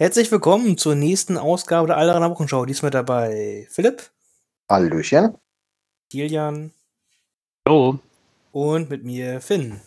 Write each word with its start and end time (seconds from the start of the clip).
Herzlich 0.00 0.30
willkommen 0.30 0.78
zur 0.78 0.94
nächsten 0.94 1.36
Ausgabe 1.36 1.88
der 1.88 1.96
Alleraner 1.96 2.30
Wochenschau. 2.30 2.64
Diesmal 2.64 2.92
dabei 2.92 3.66
Philipp, 3.68 4.12
Hallöchen. 4.70 5.36
Kilian 6.08 6.72
Hallo. 7.66 7.98
und 8.52 8.90
mit 8.90 9.02
mir 9.02 9.40
Finn. 9.40 9.80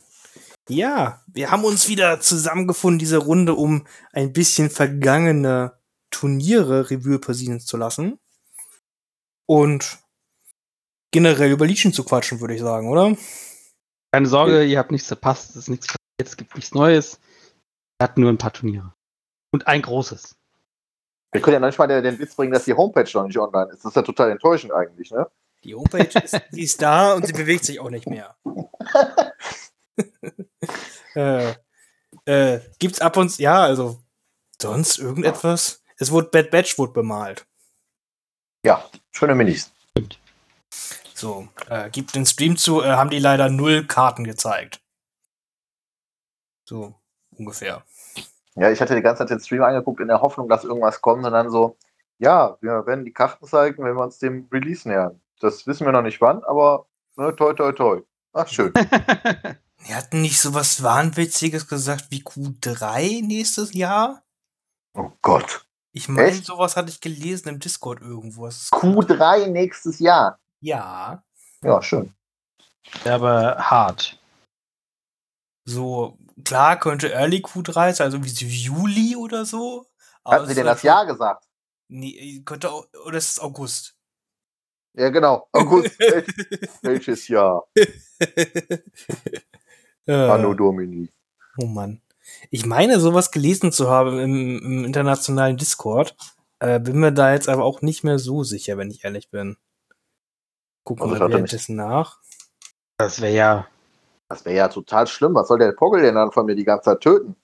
Ja, 0.67 1.23
wir 1.27 1.49
haben 1.49 1.63
uns 1.63 1.87
wieder 1.87 2.19
zusammengefunden, 2.19 2.99
diese 2.99 3.19
Runde, 3.19 3.53
um 3.53 3.87
ein 4.11 4.33
bisschen 4.33 4.69
vergangene 4.69 5.79
Turniere 6.09 6.91
Revue 6.91 7.17
passieren 7.17 7.61
zu 7.61 7.77
lassen. 7.77 8.19
Und 9.45 9.99
generell 11.11 11.53
über 11.53 11.65
Legion 11.65 11.93
zu 11.93 12.03
quatschen, 12.03 12.41
würde 12.41 12.55
ich 12.55 12.59
sagen, 12.59 12.89
oder? 12.89 13.15
Keine 14.11 14.27
Sorge, 14.27 14.65
ihr 14.65 14.77
habt 14.77 14.91
nichts 14.91 15.07
verpasst, 15.07 15.51
es 15.51 15.55
ist 15.55 15.69
nichts 15.69 15.87
passiert, 15.87 16.27
es 16.29 16.35
gibt 16.35 16.53
nichts 16.55 16.73
Neues. 16.73 17.17
Wir 17.97 18.09
hatten 18.09 18.19
nur 18.19 18.29
ein 18.29 18.37
paar 18.37 18.51
Turniere. 18.51 18.93
Und 19.51 19.67
ein 19.67 19.81
großes. 19.81 20.35
Wir 21.31 21.41
können 21.41 21.53
ja 21.55 21.59
manchmal 21.59 21.87
den, 21.87 22.03
den 22.03 22.19
Witz 22.19 22.35
bringen, 22.35 22.51
dass 22.51 22.65
die 22.65 22.73
Homepage 22.73 23.09
noch 23.13 23.25
nicht 23.25 23.37
online 23.37 23.71
ist. 23.71 23.85
Das 23.85 23.91
ist 23.91 23.95
ja 23.95 24.01
total 24.01 24.31
enttäuschend 24.31 24.73
eigentlich, 24.73 25.11
ne? 25.11 25.29
Die 25.63 25.75
Homepage 25.75 26.19
ist, 26.19 26.41
die 26.51 26.63
ist 26.63 26.81
da 26.81 27.13
und 27.13 27.25
sie 27.25 27.33
bewegt 27.33 27.65
sich 27.65 27.79
auch 27.79 27.89
nicht 27.89 28.07
mehr. 28.07 28.35
äh, 31.15 31.53
äh, 32.25 32.59
gibt's 32.79 33.01
ab 33.01 33.17
und 33.17 33.37
ja, 33.37 33.61
also 33.61 34.01
sonst 34.61 34.97
irgendetwas? 34.99 35.83
Es 35.97 36.11
wurde 36.11 36.29
Bad 36.29 36.51
Batch 36.51 36.77
wurde 36.77 36.93
bemalt. 36.93 37.45
Ja, 38.65 38.89
schöne 39.11 39.35
Minis. 39.35 39.71
So, 41.13 41.47
äh, 41.69 41.89
gibt 41.91 42.15
den 42.15 42.25
Stream 42.25 42.57
zu, 42.57 42.81
äh, 42.81 42.93
haben 42.93 43.11
die 43.11 43.19
leider 43.19 43.49
null 43.49 43.85
Karten 43.85 44.23
gezeigt. 44.23 44.81
So, 46.65 46.95
ungefähr. 47.37 47.85
Ja, 48.55 48.69
ich 48.71 48.81
hatte 48.81 48.95
die 48.95 49.01
ganze 49.01 49.19
Zeit 49.19 49.29
den 49.29 49.39
Stream 49.39 49.63
angeguckt 49.63 50.01
in 50.01 50.07
der 50.07 50.21
Hoffnung, 50.21 50.49
dass 50.49 50.63
irgendwas 50.63 51.01
kommt 51.01 51.25
und 51.25 51.31
dann 51.31 51.49
so, 51.49 51.77
ja, 52.17 52.57
wir 52.61 52.85
werden 52.85 53.05
die 53.05 53.13
Karten 53.13 53.45
zeigen, 53.45 53.83
wenn 53.83 53.95
wir 53.95 54.03
uns 54.03 54.19
dem 54.19 54.47
Release 54.51 54.87
nähern. 54.87 55.21
Das 55.39 55.65
wissen 55.67 55.85
wir 55.85 55.93
noch 55.93 56.01
nicht 56.01 56.21
wann, 56.21 56.43
aber 56.43 56.85
ne, 57.15 57.35
toi 57.35 57.53
toi 57.53 57.71
toi. 57.71 58.01
Ach, 58.33 58.47
schön. 58.47 58.73
Die 59.87 59.95
hatten 59.95 60.21
nicht 60.21 60.39
so 60.39 60.53
was 60.53 60.83
Wahnwitziges 60.83 61.67
gesagt 61.67 62.11
wie 62.11 62.21
Q3 62.21 63.25
nächstes 63.25 63.73
Jahr? 63.73 64.23
Oh 64.93 65.11
Gott. 65.21 65.65
Ich 65.93 66.07
meine, 66.07 66.33
sowas 66.33 66.77
hatte 66.77 66.89
ich 66.89 67.01
gelesen 67.01 67.49
im 67.49 67.59
Discord 67.59 68.01
irgendwo. 68.01 68.47
Es 68.47 68.63
ist 68.63 68.73
Q3 68.73 69.47
nächstes 69.47 69.99
Jahr. 69.99 70.39
Ja, 70.61 71.23
Ja, 71.63 71.81
schön. 71.81 72.13
Aber 73.05 73.57
hart. 73.57 74.19
so, 75.65 76.17
klar 76.43 76.79
könnte 76.79 77.11
Early 77.13 77.37
Q3 77.39 77.93
sein, 77.93 78.05
also 78.05 78.23
wie 78.23 78.29
Juli 78.29 79.15
oder 79.15 79.45
so. 79.45 79.85
Hatten 80.25 80.47
Sie 80.47 80.55
denn 80.55 80.65
das 80.65 80.83
Jahr 80.83 81.05
gesagt? 81.05 81.45
Nee, 81.87 82.41
könnte 82.45 82.71
auch, 82.71 82.85
oder 83.05 83.17
ist 83.17 83.31
es 83.31 83.39
August? 83.39 83.95
Ja, 84.93 85.09
genau. 85.09 85.47
August. 85.51 85.87
Wel- 85.99 86.69
Welches 86.81 87.27
Jahr? 87.27 87.65
Anno 90.07 90.53
Domini. 90.53 91.09
oh 91.57 91.65
Mann. 91.65 92.01
Ich 92.49 92.65
meine, 92.65 92.99
sowas 92.99 93.31
gelesen 93.31 93.71
zu 93.71 93.89
haben 93.89 94.19
im, 94.19 94.59
im 94.63 94.85
internationalen 94.85 95.57
Discord. 95.57 96.15
Äh, 96.59 96.79
bin 96.79 96.99
mir 96.99 97.11
da 97.11 97.33
jetzt 97.33 97.49
aber 97.49 97.65
auch 97.65 97.81
nicht 97.81 98.03
mehr 98.03 98.19
so 98.19 98.43
sicher, 98.43 98.77
wenn 98.77 98.91
ich 98.91 99.03
ehrlich 99.03 99.29
bin. 99.29 99.57
Gucken 100.83 101.03
Also 101.03 101.15
wir 101.15 101.25
nicht. 101.27 101.33
währenddessen 101.33 101.75
nach. 101.75 102.19
Das 102.97 103.21
wäre 103.21 103.33
ja. 103.33 103.67
Das 104.31 104.45
wäre 104.45 104.55
ja 104.55 104.69
total 104.69 105.07
schlimm. 105.07 105.35
Was 105.35 105.49
soll 105.49 105.59
der 105.59 105.73
Poggle 105.73 106.01
denn 106.01 106.15
dann 106.15 106.31
von 106.31 106.45
mir 106.45 106.55
die 106.55 106.63
ganze 106.63 106.85
Zeit 106.85 107.01
töten? 107.01 107.35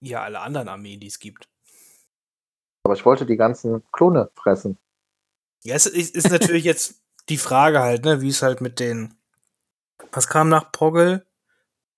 Ja, 0.00 0.22
alle 0.22 0.40
anderen 0.40 0.68
Armeen, 0.68 0.98
die 0.98 1.06
es 1.06 1.20
gibt. 1.20 1.48
Aber 2.82 2.94
ich 2.94 3.04
wollte 3.04 3.24
die 3.24 3.36
ganzen 3.36 3.84
Klone 3.92 4.28
fressen. 4.34 4.78
Ja, 5.62 5.76
es 5.76 5.86
ist, 5.86 6.16
ist 6.16 6.28
natürlich 6.28 6.64
jetzt 6.64 7.00
die 7.28 7.36
Frage 7.36 7.80
halt, 7.80 8.04
ne, 8.04 8.20
wie 8.20 8.30
es 8.30 8.42
halt 8.42 8.60
mit 8.60 8.80
den. 8.80 9.14
Was 10.10 10.26
kam 10.26 10.48
nach 10.48 10.72
Poggle? 10.72 11.24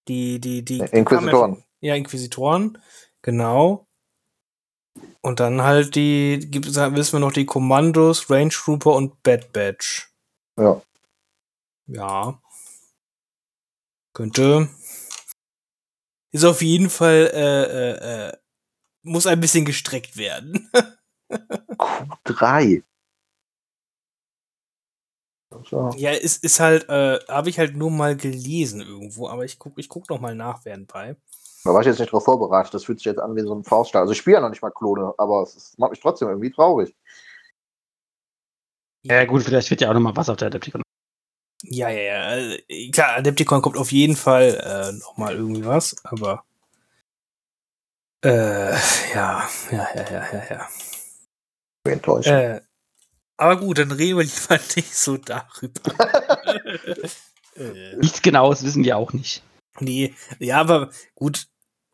Die, 0.06 0.38
die, 0.38 0.62
die. 0.66 0.80
Inquisitoren. 0.80 1.64
Ja, 1.80 1.94
Inquisitoren, 1.94 2.76
genau. 3.22 3.86
Und 5.22 5.40
dann 5.40 5.62
halt 5.62 5.94
die, 5.94 6.46
gibt 6.50 6.66
es, 6.66 6.76
wissen 6.76 7.14
wir 7.14 7.20
noch, 7.20 7.32
die 7.32 7.46
Kommandos, 7.46 8.28
Range 8.28 8.50
Trooper 8.50 8.94
und 8.96 9.22
Bad 9.22 9.50
Batch. 9.54 10.12
Ja. 10.58 10.82
Ja. 11.86 12.38
Könnte. 14.12 14.68
Ist 16.32 16.44
auf 16.44 16.62
jeden 16.62 16.90
Fall, 16.90 17.30
äh, 17.34 17.62
äh, 17.64 18.28
äh, 18.28 18.32
muss 19.02 19.26
ein 19.26 19.40
bisschen 19.40 19.64
gestreckt 19.64 20.16
werden. 20.16 20.70
Q3. 22.24 22.82
So. 25.68 25.90
Ja, 25.96 26.12
es 26.12 26.36
ist 26.36 26.60
halt, 26.60 26.88
äh, 26.88 27.18
habe 27.28 27.48
ich 27.50 27.58
halt 27.58 27.76
nur 27.76 27.90
mal 27.90 28.16
gelesen 28.16 28.80
irgendwo, 28.80 29.28
aber 29.28 29.44
ich 29.44 29.58
guck, 29.58 29.78
ich 29.78 29.88
guck 29.88 30.08
noch 30.08 30.20
mal 30.20 30.34
nach 30.34 30.64
währendbei. 30.64 31.16
Da 31.64 31.74
war 31.74 31.80
ich 31.80 31.86
jetzt 31.88 31.98
nicht 31.98 32.12
drauf 32.12 32.24
vorbereitet. 32.24 32.72
Das 32.72 32.84
fühlt 32.84 32.98
sich 33.00 33.06
jetzt 33.06 33.18
an 33.18 33.34
wie 33.34 33.40
so 33.42 33.54
ein 33.54 33.64
Fauststall. 33.64 34.02
Also 34.02 34.12
ich 34.12 34.18
spiele 34.18 34.34
ja 34.36 34.40
noch 34.40 34.48
nicht 34.50 34.62
mal 34.62 34.70
Klone, 34.70 35.12
aber 35.18 35.42
es 35.42 35.56
ist- 35.56 35.78
macht 35.78 35.90
mich 35.90 36.00
trotzdem 36.00 36.28
irgendwie 36.28 36.50
traurig. 36.52 36.94
Ja, 39.02 39.24
gut, 39.24 39.42
vielleicht 39.42 39.70
wird 39.70 39.80
ja 39.80 39.90
auch 39.90 39.94
nochmal 39.94 40.16
was 40.16 40.28
auf 40.28 40.36
der 40.36 40.46
Adepticon. 40.48 40.82
Ja, 41.72 41.88
ja, 41.88 42.36
ja. 42.36 42.56
Klar, 42.92 43.16
Adepticon 43.18 43.62
kommt 43.62 43.76
auf 43.76 43.92
jeden 43.92 44.16
Fall 44.16 44.58
äh, 44.62 44.92
noch 44.98 45.16
mal 45.16 45.34
irgendwie 45.34 45.64
was, 45.64 45.94
aber 46.04 46.44
äh, 48.24 48.72
ja, 49.14 49.48
ja, 49.70 49.88
ja, 49.94 50.10
ja, 50.10 50.32
ja, 50.32 50.44
ja. 50.50 50.68
Enttäuschend. 51.84 52.34
Äh, 52.36 52.60
aber 53.36 53.58
gut, 53.58 53.78
dann 53.78 53.92
reden 53.92 54.18
wir 54.18 54.24
lieber 54.24 54.60
nicht 54.76 54.94
so 54.94 55.16
darüber. 55.16 55.80
äh, 57.56 57.96
Nichts 57.96 58.20
Genaues 58.20 58.62
wissen 58.64 58.84
wir 58.84 58.96
auch 58.96 59.12
nicht. 59.12 59.42
nee, 59.78 60.14
ja, 60.40 60.60
aber 60.60 60.90
gut, 61.14 61.46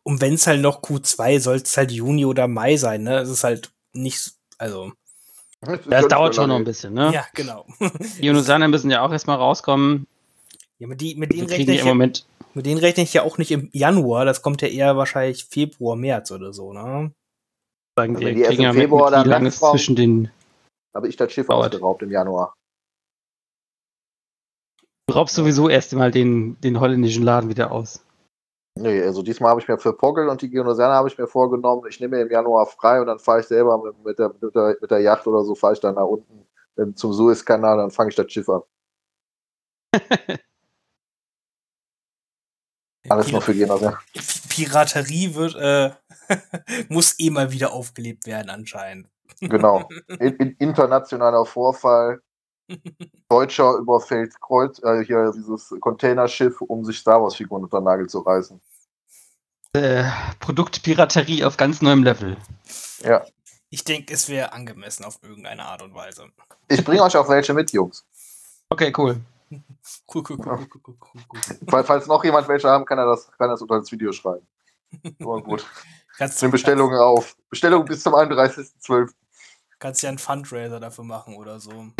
und 0.03 0.21
wenn 0.21 0.33
es 0.33 0.47
halt 0.47 0.61
noch 0.61 0.81
Q2, 0.81 1.39
soll 1.39 1.57
es 1.57 1.77
halt 1.77 1.91
Juni 1.91 2.25
oder 2.25 2.47
Mai 2.47 2.77
sein, 2.77 3.03
ne? 3.03 3.19
Es 3.19 3.29
ist 3.29 3.43
halt 3.43 3.71
nicht, 3.93 4.33
also, 4.57 4.91
Das 5.61 6.07
dauert 6.07 6.35
schon 6.35 6.49
noch 6.49 6.55
ein 6.55 6.63
bisschen, 6.63 6.93
ne? 6.93 7.11
ja, 7.13 7.25
genau. 7.33 7.65
Die 8.19 8.29
Unusane 8.29 8.67
müssen 8.67 8.91
ja 8.91 9.01
auch 9.01 9.11
erstmal 9.11 9.37
rauskommen. 9.37 10.07
ja, 10.77 10.87
mit, 10.87 11.01
die, 11.01 11.15
mit, 11.15 11.33
denen 11.33 11.47
rechne 11.47 11.73
ich 11.73 11.81
im 11.81 11.87
ja, 11.87 11.93
Moment. 11.93 12.25
mit 12.53 12.65
denen 12.65 12.79
rechne 12.79 13.03
ich 13.03 13.13
ja 13.13 13.23
auch 13.23 13.37
nicht 13.37 13.51
im 13.51 13.69
Januar, 13.73 14.25
das 14.25 14.41
kommt 14.41 14.61
ja 14.61 14.67
eher 14.67 14.97
wahrscheinlich 14.97 15.45
Februar, 15.45 15.95
März 15.95 16.31
oder 16.31 16.53
so, 16.53 16.73
ne? 16.73 17.11
Sagen, 17.97 18.15
Also 18.15 18.19
wir 18.19 18.27
wenn 18.27 18.35
die 18.35 18.43
kriegen 18.43 18.61
im 18.61 18.65
ja 18.65 18.73
mit, 18.73 18.81
Februar 18.83 19.05
mit 19.05 19.13
dann 19.13 19.25
wie 19.25 19.29
lange 19.29 19.51
zwischen 19.51 19.95
den. 19.95 20.31
Habe 20.95 21.07
ich 21.07 21.15
das 21.15 21.31
Schiff 21.31 21.47
Dauert. 21.47 21.73
ausgeraubt 21.73 22.03
im 22.03 22.11
Januar. 22.11 22.53
Du 25.07 25.15
raubst 25.15 25.35
sowieso 25.35 25.69
erst 25.69 25.93
mal 25.93 26.11
den, 26.11 26.59
den 26.61 26.79
holländischen 26.79 27.23
Laden 27.23 27.49
wieder 27.49 27.71
aus. 27.71 28.03
Nee, 28.79 29.01
also 29.01 29.23
diesmal 29.23 29.51
habe 29.51 29.61
ich 29.61 29.67
mir 29.67 29.77
für 29.77 29.93
Poggle 29.93 30.29
und 30.29 30.41
die 30.41 30.49
Geonosianer 30.49 30.93
habe 30.93 31.07
ich 31.07 31.17
mir 31.17 31.27
vorgenommen, 31.27 31.83
ich 31.89 31.99
nehme 31.99 32.17
mir 32.17 32.23
im 32.23 32.31
Januar 32.31 32.65
frei 32.65 33.01
und 33.01 33.07
dann 33.07 33.19
fahre 33.19 33.39
ich 33.41 33.47
selber 33.47 33.77
mit, 33.83 34.03
mit, 34.03 34.19
der, 34.19 34.33
mit, 34.39 34.55
der, 34.55 34.77
mit 34.79 34.91
der 34.91 34.99
Yacht 34.99 35.25
oder 35.27 35.43
so, 35.43 35.55
fahre 35.55 35.73
ich 35.73 35.79
dann 35.79 35.95
nach 35.95 36.05
unten 36.05 36.45
zum 36.95 37.11
Suezkanal, 37.11 37.77
dann 37.77 37.89
fange 37.91 38.11
ich 38.11 38.15
das 38.15 38.31
Schiff 38.31 38.47
an. 38.49 38.61
Alles 43.09 43.31
nur 43.31 43.41
für 43.41 43.53
Geonosianer. 43.53 43.99
Piraterie 44.49 45.33
wird, 45.35 45.55
äh, 45.55 45.91
muss 46.89 47.15
eh 47.19 47.29
mal 47.29 47.51
wieder 47.51 47.71
aufgelebt 47.71 48.25
werden 48.25 48.49
anscheinend. 48.49 49.07
Genau. 49.39 49.87
In, 50.19 50.35
in, 50.37 50.51
internationaler 50.57 51.45
Vorfall. 51.45 52.21
Deutscher 53.29 53.75
überfällt 53.77 54.39
Kreuz, 54.41 54.81
äh, 54.83 55.03
hier 55.05 55.31
dieses 55.35 55.73
Containerschiff, 55.79 56.61
um 56.61 56.83
sich 56.85 56.97
Star 56.99 57.21
Wars-Figuren 57.21 57.63
unter 57.63 57.79
den 57.79 57.85
Nagel 57.85 58.07
zu 58.07 58.19
reißen. 58.19 58.59
Äh, 59.73 60.03
Produktpiraterie 60.39 61.43
auf 61.43 61.57
ganz 61.57 61.81
neuem 61.81 62.03
Level. 62.03 62.37
Ja. 63.03 63.25
Ich 63.69 63.83
denke, 63.83 64.13
es 64.13 64.29
wäre 64.29 64.53
angemessen 64.53 65.03
auf 65.03 65.19
irgendeine 65.21 65.65
Art 65.65 65.81
und 65.81 65.93
Weise. 65.93 66.25
Ich 66.69 66.83
bringe 66.85 67.03
euch 67.03 67.17
auch 67.17 67.27
welche 67.27 67.53
mit, 67.53 67.71
Jungs. 67.73 68.05
Okay, 68.69 68.93
cool. 68.97 69.19
Cool, 69.49 70.23
cool, 70.29 70.37
cool, 70.39 70.45
cool, 70.45 70.67
cool, 70.85 70.95
cool, 71.13 71.21
cool. 71.33 71.57
Fall- 71.69 71.83
Falls 71.83 72.07
noch 72.07 72.23
jemand 72.23 72.47
welche 72.47 72.69
haben, 72.69 72.85
kann 72.85 72.97
er 72.97 73.05
das, 73.05 73.27
kann 73.37 73.47
er 73.49 73.53
das 73.53 73.61
unter 73.61 73.79
das 73.79 73.91
Video 73.91 74.11
schreiben. 74.11 74.45
Aber 75.21 75.41
gut. 75.41 75.65
Kannst, 76.17 76.41
Nimm 76.41 76.51
Bestellungen 76.51 76.97
auf. 76.97 77.35
Bestellung 77.49 77.85
bis 77.85 78.01
zum 78.03 78.13
31.12. 78.15 79.11
Kannst 79.79 80.01
ja 80.01 80.09
einen 80.09 80.17
Fundraiser 80.17 80.79
dafür 80.79 81.03
machen 81.03 81.35
oder 81.35 81.59
so. 81.59 81.69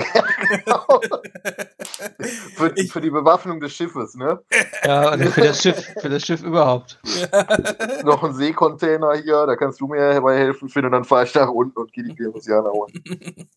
für, 2.55 2.73
Ich- 2.75 2.91
für 2.91 3.01
die 3.01 3.11
Bewaffnung 3.11 3.59
des 3.59 3.73
Schiffes, 3.73 4.15
ne? 4.15 4.41
Ja, 4.83 5.13
und 5.13 5.23
für 5.29 5.41
das 5.41 5.61
Schiff, 5.61 5.85
für 5.99 6.09
das 6.09 6.23
Schiff 6.23 6.41
überhaupt. 6.41 6.99
Noch 8.03 8.23
ein 8.23 8.33
Seekontainer 8.33 9.13
hier, 9.21 9.45
da 9.45 9.55
kannst 9.55 9.79
du 9.79 9.87
mir 9.87 10.13
dabei 10.13 10.37
helfen, 10.37 10.69
Finn, 10.69 10.85
und 10.85 10.91
dann 10.91 11.03
fahre 11.03 11.25
ich 11.25 11.35
nach 11.35 11.49
unten 11.49 11.77
und 11.77 11.93
gehe 11.93 12.03
die 12.03 12.15
Geonosianer 12.15 12.71
holen. 12.71 12.93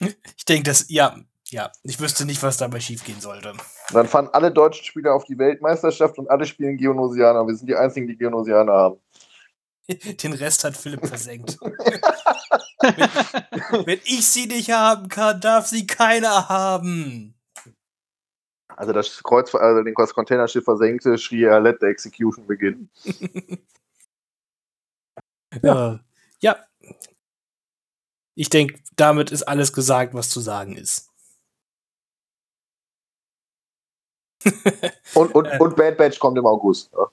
ich 0.00 0.44
denke, 0.48 0.64
das, 0.70 0.86
ja, 0.88 1.16
ja, 1.50 1.70
ich 1.84 2.00
wüsste 2.00 2.24
nicht, 2.24 2.42
was 2.42 2.56
dabei 2.56 2.80
schiefgehen 2.80 3.20
sollte. 3.20 3.50
Und 3.50 3.60
dann 3.92 4.08
fahren 4.08 4.28
alle 4.32 4.50
deutschen 4.50 4.84
Spieler 4.84 5.14
auf 5.14 5.24
die 5.24 5.38
Weltmeisterschaft 5.38 6.18
und 6.18 6.28
alle 6.30 6.46
spielen 6.46 6.76
Geonosianer. 6.76 7.46
Wir 7.46 7.54
sind 7.54 7.68
die 7.68 7.76
einzigen, 7.76 8.08
die 8.08 8.16
Geonosianer 8.16 8.72
haben. 8.72 8.96
Den 9.88 10.32
Rest 10.34 10.62
hat 10.64 10.76
Philipp 10.76 11.04
versenkt. 11.06 11.58
Wenn, 12.80 12.96
wenn 13.86 14.00
ich 14.04 14.26
sie 14.26 14.46
nicht 14.46 14.70
haben 14.70 15.08
kann, 15.08 15.40
darf 15.40 15.66
sie 15.66 15.86
keiner 15.86 16.48
haben. 16.48 17.34
Also 18.76 18.92
das 18.92 19.22
Kreuz, 19.22 19.54
also 19.54 19.82
den 19.82 19.94
das 19.94 20.14
Containerschiff 20.14 20.64
versenkte, 20.64 21.18
schrie 21.18 21.44
er, 21.44 21.60
let 21.60 21.80
the 21.80 21.86
execution 21.86 22.46
begin. 22.46 22.88
ja. 25.62 26.00
ja. 26.40 26.56
Ich 28.34 28.48
denke, 28.48 28.80
damit 28.96 29.30
ist 29.30 29.42
alles 29.42 29.74
gesagt, 29.74 30.14
was 30.14 30.30
zu 30.30 30.40
sagen 30.40 30.76
ist. 30.76 31.10
und, 35.14 35.34
und, 35.34 35.60
und 35.60 35.76
Bad 35.76 35.98
Batch 35.98 36.18
kommt 36.18 36.38
im 36.38 36.46
August. 36.46 36.90
Ne? 36.94 37.06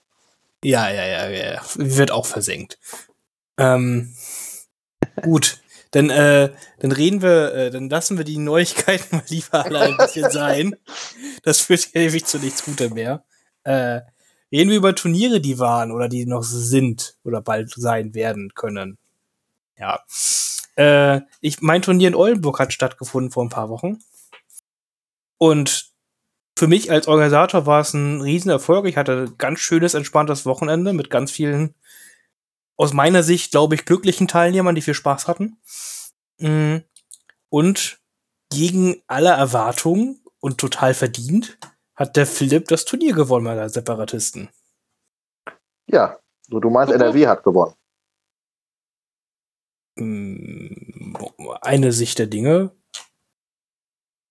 Ja, 0.64 0.90
ja, 0.90 1.06
ja, 1.06 1.30
ja. 1.30 1.62
Wird 1.76 2.12
auch 2.12 2.26
versenkt. 2.26 2.80
Ähm, 3.58 4.16
gut. 5.22 5.60
Dann, 5.92 6.10
äh, 6.10 6.52
dann 6.80 6.92
reden 6.92 7.22
wir, 7.22 7.54
äh, 7.54 7.72
dann 7.72 7.90
lassen 7.90 8.18
wir 8.18 8.26
die 8.26 8.38
Neuigkeiten 8.38 9.08
mal 9.16 9.24
lieber 9.28 9.66
alle 9.66 9.80
ein 9.80 9.98
bisschen 9.98 10.30
sein. 10.32 10.76
Das 11.44 11.62
führt 11.62 11.94
ja 11.94 12.02
ewig 12.02 12.26
zu 12.26 12.40
nichts 12.40 12.64
Gutem 12.64 12.94
mehr. 12.94 13.24
Äh, 13.64 14.02
reden 14.52 14.70
wir 14.70 14.78
über 14.78 14.96
Turniere, 14.96 15.40
die 15.40 15.60
waren 15.60 15.92
oder 15.92 16.10
die 16.10 16.26
noch 16.26 16.44
sind 16.44 17.18
oder 17.24 17.42
bald 17.42 17.72
sein 17.76 18.14
werden 18.14 18.54
können. 18.54 18.98
Ja. 19.78 20.00
Äh, 20.76 21.22
ich, 21.42 21.62
mein 21.62 21.82
Turnier 21.82 22.10
in 22.10 22.16
Oldenburg 22.16 22.60
hat 22.60 22.74
stattgefunden 22.74 23.32
vor 23.32 23.46
ein 23.46 23.50
paar 23.50 23.70
Wochen. 23.70 24.00
Und 25.38 25.92
für 26.58 26.68
mich 26.68 26.92
als 26.92 27.08
Organisator 27.08 27.66
war 27.66 27.82
es 27.82 27.94
ein 27.94 28.22
Riesenerfolg. 28.22 28.88
Ich 28.88 28.98
hatte 28.98 29.28
ein 29.28 29.38
ganz 29.38 29.60
schönes, 29.60 29.94
entspanntes 29.94 30.46
Wochenende 30.46 30.94
mit 30.94 31.10
ganz 31.10 31.32
vielen, 31.32 31.76
aus 32.78 32.94
meiner 32.94 33.24
Sicht, 33.24 33.52
glaube 33.52 33.76
ich, 33.76 33.86
glücklichen 33.86 34.28
Teilnehmern, 34.28 34.76
die 34.76 34.82
viel 34.82 34.94
Spaß 34.94 35.28
hatten. 35.28 35.60
Mm. 36.38 36.78
Und 37.50 38.00
gegen 38.50 39.02
alle 39.08 39.30
Erwartungen 39.30 40.24
und 40.40 40.60
total 40.60 40.94
verdient 40.94 41.58
hat 41.96 42.16
der 42.16 42.28
Philipp 42.28 42.68
das 42.68 42.86
Turnier 42.86 43.14
gewonnen 43.14 43.46
bei 43.46 43.56
der 43.56 43.70
Separatisten. 43.70 44.50
Ja, 45.88 46.20
so 46.44 46.60
du 46.60 46.70
meinst, 46.70 46.94
NRW 46.94 47.28
hat 47.28 47.44
gewonnen. 47.44 47.74
Mm, 49.96 51.16
eine 51.62 51.92
Sicht 51.92 52.20
der 52.20 52.28
Dinge. 52.28 52.72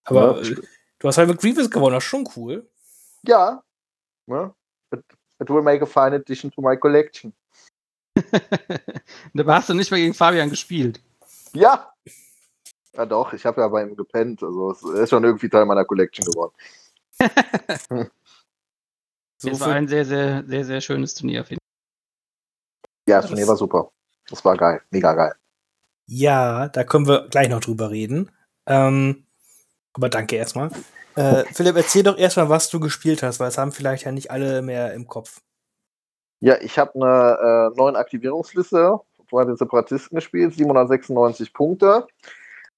Aber 0.05 0.41
ja. 0.43 0.57
du 1.01 1.09
hast 1.09 1.19
halt 1.19 1.29
mit 1.29 1.41
Grievous 1.41 1.71
gewonnen, 1.71 1.95
das 1.95 2.05
ist 2.05 2.09
schon 2.11 2.29
cool. 2.37 2.71
Ja. 3.23 3.65
ja. 4.27 4.55
It, 4.93 5.05
it 5.41 5.51
will 5.51 5.63
make 5.63 5.83
a 5.83 5.87
fine 5.87 6.15
addition 6.15 6.53
to 6.53 6.61
my 6.61 6.77
collection. 6.77 7.35
da 9.35 9.47
hast 9.47 9.69
du 9.69 9.75
nicht 9.75 9.91
mehr 9.91 10.01
gegen 10.01 10.15
Fabian 10.15 10.51
gespielt. 10.51 11.01
Ja. 11.53 11.93
Ja 12.95 13.07
doch, 13.07 13.33
ich 13.33 13.45
habe 13.45 13.61
ja 13.61 13.69
bei 13.69 13.83
ihm 13.83 13.97
gepennt. 13.97 14.43
Also 14.43 14.71
es 14.71 14.83
ist 14.83 15.11
schon 15.11 15.25
irgendwie 15.25 15.49
Teil 15.49 15.67
meiner 15.67 15.85
Collection 15.85 16.25
geworden. 16.25 16.55
so 19.39 19.51
es 19.51 19.61
war 19.61 19.75
ein 19.75 19.89
sehr, 19.89 20.05
sehr, 20.05 20.45
sehr, 20.47 20.65
sehr 20.65 20.81
schönes 20.81 21.15
Turnier. 21.15 21.45
Ja, 23.09 23.21
das 23.21 23.27
Turnier 23.29 23.47
war 23.47 23.57
super. 23.57 23.91
Das 24.29 24.45
war 24.45 24.57
geil. 24.57 24.81
Mega 24.91 25.13
geil. 25.15 25.35
Ja, 26.07 26.69
da 26.69 26.85
können 26.85 27.07
wir 27.07 27.29
gleich 27.29 27.49
noch 27.49 27.61
drüber 27.61 27.91
reden. 27.91 28.31
Ähm, 28.67 29.27
aber 29.93 30.09
danke 30.09 30.37
erstmal. 30.37 30.71
Äh, 31.17 31.45
Philipp, 31.53 31.77
erzähl 31.77 32.03
doch 32.03 32.17
erstmal, 32.17 32.49
was 32.49 32.71
du 32.71 32.81
gespielt 32.81 33.23
hast, 33.23 33.41
weil 33.41 33.49
es 33.49 33.59
haben 33.59 33.73
vielleicht 33.73 34.05
ja 34.05 34.13
nicht 34.13 34.31
alle 34.31 34.63
mehr 34.63 34.95
im 34.95 35.07
Kopf. 35.07 35.43
Ja, 36.41 36.57
ich 36.61 36.79
habe 36.79 36.95
eine 36.95 37.73
äh, 37.73 37.77
neuen 37.77 37.97
Aktivierungsliste 37.97 39.01
bei 39.31 39.45
den 39.45 39.57
Separatisten 39.57 40.17
gespielt, 40.17 40.55
796 40.55 41.53
Punkte. 41.53 42.07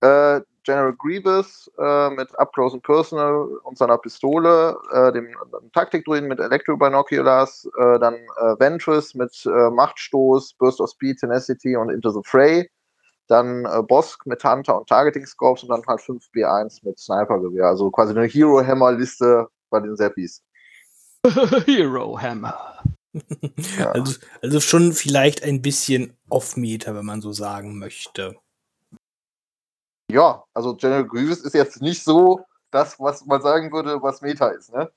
Äh, 0.00 0.40
General 0.68 0.92
Grievous 0.92 1.70
äh, 1.78 2.10
mit 2.10 2.38
Up 2.38 2.52
Close 2.52 2.74
and 2.74 2.82
Personal 2.82 3.48
und 3.62 3.78
seiner 3.78 3.96
Pistole, 3.96 4.76
äh, 4.92 5.12
dem, 5.12 5.26
dem 5.26 5.72
Taktikdruiden 5.72 6.28
mit 6.28 6.40
Electro 6.40 6.76
Binoculars, 6.76 7.66
äh, 7.78 7.98
dann 7.98 8.14
äh, 8.14 8.60
Ventress 8.60 9.14
mit 9.14 9.32
äh, 9.46 9.70
Machtstoß, 9.70 10.54
Burst 10.58 10.80
of 10.82 10.90
Speed, 10.90 11.20
Tenacity 11.20 11.74
und 11.74 11.90
Into 11.90 12.10
the 12.10 12.20
Fray, 12.22 12.70
dann 13.28 13.64
äh, 13.64 13.82
Bosk 13.82 14.26
mit 14.26 14.44
Hunter 14.44 14.78
und 14.78 14.88
Targeting 14.88 15.24
Scopes 15.24 15.62
und 15.62 15.70
dann 15.70 15.82
halt 15.86 16.02
5 16.02 16.22
B1 16.34 16.80
mit 16.84 16.98
Snipergewehr. 16.98 17.64
Also 17.64 17.90
quasi 17.90 18.12
eine 18.12 18.26
Hero 18.26 18.62
Hammer 18.62 18.92
Liste 18.92 19.48
bei 19.70 19.80
den 19.80 19.96
Seppis. 19.96 20.42
Hero 21.64 22.20
Hammer. 22.20 22.82
Ja. 23.12 23.90
also, 23.92 24.14
also 24.42 24.60
schon 24.60 24.92
vielleicht 24.92 25.42
ein 25.42 25.62
bisschen 25.62 26.16
Off-Meter, 26.28 26.94
wenn 26.94 27.06
man 27.06 27.20
so 27.20 27.32
sagen 27.32 27.78
möchte. 27.78 28.36
Ja, 30.10 30.44
also 30.54 30.74
General 30.74 31.06
Grievous 31.06 31.40
ist 31.40 31.54
jetzt 31.54 31.82
nicht 31.82 32.02
so 32.02 32.40
das, 32.70 32.98
was 32.98 33.24
man 33.26 33.42
sagen 33.42 33.72
würde, 33.72 34.02
was 34.02 34.20
Meta 34.22 34.48
ist, 34.48 34.72
ne? 34.72 34.90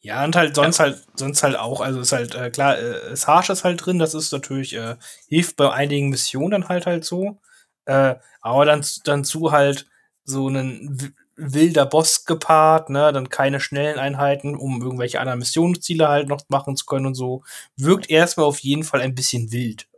Ja, 0.00 0.22
und 0.22 0.36
halt 0.36 0.54
sonst 0.54 0.78
ja. 0.78 0.84
halt, 0.84 1.02
sonst 1.14 1.42
halt 1.42 1.56
auch, 1.56 1.80
also 1.80 2.00
ist 2.00 2.12
halt, 2.12 2.34
äh, 2.34 2.50
klar, 2.50 2.78
äh, 2.78 3.16
Sarge 3.16 3.54
ist 3.54 3.64
halt 3.64 3.84
drin, 3.84 3.98
das 3.98 4.12
ist 4.12 4.32
natürlich, 4.32 4.74
äh, 4.74 4.96
hilft 5.28 5.56
bei 5.56 5.72
einigen 5.72 6.10
Missionen 6.10 6.50
dann 6.50 6.68
halt 6.68 6.84
halt 6.84 7.06
so. 7.06 7.38
Äh, 7.86 8.16
aber 8.42 8.66
dann, 8.66 8.84
dann 9.04 9.24
zu 9.24 9.50
halt 9.50 9.86
so 10.24 10.48
einen 10.48 11.14
wilder 11.36 11.86
Boss 11.86 12.24
gepaart, 12.24 12.90
ne, 12.90 13.12
dann 13.12 13.28
keine 13.28 13.60
schnellen 13.60 13.98
Einheiten, 13.98 14.56
um 14.56 14.82
irgendwelche 14.82 15.20
anderen 15.20 15.40
Missionsziele 15.40 16.08
halt 16.08 16.28
noch 16.28 16.42
machen 16.48 16.76
zu 16.76 16.86
können 16.86 17.06
und 17.06 17.14
so. 17.14 17.42
Wirkt 17.76 18.10
erstmal 18.10 18.46
auf 18.46 18.60
jeden 18.60 18.84
Fall 18.84 19.00
ein 19.00 19.14
bisschen 19.14 19.52
wild. 19.52 19.88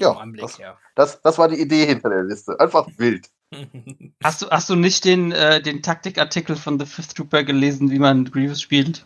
Ja, 0.00 0.24
das, 0.38 0.58
das, 0.94 1.20
das, 1.20 1.38
war 1.38 1.48
die 1.48 1.60
Idee 1.60 1.84
hinter 1.84 2.08
der 2.08 2.22
Liste. 2.22 2.58
Einfach 2.58 2.88
wild. 2.96 3.28
hast, 4.24 4.42
du, 4.42 4.48
hast 4.48 4.70
du 4.70 4.76
nicht 4.76 5.04
den, 5.04 5.32
äh, 5.32 5.60
den 5.60 5.82
Taktikartikel 5.82 6.56
von 6.56 6.78
The 6.78 6.86
Fifth 6.86 7.16
Trooper 7.16 7.44
gelesen, 7.44 7.90
wie 7.90 7.98
man 7.98 8.24
Grievous 8.24 8.62
spielt? 8.62 9.04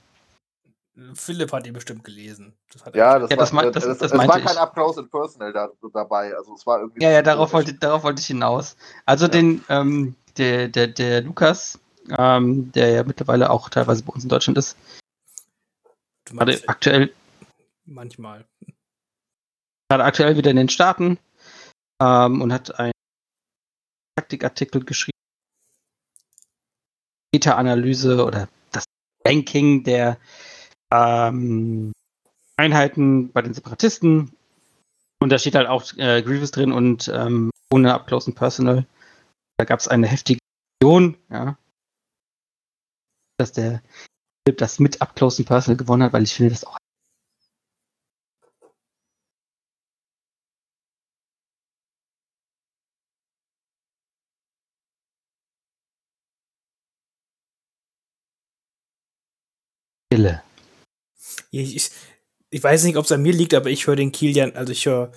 Philipp 1.15 1.53
hat 1.53 1.67
ihn 1.67 1.73
bestimmt 1.73 2.05
gelesen. 2.05 2.55
Das 2.73 2.83
ja, 2.95 3.19
das, 3.19 3.31
ja, 3.31 3.37
das, 3.37 3.53
war, 3.53 3.71
das, 3.73 3.85
das, 3.85 3.99
das 3.99 4.13
war 4.13 4.41
kein 4.41 4.57
Up 4.57 4.75
Close 4.75 5.01
and 5.01 5.11
Personal 5.11 5.53
da, 5.53 5.69
dabei. 5.93 6.33
Also 6.37 6.55
es 6.55 6.65
war 6.65 6.81
irgendwie. 6.81 7.03
Ja, 7.03 7.11
ja, 7.11 7.23
darauf 7.23 7.53
wollte, 7.53 7.75
darauf 7.75 8.05
wollte 8.05 8.21
ich 8.21 8.29
hinaus. 8.29 8.77
Also 9.05 9.25
ja. 9.25 9.33
den, 9.33 9.65
ähm, 9.69 10.15
der, 10.37 10.69
der, 10.69 10.89
der 10.89 11.23
Lukas, 11.23 11.79
ähm, 12.17 12.73
der 12.73 12.91
ja 12.91 13.05
mittlerweile 13.05 13.51
auch 13.51 13.69
teilweise 13.69 14.03
bei 14.05 14.13
uns 14.13 14.25
in 14.25 14.31
Deutschland 14.31 14.59
ist. 14.59 14.77
Gerade 16.25 16.61
aktuell. 16.67 17.13
Manchmal. 17.85 18.45
Gerade 19.89 20.05
aktuell 20.05 20.37
wieder 20.37 20.51
in 20.51 20.57
den 20.57 20.69
Staaten 20.69 21.19
ähm, 22.01 22.41
und 22.41 22.53
hat 22.53 22.79
einen 22.79 22.93
Taktikartikel 24.17 24.85
geschrieben. 24.85 25.15
Meta-Analyse 27.35 28.25
oder 28.25 28.49
das 28.71 28.85
Ranking 29.27 29.83
der 29.85 30.19
ähm, 30.93 31.93
Einheiten 32.57 33.33
bei 33.33 33.43
den 33.43 33.55
Separatisten. 33.55 34.33
Und 35.21 35.31
da 35.31 35.39
steht 35.39 35.55
halt 35.55 35.69
auch 35.69 35.85
äh, 35.97 36.23
Grievous 36.23 36.53
drin 36.53 36.73
und 36.73 37.11
ähm, 37.13 37.51
ohne 37.71 37.93
Up 37.93 38.07
Close 38.07 38.29
and 38.29 38.37
Personal. 38.37 38.87
Da 39.57 39.65
gab 39.65 39.81
es 39.81 39.89
eine 39.89 40.07
heftige 40.07 40.39
Diskussion, 40.83 41.17
ja. 41.31 41.59
Dass 43.39 43.53
der 43.53 43.83
Philipp 44.47 44.59
das 44.59 44.79
mit 44.79 45.01
Up 45.01 45.15
Close 45.17 45.41
and 45.41 45.49
Personal 45.49 45.77
gewonnen 45.77 46.03
hat, 46.03 46.13
weil 46.13 46.25
ich 46.25 46.35
finde 46.35 46.51
das 46.51 46.65
auch. 46.65 46.77
Ich, 61.51 61.77
ich, 61.77 61.91
ich 62.51 62.63
weiß 62.63 62.85
nicht, 62.85 62.97
ob 62.97 63.05
es 63.05 63.13
an 63.13 63.23
mir 63.23 63.33
liegt, 63.33 63.55
aber 63.55 63.71
ich 63.71 63.87
höre 63.87 63.97
den 63.97 64.13
Kilian, 64.13 64.55
also 64.55 64.73
ich 64.73 64.87
höre 64.87 65.13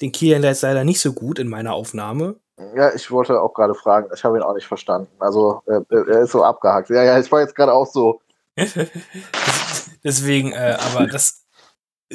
den 0.00 0.12
Kilian 0.12 0.42
leider 0.42 0.84
nicht 0.84 1.00
so 1.00 1.12
gut 1.12 1.38
in 1.38 1.48
meiner 1.48 1.74
Aufnahme. 1.74 2.40
Ja, 2.74 2.92
ich 2.94 3.10
wollte 3.10 3.40
auch 3.40 3.54
gerade 3.54 3.74
fragen, 3.74 4.08
ich 4.14 4.24
habe 4.24 4.36
ihn 4.36 4.42
auch 4.42 4.54
nicht 4.54 4.66
verstanden. 4.66 5.10
Also 5.18 5.62
äh, 5.66 5.80
er 5.90 6.22
ist 6.22 6.32
so 6.32 6.42
abgehakt. 6.42 6.90
Ja, 6.90 7.02
ja, 7.02 7.18
ich 7.18 7.30
war 7.30 7.40
jetzt 7.40 7.54
gerade 7.54 7.72
auch 7.72 7.86
so. 7.86 8.20
Deswegen, 10.04 10.52
äh, 10.52 10.76
aber 10.80 11.06
das 11.06 11.44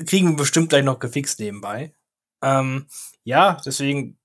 kriegen 0.05 0.31
wir 0.31 0.37
bestimmt 0.37 0.69
gleich 0.69 0.83
noch 0.83 0.99
gefixt 0.99 1.39
nebenbei. 1.39 1.93
Ähm, 2.41 2.87
ja, 3.23 3.57
deswegen 3.65 4.17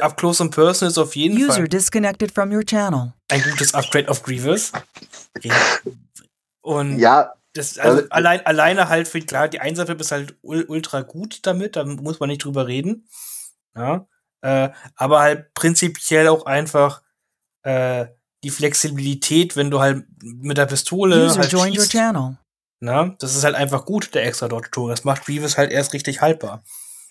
Up 0.00 0.16
Close 0.16 0.42
and 0.42 0.54
Personal 0.54 0.90
ist 0.90 0.98
auf 0.98 1.16
jeden 1.16 1.36
User 1.36 1.54
Fall 1.54 1.68
disconnected 1.68 2.32
from 2.32 2.52
your 2.52 2.64
channel. 2.64 3.12
ein 3.28 3.42
gutes 3.42 3.74
Upgrade 3.74 4.08
of 4.08 4.22
Grievous. 4.22 4.72
Und 6.62 6.98
ja, 6.98 7.34
das, 7.54 7.78
also, 7.78 7.98
also 7.98 8.10
allein, 8.10 8.46
alleine 8.46 8.88
halt 8.88 9.08
für, 9.08 9.20
klar, 9.20 9.48
die 9.48 9.60
Einsatzweb 9.60 10.00
ist 10.00 10.12
halt 10.12 10.36
ultra 10.42 11.02
gut 11.02 11.40
damit, 11.42 11.76
da 11.76 11.84
muss 11.84 12.20
man 12.20 12.28
nicht 12.28 12.44
drüber 12.44 12.66
reden. 12.66 13.08
Ja. 13.76 14.06
Äh, 14.42 14.70
aber 14.94 15.20
halt 15.20 15.54
prinzipiell 15.54 16.28
auch 16.28 16.46
einfach 16.46 17.02
äh, 17.62 18.06
die 18.44 18.50
Flexibilität, 18.50 19.56
wenn 19.56 19.70
du 19.70 19.80
halt 19.80 20.04
mit 20.22 20.58
der 20.58 20.66
Pistole 20.66 21.26
User 21.26 21.40
halt 21.40 21.50
schießt, 21.50 21.92
Na, 22.80 23.16
das 23.18 23.34
ist 23.34 23.42
halt 23.44 23.56
einfach 23.56 23.84
gut, 23.84 24.14
der 24.14 24.24
extra 24.24 24.46
Dodge 24.46 24.70
Tour. 24.70 24.90
Das 24.90 25.04
macht 25.04 25.24
Grievous 25.24 25.58
halt 25.58 25.72
erst 25.72 25.92
richtig 25.92 26.20
haltbar. 26.20 26.62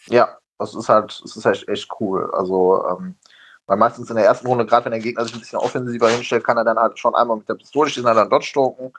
Ja, 0.07 0.37
das 0.57 0.73
ist 0.73 0.87
halt, 0.87 1.19
das 1.21 1.35
ist 1.35 1.45
halt 1.45 1.67
echt 1.67 1.89
cool. 1.99 2.31
Also, 2.33 2.85
ähm, 2.89 3.15
weil 3.67 3.77
meistens 3.77 4.09
in 4.09 4.15
der 4.15 4.25
ersten 4.25 4.47
Runde, 4.47 4.65
gerade 4.65 4.85
wenn 4.85 4.93
der 4.93 5.01
Gegner 5.01 5.25
sich 5.25 5.33
ein 5.33 5.41
bisschen 5.41 5.59
offensiver 5.59 6.09
hinstellt, 6.09 6.45
kann 6.45 6.57
er 6.57 6.63
dann 6.63 6.79
halt 6.79 6.97
schon 6.97 7.13
einmal 7.15 7.37
mit 7.37 7.49
der 7.49 7.55
Pistole 7.55 7.89
schießen, 7.89 8.05
dann 8.15 8.29
dodge 8.29 8.45
stoken. 8.45 8.93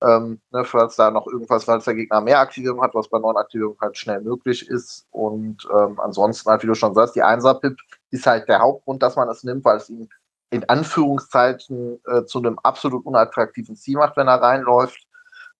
Ähm, 0.00 0.40
ne, 0.52 0.64
falls 0.64 0.94
da 0.94 1.10
noch 1.10 1.26
irgendwas, 1.26 1.64
falls 1.64 1.84
der 1.84 1.94
Gegner 1.94 2.20
mehr 2.20 2.38
Aktivierung 2.38 2.80
hat, 2.80 2.94
was 2.94 3.08
bei 3.08 3.18
neuen 3.18 3.36
Aktivierungen 3.36 3.80
halt 3.80 3.98
schnell 3.98 4.20
möglich 4.20 4.68
ist. 4.68 5.06
Und 5.10 5.68
ähm, 5.76 5.98
ansonsten 5.98 6.48
halt, 6.48 6.62
wie 6.62 6.68
du 6.68 6.74
schon 6.74 6.94
sagst, 6.94 7.16
die 7.16 7.24
1er-Pip 7.24 7.76
ist 8.10 8.26
halt 8.26 8.48
der 8.48 8.60
Hauptgrund, 8.60 9.02
dass 9.02 9.16
man 9.16 9.28
es 9.28 9.42
nimmt, 9.42 9.64
weil 9.64 9.78
es 9.78 9.90
ihn 9.90 10.08
in 10.50 10.68
Anführungszeichen 10.68 12.00
äh, 12.06 12.24
zu 12.24 12.38
einem 12.38 12.60
absolut 12.60 13.04
unattraktiven 13.04 13.74
Ziel 13.74 13.96
macht, 13.96 14.16
wenn 14.16 14.28
er 14.28 14.40
reinläuft. 14.40 15.08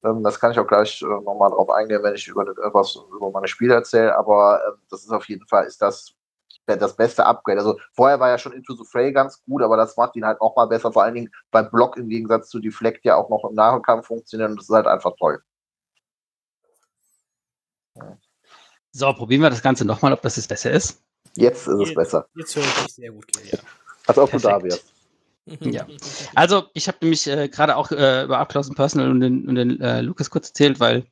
Ähm, 0.05 0.23
das 0.23 0.39
kann 0.39 0.53
ich 0.53 0.61
auch 0.61 0.67
gleich 0.69 1.03
äh, 1.03 1.07
nochmal 1.07 1.51
drauf 1.51 1.71
eingehen, 1.71 2.05
wenn 2.05 2.15
ich 2.15 2.29
über 2.29 2.47
etwas 2.49 2.97
über 3.17 3.31
meine 3.33 3.49
Spiele 3.49 3.75
erzähle. 3.75 4.17
Aber 4.17 4.61
äh, 4.65 4.73
das 4.91 5.03
ist 5.03 5.11
auf 5.11 5.29
jeden 5.29 5.47
Fall 5.49 5.65
ist 5.65 5.83
das 5.83 6.15
das 6.67 6.97
beste 6.97 7.27
Upgrade. 7.27 7.59
Also 7.59 7.79
vorher 7.93 8.21
war 8.21 8.29
ja 8.29 8.39
schon 8.39 8.53
Into 8.53 8.75
the 8.75 8.85
Fray 8.85 9.13
ganz 9.13 9.43
gut, 9.45 9.63
aber 9.63 9.77
das 9.77 9.97
macht 9.97 10.17
ihn 10.17 10.25
halt 10.25 10.41
noch 10.41 10.57
mal 10.57 10.67
besser. 10.67 10.93
Vor 10.93 11.03
allen 11.03 11.15
Dingen 11.15 11.31
beim 11.51 11.71
Block 11.71 11.97
im 11.97 12.09
Gegensatz 12.09 12.49
zu 12.49 12.59
Deflect 12.59 13.05
ja 13.05 13.17
auch 13.17 13.29
noch 13.29 13.45
im 13.49 13.55
Nahkampf 13.55 14.07
funktionieren 14.07 14.53
und 14.53 14.61
das 14.61 14.69
ist 14.69 14.75
halt 14.75 14.87
einfach 14.87 15.13
toll. 15.19 15.43
So, 18.93 19.13
probieren 19.13 19.43
wir 19.43 19.51
das 19.51 19.63
Ganze 19.63 19.85
nochmal, 19.85 20.13
ob 20.13 20.23
das 20.23 20.37
jetzt 20.37 20.49
besser 20.49 20.71
ist. 20.71 21.03
Jetzt 21.37 21.67
ist 21.67 21.81
es 21.81 21.95
besser. 21.95 22.27
Jetzt 22.35 22.55
höre 22.55 22.63
ich 22.63 22.75
dich 22.75 22.95
sehr 22.95 23.11
gut, 23.11 23.27
ja. 23.45 23.59
Als 24.07 24.19
ob 24.19 24.31
du 24.31 24.39
da 24.39 24.63
wärst. 24.63 24.85
Ja. 25.61 25.87
Also, 26.35 26.65
ich 26.73 26.89
habe 26.89 26.99
nämlich 27.03 27.27
äh, 27.27 27.49
gerade 27.49 27.77
auch 27.77 27.91
äh, 27.91 28.25
über 28.25 28.39
Abklausen 28.39 28.75
Personal 28.75 29.11
und 29.11 29.21
den, 29.21 29.47
und 29.47 29.57
den 29.57 29.81
äh, 29.81 30.01
Lukas 30.01 30.31
kurz 30.31 30.49
erzählt, 30.49 30.81
weil 30.81 31.05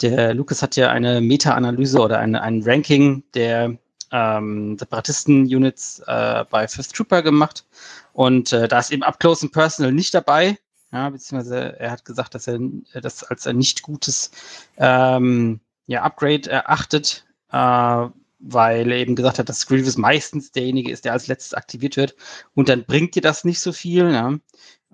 der 0.00 0.34
Lukas 0.34 0.62
hat 0.62 0.76
ja 0.76 0.90
eine 0.90 1.20
Meta-Analyse 1.20 1.98
oder 1.98 2.18
eine, 2.18 2.42
ein 2.42 2.62
Ranking 2.62 3.24
der 3.34 3.78
ähm, 4.12 4.78
Separatisten-Units 4.78 6.02
äh, 6.06 6.44
bei 6.50 6.68
Fifth 6.68 6.94
Trooper 6.94 7.22
gemacht. 7.22 7.64
Und 8.12 8.52
äh, 8.52 8.68
da 8.68 8.78
ist 8.78 8.90
eben 8.90 9.02
Up 9.02 9.20
Close 9.20 9.44
and 9.44 9.52
Personal 9.52 9.92
nicht 9.92 10.14
dabei. 10.14 10.58
Ja, 10.92 11.10
beziehungsweise 11.10 11.78
er 11.78 11.90
hat 11.90 12.04
gesagt, 12.04 12.34
dass 12.34 12.46
er 12.46 12.58
das 13.02 13.22
als 13.22 13.46
ein 13.46 13.58
nicht 13.58 13.82
gutes 13.82 14.30
ähm, 14.78 15.60
ja, 15.86 16.02
Upgrade 16.02 16.50
erachtet, 16.50 17.26
äh, 17.52 18.06
weil 18.38 18.90
er 18.90 18.98
eben 18.98 19.16
gesagt 19.16 19.38
hat, 19.38 19.48
dass 19.48 19.66
Grievous 19.66 19.98
meistens 19.98 20.52
derjenige 20.52 20.90
ist, 20.90 21.04
der 21.04 21.12
als 21.12 21.26
letztes 21.26 21.54
aktiviert 21.54 21.96
wird. 21.96 22.14
Und 22.54 22.68
dann 22.68 22.84
bringt 22.84 23.14
dir 23.14 23.22
das 23.22 23.44
nicht 23.44 23.60
so 23.60 23.72
viel. 23.72 24.10
Ja? 24.12 24.34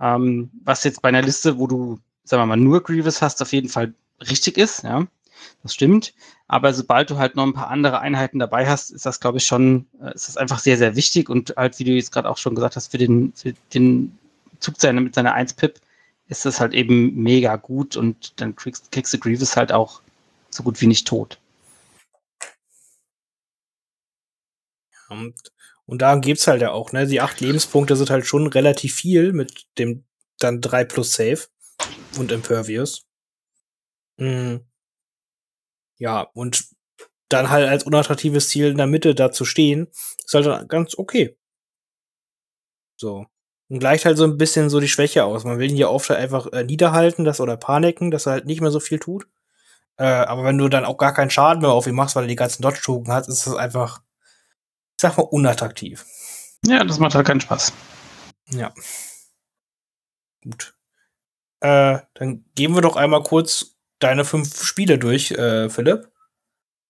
Ähm, 0.01 0.51
was 0.65 0.83
jetzt 0.85 1.03
bei 1.03 1.11
einer 1.11 1.23
Liste, 1.23 1.59
wo 1.59 1.67
du, 1.67 1.99
sagen 2.25 2.43
wir 2.43 2.47
mal, 2.47 2.57
nur 2.57 2.83
Grievous 2.83 3.23
hast, 3.23 3.41
auf 3.43 3.53
jeden 3.53 3.69
Fall 3.69 3.95
richtig 4.29 4.59
ist. 4.59 4.83
Ja? 4.83 5.07
Das 5.63 5.75
stimmt. 5.75 6.15
Aber 6.49 6.73
sobald 6.75 7.11
du 7.11 7.17
halt 7.19 7.37
noch 7.37 7.45
ein 7.45 7.55
paar 7.55 7.69
andere 7.69 8.01
Einheiten 8.01 8.39
dabei 8.39 8.67
hast, 8.69 8.91
ist 8.91 9.07
das, 9.07 9.21
glaube 9.21 9.39
ich, 9.39 9.47
schon, 9.47 9.87
äh, 10.01 10.15
ist 10.15 10.29
das 10.29 10.37
einfach 10.37 10.59
sehr, 10.59 10.77
sehr 10.77 10.97
wichtig. 10.97 11.29
Und 11.29 11.55
halt, 11.57 11.79
wie 11.79 11.85
du 11.85 11.93
jetzt 11.93 12.13
gerade 12.13 12.29
auch 12.29 12.39
schon 12.39 12.55
gesagt 12.55 12.77
hast, 12.77 12.89
für 12.89 12.99
den, 12.99 13.33
für 13.35 13.55
den 13.73 14.19
Zug 14.61 14.75
seine, 14.79 15.01
mit 15.01 15.15
seiner 15.15 15.35
1-Pip 15.35 15.81
ist 16.29 16.45
das 16.47 16.61
halt 16.61 16.73
eben 16.75 17.15
mega 17.15 17.57
gut 17.57 17.97
und 17.97 18.41
dann 18.41 18.57
kriegst, 18.57 18.91
kriegst 18.93 19.13
du 19.13 19.19
Grievous 19.19 19.57
halt 19.57 19.73
auch 19.73 20.01
so 20.51 20.63
gut 20.63 20.81
wie 20.81 20.87
nicht 20.87 21.07
tot. 21.07 21.39
Und, 25.09 25.35
und 25.87 26.03
darum 26.03 26.21
geht's 26.21 26.47
halt 26.47 26.63
ja 26.63 26.71
auch, 26.73 26.93
ne? 26.93 27.07
Die 27.07 27.21
acht 27.21 27.41
Lebenspunkte 27.41 27.97
sind 27.97 28.11
halt 28.11 28.27
schon 28.27 28.47
relativ 28.47 28.95
viel 28.95 29.33
mit 29.33 29.67
dem 29.79 30.05
dann 30.39 30.61
3 30.61 30.85
plus 30.85 31.13
Save 31.13 31.41
und 32.19 32.33
Impervious. 32.33 33.05
Mhm. 34.19 34.65
Ja, 35.99 36.23
und 36.35 36.67
dann 37.29 37.51
halt 37.51 37.69
als 37.69 37.85
unattraktives 37.85 38.49
Ziel 38.49 38.69
in 38.69 38.77
der 38.77 38.87
Mitte 38.87 39.15
da 39.15 39.33
zu 39.33 39.45
stehen, 39.45 39.89
ist 40.25 40.35
halt 40.35 40.69
ganz 40.69 40.97
okay. 40.97 41.37
So. 42.97 43.27
Und 43.69 43.79
gleicht 43.79 44.05
halt 44.05 44.19
so 44.19 44.25
ein 44.25 44.37
bisschen 44.37 44.71
so 44.71 44.79
die 44.79 44.89
Schwäche 44.89 45.25
aus. 45.25 45.45
Man 45.45 45.59
will 45.59 45.71
ihn 45.71 45.77
ja 45.77 45.89
oft 45.89 46.11
halt 46.11 46.21
einfach 46.21 46.47
äh, 46.53 46.65
niederhalten, 46.65 47.25
das 47.25 47.41
oder 47.41 47.57
paniken, 47.57 48.11
dass 48.11 48.27
er 48.27 48.33
halt 48.33 48.47
nicht 48.47 48.61
mehr 48.61 48.71
so 48.71 48.79
viel 48.79 48.99
tut. 48.99 49.27
Äh, 49.97 50.05
aber 50.05 50.45
wenn 50.45 50.59
du 50.59 50.69
dann 50.69 50.85
auch 50.85 50.99
gar 50.99 51.15
keinen 51.15 51.31
Schaden 51.31 51.63
mehr 51.63 51.71
auf 51.71 51.87
ihn 51.87 51.95
machst, 51.95 52.15
weil 52.15 52.25
er 52.25 52.29
die 52.29 52.37
ganzen 52.37 52.63
Dodge-Token 52.63 53.13
hat, 53.13 53.29
ist 53.29 53.47
das 53.47 53.55
einfach, 53.55 54.03
ich 54.97 55.01
sag 55.01 55.17
mal, 55.17 55.23
unattraktiv. 55.23 56.05
Ja, 56.67 56.85
das 56.85 56.99
macht 56.99 57.15
halt 57.15 57.27
keinen 57.27 57.41
Spaß. 57.41 57.73
Ja. 58.51 58.73
Gut. 60.43 60.75
Äh, 61.61 62.01
dann 62.15 62.45
gehen 62.55 62.75
wir 62.75 62.83
doch 62.83 62.97
einmal 62.97 63.23
kurz 63.23 63.74
deine 63.99 64.25
fünf 64.25 64.65
Spiele 64.65 64.99
durch, 64.99 65.31
äh, 65.33 65.69
Philipp, 65.69 66.11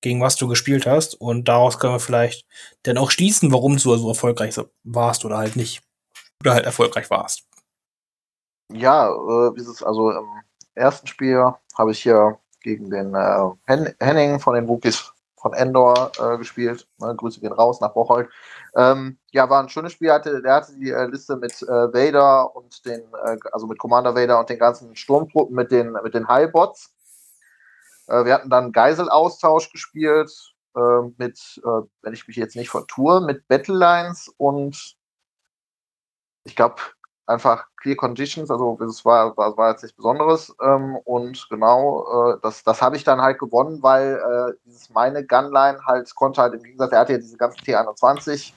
gegen 0.01 0.21
was 0.21 0.37
du 0.37 0.49
gespielt 0.49 0.87
hast. 0.87 1.15
Und 1.15 1.49
daraus 1.49 1.79
können 1.79 1.95
wir 1.95 2.01
vielleicht 2.01 2.47
dann 2.83 2.99
auch 2.99 3.11
schließen, 3.11 3.53
warum 3.53 3.77
du 3.77 3.97
so 3.97 4.09
erfolgreich 4.09 4.55
warst 4.83 5.25
oder 5.25 5.39
halt 5.39 5.57
nicht. 5.57 5.83
Oder 6.41 6.55
halt 6.55 6.67
erfolgreich 6.67 7.09
warst. 7.11 7.45
Ja, 8.73 9.11
äh, 9.11 9.55
dieses, 9.57 9.83
also 9.83 10.11
im 10.11 10.27
ersten 10.75 11.07
Spiel 11.07 11.53
habe 11.77 11.93
ich 11.93 12.03
hier 12.03 12.39
gegen 12.61 12.91
den 12.91 13.15
äh, 13.15 13.51
Hen 13.67 13.95
Henning 14.01 14.41
von 14.41 14.55
den 14.55 14.69
Wookies 14.69 15.13
von 15.45 15.53
Endor 15.53 16.11
äh, 16.19 16.39
gespielt. 16.39 16.89
Ne, 16.97 17.15
Grüße 17.15 17.39
gehen 17.39 17.53
raus 17.53 17.79
nach 17.83 17.93
Bocholt. 17.93 18.31
Ähm, 18.75 19.19
ja, 19.31 19.51
war 19.51 19.63
ein 19.63 19.69
schönes 19.69 19.93
Spiel. 19.93 20.11
Hatte, 20.11 20.41
der 20.41 20.55
hatte 20.55 20.75
die 20.79 20.89
äh, 20.89 21.05
Liste 21.05 21.37
mit 21.37 21.53
äh, 21.61 21.67
Vader 21.67 22.57
und 22.57 22.83
den, 22.87 23.03
äh, 23.23 23.37
also 23.53 23.67
mit 23.67 23.79
Commander 23.79 24.17
Vader 24.17 24.41
und 24.41 24.49
den 24.49 24.59
ganzen 24.59 24.97
Sturmtruppen 24.97 25.55
mit 25.55 25.71
den, 25.71 25.93
mit 26.03 26.15
den 26.15 26.29
Highbots. 26.29 26.95
Äh, 28.07 28.25
wir 28.25 28.33
hatten 28.33 28.49
dann 28.49 28.73
Geiselaustausch 28.73 29.71
gespielt 29.71 30.33
äh, 30.75 31.03
mit, 31.19 31.61
äh, 31.63 31.83
wenn 32.01 32.15
ich 32.15 32.27
mich 32.27 32.39
jetzt 32.39 32.57
nicht 32.57 32.71
vertue, 32.71 33.21
mit 33.21 33.47
Battle 33.47 33.77
Lines 33.77 34.33
und 34.39 34.97
ich 36.45 36.57
glaube 36.57 36.77
einfach 37.27 37.67
Clear 37.81 37.97
Conditions, 37.97 38.51
also 38.51 38.79
es 38.83 39.05
war, 39.05 39.37
war, 39.37 39.57
war 39.57 39.71
jetzt 39.71 39.83
nichts 39.83 39.97
Besonderes 39.97 40.55
ähm, 40.63 40.97
und 41.05 41.47
genau, 41.49 42.33
äh, 42.33 42.39
das, 42.43 42.63
das 42.65 42.83
habe 42.83 42.97
ich 42.97 43.05
dann 43.05 43.21
halt 43.21 43.39
gewonnen, 43.39 43.83
weil 43.83 44.17
äh, 44.17 44.53
dieses 44.65 44.91
meine 44.91 45.25
Gunline 45.25 45.81
halt 45.87 46.15
konnte 46.15 46.43
halt 46.43 46.55
im 46.55 46.63
Gegensatz, 46.63 46.93
er 46.93 47.01
hatte 47.01 47.13
ja 47.13 47.19
diese 47.19 47.37
ganzen 47.37 47.61
T21, 47.61 48.53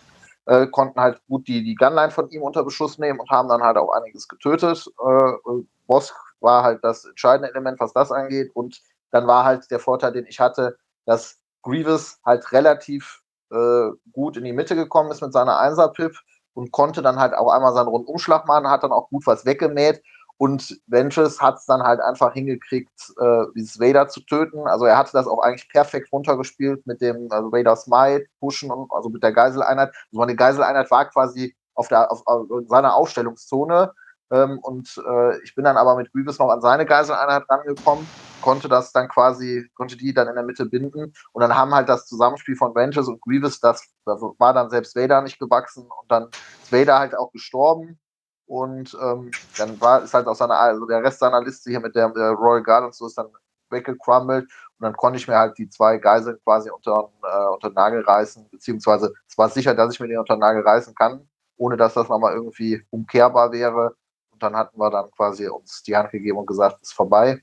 äh, 0.45 0.67
konnten 0.67 0.99
halt 0.99 1.21
gut 1.27 1.47
die, 1.47 1.63
die 1.63 1.75
Gunline 1.75 2.11
von 2.11 2.29
ihm 2.29 2.41
unter 2.41 2.63
Beschuss 2.63 2.97
nehmen 2.97 3.19
und 3.19 3.29
haben 3.29 3.49
dann 3.49 3.61
halt 3.61 3.77
auch 3.77 3.91
einiges 3.91 4.27
getötet. 4.27 4.85
Äh, 5.05 5.63
Boss 5.87 6.13
war 6.39 6.63
halt 6.63 6.83
das 6.83 7.05
entscheidende 7.05 7.49
Element, 7.49 7.79
was 7.79 7.93
das 7.93 8.11
angeht 8.11 8.51
und 8.53 8.81
dann 9.11 9.27
war 9.27 9.45
halt 9.45 9.69
der 9.71 9.79
Vorteil, 9.79 10.11
den 10.11 10.25
ich 10.25 10.39
hatte, 10.39 10.77
dass 11.05 11.39
Grievous 11.63 12.19
halt 12.25 12.51
relativ 12.51 13.21
äh, 13.51 13.89
gut 14.11 14.37
in 14.37 14.43
die 14.43 14.53
Mitte 14.53 14.75
gekommen 14.75 15.11
ist 15.11 15.21
mit 15.21 15.33
seiner 15.33 15.59
Einser-Pip 15.59 16.13
und 16.57 16.71
konnte 16.71 17.03
dann 17.03 17.19
halt 17.19 17.35
auch 17.35 17.51
einmal 17.51 17.71
seinen 17.73 17.87
Rundumschlag 17.87 18.47
machen, 18.47 18.67
hat 18.67 18.81
dann 18.81 18.91
auch 18.91 19.09
gut 19.09 19.27
was 19.27 19.45
weggemäht. 19.45 20.01
Und 20.37 20.81
Ventress 20.87 21.39
hat 21.39 21.57
es 21.57 21.67
dann 21.67 21.83
halt 21.83 21.99
einfach 21.99 22.33
hingekriegt, 22.33 23.13
äh, 23.19 23.43
dieses 23.55 23.79
Vader 23.79 24.07
zu 24.07 24.21
töten. 24.21 24.67
Also 24.67 24.85
er 24.85 24.97
hatte 24.97 25.11
das 25.13 25.27
auch 25.27 25.43
eigentlich 25.43 25.69
perfekt 25.69 26.11
runtergespielt 26.11 26.85
mit 26.87 26.99
dem 26.99 27.27
also 27.29 27.51
Vader 27.51 27.75
Smite, 27.75 28.25
Pushen 28.39 28.71
und 28.71 28.91
also 28.91 29.09
mit 29.09 29.21
der 29.21 29.33
Geiseleinheit. 29.33 29.89
Also 29.89 30.19
meine 30.19 30.35
Geiseleinheit 30.35 30.89
war 30.89 31.05
quasi 31.05 31.55
auf, 31.75 31.89
der, 31.89 32.11
auf, 32.11 32.25
auf 32.25 32.47
seiner 32.67 32.95
Aufstellungszone 32.95 33.93
ähm, 34.31 34.59
und 34.59 35.01
äh, 35.07 35.41
ich 35.43 35.55
bin 35.55 35.63
dann 35.63 35.77
aber 35.77 35.95
mit 35.95 36.11
Grievous 36.11 36.39
noch 36.39 36.49
an 36.49 36.61
seine 36.61 36.85
Geiseleinheit 36.85 37.43
rangekommen, 37.49 38.05
konnte 38.41 38.67
das 38.67 38.91
dann 38.91 39.07
quasi, 39.07 39.69
konnte 39.75 39.95
die 39.95 40.13
dann 40.13 40.27
in 40.27 40.35
der 40.35 40.43
Mitte 40.43 40.65
binden. 40.65 41.13
Und 41.31 41.41
dann 41.41 41.55
haben 41.55 41.73
halt 41.73 41.89
das 41.89 42.05
Zusammenspiel 42.07 42.55
von 42.55 42.75
Vengeance 42.75 43.09
und 43.09 43.21
Grievous, 43.21 43.59
das, 43.59 43.87
das 44.05 44.21
war 44.37 44.53
dann 44.53 44.69
selbst 44.69 44.95
Vader 44.95 45.21
nicht 45.21 45.39
gewachsen 45.39 45.83
und 45.83 46.11
dann 46.11 46.29
ist 46.63 46.71
Vader 46.71 46.99
halt 46.99 47.17
auch 47.17 47.31
gestorben. 47.31 47.99
Und 48.45 48.97
ähm, 49.01 49.31
dann 49.57 49.79
war 49.81 50.03
ist 50.03 50.13
halt 50.13 50.27
auch 50.27 50.35
seine, 50.35 50.55
also 50.55 50.85
der 50.85 51.03
Rest 51.03 51.19
seiner 51.19 51.41
Liste 51.41 51.69
hier 51.69 51.81
mit 51.81 51.95
der, 51.95 52.09
der 52.09 52.31
Royal 52.31 52.63
Guard 52.63 52.85
und 52.85 52.95
so 52.95 53.07
ist 53.07 53.17
dann 53.17 53.27
weggecrumbled. 53.69 54.45
Und 54.45 54.83
dann 54.83 54.93
konnte 54.93 55.17
ich 55.17 55.27
mir 55.27 55.37
halt 55.37 55.57
die 55.57 55.69
zwei 55.69 55.97
Geiseln 55.97 56.37
quasi 56.43 56.69
unter, 56.69 57.09
äh, 57.23 57.47
unter 57.53 57.69
den 57.69 57.75
Nagel 57.75 58.01
reißen, 58.01 58.49
beziehungsweise 58.49 59.13
es 59.27 59.37
war 59.37 59.49
sicher, 59.49 59.73
dass 59.73 59.93
ich 59.93 59.99
mir 59.99 60.07
die 60.07 60.15
unter 60.15 60.35
den 60.35 60.41
Nagel 60.41 60.63
reißen 60.63 60.95
kann, 60.95 61.27
ohne 61.57 61.77
dass 61.77 61.93
das 61.93 62.09
nochmal 62.09 62.33
irgendwie 62.35 62.85
umkehrbar 62.89 63.51
wäre. 63.51 63.95
Und 64.37 64.43
dann 64.43 64.55
hatten 64.55 64.79
wir 64.79 64.91
dann 64.91 65.09
quasi 65.09 65.47
uns 65.47 65.81
die 65.81 65.97
Hand 65.97 66.11
gegeben 66.11 66.37
und 66.37 66.45
gesagt, 66.45 66.79
ist 66.83 66.93
vorbei. 66.93 67.41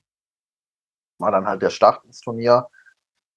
War 1.18 1.32
dann 1.32 1.44
halt 1.44 1.60
der 1.60 1.70
Start 1.70 2.04
ins 2.04 2.20
Turnier. 2.20 2.68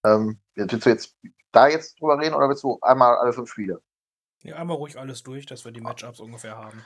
Ähm, 0.05 0.39
willst 0.53 0.85
du 0.85 0.89
jetzt 0.91 1.17
da 1.51 1.67
jetzt 1.67 1.99
drüber 1.99 2.19
reden 2.19 2.35
oder 2.35 2.49
willst 2.49 2.61
du 2.61 2.77
einmal 2.83 3.17
alle 3.17 3.33
fünf 3.33 3.49
Spiele? 3.49 3.81
Ja, 4.43 4.57
einmal 4.57 4.77
ruhig 4.77 4.99
alles 4.99 5.23
durch, 5.23 5.47
dass 5.47 5.65
wir 5.65 5.71
die 5.71 5.81
Matchups 5.81 6.19
ungefähr 6.19 6.55
haben. 6.55 6.85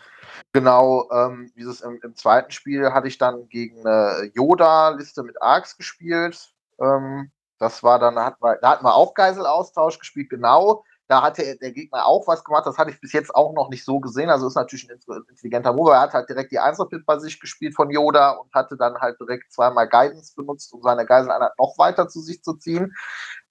Genau, 0.53 1.09
ähm, 1.11 1.51
dieses 1.57 1.81
im, 1.81 1.99
im, 2.03 2.15
zweiten 2.15 2.51
Spiel 2.51 2.93
hatte 2.93 3.09
ich 3.09 3.17
dann 3.17 3.49
gegen 3.49 3.85
eine 3.85 4.31
Yoda-Liste 4.33 5.23
mit 5.23 5.41
Arcs 5.41 5.75
gespielt. 5.75 6.53
Ähm, 6.79 7.33
das 7.57 7.83
war 7.83 7.99
dann, 7.99 8.15
da 8.15 8.23
hatten, 8.23 8.41
wir, 8.41 8.55
da 8.61 8.69
hatten 8.69 8.85
wir 8.85 8.95
auch 8.95 9.13
Geiselaustausch 9.13 9.99
gespielt, 9.99 10.29
genau. 10.29 10.85
Da 11.11 11.21
hatte 11.21 11.57
der 11.57 11.73
Gegner 11.73 12.05
auch 12.05 12.25
was 12.25 12.41
gemacht. 12.41 12.65
Das 12.65 12.77
hatte 12.77 12.91
ich 12.91 13.01
bis 13.01 13.11
jetzt 13.11 13.35
auch 13.35 13.51
noch 13.51 13.67
nicht 13.67 13.83
so 13.83 13.99
gesehen. 13.99 14.29
Also 14.29 14.47
ist 14.47 14.55
natürlich 14.55 14.89
ein 14.89 14.97
intelligenter 15.27 15.73
Move. 15.73 15.91
Er 15.91 15.99
hat 15.99 16.13
halt 16.13 16.29
direkt 16.29 16.53
die 16.53 16.59
Einzelpit 16.59 17.05
bei 17.05 17.19
sich 17.19 17.37
gespielt 17.37 17.75
von 17.75 17.89
Yoda 17.89 18.29
und 18.29 18.53
hatte 18.53 18.77
dann 18.77 18.95
halt 18.95 19.19
direkt 19.19 19.51
zweimal 19.51 19.89
Guidance 19.89 20.33
benutzt, 20.37 20.71
um 20.71 20.81
seine 20.81 21.05
Geiseleinheit 21.05 21.51
noch 21.59 21.77
weiter 21.77 22.07
zu 22.07 22.21
sich 22.21 22.41
zu 22.41 22.53
ziehen. 22.53 22.95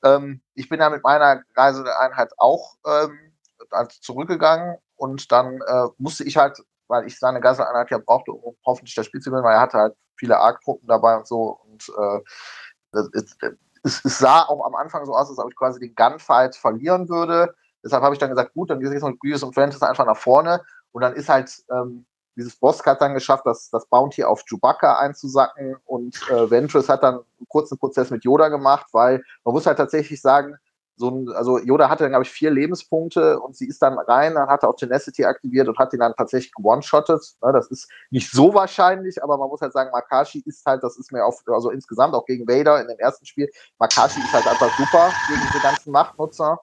Ähm, 0.03 0.41
ich 0.55 0.71
bin 0.71 0.81
ja 0.81 0.89
mit 0.89 1.05
meiner 1.05 1.43
Reiseeinheit 1.55 2.33
auch 2.39 2.77
ähm, 2.87 3.35
zurückgegangen 4.01 4.79
und 4.97 5.31
dann 5.31 5.61
äh, 5.61 5.89
musste 5.99 6.25
ich 6.25 6.39
halt, 6.39 6.63
weil 6.89 7.07
ich 7.07 7.19
seine 7.19 7.43
Geiseleinheit 7.43 7.91
ja 7.91 7.99
brauchte, 7.99 8.33
um 8.33 8.57
hoffentlich 8.65 8.95
das 8.95 9.05
Spiel 9.05 9.21
zu 9.21 9.29
gewinnen, 9.29 9.45
weil 9.45 9.57
er 9.57 9.61
hatte 9.61 9.77
halt 9.77 9.97
viele 10.17 10.39
Arc-Truppen 10.39 10.89
dabei 10.89 11.15
und 11.19 11.27
so 11.27 11.61
und 11.63 11.93
äh, 11.95 12.21
es, 13.13 13.37
es, 13.83 14.05
es, 14.05 14.19
sah 14.19 14.43
auch 14.43 14.65
am 14.65 14.75
Anfang 14.75 15.05
so 15.07 15.15
aus, 15.15 15.29
als 15.29 15.39
ob 15.39 15.51
ich 15.51 15.57
quasi 15.57 15.81
den 15.81 15.95
Gunfight 15.95 16.57
verlieren 16.57 17.09
würde. 17.09 17.55
Deshalb 17.83 18.03
habe 18.03 18.15
ich 18.15 18.19
dann 18.19 18.31
gesagt, 18.31 18.53
gut, 18.53 18.71
dann 18.71 18.81
ich 18.81 18.91
jetzt 18.91 19.03
mit 19.03 19.21
Grievous 19.21 19.43
und 19.43 19.55
Francis 19.55 19.83
einfach 19.83 20.07
nach 20.07 20.17
vorne 20.17 20.61
und 20.93 21.03
dann 21.03 21.15
ist 21.15 21.29
halt 21.29 21.51
ähm, 21.71 22.05
dieses 22.37 22.57
Boss 22.57 22.85
hat 22.85 23.01
dann 23.01 23.15
geschafft, 23.15 23.45
das, 23.45 23.71
das 23.71 23.87
Bounty 23.87 24.25
auf 24.25 24.45
Chewbacca 24.45 24.99
einzusacken 24.99 25.77
und 25.85 26.17
äh, 26.31 26.51
Ventress 26.51 26.89
hat 26.89 27.03
dann 27.03 27.17
einen 27.17 27.49
kurzen 27.49 27.79
Prozess 27.79 28.11
mit 28.11 28.25
Yoda 28.25 28.49
gemacht, 28.49 28.87
weil 28.93 29.23
man 29.45 29.55
muss 29.55 29.67
halt 29.67 29.77
tatsächlich 29.77 30.21
sagen, 30.21 30.57
so 31.01 31.09
ein, 31.11 31.29
also 31.31 31.59
Yoda 31.59 31.89
hatte 31.89 32.05
dann, 32.05 32.13
glaube 32.13 32.25
ich, 32.25 32.31
vier 32.31 32.51
Lebenspunkte 32.51 33.41
und 33.41 33.57
sie 33.57 33.67
ist 33.67 33.81
dann 33.83 33.99
rein, 33.99 34.35
dann 34.35 34.49
hat 34.49 34.63
er 34.63 34.69
auch 34.69 34.77
Tenacity 34.77 35.25
aktiviert 35.25 35.67
und 35.67 35.79
hat 35.79 35.93
ihn 35.95 36.01
dann 36.01 36.15
tatsächlich 36.17 36.53
one-shottet. 36.63 37.37
Ne, 37.43 37.53
das 37.53 37.69
ist 37.69 37.91
nicht 38.11 38.31
so 38.31 38.55
wahrscheinlich, 38.55 39.23
aber 39.23 39.39
man 39.39 39.49
muss 39.49 39.63
halt 39.63 39.73
sagen, 39.73 39.91
Makashi 39.93 40.43
ist 40.47 40.65
halt, 40.67 40.83
das 40.85 40.99
ist 40.99 41.11
mir 41.11 41.25
auch, 41.25 41.41
also 41.47 41.71
insgesamt 41.71 42.15
auch 42.15 42.27
gegen 42.27 42.47
Vader 42.47 42.81
in 42.83 42.89
dem 42.89 42.99
ersten 42.99 43.25
Spiel, 43.27 43.51
Makashi 43.79 44.21
ist 44.21 44.33
halt 44.35 44.47
einfach 44.47 44.77
super 44.77 45.11
gegen 45.27 45.41
diese 45.41 45.61
ganzen 45.61 45.91
Machtnutzer. 45.93 46.61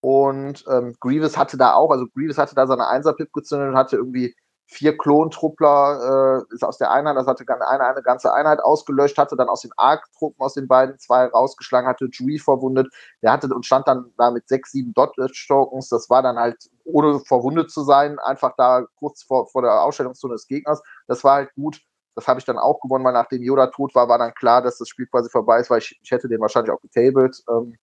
Und 0.00 0.64
ähm, 0.68 0.94
Grievous 1.00 1.36
hatte 1.36 1.56
da 1.56 1.74
auch, 1.74 1.90
also 1.90 2.06
Grievous 2.14 2.38
hatte 2.38 2.54
da 2.54 2.66
seine 2.66 2.86
Einser-Pip 2.88 3.32
gezündet 3.32 3.70
und 3.70 3.76
hatte 3.76 3.96
irgendwie 3.96 4.34
vier 4.70 4.98
Klontruppler, 4.98 6.44
äh, 6.50 6.54
ist 6.54 6.62
aus 6.62 6.76
der 6.76 6.90
Einheit, 6.90 7.16
das 7.16 7.26
hatte 7.26 7.44
eine, 7.48 7.84
eine 7.84 8.02
ganze 8.02 8.34
Einheit 8.34 8.60
ausgelöscht, 8.60 9.16
hatte 9.16 9.34
dann 9.34 9.48
aus 9.48 9.62
den 9.62 9.70
Arc-Truppen 9.76 10.40
aus 10.44 10.54
den 10.54 10.68
beiden 10.68 10.98
zwei 10.98 11.24
rausgeschlagen, 11.24 11.88
hatte 11.88 12.08
Jui 12.12 12.38
verwundet, 12.38 12.92
der 13.22 13.32
hatte 13.32 13.48
und 13.48 13.64
stand 13.64 13.88
dann 13.88 14.12
da 14.18 14.30
mit 14.30 14.46
sechs, 14.46 14.72
sieben 14.72 14.92
Dodge-Tokens, 14.92 15.88
das 15.88 16.10
war 16.10 16.22
dann 16.22 16.36
halt, 16.36 16.56
ohne 16.84 17.18
verwundet 17.20 17.70
zu 17.70 17.82
sein, 17.82 18.18
einfach 18.18 18.52
da 18.58 18.84
kurz 18.98 19.22
vor, 19.22 19.48
vor 19.48 19.62
der 19.62 19.82
Ausstellungszone 19.82 20.34
des 20.34 20.46
Gegners, 20.46 20.82
das 21.06 21.24
war 21.24 21.36
halt 21.36 21.54
gut, 21.54 21.80
das 22.14 22.28
habe 22.28 22.38
ich 22.38 22.44
dann 22.44 22.58
auch 22.58 22.80
gewonnen, 22.80 23.04
weil 23.04 23.14
nachdem 23.14 23.42
Yoda 23.42 23.68
tot 23.68 23.94
war, 23.94 24.08
war 24.08 24.18
dann 24.18 24.34
klar, 24.34 24.60
dass 24.60 24.76
das 24.76 24.88
Spiel 24.88 25.06
quasi 25.06 25.30
vorbei 25.30 25.60
ist, 25.60 25.70
weil 25.70 25.78
ich, 25.78 25.98
ich 26.02 26.10
hätte 26.10 26.28
den 26.28 26.40
wahrscheinlich 26.40 26.72
auch 26.72 26.80
getabled, 26.80 27.42
ähm, 27.48 27.78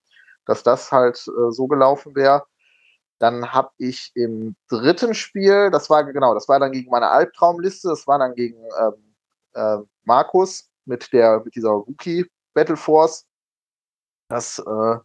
dass 0.45 0.61
das 0.61 0.91
halt 0.91 1.17
äh, 1.27 1.51
so 1.51 1.67
gelaufen 1.67 2.15
wäre. 2.15 2.43
Dann 3.19 3.53
habe 3.53 3.71
ich 3.77 4.11
im 4.15 4.55
dritten 4.69 5.13
Spiel, 5.13 5.71
das 5.71 5.89
war 5.89 6.03
genau, 6.03 6.33
das 6.33 6.49
war 6.49 6.59
dann 6.59 6.71
gegen 6.73 6.91
meine 6.91 7.09
Albtraumliste, 7.09 7.89
das 7.89 8.05
war 8.07 8.19
dann 8.19 8.35
gegen 8.35 8.57
ähm, 8.79 9.15
äh, 9.53 9.77
Markus 10.03 10.69
mit 10.85 11.11
der 11.13 11.41
mit 11.43 11.55
dieser 11.55 11.69
Rookie 11.69 12.25
Battle 12.53 12.77
Force. 12.77 13.25
Das 14.29 14.59
äh, 14.59 14.97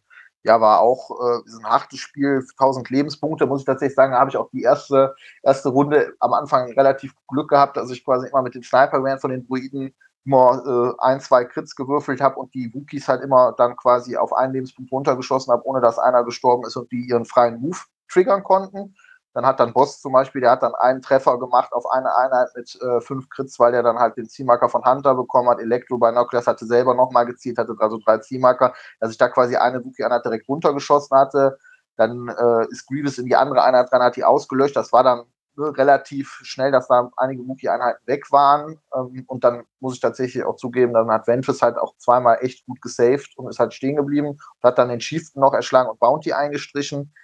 ja 0.42 0.60
war 0.60 0.80
auch 0.80 1.10
äh, 1.10 1.58
ein 1.58 1.64
hartes 1.64 2.00
Spiel, 2.00 2.44
1000 2.58 2.90
Lebenspunkte, 2.90 3.46
muss 3.46 3.60
ich 3.60 3.66
tatsächlich 3.66 3.96
sagen, 3.96 4.14
habe 4.14 4.30
ich 4.30 4.36
auch 4.36 4.50
die 4.50 4.62
erste 4.62 5.14
erste 5.42 5.68
Runde 5.68 6.14
am 6.20 6.32
Anfang 6.32 6.72
relativ 6.72 7.14
Glück 7.28 7.48
gehabt, 7.50 7.76
dass 7.76 7.90
ich 7.90 8.04
quasi 8.04 8.28
immer 8.28 8.42
mit 8.42 8.54
den 8.54 8.62
Sniper 8.62 9.18
von 9.18 9.30
den 9.30 9.46
Druiden 9.46 9.94
immer 10.24 10.96
äh, 10.98 11.04
ein, 11.04 11.20
zwei 11.20 11.44
Crits 11.44 11.74
gewürfelt 11.76 12.20
habe 12.20 12.36
und 12.36 12.52
die 12.54 12.72
Wookies 12.74 13.08
halt 13.08 13.22
immer 13.22 13.54
dann 13.56 13.76
quasi 13.76 14.16
auf 14.16 14.32
einen 14.32 14.52
Lebenspunkt 14.52 14.92
runtergeschossen 14.92 15.52
habe, 15.52 15.64
ohne 15.66 15.80
dass 15.80 15.98
einer 15.98 16.24
gestorben 16.24 16.66
ist 16.66 16.76
und 16.76 16.90
die 16.92 17.08
ihren 17.08 17.24
freien 17.24 17.60
Move 17.60 17.78
triggern 18.10 18.42
konnten. 18.42 18.94
Dann 19.32 19.46
hat 19.46 19.60
dann 19.60 19.72
Boss 19.72 20.00
zum 20.00 20.12
Beispiel, 20.12 20.40
der 20.40 20.50
hat 20.50 20.62
dann 20.62 20.74
einen 20.74 21.02
Treffer 21.02 21.38
gemacht 21.38 21.72
auf 21.72 21.86
eine 21.88 22.14
Einheit 22.16 22.48
mit 22.56 22.76
äh, 22.82 23.00
fünf 23.00 23.28
Crits, 23.28 23.58
weil 23.60 23.70
der 23.70 23.82
dann 23.84 23.98
halt 23.98 24.16
den 24.16 24.28
Zielmarker 24.28 24.68
von 24.68 24.84
Hunter 24.84 25.14
bekommen 25.14 25.48
hat. 25.48 25.60
Electro 25.60 25.98
bei 25.98 26.10
Binoculars 26.10 26.48
hatte 26.48 26.66
selber 26.66 26.94
nochmal 26.94 27.26
gezielt, 27.26 27.56
hatte 27.58 27.76
also 27.78 27.98
drei 28.04 28.18
Zielmarker, 28.18 28.74
dass 28.98 29.12
ich 29.12 29.18
da 29.18 29.28
quasi 29.28 29.56
eine 29.56 29.84
Wookie-Einheit 29.84 30.24
direkt 30.24 30.48
runtergeschossen 30.48 31.16
hatte. 31.16 31.58
Dann 31.96 32.28
äh, 32.28 32.66
ist 32.70 32.86
Grievous 32.88 33.18
in 33.18 33.26
die 33.26 33.36
andere 33.36 33.62
Einheit 33.62 33.92
dran, 33.92 34.02
hat 34.02 34.16
die 34.16 34.24
ausgelöscht. 34.24 34.74
Das 34.74 34.92
war 34.92 35.04
dann 35.04 35.24
ne, 35.56 35.76
relativ 35.78 36.40
schnell, 36.42 36.73
dass 36.73 36.88
da 36.88 37.08
einige 37.16 37.46
Wookie-Einheiten 37.46 38.04
weg 38.06 38.32
waren. 38.32 38.80
Ähm, 38.96 39.25
und 39.28 39.44
dann 39.44 39.62
muss 39.78 39.94
ich 39.94 40.00
tatsächlich 40.00 40.44
auch 40.44 40.56
zugeben, 40.56 40.92
dann 40.92 41.08
hat 41.08 41.28
Ventress 41.28 41.62
halt 41.62 41.78
auch 41.78 41.94
zweimal 41.99 42.38
echt 42.40 42.66
gut 42.66 42.82
gesaved 42.82 43.36
und 43.36 43.49
ist 43.49 43.60
halt 43.60 43.75
stehen 43.75 43.94
geblieben 43.94 44.30
und 44.30 44.40
hat 44.64 44.78
dann 44.78 44.88
den 44.88 44.99
Chieftain 44.99 45.40
noch 45.40 45.54
erschlagen 45.54 45.88
und 45.88 46.00
Bounty 46.00 46.32
eingestrichen. 46.32 47.14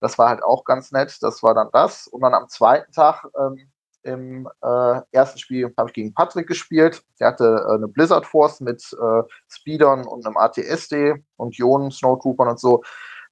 Das 0.00 0.18
war 0.18 0.28
halt 0.28 0.42
auch 0.42 0.64
ganz 0.64 0.92
nett. 0.92 1.16
Das 1.22 1.42
war 1.42 1.54
dann 1.54 1.68
das. 1.72 2.06
Und 2.06 2.20
dann 2.22 2.34
am 2.34 2.48
zweiten 2.48 2.92
Tag 2.92 3.24
ähm, 3.38 3.70
im 4.02 4.48
äh, 4.62 5.00
ersten 5.10 5.38
Spiel 5.38 5.72
habe 5.76 5.90
ich 5.90 5.94
gegen 5.94 6.14
Patrick 6.14 6.46
gespielt. 6.46 7.02
Der 7.18 7.28
hatte 7.28 7.64
äh, 7.68 7.74
eine 7.74 7.88
Blizzard 7.88 8.24
Force 8.24 8.60
mit 8.60 8.82
äh, 8.92 9.22
Speedern 9.48 10.06
und 10.06 10.24
einem 10.24 10.36
ATSD 10.36 11.14
und 11.36 11.58
Ionen, 11.58 11.90
Snowtroopern 11.90 12.48
und 12.48 12.60
so 12.60 12.82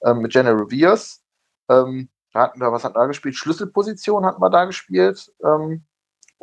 ähm, 0.05 0.19
mit 0.19 0.33
General 0.33 0.57
Reveres. 0.57 1.23
Ähm, 1.69 2.09
da 2.33 2.41
hatten 2.41 2.61
wir, 2.61 2.73
was 2.73 2.85
hat 2.85 2.97
da 2.97 3.07
gespielt? 3.07 3.37
Schlüsselposition 3.37 4.27
hatten 4.27 4.43
wir 4.43 4.51
da 4.51 4.65
gespielt. 4.65 5.33
Ähm, 5.45 5.85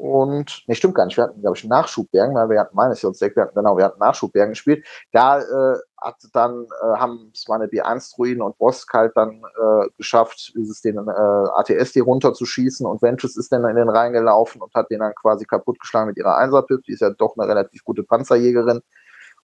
und, 0.02 0.64
ne, 0.68 0.74
stimmt 0.74 0.96
gar 0.96 1.06
nicht. 1.06 1.16
Wir 1.16 1.26
hatten, 1.26 1.42
glaube 1.42 1.56
ich, 1.56 1.64
Nachschubbergen, 1.64 2.34
weil 2.34 2.50
wir 2.50 2.60
hatten 2.60 2.76
meines 2.76 3.04
hatten, 3.04 3.54
genau, 3.54 3.78
wir 3.78 3.86
hatten 3.86 4.00
Nachschubbergen 4.00 4.54
gespielt. 4.54 4.84
Da 5.12 5.40
äh, 5.42 5.78
hat 5.96 6.16
dann, 6.34 6.66
äh, 6.82 6.98
haben 6.98 7.32
es 7.36 7.48
meine 7.48 7.68
B1-Druiden 7.68 8.42
und 8.42 8.58
Bosk 8.58 8.92
halt 8.94 9.12
dann 9.16 9.44
äh, 9.44 9.90
geschafft, 9.98 10.54
dieses 10.56 10.82
den 10.82 10.98
äh, 10.98 11.12
ATSD 11.12 12.00
runterzuschießen 12.00 12.84
und 12.84 13.04
Ventress 13.04 13.38
ist 13.38 13.52
dann 13.52 13.64
in 13.66 13.76
den 13.76 13.90
reingelaufen 13.90 14.64
und 14.64 14.74
hat 14.74 14.90
den 14.90 15.02
dann 15.02 15.14
quasi 15.14 15.46
kaputtgeschlagen 15.46 16.08
mit 16.08 16.18
ihrer 16.18 16.36
Einser-Pip. 16.36 16.82
Die 16.86 16.94
ist 16.94 17.02
ja 17.02 17.12
doch 17.12 17.38
eine 17.38 17.48
relativ 17.48 17.84
gute 17.84 18.02
Panzerjägerin. 18.02 18.82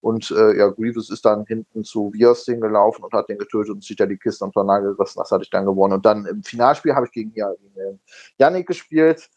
Und 0.01 0.31
äh, 0.31 0.57
ja, 0.57 0.69
Grievous 0.69 1.11
ist 1.11 1.23
dann 1.23 1.45
hinten 1.45 1.83
zu 1.83 2.11
Vios 2.13 2.45
gelaufen 2.47 3.03
und 3.03 3.13
hat 3.13 3.29
den 3.29 3.37
getötet 3.37 3.75
und 3.75 3.83
sich 3.83 3.95
da 3.95 4.07
die 4.07 4.17
Kiste 4.17 4.43
unter 4.43 4.63
den 4.63 4.67
Nagel 4.67 4.95
gerissen. 4.95 5.19
Das 5.19 5.29
hatte 5.29 5.43
ich 5.43 5.51
dann 5.51 5.65
gewonnen. 5.65 5.93
Und 5.93 6.05
dann 6.07 6.25
im 6.25 6.41
Finalspiel 6.41 6.95
habe 6.95 7.05
ich 7.05 7.11
gegen, 7.11 7.31
ja, 7.35 7.51
gegen 7.53 7.99
Yannick 8.39 8.65
gespielt. 8.65 9.29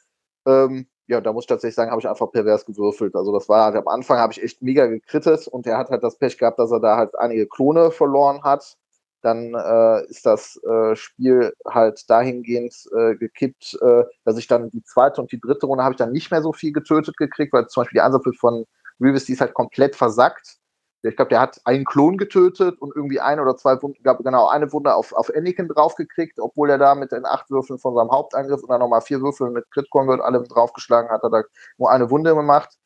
Ähm, 0.46 0.86
ja, 1.10 1.20
da 1.20 1.32
muss 1.32 1.44
ich 1.44 1.48
tatsächlich 1.48 1.74
sagen, 1.74 1.90
habe 1.90 2.00
ich 2.00 2.08
einfach 2.08 2.30
pervers 2.30 2.64
gewürfelt. 2.64 3.16
Also 3.16 3.32
das 3.32 3.48
war 3.48 3.64
halt, 3.64 3.76
am 3.76 3.88
Anfang 3.88 4.18
habe 4.18 4.32
ich 4.32 4.40
echt 4.42 4.62
mega 4.62 4.86
gekrittet 4.86 5.48
und 5.48 5.66
er 5.66 5.76
hat 5.76 5.90
halt 5.90 6.04
das 6.04 6.16
Pech 6.16 6.38
gehabt, 6.38 6.60
dass 6.60 6.70
er 6.70 6.78
da 6.78 6.96
halt 6.96 7.18
einige 7.18 7.48
Klone 7.48 7.90
verloren 7.90 8.44
hat. 8.44 8.76
Dann 9.20 9.52
äh, 9.54 10.06
ist 10.06 10.24
das 10.24 10.56
äh, 10.62 10.94
Spiel 10.94 11.52
halt 11.66 12.08
dahingehend 12.08 12.74
äh, 12.96 13.16
gekippt, 13.16 13.76
äh, 13.82 14.04
dass 14.24 14.38
ich 14.38 14.46
dann 14.46 14.70
die 14.70 14.84
zweite 14.84 15.20
und 15.20 15.32
die 15.32 15.40
dritte 15.40 15.66
Runde 15.66 15.82
habe 15.82 15.94
ich 15.94 15.98
dann 15.98 16.12
nicht 16.12 16.30
mehr 16.30 16.42
so 16.42 16.52
viel 16.52 16.72
getötet 16.72 17.16
gekriegt, 17.16 17.52
weil 17.52 17.66
zum 17.66 17.82
Beispiel 17.82 17.96
die 17.96 18.02
Ansatzbild 18.02 18.36
von 18.38 18.64
Revis, 19.00 19.24
die 19.24 19.32
ist 19.32 19.40
halt 19.40 19.52
komplett 19.52 19.96
versackt 19.96 20.59
ich 21.02 21.16
glaube, 21.16 21.30
der 21.30 21.40
hat 21.40 21.60
einen 21.64 21.84
Klon 21.84 22.18
getötet 22.18 22.80
und 22.80 22.94
irgendwie 22.94 23.20
ein 23.20 23.40
oder 23.40 23.56
zwei 23.56 23.80
Wunden, 23.82 24.02
gab 24.02 24.18
genau 24.18 24.48
eine 24.48 24.72
Wunde 24.72 24.94
auf, 24.94 25.12
auf 25.12 25.30
Anakin 25.34 25.68
draufgekriegt, 25.68 26.38
obwohl 26.38 26.70
er 26.70 26.78
da 26.78 26.94
mit 26.94 27.12
den 27.12 27.24
acht 27.24 27.50
Würfeln 27.50 27.78
von 27.78 27.94
seinem 27.94 28.10
Hauptangriff 28.10 28.62
und 28.62 28.68
dann 28.70 28.80
nochmal 28.80 29.00
vier 29.00 29.20
Würfel 29.22 29.50
mit 29.50 29.70
Crit 29.70 29.88
Convert 29.90 30.20
alle 30.20 30.42
draufgeschlagen 30.42 31.10
hat, 31.10 31.22
hat 31.22 31.32
er 31.32 31.44
nur 31.78 31.90
eine 31.90 32.10
Wunde 32.10 32.34
gemacht. 32.34 32.76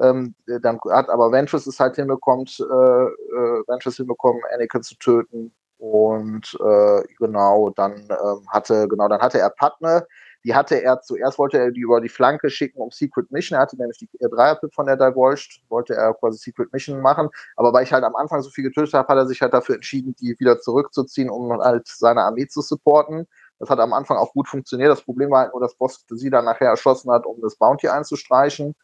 Ähm, 0.00 0.34
dann 0.62 0.78
hat 0.90 1.08
aber 1.08 1.32
Ventress 1.32 1.66
es 1.66 1.78
halt 1.80 1.96
hinbekommt, 1.96 2.58
äh, 2.60 2.64
äh, 2.64 3.62
Ventress 3.66 3.96
hinbekommen, 3.96 4.42
Anakin 4.54 4.82
zu 4.82 4.96
töten. 4.96 5.54
Und 5.78 6.56
äh, 6.64 7.02
genau, 7.18 7.70
dann 7.70 7.94
ähm, 7.94 8.46
hatte, 8.48 8.86
genau, 8.88 9.08
dann 9.08 9.20
hatte 9.20 9.38
er 9.38 9.50
Padme, 9.50 10.06
die 10.44 10.54
hatte 10.54 10.82
er 10.82 11.00
zuerst, 11.00 11.38
wollte 11.38 11.58
er 11.58 11.70
die 11.70 11.80
über 11.80 12.00
die 12.00 12.08
Flanke 12.08 12.50
schicken, 12.50 12.80
um 12.80 12.90
Secret 12.90 13.30
Mission. 13.30 13.56
Er 13.56 13.62
hatte 13.62 13.76
nämlich 13.76 13.98
die 13.98 14.08
Dreierpip 14.18 14.74
von 14.74 14.86
der 14.86 14.96
Divulged, 14.96 15.62
wollte 15.68 15.94
er 15.94 16.14
quasi 16.14 16.38
Secret 16.38 16.72
Mission 16.72 17.00
machen. 17.00 17.28
Aber 17.56 17.72
weil 17.72 17.84
ich 17.84 17.92
halt 17.92 18.04
am 18.04 18.16
Anfang 18.16 18.42
so 18.42 18.50
viel 18.50 18.64
getötet 18.64 18.94
habe, 18.94 19.08
hat 19.08 19.18
er 19.18 19.26
sich 19.26 19.40
halt 19.40 19.54
dafür 19.54 19.76
entschieden, 19.76 20.14
die 20.20 20.34
wieder 20.38 20.58
zurückzuziehen, 20.60 21.30
um 21.30 21.52
halt 21.60 21.86
seine 21.86 22.22
Armee 22.22 22.48
zu 22.48 22.60
supporten. 22.60 23.26
Das 23.58 23.70
hat 23.70 23.78
am 23.78 23.92
Anfang 23.92 24.16
auch 24.16 24.32
gut 24.32 24.48
funktioniert. 24.48 24.90
Das 24.90 25.02
Problem 25.02 25.30
war 25.30 25.42
halt 25.42 25.52
nur, 25.52 25.60
dass 25.60 25.76
Boss 25.76 26.04
sie 26.08 26.30
dann 26.30 26.44
nachher 26.44 26.68
erschossen 26.68 27.12
hat, 27.12 27.26
um 27.26 27.40
das 27.40 27.56
Bounty 27.56 27.88
einzustreichen. 27.88 28.74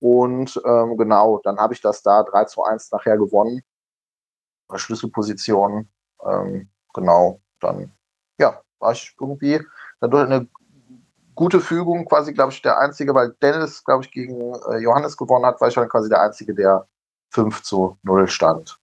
Und 0.00 0.60
ähm, 0.66 0.96
genau, 0.98 1.40
dann 1.44 1.58
habe 1.58 1.72
ich 1.72 1.80
das 1.80 2.02
da 2.02 2.22
3 2.22 2.44
zu 2.44 2.62
1 2.62 2.90
nachher 2.90 3.16
gewonnen. 3.16 3.62
Schlüsselposition. 4.74 5.88
Ähm, 6.24 6.70
genau, 6.94 7.40
dann 7.60 7.92
ja, 8.38 8.60
war 8.78 8.92
ich 8.92 9.14
irgendwie 9.20 9.60
dadurch 10.00 10.26
eine 10.26 10.48
gute 11.40 11.62
Fügung, 11.62 12.04
quasi, 12.04 12.34
glaube 12.34 12.52
ich, 12.52 12.60
der 12.60 12.78
Einzige, 12.78 13.14
weil 13.14 13.34
Dennis, 13.40 13.82
glaube 13.82 14.04
ich, 14.04 14.10
gegen 14.10 14.54
äh, 14.68 14.76
Johannes 14.76 15.16
gewonnen 15.16 15.46
hat, 15.46 15.58
war 15.58 15.68
ich 15.68 15.74
dann 15.74 15.88
quasi 15.88 16.10
der 16.10 16.20
Einzige, 16.20 16.54
der 16.54 16.86
5 17.30 17.62
zu 17.62 17.96
0 18.02 18.28
stand. 18.28 18.78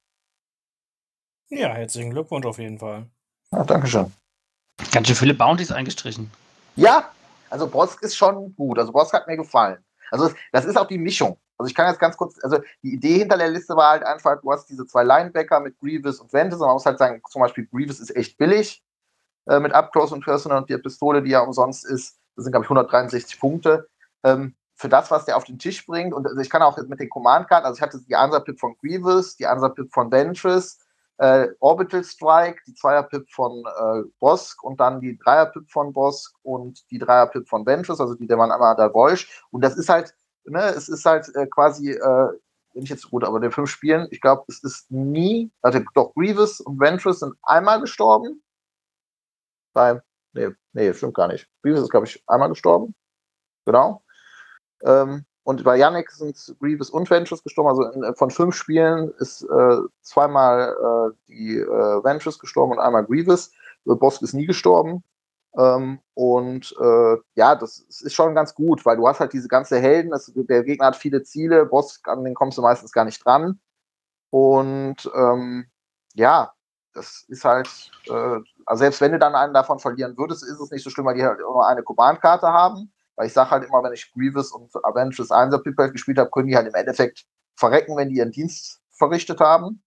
Ja, 1.50 1.70
herzlichen 1.70 2.10
Glückwunsch 2.10 2.48
auf 2.48 2.58
jeden 2.58 2.80
Fall. 2.80 3.06
Ja, 3.52 3.64
Dankeschön. 3.64 4.12
Ganz 4.92 5.06
schön 5.06 5.16
viele 5.16 5.36
Bounties 5.36 5.72
eingestrichen. 5.72 6.32
Ja, 6.76 7.12
also 7.52 7.68
Bosk 7.68 8.02
ist 8.02 8.18
schon 8.18 8.56
gut. 8.56 8.80
Also 8.80 8.92
Bosk 8.92 9.14
hat 9.14 9.28
mir 9.28 9.38
gefallen. 9.38 9.78
Also 10.10 10.32
das 10.52 10.66
ist 10.66 10.78
auch 10.78 10.88
die 10.88 10.98
Mischung. 10.98 11.38
Also 11.60 11.70
ich 11.70 11.76
kann 11.76 11.88
jetzt 11.88 12.00
ganz 12.00 12.18
kurz, 12.18 12.44
also 12.44 12.58
die 12.82 12.96
Idee 12.96 13.20
hinter 13.20 13.38
der 13.38 13.50
Liste 13.50 13.76
war 13.76 13.92
halt 13.92 14.04
einfach, 14.04 14.42
du 14.42 14.52
hast 14.52 14.68
diese 14.68 14.88
zwei 14.88 15.04
Linebacker 15.04 15.60
mit 15.60 15.78
Grievous 15.78 16.20
und 16.20 16.34
Ventus 16.34 16.60
und 16.60 16.66
man 16.66 16.74
muss 16.74 16.88
halt 16.88 16.98
sagen, 16.98 17.22
zum 17.30 17.44
Beispiel 17.44 17.68
Grievous 17.68 18.00
ist 18.00 18.16
echt 18.16 18.36
billig 18.40 18.84
äh, 19.46 19.60
mit 19.60 19.74
Up 19.74 19.92
Close 19.92 20.16
und 20.16 20.24
Personal 20.24 20.58
und 20.58 20.70
die 20.72 20.78
Pistole, 20.80 21.22
die 21.22 21.30
ja 21.30 21.42
umsonst 21.42 21.86
ist. 21.86 22.18
Das 22.38 22.46
sind, 22.46 22.54
glaube 22.54 22.64
ich, 22.64 22.70
163 22.70 23.40
Punkte. 23.40 23.90
Ähm, 24.24 24.56
für 24.78 24.90
das, 24.90 25.10
was 25.12 25.26
der 25.26 25.36
auf 25.38 25.44
den 25.44 25.60
Tisch 25.60 25.86
bringt. 25.86 26.14
Und 26.14 26.26
also 26.28 26.40
ich 26.40 26.50
kann 26.50 26.62
auch 26.62 26.78
mit 26.78 27.00
den 27.00 27.10
Command-Karten, 27.10 27.66
also 27.66 27.78
ich 27.78 27.82
hatte 27.82 28.00
die 28.08 28.16
Answer-Pip 28.16 28.60
von 28.60 28.78
Grievous, 28.80 29.36
die 29.36 29.48
Answer-Pip 29.48 29.92
von 29.92 30.12
Ventress, 30.12 30.80
äh, 31.18 31.48
Orbital 31.60 32.04
Strike, 32.04 32.62
die 32.68 32.76
Zweier-Pip 32.76 33.28
von 33.32 33.64
äh, 33.66 34.04
Bosk 34.20 34.64
und 34.64 34.80
dann 34.80 35.02
die 35.02 35.18
Dreier-Pip 35.18 35.70
von 35.72 35.94
Bosk 35.94 36.36
und 36.44 36.90
die 36.92 37.00
Dreier-Pip 37.00 37.50
von 37.50 37.66
Ventress, 37.66 38.00
also 38.00 38.14
die 38.14 38.28
der 38.28 38.38
man 38.38 38.52
einmal 38.52 38.76
da 38.76 38.94
Wolsch. 38.94 39.44
Und 39.50 39.64
das 39.64 39.76
ist 39.78 39.90
halt, 39.90 40.14
ne, 40.46 40.62
es 40.76 40.90
ist 40.90 41.06
halt 41.06 41.28
äh, 41.36 41.48
quasi, 41.48 41.92
äh, 41.92 42.30
wenn 42.74 42.84
ich 42.84 42.90
jetzt 42.90 43.10
gut, 43.10 43.24
aber 43.24 43.40
den 43.40 43.52
fünf 43.52 43.72
Spielen, 43.72 44.08
ich 44.12 44.22
glaube, 44.22 44.44
es 44.48 44.64
ist 44.64 44.92
nie, 44.92 45.52
also 45.64 45.80
doch 45.96 46.14
Grievous 46.14 46.60
und 46.60 46.80
Ventress 46.80 47.20
sind 47.20 47.34
einmal 47.42 47.82
gestorben. 47.82 48.44
Beim, 49.74 50.02
nee, 50.38 50.56
nee, 50.74 50.94
stimmt 50.94 51.16
gar 51.16 51.28
nicht. 51.28 51.48
Grievous 51.62 51.82
ist, 51.82 51.92
glaube 51.92 52.06
ich, 52.06 52.24
einmal 52.28 52.50
gestorben. 52.50 52.96
Genau. 53.66 54.04
Ähm, 54.84 55.26
und 55.44 55.64
bei 55.64 55.78
Yannick 55.78 56.12
sind 56.12 56.56
Grievous 56.60 56.90
und 56.90 57.10
Ventress 57.10 57.44
gestorben. 57.44 57.70
Also 57.70 57.84
in, 57.84 58.16
von 58.16 58.30
fünf 58.30 58.56
Spielen 58.56 59.14
ist 59.20 59.44
äh, 59.44 59.78
zweimal 60.02 60.76
äh, 60.76 61.16
die 61.28 61.58
äh, 61.58 62.04
Ventress 62.04 62.40
gestorben 62.40 62.74
und 62.74 62.80
einmal 62.80 63.06
Grievous. 63.06 63.52
Bosk 63.86 64.22
ist 64.22 64.34
nie 64.34 64.46
gestorben. 64.46 65.04
Ähm, 65.58 66.00
und 66.14 66.76
äh, 66.80 67.18
ja, 67.36 67.56
das 67.56 67.80
ist 67.80 68.14
schon 68.14 68.36
ganz 68.36 68.54
gut, 68.54 68.86
weil 68.86 68.98
du 68.98 69.08
hast 69.08 69.20
halt 69.20 69.34
diese 69.34 69.48
ganze 69.48 69.80
Helden, 69.80 70.12
das, 70.12 70.32
der 70.36 70.64
Gegner 70.64 70.88
hat 70.88 70.96
viele 70.96 71.24
Ziele, 71.24 71.66
Boss, 71.66 72.02
an 72.04 72.24
den 72.24 72.36
kommst 72.36 72.58
du 72.58 72.62
meistens 72.62 72.92
gar 72.92 73.06
nicht 73.06 73.26
dran. 73.26 73.60
Und 74.30 75.10
ähm, 75.16 75.68
ja, 76.14 76.52
das 76.94 77.26
ist 77.28 77.46
halt, 77.46 77.92
äh, 78.10 78.40
also 78.68 78.82
selbst 78.82 79.00
wenn 79.00 79.14
du 79.14 79.20
dann 79.20 79.34
einen 79.34 79.54
davon 79.54 79.80
verlieren 79.80 80.18
würdest, 80.18 80.44
ist 80.44 80.60
es 80.60 80.72
nicht 80.72 80.84
so 80.84 80.90
schlimm, 80.90 81.06
weil 81.06 81.16
die 81.16 81.24
halt 81.24 81.40
nur 81.40 81.66
eine 81.66 81.84
Command-Karte 81.84 82.48
haben. 82.48 82.92
Weil 83.16 83.28
ich 83.28 83.34
sage 83.34 83.50
halt 83.50 83.64
immer, 83.64 83.82
wenn 83.82 83.94
ich 83.94 84.12
Grievous 84.14 84.52
und 84.52 84.70
Avengers 84.84 85.32
1 85.32 85.56
People 85.64 85.92
gespielt 85.92 86.20
habe, 86.20 86.30
können 86.30 86.50
die 86.50 86.56
halt 86.56 86.68
im 86.68 86.76
Endeffekt 86.76 87.26
verrecken, 87.56 87.96
wenn 87.96 88.10
die 88.10 88.18
ihren 88.18 88.32
Dienst 88.32 88.82
verrichtet 88.92 89.40
haben. 89.40 89.82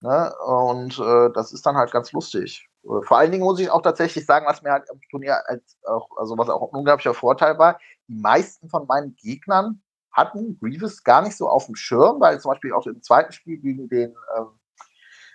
Ne? 0.00 0.34
Und 0.44 0.98
äh, 0.98 1.30
das 1.32 1.52
ist 1.52 1.64
dann 1.64 1.76
halt 1.76 1.92
ganz 1.92 2.10
lustig. 2.10 2.68
Äh, 2.82 3.02
vor 3.02 3.16
allen 3.16 3.30
Dingen 3.30 3.44
muss 3.44 3.60
ich 3.60 3.70
auch 3.70 3.82
tatsächlich 3.82 4.26
sagen, 4.26 4.44
was 4.46 4.60
mir 4.60 4.72
halt 4.72 4.90
im 4.92 5.00
Turnier 5.08 5.48
als 5.48 5.78
auch, 5.86 6.08
also 6.16 6.36
was 6.36 6.48
auch 6.48 6.62
ein 6.62 6.78
unglaublicher 6.78 7.14
Vorteil 7.14 7.58
war, 7.58 7.78
die 8.08 8.20
meisten 8.20 8.68
von 8.68 8.86
meinen 8.86 9.14
Gegnern 9.14 9.82
hatten 10.10 10.58
Grievous 10.58 11.04
gar 11.04 11.22
nicht 11.22 11.36
so 11.36 11.48
auf 11.48 11.66
dem 11.66 11.76
Schirm, 11.76 12.20
weil 12.20 12.40
zum 12.40 12.50
Beispiel 12.50 12.72
auch 12.72 12.86
im 12.86 13.02
zweiten 13.02 13.32
Spiel 13.32 13.58
gegen 13.58 13.88
den 13.88 14.16
ähm, 14.36 14.48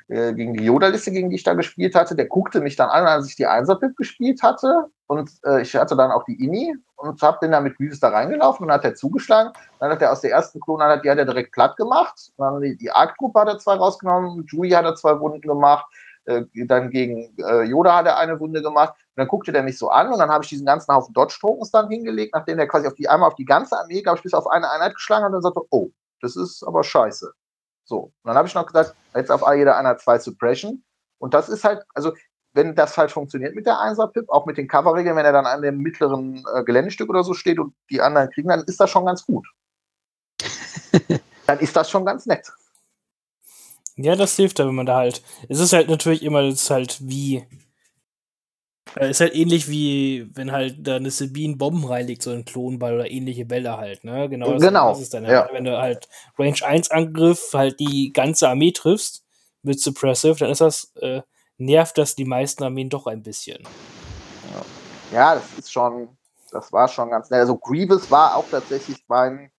äh, 0.07 0.33
gegen 0.33 0.53
die 0.53 0.65
Yoda-Liste, 0.65 1.11
gegen 1.11 1.29
die 1.29 1.37
ich 1.37 1.43
da 1.43 1.53
gespielt 1.53 1.95
hatte, 1.95 2.15
der 2.15 2.27
guckte 2.27 2.61
mich 2.61 2.75
dann 2.75 2.89
an, 2.89 3.05
als 3.05 3.27
ich 3.27 3.35
die 3.35 3.47
Einser-Pip 3.47 3.97
gespielt 3.97 4.43
hatte. 4.43 4.85
Und 5.07 5.31
äh, 5.45 5.61
ich 5.61 5.75
hatte 5.75 5.95
dann 5.95 6.11
auch 6.11 6.23
die 6.25 6.43
Ini 6.43 6.75
und 6.95 7.21
hab 7.21 7.39
den 7.39 7.51
dann 7.51 7.63
mit 7.63 7.77
Grievous 7.77 7.99
da 7.99 8.09
reingelaufen 8.09 8.63
und 8.63 8.67
dann 8.69 8.77
hat 8.77 8.85
er 8.85 8.95
zugeschlagen. 8.95 9.51
Dann 9.79 9.91
hat 9.91 10.01
er 10.01 10.11
aus 10.11 10.21
der 10.21 10.31
ersten 10.31 10.59
Klon, 10.59 10.79
die 11.03 11.09
hat 11.09 11.17
er 11.17 11.25
direkt 11.25 11.53
platt 11.53 11.75
gemacht. 11.77 12.31
Dann 12.37 12.61
die, 12.61 12.77
die 12.77 12.91
Arc-Gruppe 12.91 13.39
hat 13.39 13.47
er 13.47 13.59
zwei 13.59 13.75
rausgenommen, 13.75 14.45
Jui 14.47 14.69
hat 14.69 14.85
er 14.85 14.95
zwei 14.95 15.19
Wunden 15.19 15.41
gemacht. 15.41 15.85
Äh, 16.25 16.43
dann 16.65 16.89
gegen 16.89 17.35
äh, 17.37 17.63
Yoda 17.63 17.97
hat 17.97 18.07
er 18.07 18.17
eine 18.17 18.39
Wunde 18.39 18.61
gemacht. 18.61 18.93
Und 18.93 19.21
dann 19.21 19.27
guckte 19.27 19.51
der 19.51 19.63
mich 19.63 19.77
so 19.77 19.89
an 19.89 20.11
und 20.11 20.19
dann 20.19 20.29
habe 20.29 20.43
ich 20.43 20.49
diesen 20.49 20.65
ganzen 20.65 20.93
Haufen 20.93 21.13
Dodge-Tokens 21.13 21.71
dann 21.71 21.89
hingelegt, 21.89 22.33
nachdem 22.35 22.59
er 22.59 22.67
quasi 22.67 22.87
auf 22.87 22.95
die, 22.95 23.07
einmal 23.07 23.27
auf 23.27 23.35
die 23.35 23.45
ganze 23.45 23.77
Armee, 23.77 24.01
glaube 24.01 24.17
ich, 24.17 24.23
bis 24.23 24.33
auf 24.33 24.47
eine 24.47 24.69
Einheit 24.69 24.95
geschlagen 24.95 25.23
hat 25.23 25.29
und 25.29 25.33
dann 25.33 25.41
sagte, 25.41 25.61
oh, 25.69 25.89
das 26.21 26.35
ist 26.35 26.63
aber 26.63 26.83
scheiße. 26.83 27.31
So, 27.85 27.99
und 27.99 28.13
dann 28.25 28.35
habe 28.35 28.47
ich 28.47 28.55
noch 28.55 28.65
gesagt, 28.65 28.95
jetzt 29.13 29.31
auf 29.31 29.43
jeder 29.55 29.77
einer 29.77 29.97
zwei 29.97 30.19
Suppression. 30.19 30.83
Und 31.19 31.33
das 31.33 31.49
ist 31.49 31.63
halt, 31.63 31.83
also 31.93 32.13
wenn 32.53 32.73
das 32.73 32.97
halt 32.97 33.11
funktioniert 33.11 33.53
mit 33.53 33.65
der 33.65 33.75
1er-Pip, 33.75 34.29
auch 34.29 34.45
mit 34.45 34.57
den 34.57 34.67
Cover-Regeln, 34.67 35.15
wenn 35.15 35.25
er 35.25 35.33
dann 35.33 35.45
an 35.45 35.61
dem 35.61 35.77
mittleren 35.77 36.43
äh, 36.53 36.63
Geländestück 36.63 37.09
oder 37.09 37.23
so 37.23 37.33
steht 37.33 37.59
und 37.59 37.75
die 37.89 38.01
anderen 38.01 38.29
kriegen, 38.31 38.49
dann 38.49 38.63
ist 38.63 38.79
das 38.79 38.89
schon 38.89 39.05
ganz 39.05 39.25
gut. 39.25 39.45
dann 41.47 41.59
ist 41.59 41.75
das 41.75 41.89
schon 41.89 42.05
ganz 42.05 42.25
nett. 42.25 42.51
Ja, 43.97 44.15
das 44.15 44.35
hilft 44.35 44.59
da, 44.59 44.67
wenn 44.67 44.75
man 44.75 44.85
da 44.85 44.97
halt. 44.97 45.21
Es 45.47 45.59
ist 45.59 45.73
halt 45.73 45.89
natürlich 45.89 46.23
immer, 46.23 46.41
das 46.41 46.63
ist 46.63 46.69
halt 46.69 46.97
wie. 47.01 47.45
Äh, 48.95 49.09
ist 49.09 49.19
halt 49.19 49.35
ähnlich 49.35 49.67
wie, 49.67 50.29
wenn 50.35 50.51
halt 50.51 50.87
da 50.87 50.97
eine 50.97 51.11
Sabine 51.11 51.55
Bomben 51.55 51.85
reinlegt, 51.85 52.21
so 52.21 52.31
ein 52.31 52.45
Klonball 52.45 52.95
oder 52.95 53.09
ähnliche 53.09 53.45
Bälle 53.45 53.77
halt, 53.77 54.03
ne? 54.03 54.29
Genau. 54.29 54.53
Das, 54.53 54.61
genau. 54.61 54.89
Das 54.89 55.01
ist 55.01 55.13
dann 55.13 55.25
ja. 55.25 55.49
Wenn 55.51 55.65
du 55.65 55.77
halt 55.77 56.07
Range 56.37 56.63
1 56.63 56.91
Angriff 56.91 57.49
halt 57.53 57.79
die 57.79 58.13
ganze 58.13 58.47
Armee 58.47 58.71
triffst 58.71 59.25
mit 59.63 59.79
Suppressive, 59.79 60.35
dann 60.35 60.51
ist 60.51 60.61
das, 60.61 60.91
äh, 61.01 61.21
nervt 61.57 61.97
das 61.97 62.15
die 62.15 62.25
meisten 62.25 62.63
Armeen 62.63 62.89
doch 62.89 63.07
ein 63.07 63.23
bisschen. 63.23 63.63
Ja, 65.11 65.35
das 65.35 65.45
ist 65.57 65.71
schon, 65.71 66.09
das 66.51 66.71
war 66.71 66.87
schon 66.87 67.09
ganz 67.09 67.29
nett. 67.29 67.39
Also 67.39 67.57
Grievous 67.57 68.09
war 68.11 68.35
auch 68.35 68.45
tatsächlich 68.49 69.03
mein 69.07 69.51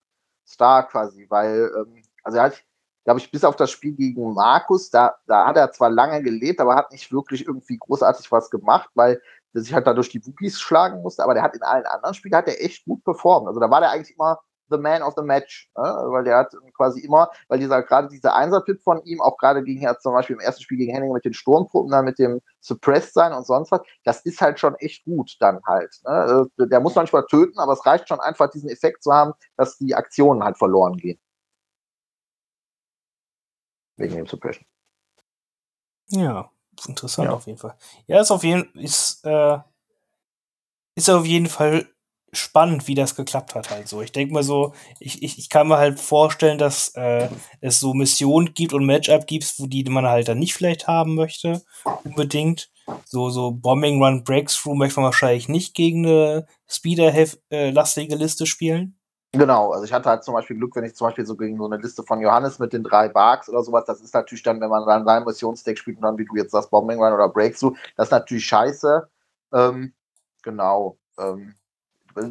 Star 0.46 0.86
quasi, 0.88 1.26
weil, 1.28 1.70
ähm, 1.76 2.02
also 2.22 2.38
er 2.38 2.44
hat, 2.44 2.62
glaube 3.06 3.20
ich, 3.20 3.30
bis 3.30 3.44
auf 3.44 3.54
das 3.54 3.70
Spiel 3.70 3.92
gegen 3.92 4.34
Markus, 4.34 4.90
da, 4.90 5.14
da 5.28 5.46
hat 5.46 5.56
er 5.56 5.70
zwar 5.70 5.90
lange 5.90 6.22
gelebt, 6.24 6.60
aber 6.60 6.74
hat 6.74 6.90
nicht 6.90 7.12
wirklich 7.12 7.46
irgendwie 7.46 7.78
großartig 7.78 8.32
was 8.32 8.50
gemacht, 8.50 8.90
weil 8.94 9.22
der 9.54 9.62
sich 9.62 9.72
halt 9.72 9.86
dadurch 9.86 10.08
die 10.08 10.26
Wookies 10.26 10.60
schlagen 10.60 11.02
musste, 11.02 11.22
aber 11.22 11.34
der 11.34 11.44
hat 11.44 11.54
in 11.54 11.62
allen 11.62 11.86
anderen 11.86 12.14
Spielen 12.14 12.34
hat 12.34 12.48
er 12.48 12.60
echt 12.60 12.84
gut 12.84 13.04
performt. 13.04 13.46
Also 13.46 13.60
da 13.60 13.70
war 13.70 13.80
der 13.80 13.90
eigentlich 13.90 14.16
immer 14.16 14.40
the 14.70 14.76
man 14.76 15.02
of 15.02 15.14
the 15.16 15.22
match, 15.22 15.70
ne? 15.76 15.84
weil 16.08 16.24
der 16.24 16.38
hat 16.38 16.52
quasi 16.76 16.98
immer, 16.98 17.30
weil 17.46 17.60
dieser 17.60 17.80
gerade 17.84 18.08
dieser 18.08 18.34
Einser-Pip 18.34 18.82
von 18.82 19.00
ihm, 19.04 19.20
auch 19.20 19.38
gerade 19.38 19.62
gegen 19.62 19.82
ja 19.82 19.96
zum 19.96 20.12
Beispiel 20.12 20.34
im 20.34 20.40
ersten 20.40 20.64
Spiel 20.64 20.78
gegen 20.78 20.92
Henning 20.92 21.12
mit 21.12 21.24
den 21.24 21.32
Sturmtruppen, 21.32 21.92
dann 21.92 22.04
mit 22.04 22.18
dem 22.18 22.40
Suppressed 22.60 23.14
sein 23.14 23.32
und 23.32 23.46
sonst 23.46 23.70
was, 23.70 23.82
das 24.02 24.22
ist 24.22 24.40
halt 24.40 24.58
schon 24.58 24.74
echt 24.80 25.04
gut 25.04 25.36
dann 25.38 25.60
halt. 25.64 25.94
Ne? 26.04 26.48
Äh, 26.58 26.66
der 26.66 26.80
muss 26.80 26.96
manchmal 26.96 27.24
töten, 27.26 27.60
aber 27.60 27.74
es 27.74 27.86
reicht 27.86 28.08
schon 28.08 28.18
einfach 28.18 28.50
diesen 28.50 28.68
Effekt 28.68 29.04
zu 29.04 29.12
haben, 29.12 29.32
dass 29.56 29.78
die 29.78 29.94
Aktionen 29.94 30.42
halt 30.42 30.58
verloren 30.58 30.96
gehen. 30.96 31.20
Wegen 33.96 34.16
dem 34.16 34.26
Suppression. 34.26 34.66
Ja, 36.08 36.50
interessant 36.86 37.28
ja. 37.28 37.34
auf 37.34 37.46
jeden 37.46 37.58
Fall. 37.58 37.76
Ja, 38.06 38.20
ist 38.20 38.30
auf 38.30 38.44
jeden 38.44 38.72
ist, 38.74 39.24
äh, 39.24 39.58
ist 40.94 41.10
auf 41.10 41.26
jeden 41.26 41.48
Fall 41.48 41.88
spannend, 42.32 42.86
wie 42.86 42.94
das 42.94 43.16
geklappt 43.16 43.54
hat 43.54 43.70
halt 43.70 43.88
so. 43.88 44.02
Ich 44.02 44.12
denke 44.12 44.34
mal 44.34 44.42
so, 44.42 44.74
ich, 45.00 45.22
ich, 45.22 45.38
ich 45.38 45.48
kann 45.48 45.68
mir 45.68 45.78
halt 45.78 45.98
vorstellen, 45.98 46.58
dass 46.58 46.90
äh, 46.94 47.28
es 47.60 47.80
so 47.80 47.94
Missionen 47.94 48.54
gibt 48.54 48.72
und 48.72 48.84
Matchup 48.84 49.26
gibt, 49.26 49.58
wo 49.58 49.66
die 49.66 49.84
man 49.84 50.06
halt 50.06 50.28
dann 50.28 50.38
nicht 50.38 50.54
vielleicht 50.54 50.86
haben 50.86 51.14
möchte, 51.14 51.62
unbedingt. 52.04 52.70
So, 53.04 53.30
so 53.30 53.50
Bombing 53.50 54.00
Run 54.02 54.22
Breakthrough 54.22 54.76
möchte 54.76 55.00
man 55.00 55.06
wahrscheinlich 55.06 55.48
nicht 55.48 55.74
gegen 55.74 56.06
eine 56.06 56.46
Speeder-lastige 56.68 58.14
äh, 58.14 58.18
Liste 58.18 58.46
spielen. 58.46 58.95
Genau, 59.36 59.72
also 59.72 59.84
ich 59.84 59.92
hatte 59.92 60.08
halt 60.08 60.24
zum 60.24 60.34
Beispiel 60.34 60.56
Glück, 60.56 60.74
wenn 60.76 60.84
ich 60.84 60.94
zum 60.94 61.08
Beispiel 61.08 61.26
so 61.26 61.36
gegen 61.36 61.58
so 61.58 61.66
eine 61.66 61.76
Liste 61.76 62.02
von 62.02 62.20
Johannes 62.20 62.58
mit 62.58 62.72
den 62.72 62.82
drei 62.82 63.08
Barks 63.08 63.48
oder 63.48 63.62
sowas, 63.62 63.84
das 63.84 64.00
ist 64.00 64.14
natürlich 64.14 64.42
dann, 64.42 64.60
wenn 64.60 64.70
man 64.70 64.86
dann 64.86 65.04
sein 65.04 65.24
Missionsdeck 65.24 65.78
spielt 65.78 65.98
und 65.98 66.04
dann, 66.04 66.16
wie 66.16 66.24
du 66.24 66.36
jetzt 66.36 66.52
sagst, 66.52 66.70
Bombing 66.70 66.98
Run 67.02 67.12
oder 67.12 67.28
Breakthrough, 67.28 67.76
das 67.96 68.06
ist 68.06 68.12
natürlich 68.12 68.46
scheiße. 68.46 69.08
Ähm, 69.52 69.92
genau. 70.42 70.96
Ähm, 71.18 71.54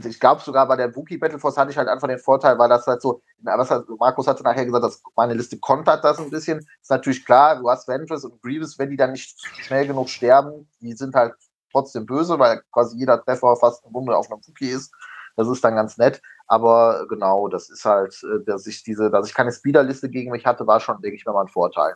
ich 0.03 0.19
glaube 0.19 0.41
sogar 0.41 0.67
bei 0.67 0.75
der 0.75 0.95
Wookie 0.95 1.17
Battle 1.17 1.37
Force 1.37 1.57
hatte 1.57 1.69
ich 1.69 1.77
halt 1.77 1.87
einfach 1.87 2.07
den 2.07 2.17
Vorteil, 2.17 2.57
weil 2.57 2.69
das 2.69 2.87
halt 2.87 3.01
so, 3.01 3.21
was 3.43 3.69
hat, 3.69 3.85
Markus 3.99 4.25
hatte 4.25 4.41
nachher 4.41 4.65
gesagt, 4.65 4.83
dass 4.83 5.03
meine 5.15 5.35
Liste 5.35 5.59
kontert 5.59 6.03
das 6.03 6.17
ein 6.17 6.31
bisschen. 6.31 6.65
Ist 6.81 6.89
natürlich 6.89 7.23
klar, 7.23 7.59
du 7.59 7.69
hast 7.69 7.87
Ventress 7.87 8.25
und 8.25 8.41
Grievous, 8.41 8.79
wenn 8.79 8.89
die 8.89 8.97
dann 8.97 9.11
nicht 9.11 9.39
schnell 9.61 9.85
genug 9.85 10.09
sterben, 10.09 10.67
die 10.79 10.93
sind 10.93 11.13
halt 11.13 11.33
trotzdem 11.71 12.05
böse, 12.05 12.39
weil 12.39 12.63
quasi 12.71 12.97
jeder 12.97 13.23
Treffer 13.23 13.55
fast 13.57 13.83
eine 13.85 13.93
Wunde 13.93 14.17
auf 14.17 14.31
einem 14.31 14.41
Wookie 14.47 14.69
ist. 14.69 14.91
Das 15.35 15.47
ist 15.47 15.63
dann 15.63 15.75
ganz 15.75 15.97
nett. 15.97 16.21
Aber 16.47 17.05
genau, 17.09 17.47
das 17.47 17.69
ist 17.69 17.85
halt, 17.85 18.21
äh, 18.23 18.43
dass 18.45 18.67
ich 18.67 18.83
diese, 18.83 19.09
dass 19.09 19.27
ich 19.27 19.33
keine 19.33 19.51
Speederliste 19.51 20.09
gegen 20.09 20.31
mich 20.31 20.45
hatte, 20.45 20.67
war 20.67 20.79
schon, 20.79 21.01
denke 21.01 21.17
ich, 21.17 21.25
mir 21.25 21.33
mal 21.33 21.41
ein 21.41 21.47
Vorteil. 21.47 21.95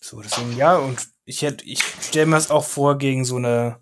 So, 0.00 0.20
deswegen 0.20 0.56
ja, 0.56 0.76
und 0.76 1.08
ich 1.24 1.42
hätte, 1.42 1.64
ich 1.64 1.82
stelle 1.82 2.26
mir 2.26 2.36
das 2.36 2.50
auch 2.50 2.64
vor 2.64 2.98
gegen 2.98 3.24
so 3.24 3.36
eine, 3.36 3.76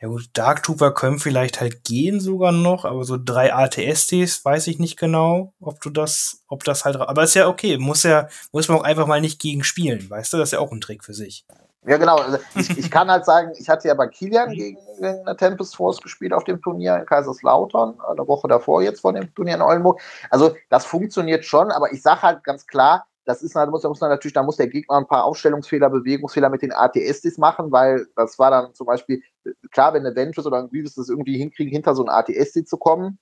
ja 0.00 0.08
gut, 0.08 0.28
Dark 0.34 0.62
Trooper 0.62 0.92
können 0.92 1.18
vielleicht 1.18 1.60
halt 1.60 1.84
gehen 1.84 2.20
sogar 2.20 2.52
noch, 2.52 2.84
aber 2.84 3.04
so 3.04 3.16
drei 3.16 3.54
ATSTs 3.54 4.44
weiß 4.44 4.66
ich 4.66 4.78
nicht 4.78 4.98
genau, 4.98 5.54
ob 5.60 5.80
du 5.80 5.90
das, 5.90 6.42
ob 6.48 6.64
das 6.64 6.84
halt, 6.84 6.96
aber 6.96 7.22
ist 7.22 7.34
ja 7.34 7.48
okay, 7.48 7.78
muss 7.78 8.02
ja, 8.02 8.28
muss 8.52 8.68
man 8.68 8.78
auch 8.78 8.84
einfach 8.84 9.06
mal 9.06 9.20
nicht 9.20 9.40
gegen 9.40 9.64
spielen, 9.64 10.10
weißt 10.10 10.32
du, 10.32 10.36
das 10.36 10.48
ist 10.48 10.52
ja 10.52 10.58
auch 10.58 10.72
ein 10.72 10.80
Trick 10.80 11.04
für 11.04 11.14
sich. 11.14 11.46
Ja, 11.86 11.98
genau. 11.98 12.16
Also 12.16 12.38
ich, 12.54 12.78
ich, 12.78 12.90
kann 12.90 13.10
halt 13.10 13.24
sagen, 13.24 13.52
ich 13.58 13.68
hatte 13.68 13.88
ja 13.88 13.94
bei 13.94 14.06
Kilian 14.06 14.50
gegen, 14.50 14.78
gegen 14.98 15.26
eine 15.26 15.36
Tempest 15.36 15.76
Force 15.76 16.00
gespielt 16.00 16.32
auf 16.32 16.44
dem 16.44 16.60
Turnier 16.62 16.96
in 16.96 17.06
Kaiserslautern, 17.06 18.00
eine 18.00 18.26
Woche 18.26 18.48
davor 18.48 18.82
jetzt 18.82 19.00
vor 19.00 19.12
dem 19.12 19.34
Turnier 19.34 19.56
in 19.56 19.62
Oldenburg. 19.62 20.00
Also 20.30 20.56
das 20.70 20.86
funktioniert 20.86 21.44
schon, 21.44 21.70
aber 21.70 21.92
ich 21.92 22.02
sage 22.02 22.22
halt 22.22 22.44
ganz 22.44 22.66
klar, 22.66 23.06
das 23.26 23.42
ist 23.42 23.56
da 23.56 23.66
muss, 23.66 23.82
muss 23.82 24.00
man 24.00 24.10
natürlich, 24.10 24.34
da 24.34 24.42
muss 24.42 24.56
der 24.56 24.68
Gegner 24.68 24.96
ein 24.96 25.06
paar 25.06 25.24
Aufstellungsfehler, 25.24 25.88
Bewegungsfehler 25.88 26.50
mit 26.50 26.62
den 26.62 26.72
ATSDs 26.72 27.38
machen, 27.38 27.72
weil 27.72 28.06
das 28.16 28.38
war 28.38 28.50
dann 28.50 28.74
zum 28.74 28.86
Beispiel, 28.86 29.22
klar, 29.70 29.94
wenn 29.94 30.04
eine 30.04 30.14
Ventress 30.14 30.46
oder 30.46 30.58
ein 30.58 30.68
Grievous 30.68 30.94
das 30.94 31.08
irgendwie 31.08 31.38
hinkriegen, 31.38 31.72
hinter 31.72 31.94
so 31.94 32.04
ein 32.04 32.10
ATSD 32.10 32.64
zu 32.64 32.76
kommen, 32.76 33.18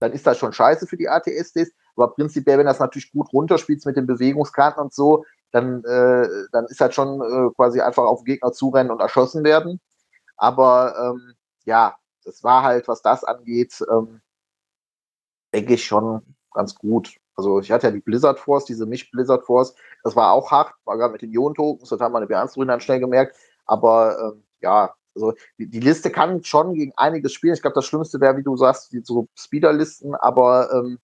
dann 0.00 0.12
ist 0.12 0.26
das 0.26 0.36
schon 0.36 0.52
scheiße 0.52 0.86
für 0.86 0.96
die 0.96 1.08
ATSDs. 1.08 1.72
Aber 1.96 2.12
prinzipiell, 2.12 2.58
wenn 2.58 2.66
das 2.66 2.80
natürlich 2.80 3.12
gut 3.12 3.32
runterspielt 3.32 3.84
mit 3.86 3.96
den 3.96 4.06
Bewegungskarten 4.06 4.82
und 4.82 4.92
so, 4.92 5.24
dann, 5.54 5.84
äh, 5.84 6.28
dann 6.50 6.66
ist 6.66 6.80
halt 6.80 6.94
schon 6.94 7.20
äh, 7.20 7.54
quasi 7.54 7.80
einfach 7.80 8.02
auf 8.02 8.24
Gegner 8.24 8.50
zurennen 8.52 8.90
und 8.90 9.00
erschossen 9.00 9.44
werden. 9.44 9.80
Aber 10.36 10.96
ähm, 10.98 11.34
ja, 11.64 11.94
das 12.24 12.42
war 12.42 12.64
halt, 12.64 12.88
was 12.88 13.02
das 13.02 13.22
angeht, 13.22 13.80
ähm, 13.88 14.20
denke 15.54 15.74
ich 15.74 15.84
schon 15.84 16.22
ganz 16.52 16.74
gut. 16.74 17.14
Also 17.36 17.60
ich 17.60 17.70
hatte 17.70 17.86
ja 17.86 17.92
die 17.92 18.00
Blizzard 18.00 18.40
Force, 18.40 18.64
diese 18.64 18.84
Misch-Blizzard 18.84 19.44
Force, 19.44 19.76
das 20.02 20.16
war 20.16 20.32
auch 20.32 20.50
hart, 20.50 20.74
war 20.84 20.96
gerade 20.98 21.12
mit 21.12 21.22
den 21.22 21.32
Ion-Tokens, 21.32 21.88
das 21.88 22.00
haben 22.00 22.12
meine 22.12 22.26
Beanstruin 22.26 22.68
dann 22.68 22.80
schnell 22.80 22.98
gemerkt. 22.98 23.36
Aber 23.64 24.18
ähm, 24.18 24.44
ja, 24.60 24.92
also 25.14 25.34
die, 25.58 25.70
die, 25.70 25.80
Liste 25.80 26.10
kann 26.10 26.42
schon 26.42 26.74
gegen 26.74 26.92
einiges 26.96 27.32
spielen. 27.32 27.54
Ich 27.54 27.62
glaube, 27.62 27.74
das 27.74 27.86
Schlimmste 27.86 28.20
wäre, 28.20 28.36
wie 28.36 28.42
du 28.42 28.56
sagst, 28.56 28.92
die, 28.92 29.02
so 29.04 29.28
Speeder-Listen, 29.36 30.16
aber 30.16 30.72
ähm, 30.72 30.98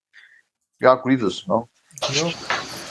ja, 0.80 0.96
Grievous, 0.96 1.46
ne? 1.46 1.68
Ja. 2.08 2.32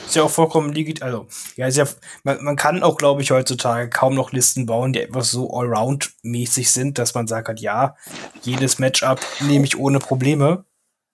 Ist 0.10 0.16
ja 0.16 0.24
auch 0.24 0.32
vollkommen 0.32 0.74
legitim. 0.74 1.06
Also, 1.06 1.28
ja, 1.56 1.68
ist 1.68 1.78
ja, 1.78 1.86
man, 2.24 2.44
man 2.44 2.56
kann 2.56 2.82
auch, 2.82 2.98
glaube 2.98 3.22
ich, 3.22 3.30
heutzutage 3.30 3.92
kaum 3.92 4.16
noch 4.16 4.32
Listen 4.32 4.66
bauen, 4.66 4.92
die 4.92 5.02
etwas 5.02 5.30
so 5.30 5.52
allround-mäßig 5.52 6.72
sind, 6.72 6.98
dass 6.98 7.14
man 7.14 7.28
sagt, 7.28 7.48
halt, 7.48 7.60
ja, 7.60 7.96
jedes 8.42 8.80
Matchup 8.80 9.20
nehme 9.42 9.66
ich 9.66 9.78
ohne 9.78 10.00
Probleme. 10.00 10.66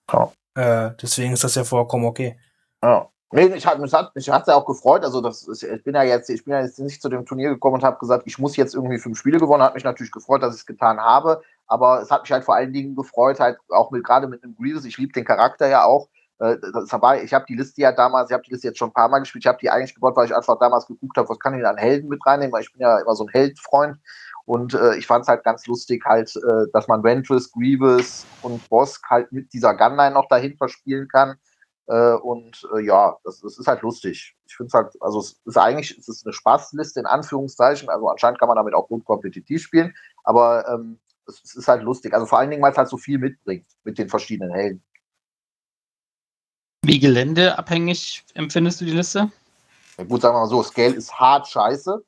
Ja. 0.09 0.31
Äh, 0.55 0.91
deswegen 1.01 1.33
ist 1.33 1.43
das 1.43 1.55
ja 1.55 1.65
vollkommen 1.65 2.05
okay. 2.05 2.39
Ja. 2.81 3.09
Nee, 3.33 3.47
ich 3.47 3.65
hat, 3.65 3.79
mich 3.79 3.91
hat 3.91 4.15
mich 4.15 4.29
hat's 4.29 4.47
ja 4.47 4.55
auch 4.55 4.65
gefreut. 4.65 5.03
Also 5.03 5.19
das 5.19 5.45
ist, 5.45 5.63
ich 5.63 5.83
bin 5.83 5.93
ja 5.93 6.03
jetzt, 6.03 6.29
ich 6.29 6.45
bin 6.45 6.53
ja 6.53 6.61
jetzt 6.61 6.79
nicht 6.79 7.01
zu 7.01 7.09
dem 7.09 7.25
Turnier 7.25 7.49
gekommen 7.49 7.75
und 7.75 7.83
habe 7.83 7.97
gesagt, 7.99 8.23
ich 8.27 8.39
muss 8.39 8.55
jetzt 8.55 8.75
irgendwie 8.75 8.97
fünf 8.99 9.17
Spiele 9.17 9.39
gewonnen. 9.39 9.61
Hat 9.61 9.73
mich 9.73 9.83
natürlich 9.83 10.13
gefreut, 10.13 10.41
dass 10.41 10.55
ich 10.55 10.61
es 10.61 10.65
getan 10.65 11.01
habe. 11.01 11.41
Aber 11.67 12.01
es 12.01 12.11
hat 12.11 12.21
mich 12.21 12.31
halt 12.31 12.45
vor 12.45 12.55
allen 12.55 12.71
Dingen 12.71 12.95
gefreut, 12.95 13.41
halt 13.41 13.57
auch 13.67 13.91
mit 13.91 14.05
gerade 14.05 14.27
mit 14.27 14.41
dem 14.43 14.55
Grievous. 14.55 14.85
Ich 14.85 14.97
liebe 14.97 15.11
den 15.11 15.25
Charakter 15.25 15.67
ja 15.67 15.83
auch. 15.83 16.07
Äh, 16.39 16.57
war, 16.57 17.21
ich 17.23 17.33
habe 17.33 17.45
die 17.47 17.55
Liste 17.55 17.81
ja 17.81 17.91
damals, 17.91 18.29
ich 18.29 18.33
habe 18.33 18.43
die 18.43 18.51
Liste 18.51 18.67
jetzt 18.67 18.77
schon 18.77 18.89
ein 18.89 18.93
paar 18.93 19.09
Mal 19.09 19.19
gespielt. 19.19 19.43
Ich 19.43 19.47
habe 19.47 19.57
die 19.59 19.69
eigentlich 19.69 19.95
gebaut, 19.95 20.15
weil 20.15 20.25
ich 20.25 20.35
einfach 20.35 20.59
damals 20.59 20.85
geguckt 20.87 21.17
habe, 21.17 21.29
was 21.29 21.39
kann 21.39 21.53
ich 21.53 21.59
denn 21.59 21.67
an 21.67 21.77
Helden 21.77 22.09
mit 22.09 22.25
reinnehmen, 22.25 22.51
weil 22.51 22.63
ich 22.63 22.71
bin 22.71 22.81
ja 22.81 22.99
immer 22.99 23.15
so 23.15 23.25
ein 23.25 23.29
Heldfreund. 23.29 23.97
Und 24.45 24.73
äh, 24.73 24.95
ich 24.95 25.07
fand 25.07 25.23
es 25.23 25.27
halt 25.27 25.43
ganz 25.43 25.65
lustig, 25.65 26.03
halt, 26.05 26.35
äh, 26.35 26.69
dass 26.73 26.87
man 26.87 27.03
Ventress, 27.03 27.51
Grievous 27.51 28.25
und 28.41 28.67
Bosk 28.69 29.03
halt 29.09 29.31
mit 29.31 29.51
dieser 29.53 29.73
Gunline 29.75 30.13
noch 30.13 30.27
dahinter 30.27 30.67
spielen 30.69 31.07
kann. 31.07 31.37
Äh, 31.87 32.13
und 32.13 32.67
äh, 32.75 32.81
ja, 32.81 33.15
das, 33.23 33.41
das 33.41 33.57
ist 33.57 33.67
halt 33.67 33.81
lustig. 33.81 34.35
Ich 34.45 34.55
finde 34.55 34.67
es 34.67 34.73
halt, 34.73 34.93
also 35.01 35.19
es 35.19 35.41
ist 35.45 35.57
eigentlich, 35.57 35.97
es 35.97 36.07
ist 36.07 36.25
eine 36.25 36.33
Spaßliste 36.33 36.99
in 36.99 37.05
Anführungszeichen. 37.05 37.89
Also 37.89 38.09
anscheinend 38.09 38.39
kann 38.39 38.47
man 38.47 38.57
damit 38.57 38.73
auch 38.73 38.87
gut 38.87 39.05
kompetitiv 39.05 39.61
spielen, 39.61 39.93
aber 40.23 40.67
ähm, 40.67 40.99
es, 41.27 41.41
es 41.43 41.55
ist 41.55 41.67
halt 41.67 41.83
lustig. 41.83 42.13
Also 42.13 42.25
vor 42.25 42.39
allen 42.39 42.49
Dingen, 42.49 42.61
weil 42.61 42.71
es 42.71 42.77
halt 42.77 42.89
so 42.89 42.97
viel 42.97 43.17
mitbringt 43.17 43.65
mit 43.83 43.97
den 43.97 44.09
verschiedenen 44.09 44.51
Helden. 44.51 44.83
Wie 46.87 46.99
geländeabhängig 46.99 48.23
empfindest 48.35 48.79
du 48.79 48.85
die 48.85 48.91
Liste? 48.91 49.31
Ja, 49.97 50.03
gut, 50.03 50.21
sagen 50.21 50.35
wir 50.35 50.41
mal 50.41 50.47
so, 50.47 50.61
Scale 50.61 50.93
ist 50.93 51.11
hart 51.13 51.47
scheiße. 51.47 52.03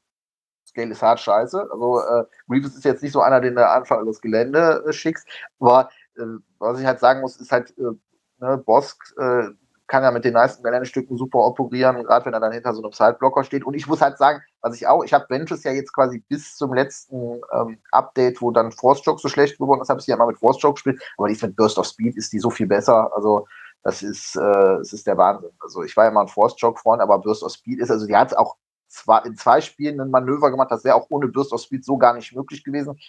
Scale 0.68 0.92
ist 0.92 1.02
hart 1.02 1.20
scheiße. 1.20 1.68
Also 1.72 2.00
äh, 2.00 2.26
Reeves 2.48 2.76
ist 2.76 2.86
jetzt 2.86 3.02
nicht 3.02 3.14
so 3.14 3.22
einer, 3.22 3.42
den 3.42 3.56
du 3.56 3.68
einfach 3.68 4.06
das 4.06 4.22
Gelände 4.22 4.84
äh, 4.88 4.94
schickst. 4.94 5.28
Aber 5.60 5.90
äh, 6.16 6.22
was 6.60 6.80
ich 6.80 6.86
halt 6.86 7.00
sagen 7.00 7.22
muss, 7.22 7.38
ist 7.38 7.52
halt, 7.52 7.76
äh, 7.80 7.96
ne, 8.38 8.58
Bosk 8.58 9.16
äh, 9.18 9.48
kann 9.88 10.04
ja 10.04 10.12
mit 10.12 10.26
den 10.26 10.34
meisten 10.34 10.62
Geländestücken 10.62 11.18
super 11.18 11.40
operieren, 11.40 12.04
gerade 12.04 12.26
wenn 12.26 12.34
er 12.34 12.40
dann 12.40 12.52
hinter 12.52 12.74
so 12.76 12.84
einem 12.84 12.92
Sideblocker 12.92 13.46
steht. 13.46 13.66
Und 13.66 13.74
ich 13.74 13.88
muss 13.88 14.02
halt 14.02 14.20
sagen, 14.20 14.42
was 14.62 14.76
ich 14.76 14.86
auch, 14.86 15.04
ich 15.04 15.14
habe 15.14 15.26
Benches 15.28 15.64
ja 15.64 15.72
jetzt 15.72 15.94
quasi 15.94 16.20
bis 16.28 16.56
zum 16.56 16.74
letzten 16.74 17.42
ähm, 17.52 17.80
Update, 17.92 18.42
wo 18.42 18.52
dann 18.52 18.72
Force 18.72 19.02
Joke 19.04 19.22
so 19.22 19.30
schlecht 19.30 19.58
geworden 19.58 19.82
ist, 19.82 19.90
habe 19.90 20.02
ich 20.02 20.08
ja 20.08 20.18
mal 20.18 20.28
mit 20.28 20.38
Force 20.38 20.62
Joke 20.62 20.76
gespielt, 20.76 21.02
aber 21.18 21.30
die 21.30 21.34
ist 21.34 21.42
mit 21.42 21.56
Burst 21.56 21.80
of 21.80 21.88
Speed 21.88 22.16
ist 22.16 22.32
die 22.32 22.40
so 22.40 22.52
viel 22.52 22.68
besser. 22.68 23.12
Also 23.16 23.48
das 23.84 24.02
ist, 24.02 24.36
äh, 24.36 24.40
das 24.78 24.94
ist 24.94 25.08
der 25.08 25.18
Wahnsinn. 25.18 25.52
Also 25.60 25.84
ich 25.84 25.96
war 25.96 26.06
ja 26.06 26.12
mal 26.12 26.22
ein 26.22 26.28
Force 26.28 26.56
Joke 26.58 26.80
Freund, 26.80 27.02
aber 27.02 27.20
Burst 27.20 27.44
of 27.44 27.52
Speed 27.52 27.80
ist, 27.80 27.92
also 27.92 28.06
die 28.06 28.16
hat 28.16 28.36
auch 28.36 28.58
zwar 28.88 29.26
in 29.26 29.36
zwei 29.36 29.62
Spielen 29.62 30.00
ein 30.00 30.12
Manöver 30.12 30.52
gemacht, 30.52 30.72
das 30.72 30.84
wäre 30.84 30.96
auch 30.96 31.08
ohne 31.10 31.28
Burst 31.28 31.54
of 31.54 31.62
Speed 31.62 31.86
so 31.86 31.98
gar 31.98 32.14
nicht 32.14 32.36
möglich 32.36 32.64
gewesen. 32.64 33.00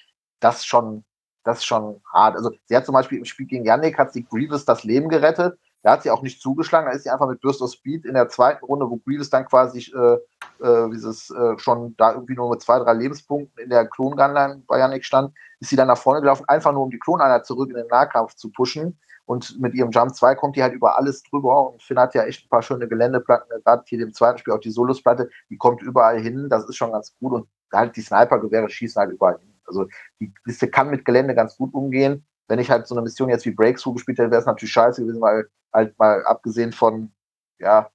Das 0.40 0.64
schon, 0.64 1.04
das 1.44 1.64
schon 1.64 2.00
hart. 2.12 2.37
Also 2.37 2.50
sie 2.66 2.76
hat 2.76 2.87
zum 2.87 2.92
Beispiel 2.92 3.18
im 3.18 3.24
Spiel 3.24 3.46
gegen 3.46 3.64
Yannick 3.64 3.98
hat 3.98 4.12
sie 4.12 4.24
Grievous 4.24 4.64
das 4.64 4.85
Leben 4.85 5.09
gerettet 5.09 5.59
da 5.83 5.92
hat 5.92 6.02
sie 6.02 6.11
auch 6.11 6.22
nicht 6.22 6.42
zugeschlagen, 6.42 6.87
da 6.87 6.92
ist 6.92 7.04
sie 7.04 7.11
einfach 7.11 7.28
mit 7.28 7.40
Burst 7.40 7.62
of 7.62 7.70
Speed 7.70 8.04
in 8.04 8.14
der 8.14 8.28
zweiten 8.28 8.64
Runde, 8.64 8.90
wo 8.90 8.96
Grievous 8.96 9.31
dann 9.31 9.46
quasi 9.46 9.92
äh, 9.92 10.18
äh, 10.64 10.90
dieses, 10.90 11.31
äh, 11.31 11.57
schon 11.59 11.94
da 11.96 12.12
irgendwie 12.12 12.35
nur 12.35 12.50
mit 12.50 12.61
zwei, 12.62 12.78
drei 12.81 12.94
Lebenspunkten 12.94 13.62
in 13.62 13.70
der 13.70 13.87
Klongunline 13.87 14.62
bei 14.66 14.78
Yannick 14.78 15.04
stand, 15.04 15.33
ist 15.61 15.70
sie 15.70 15.76
dann 15.76 15.88
nach 15.88 15.98
vorne 15.98 16.20
gelaufen, 16.20 16.44
einfach 16.48 16.72
nur 16.72 16.83
um 16.83 16.90
die 16.90 16.98
Kloneinheit 16.98 17.46
zurück 17.46 17.70
in 17.70 17.76
den 17.76 17.87
Nahkampf 17.87 18.35
zu 18.35 18.50
pushen. 18.50 18.98
Und 19.28 19.60
mit 19.60 19.74
ihrem 19.74 19.90
Jump 19.90 20.14
2 20.14 20.34
kommt 20.36 20.56
die 20.56 20.62
halt 20.62 20.72
über 20.72 20.96
alles 20.96 21.22
drüber. 21.22 21.72
Und 21.72 21.82
Finn 21.82 21.98
hat 21.98 22.14
ja 22.14 22.24
echt 22.24 22.46
ein 22.46 22.48
paar 22.48 22.62
schöne 22.62 22.88
Geländeplatten, 22.88 23.62
gerade 23.62 23.82
hier 23.86 24.00
im 24.00 24.12
zweiten 24.12 24.38
Spiel 24.38 24.54
auch 24.54 24.60
die 24.60 24.70
Solusplatte, 24.70 25.28
die 25.50 25.58
kommt 25.58 25.82
überall 25.82 26.18
hin, 26.18 26.48
das 26.48 26.68
ist 26.68 26.76
schon 26.76 26.92
ganz 26.92 27.14
gut. 27.20 27.32
Und 27.32 27.48
halt 27.72 27.94
die 27.96 28.00
Sniper-Gewehre 28.00 28.70
schießen 28.70 29.00
halt 29.00 29.12
überall 29.12 29.38
hin. 29.38 29.54
Also 29.66 29.86
die 30.18 30.32
Liste 30.46 30.68
kann 30.68 30.88
mit 30.90 31.04
Gelände 31.04 31.34
ganz 31.34 31.56
gut 31.56 31.74
umgehen 31.74 32.24
wenn 32.48 32.58
ich 32.58 32.70
halt 32.70 32.86
so 32.86 32.94
eine 32.94 33.02
Mission 33.02 33.28
jetzt 33.28 33.44
wie 33.44 33.50
Breakthrough 33.50 33.94
gespielt 33.94 34.18
hätte, 34.18 34.30
wäre 34.30 34.40
es 34.40 34.46
natürlich 34.46 34.72
scheiße 34.72 35.02
gewesen, 35.02 35.20
weil 35.20 35.48
halt 35.72 35.96
mal 35.98 36.24
abgesehen 36.24 36.72
von, 36.72 37.12
ja, 37.58 37.90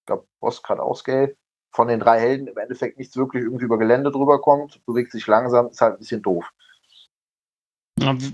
ich 0.00 0.06
glaube, 0.06 0.26
Boss 0.40 0.62
gerade 0.62 0.82
ausgeht, 0.82 1.36
von 1.70 1.88
den 1.88 2.00
drei 2.00 2.18
Helden 2.20 2.48
im 2.48 2.58
Endeffekt 2.58 2.98
nichts 2.98 3.16
wirklich 3.16 3.44
irgendwie 3.44 3.64
über 3.64 3.78
Gelände 3.78 4.10
drüber 4.10 4.40
kommt, 4.40 4.84
bewegt 4.84 5.12
sich 5.12 5.26
langsam, 5.26 5.68
ist 5.68 5.80
halt 5.80 5.94
ein 5.94 5.98
bisschen 6.00 6.22
doof. 6.22 6.50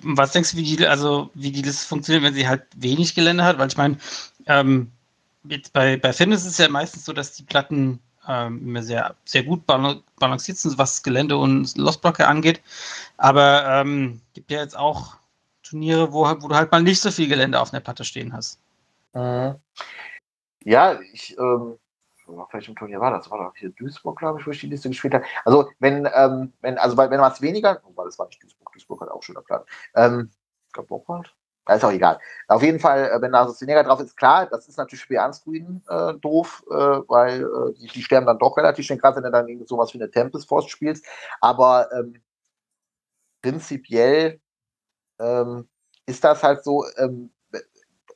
Was 0.02 0.32
denkst 0.32 0.52
du, 0.52 0.56
wie 0.58 0.76
die, 0.76 0.86
also 0.86 1.30
wie 1.34 1.52
die 1.52 1.62
Liste 1.62 1.86
funktioniert, 1.86 2.24
wenn 2.24 2.34
sie 2.34 2.48
halt 2.48 2.64
wenig 2.76 3.14
Gelände 3.14 3.44
hat? 3.44 3.58
Weil 3.58 3.68
ich 3.68 3.76
meine, 3.76 3.98
ähm, 4.46 4.90
bei, 5.72 5.96
bei 5.96 6.12
Finn 6.12 6.32
ist 6.32 6.44
es 6.44 6.58
ja 6.58 6.68
meistens 6.68 7.04
so, 7.04 7.12
dass 7.12 7.32
die 7.32 7.42
Platten 7.42 8.00
ähm, 8.26 8.60
immer 8.68 8.82
sehr, 8.82 9.14
sehr 9.24 9.42
gut 9.42 9.66
balanciert 9.66 10.58
sind, 10.58 10.78
was 10.78 11.02
Gelände 11.02 11.36
und 11.36 11.76
Lostblocke 11.76 12.26
angeht. 12.26 12.60
Aber 13.16 13.64
ähm, 13.66 14.20
gibt 14.34 14.50
ja 14.50 14.60
jetzt 14.60 14.76
auch 14.76 15.16
Turniere, 15.62 16.12
wo, 16.12 16.24
wo 16.24 16.48
du 16.48 16.54
halt 16.54 16.70
mal 16.70 16.82
nicht 16.82 17.00
so 17.00 17.10
viel 17.10 17.28
Gelände 17.28 17.60
auf 17.60 17.70
der 17.70 17.80
Platte 17.80 18.04
stehen 18.04 18.32
hast. 18.32 18.58
Mhm. 19.14 19.56
Ja, 20.64 21.00
ich, 21.12 21.36
ähm, 21.38 21.78
auf 22.28 22.52
welchem 22.52 22.76
Turnier 22.76 23.00
war 23.00 23.10
das? 23.10 23.30
War 23.30 23.38
doch 23.38 23.56
hier 23.56 23.70
Duisburg, 23.70 24.18
glaube 24.18 24.40
ich, 24.40 24.46
wo 24.46 24.50
ich 24.50 24.60
die 24.60 24.66
Liste 24.66 24.88
gespielt 24.88 25.14
habe. 25.14 25.24
Also, 25.44 25.70
wenn, 25.78 26.08
ähm, 26.14 26.52
wenn, 26.60 26.78
also, 26.78 26.96
wenn 26.96 27.10
man 27.10 27.32
es 27.32 27.40
weniger, 27.40 27.80
oh, 27.84 28.04
das 28.04 28.18
war 28.18 28.26
nicht 28.26 28.42
Duisburg, 28.42 28.72
Duisburg 28.72 29.00
hat 29.00 29.10
auch 29.10 29.22
schöner 29.22 29.42
Plan. 29.42 29.62
Ähm, 29.94 30.30
ich 30.66 30.72
glaube. 30.72 31.22
Ja, 31.68 31.74
ist 31.74 31.84
auch 31.84 31.92
egal. 31.92 32.18
Auf 32.48 32.62
jeden 32.62 32.80
Fall, 32.80 33.10
äh, 33.10 33.20
wenn 33.20 33.32
da 33.32 33.46
so 33.46 33.60
weniger 33.60 33.84
drauf 33.84 34.00
ist, 34.00 34.16
klar, 34.16 34.46
das 34.46 34.68
ist 34.68 34.78
natürlich 34.78 35.04
für 35.04 35.20
Anscreen 35.20 35.82
äh, 35.88 36.14
doof, 36.14 36.64
äh, 36.70 36.74
weil 36.74 37.42
äh, 37.42 37.74
die, 37.74 37.88
die, 37.88 38.02
sterben 38.02 38.26
dann 38.26 38.38
doch 38.38 38.56
relativ 38.56 38.86
schnell, 38.86 38.98
gerade 38.98 39.16
wenn 39.16 39.24
du 39.24 39.30
dann 39.30 39.46
gegen 39.46 39.66
sowas 39.66 39.92
wie 39.92 39.98
eine 39.98 40.10
Tempest 40.10 40.48
Force 40.48 40.68
spielst. 40.68 41.04
Aber 41.42 41.92
ähm, 41.92 42.22
prinzipiell 43.42 44.40
ähm, 45.18 45.68
ist 46.06 46.24
das 46.24 46.42
halt 46.42 46.64
so, 46.64 46.84
ähm, 46.96 47.30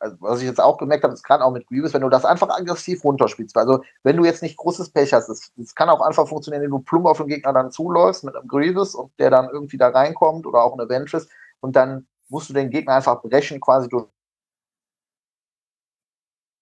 also 0.03 0.17
was 0.19 0.41
ich 0.41 0.47
jetzt 0.47 0.61
auch 0.61 0.79
gemerkt 0.79 1.05
habe, 1.05 1.15
es 1.15 1.23
kann 1.23 1.43
auch 1.43 1.53
mit 1.53 1.67
Grievous, 1.69 1.95
wenn 1.95 2.03
du 2.03 2.09
das 2.09 2.25
einfach 2.25 2.49
aggressiv 2.51 3.05
runterspielst. 3.05 3.57
Also, 3.57 3.83
wenn 4.03 4.17
du 4.17 4.25
jetzt 4.25 4.43
nicht 4.43 4.57
großes 4.57 4.91
Pech 4.91 5.13
hast, 5.13 5.29
es 5.29 5.75
kann 5.77 5.89
auch 5.89 6.01
einfach 6.01 6.27
funktionieren, 6.27 6.65
wenn 6.65 6.71
du 6.71 6.81
plump 6.81 7.07
auf 7.07 7.19
den 7.19 7.29
Gegner 7.29 7.53
dann 7.53 7.71
zuläufst 7.71 8.25
mit 8.25 8.35
einem 8.35 8.49
Grievous 8.49 8.97
und 8.97 9.13
der 9.21 9.31
dann 9.31 9.49
irgendwie 9.51 9.79
da 9.79 9.89
reinkommt 9.89 10.45
oder 10.47 10.63
auch 10.63 10.73
eine 10.77 10.89
Ventress 10.89 11.29
und 11.61 11.77
dann 11.77 12.09
musst 12.29 12.49
du 12.51 12.55
den 12.55 12.71
Gegner 12.71 12.95
einfach 12.95 13.23
brechen, 13.23 13.61
quasi 13.61 13.89
durch 13.89 14.07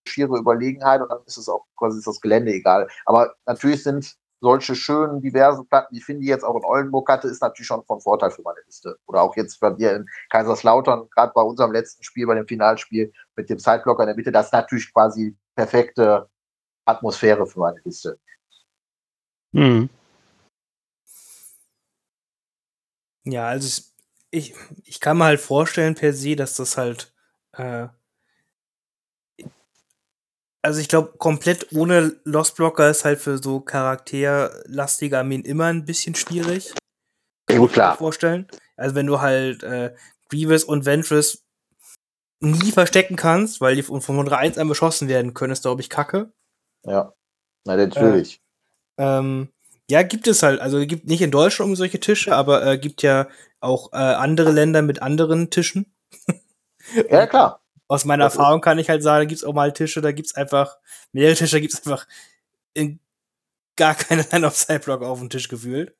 schiere 0.06 0.36
Überlegenheit 0.36 1.00
und 1.00 1.10
dann 1.10 1.20
ist 1.24 1.38
es 1.38 1.48
auch 1.48 1.64
quasi 1.76 2.02
das 2.04 2.20
Gelände 2.20 2.52
egal. 2.52 2.88
Aber 3.06 3.34
natürlich 3.46 3.82
sind 3.82 4.16
solche 4.40 4.74
schönen, 4.74 5.20
diversen 5.20 5.66
Platten, 5.66 5.94
die 5.94 6.00
finde 6.00 6.22
ich 6.22 6.28
jetzt 6.28 6.44
auch 6.44 6.56
in 6.56 6.64
Oldenburg 6.64 7.08
hatte, 7.08 7.28
ist 7.28 7.42
natürlich 7.42 7.66
schon 7.66 7.84
von 7.84 8.00
Vorteil 8.00 8.30
für 8.30 8.42
meine 8.42 8.60
Liste. 8.66 8.98
Oder 9.06 9.22
auch 9.22 9.36
jetzt 9.36 9.60
bei 9.60 9.70
dir 9.70 9.94
in 9.94 10.06
Kaiserslautern, 10.30 11.08
gerade 11.10 11.32
bei 11.34 11.42
unserem 11.42 11.72
letzten 11.72 12.02
Spiel, 12.02 12.26
bei 12.26 12.34
dem 12.34 12.46
Finalspiel 12.46 13.12
mit 13.36 13.50
dem 13.50 13.58
Sideblocker 13.58 14.02
in 14.04 14.08
der 14.08 14.16
Mitte, 14.16 14.32
das 14.32 14.46
ist 14.46 14.52
natürlich 14.52 14.92
quasi 14.92 15.36
perfekte 15.54 16.28
Atmosphäre 16.86 17.46
für 17.46 17.60
meine 17.60 17.80
Liste. 17.84 18.18
Mhm. 19.52 19.90
Ja, 23.24 23.48
also 23.48 23.82
ich, 24.30 24.54
ich 24.84 25.00
kann 25.00 25.18
mir 25.18 25.24
halt 25.24 25.40
vorstellen 25.40 25.94
per 25.94 26.12
se, 26.12 26.36
dass 26.36 26.56
das 26.56 26.78
halt 26.78 27.12
äh, 27.52 27.88
also 30.62 30.80
ich 30.80 30.88
glaube, 30.88 31.14
komplett 31.18 31.72
ohne 31.72 32.16
Lost 32.24 32.56
Blocker 32.56 32.90
ist 32.90 33.04
halt 33.04 33.20
für 33.20 33.38
so 33.38 33.60
charakterlastige 33.60 35.18
Armeen 35.18 35.42
immer 35.42 35.66
ein 35.66 35.84
bisschen 35.84 36.14
schwierig. 36.14 36.74
Ja, 37.50 37.58
gut, 37.58 37.72
klar. 37.72 37.96
Vorstellen. 37.96 38.46
Also 38.76 38.94
wenn 38.94 39.06
du 39.06 39.20
halt 39.20 39.62
äh, 39.62 39.94
Grievous 40.28 40.64
und 40.64 40.84
Ventress 40.84 41.44
nie 42.40 42.72
verstecken 42.72 43.16
kannst, 43.16 43.60
weil 43.60 43.76
die 43.76 43.82
von, 43.82 44.00
von 44.00 44.32
1 44.32 44.58
an 44.58 44.68
beschossen 44.68 45.08
werden 45.08 45.34
können, 45.34 45.52
ist, 45.52 45.62
glaube 45.62 45.80
ich, 45.80 45.90
kacke. 45.90 46.32
Ja. 46.84 47.12
Na, 47.64 47.76
natürlich. 47.76 48.40
Äh, 48.96 49.18
ähm, 49.18 49.48
ja, 49.90 50.02
gibt 50.02 50.26
es 50.26 50.42
halt. 50.42 50.60
Also 50.60 50.86
gibt 50.86 51.06
nicht 51.06 51.20
in 51.20 51.30
Deutschland 51.30 51.70
um 51.70 51.76
solche 51.76 52.00
Tische, 52.00 52.34
aber 52.34 52.64
äh, 52.64 52.78
gibt 52.78 53.02
ja 53.02 53.28
auch 53.60 53.92
äh, 53.92 53.96
andere 53.96 54.52
Länder 54.52 54.82
mit 54.82 55.02
anderen 55.02 55.50
Tischen. 55.50 55.92
ja, 57.10 57.26
klar 57.26 57.60
aus 57.90 58.04
meiner 58.04 58.24
das 58.24 58.36
Erfahrung 58.36 58.60
kann 58.60 58.78
ich 58.78 58.88
halt 58.88 59.02
sagen, 59.02 59.22
da 59.22 59.24
gibt's 59.24 59.42
auch 59.42 59.52
mal 59.52 59.72
Tische, 59.72 60.00
da 60.00 60.12
gibt's 60.12 60.36
einfach, 60.36 60.78
mehrere 61.10 61.34
Tische, 61.34 61.56
da 61.56 61.60
gibt's 61.60 61.84
einfach 61.84 62.06
in 62.72 63.00
gar 63.76 63.96
keine 63.96 64.24
Line 64.30 64.46
of 64.46 64.56
Sideblock 64.56 65.02
auf 65.02 65.18
dem 65.18 65.28
Tisch 65.28 65.48
gefühlt. 65.48 65.96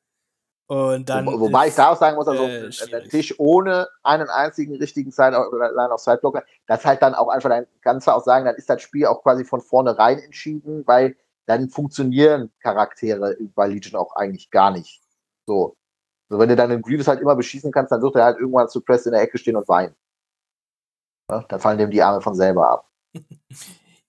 Und 0.69 1.09
dann 1.09 1.27
Wo, 1.27 1.41
wobei 1.41 1.67
ich 1.67 1.75
da 1.75 1.91
auch 1.91 1.97
sagen 1.97 2.15
muss, 2.15 2.29
also 2.29 2.45
äh, 2.45 2.71
ein. 2.95 3.09
Tisch 3.09 3.35
ohne 3.41 3.89
einen 4.05 4.29
einzigen 4.29 4.77
richtigen 4.77 5.11
Side 5.11 5.37
oder 5.37 5.73
Line 5.73 5.93
of 5.93 6.01
Sideblocker, 6.01 6.45
das 6.69 6.85
halt 6.85 7.03
dann 7.03 7.17
auch 7.17 7.27
einfach, 7.27 7.49
dann 7.49 7.67
kannst 7.83 8.07
du 8.07 8.13
auch 8.13 8.23
sagen, 8.23 8.45
dann 8.45 8.55
ist 8.55 8.71
das 8.71 8.81
Spiel 8.81 9.07
auch 9.07 9.25
quasi 9.25 9.45
von 9.45 9.61
vornherein 9.61 10.21
entschieden, 10.21 10.87
weil 10.87 11.17
dann 11.47 11.71
funktionieren 11.71 12.53
Charaktere 12.61 13.37
bei 13.57 13.67
Legion 13.67 14.01
auch 14.01 14.15
eigentlich 14.15 14.53
gar 14.53 14.71
nicht. 14.71 15.03
So. 15.45 15.77
So, 16.29 16.39
wenn 16.39 16.49
du 16.49 16.55
dann 16.55 16.71
den 16.71 16.83
Grievous 16.83 17.09
halt 17.09 17.21
immer 17.21 17.35
beschießen 17.35 17.73
kannst, 17.73 17.91
dann 17.91 18.01
wird 18.01 18.15
er 18.15 18.27
halt 18.27 18.39
irgendwann 18.39 18.69
zu 18.69 18.81
Press 18.81 19.07
in 19.07 19.13
der 19.13 19.23
Ecke 19.23 19.39
stehen 19.39 19.57
und 19.57 19.67
weinen. 19.67 19.97
Ja, 21.31 21.45
dann 21.49 21.61
fallen 21.61 21.79
dem 21.79 21.91
die 21.91 22.03
Arme 22.03 22.21
von 22.21 22.35
selber 22.35 22.71
ab. 22.71 22.89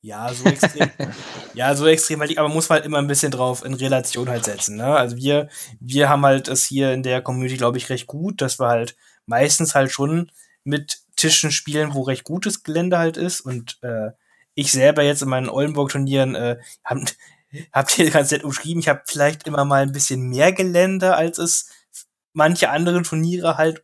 Ja, 0.03 0.33
so 0.33 0.45
extrem. 0.45 0.89
ja, 1.53 1.75
so 1.75 1.85
extrem 1.85 2.19
halt, 2.19 2.29
nicht, 2.29 2.39
aber 2.39 2.49
muss 2.49 2.69
man 2.69 2.77
halt 2.77 2.85
immer 2.85 2.97
ein 2.97 3.07
bisschen 3.07 3.31
drauf 3.31 3.63
in 3.63 3.75
Relation 3.75 4.29
halt 4.29 4.45
setzen. 4.45 4.77
Ne? 4.77 4.95
Also 4.95 5.15
wir, 5.15 5.47
wir 5.79 6.09
haben 6.09 6.25
halt 6.25 6.47
es 6.47 6.65
hier 6.65 6.91
in 6.91 7.03
der 7.03 7.21
Community, 7.21 7.55
glaube 7.57 7.77
ich, 7.77 7.89
recht 7.91 8.07
gut, 8.07 8.41
dass 8.41 8.59
wir 8.59 8.67
halt 8.67 8.95
meistens 9.27 9.75
halt 9.75 9.91
schon 9.91 10.31
mit 10.63 11.01
Tischen 11.15 11.51
spielen, 11.51 11.93
wo 11.93 12.01
recht 12.01 12.23
gutes 12.23 12.63
Gelände 12.63 12.97
halt 12.97 13.15
ist. 13.15 13.41
Und 13.41 13.77
äh, 13.83 14.09
ich 14.55 14.71
selber 14.71 15.03
jetzt 15.03 15.21
in 15.21 15.29
meinen 15.29 15.49
Oldenburg-Turnieren 15.49 16.33
äh, 16.33 16.57
hab, 16.83 16.97
habt 17.71 17.99
ihr 17.99 18.09
ganz 18.09 18.31
nett 18.31 18.43
umschrieben, 18.43 18.79
ich 18.79 18.89
habe 18.89 19.03
vielleicht 19.05 19.45
immer 19.45 19.65
mal 19.65 19.83
ein 19.83 19.91
bisschen 19.91 20.29
mehr 20.29 20.51
Gelände, 20.51 21.15
als 21.15 21.37
es 21.37 21.69
manche 22.33 22.71
andere 22.71 23.03
Turniere 23.03 23.57
halt 23.57 23.83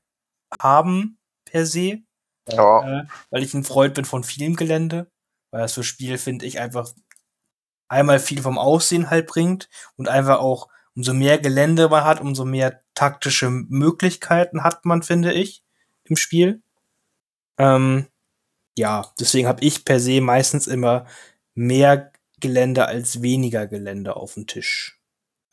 haben 0.59 1.19
per 1.45 1.67
se 1.67 1.99
Ja. 2.49 3.01
äh, 3.01 3.05
weil 3.29 3.43
ich 3.43 3.53
ein 3.53 3.63
Freund 3.63 3.93
bin 3.93 4.05
von 4.05 4.23
vielem 4.23 4.55
Gelände, 4.55 5.09
weil 5.51 5.61
das 5.61 5.73
für 5.73 5.83
Spiel, 5.83 6.17
finde 6.17 6.45
ich, 6.45 6.59
einfach 6.59 6.91
einmal 7.87 8.19
viel 8.19 8.41
vom 8.41 8.57
Aussehen 8.57 9.09
halt 9.09 9.27
bringt 9.27 9.69
und 9.95 10.07
einfach 10.07 10.39
auch, 10.39 10.69
umso 10.95 11.13
mehr 11.13 11.37
Gelände 11.37 11.89
man 11.89 12.03
hat, 12.03 12.21
umso 12.21 12.43
mehr 12.43 12.81
taktische 12.95 13.49
Möglichkeiten 13.49 14.63
hat 14.63 14.85
man, 14.85 15.03
finde 15.03 15.31
ich, 15.31 15.63
im 16.05 16.15
Spiel. 16.15 16.61
Ähm, 17.57 18.07
ja, 18.77 19.11
deswegen 19.19 19.47
habe 19.47 19.63
ich 19.63 19.85
per 19.85 19.99
se 19.99 20.21
meistens 20.21 20.67
immer 20.67 21.05
mehr 21.53 22.11
Gelände 22.39 22.87
als 22.87 23.21
weniger 23.21 23.67
Gelände 23.67 24.15
auf 24.15 24.35
dem 24.35 24.47
Tisch. 24.47 24.99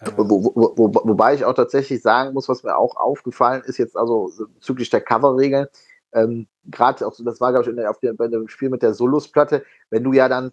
Äh, 0.00 0.10
Wo, 0.16 0.28
wo, 0.28 0.72
wo, 0.76 0.94
wobei 0.94 1.34
ich 1.34 1.44
auch 1.44 1.54
tatsächlich 1.54 2.02
sagen 2.02 2.34
muss, 2.34 2.48
was 2.48 2.62
mir 2.62 2.76
auch 2.76 2.96
aufgefallen 2.96 3.62
ist, 3.64 3.78
jetzt 3.78 3.96
also 3.96 4.30
bezüglich 4.54 4.90
der 4.90 5.00
Coverregeln, 5.00 5.68
ähm, 6.14 6.48
gerade 6.64 7.06
auch, 7.06 7.12
so, 7.12 7.24
das 7.24 7.40
war, 7.40 7.52
glaube 7.52 7.64
ich, 7.64 7.70
in 7.70 7.76
der, 7.76 7.90
auf 7.90 7.98
bei 8.00 8.28
dem 8.28 8.48
Spiel 8.48 8.70
mit 8.70 8.82
der 8.82 8.94
Solus-Platte, 8.94 9.64
wenn 9.90 10.04
du 10.04 10.12
ja 10.12 10.28
dann 10.28 10.52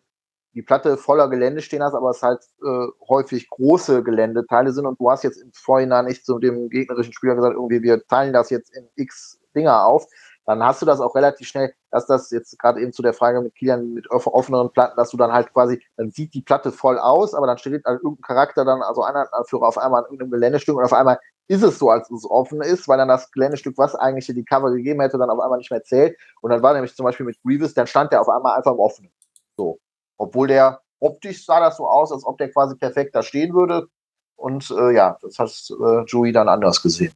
die 0.53 0.61
Platte 0.61 0.97
voller 0.97 1.29
Gelände 1.29 1.61
stehen 1.61 1.83
hast, 1.83 1.93
aber 1.93 2.09
es 2.09 2.21
halt 2.21 2.41
äh, 2.63 2.87
häufig 3.07 3.49
große 3.49 4.03
Geländeteile 4.03 4.73
sind 4.73 4.85
und 4.85 4.99
du 4.99 5.09
hast 5.09 5.23
jetzt 5.23 5.41
im 5.41 5.51
Vorhinein 5.53 6.05
nicht 6.05 6.25
zu 6.25 6.39
dem 6.39 6.69
gegnerischen 6.69 7.13
Spieler 7.13 7.35
gesagt, 7.35 7.55
irgendwie, 7.55 7.81
wir 7.81 8.05
teilen 8.07 8.33
das 8.33 8.49
jetzt 8.49 8.75
in 8.75 8.87
x 8.95 9.39
Dinger 9.55 9.85
auf, 9.85 10.07
dann 10.45 10.63
hast 10.63 10.81
du 10.81 10.85
das 10.85 10.99
auch 10.99 11.15
relativ 11.15 11.47
schnell, 11.47 11.73
dass 11.91 12.07
das 12.07 12.31
jetzt 12.31 12.57
gerade 12.59 12.81
eben 12.81 12.91
zu 12.93 13.01
der 13.01 13.13
Frage 13.13 13.41
mit 13.41 13.55
Kilian 13.55 13.93
mit 13.93 14.09
off- 14.09 14.27
offeneren 14.27 14.71
Platten, 14.71 14.97
dass 14.97 15.11
du 15.11 15.17
dann 15.17 15.31
halt 15.31 15.53
quasi, 15.53 15.81
dann 15.97 16.11
sieht 16.11 16.33
die 16.33 16.41
Platte 16.41 16.71
voll 16.71 16.97
aus, 16.97 17.33
aber 17.33 17.47
dann 17.47 17.57
steht 17.57 17.85
halt 17.85 18.01
irgendein 18.01 18.21
Charakter 18.21 18.65
dann, 18.65 18.81
also 18.81 19.03
einer 19.03 19.31
Anführer 19.33 19.67
auf 19.67 19.77
einmal 19.77 19.99
an 20.01 20.05
irgendeinem 20.05 20.31
Geländestück 20.31 20.75
und 20.75 20.83
auf 20.83 20.93
einmal 20.93 21.19
ist 21.47 21.63
es 21.63 21.79
so, 21.79 21.89
als 21.89 22.09
es 22.11 22.25
offen 22.29 22.61
ist, 22.61 22.87
weil 22.87 22.97
dann 22.97 23.07
das 23.09 23.31
Geländestück, 23.31 23.77
was 23.77 23.95
eigentlich 23.95 24.25
hier 24.25 24.35
die 24.35 24.45
Cover 24.45 24.71
gegeben 24.71 25.01
hätte, 25.01 25.17
dann 25.17 25.29
auf 25.29 25.39
einmal 25.39 25.57
nicht 25.59 25.71
mehr 25.71 25.83
zählt. 25.83 26.17
Und 26.41 26.51
dann 26.51 26.63
war 26.63 26.73
nämlich 26.73 26.95
zum 26.95 27.05
Beispiel 27.05 27.25
mit 27.25 27.41
Grievous, 27.43 27.73
dann 27.73 27.87
stand 27.87 28.11
der 28.13 28.21
auf 28.21 28.29
einmal 28.29 28.57
einfach 28.57 28.73
im 28.73 28.79
Offenen. 28.79 29.11
So. 29.57 29.79
Obwohl 30.17 30.47
der 30.47 30.81
optisch 30.99 31.45
sah 31.45 31.59
das 31.59 31.77
so 31.77 31.87
aus, 31.87 32.11
als 32.11 32.25
ob 32.25 32.37
der 32.37 32.51
quasi 32.51 32.75
perfekt 32.75 33.15
da 33.15 33.23
stehen 33.23 33.53
würde. 33.53 33.87
Und 34.35 34.71
äh, 34.71 34.91
ja, 34.95 35.17
das 35.21 35.37
hat 35.39 35.49
äh, 35.71 36.03
Joey 36.05 36.31
dann 36.31 36.49
anders 36.49 36.81
gesehen. 36.81 37.13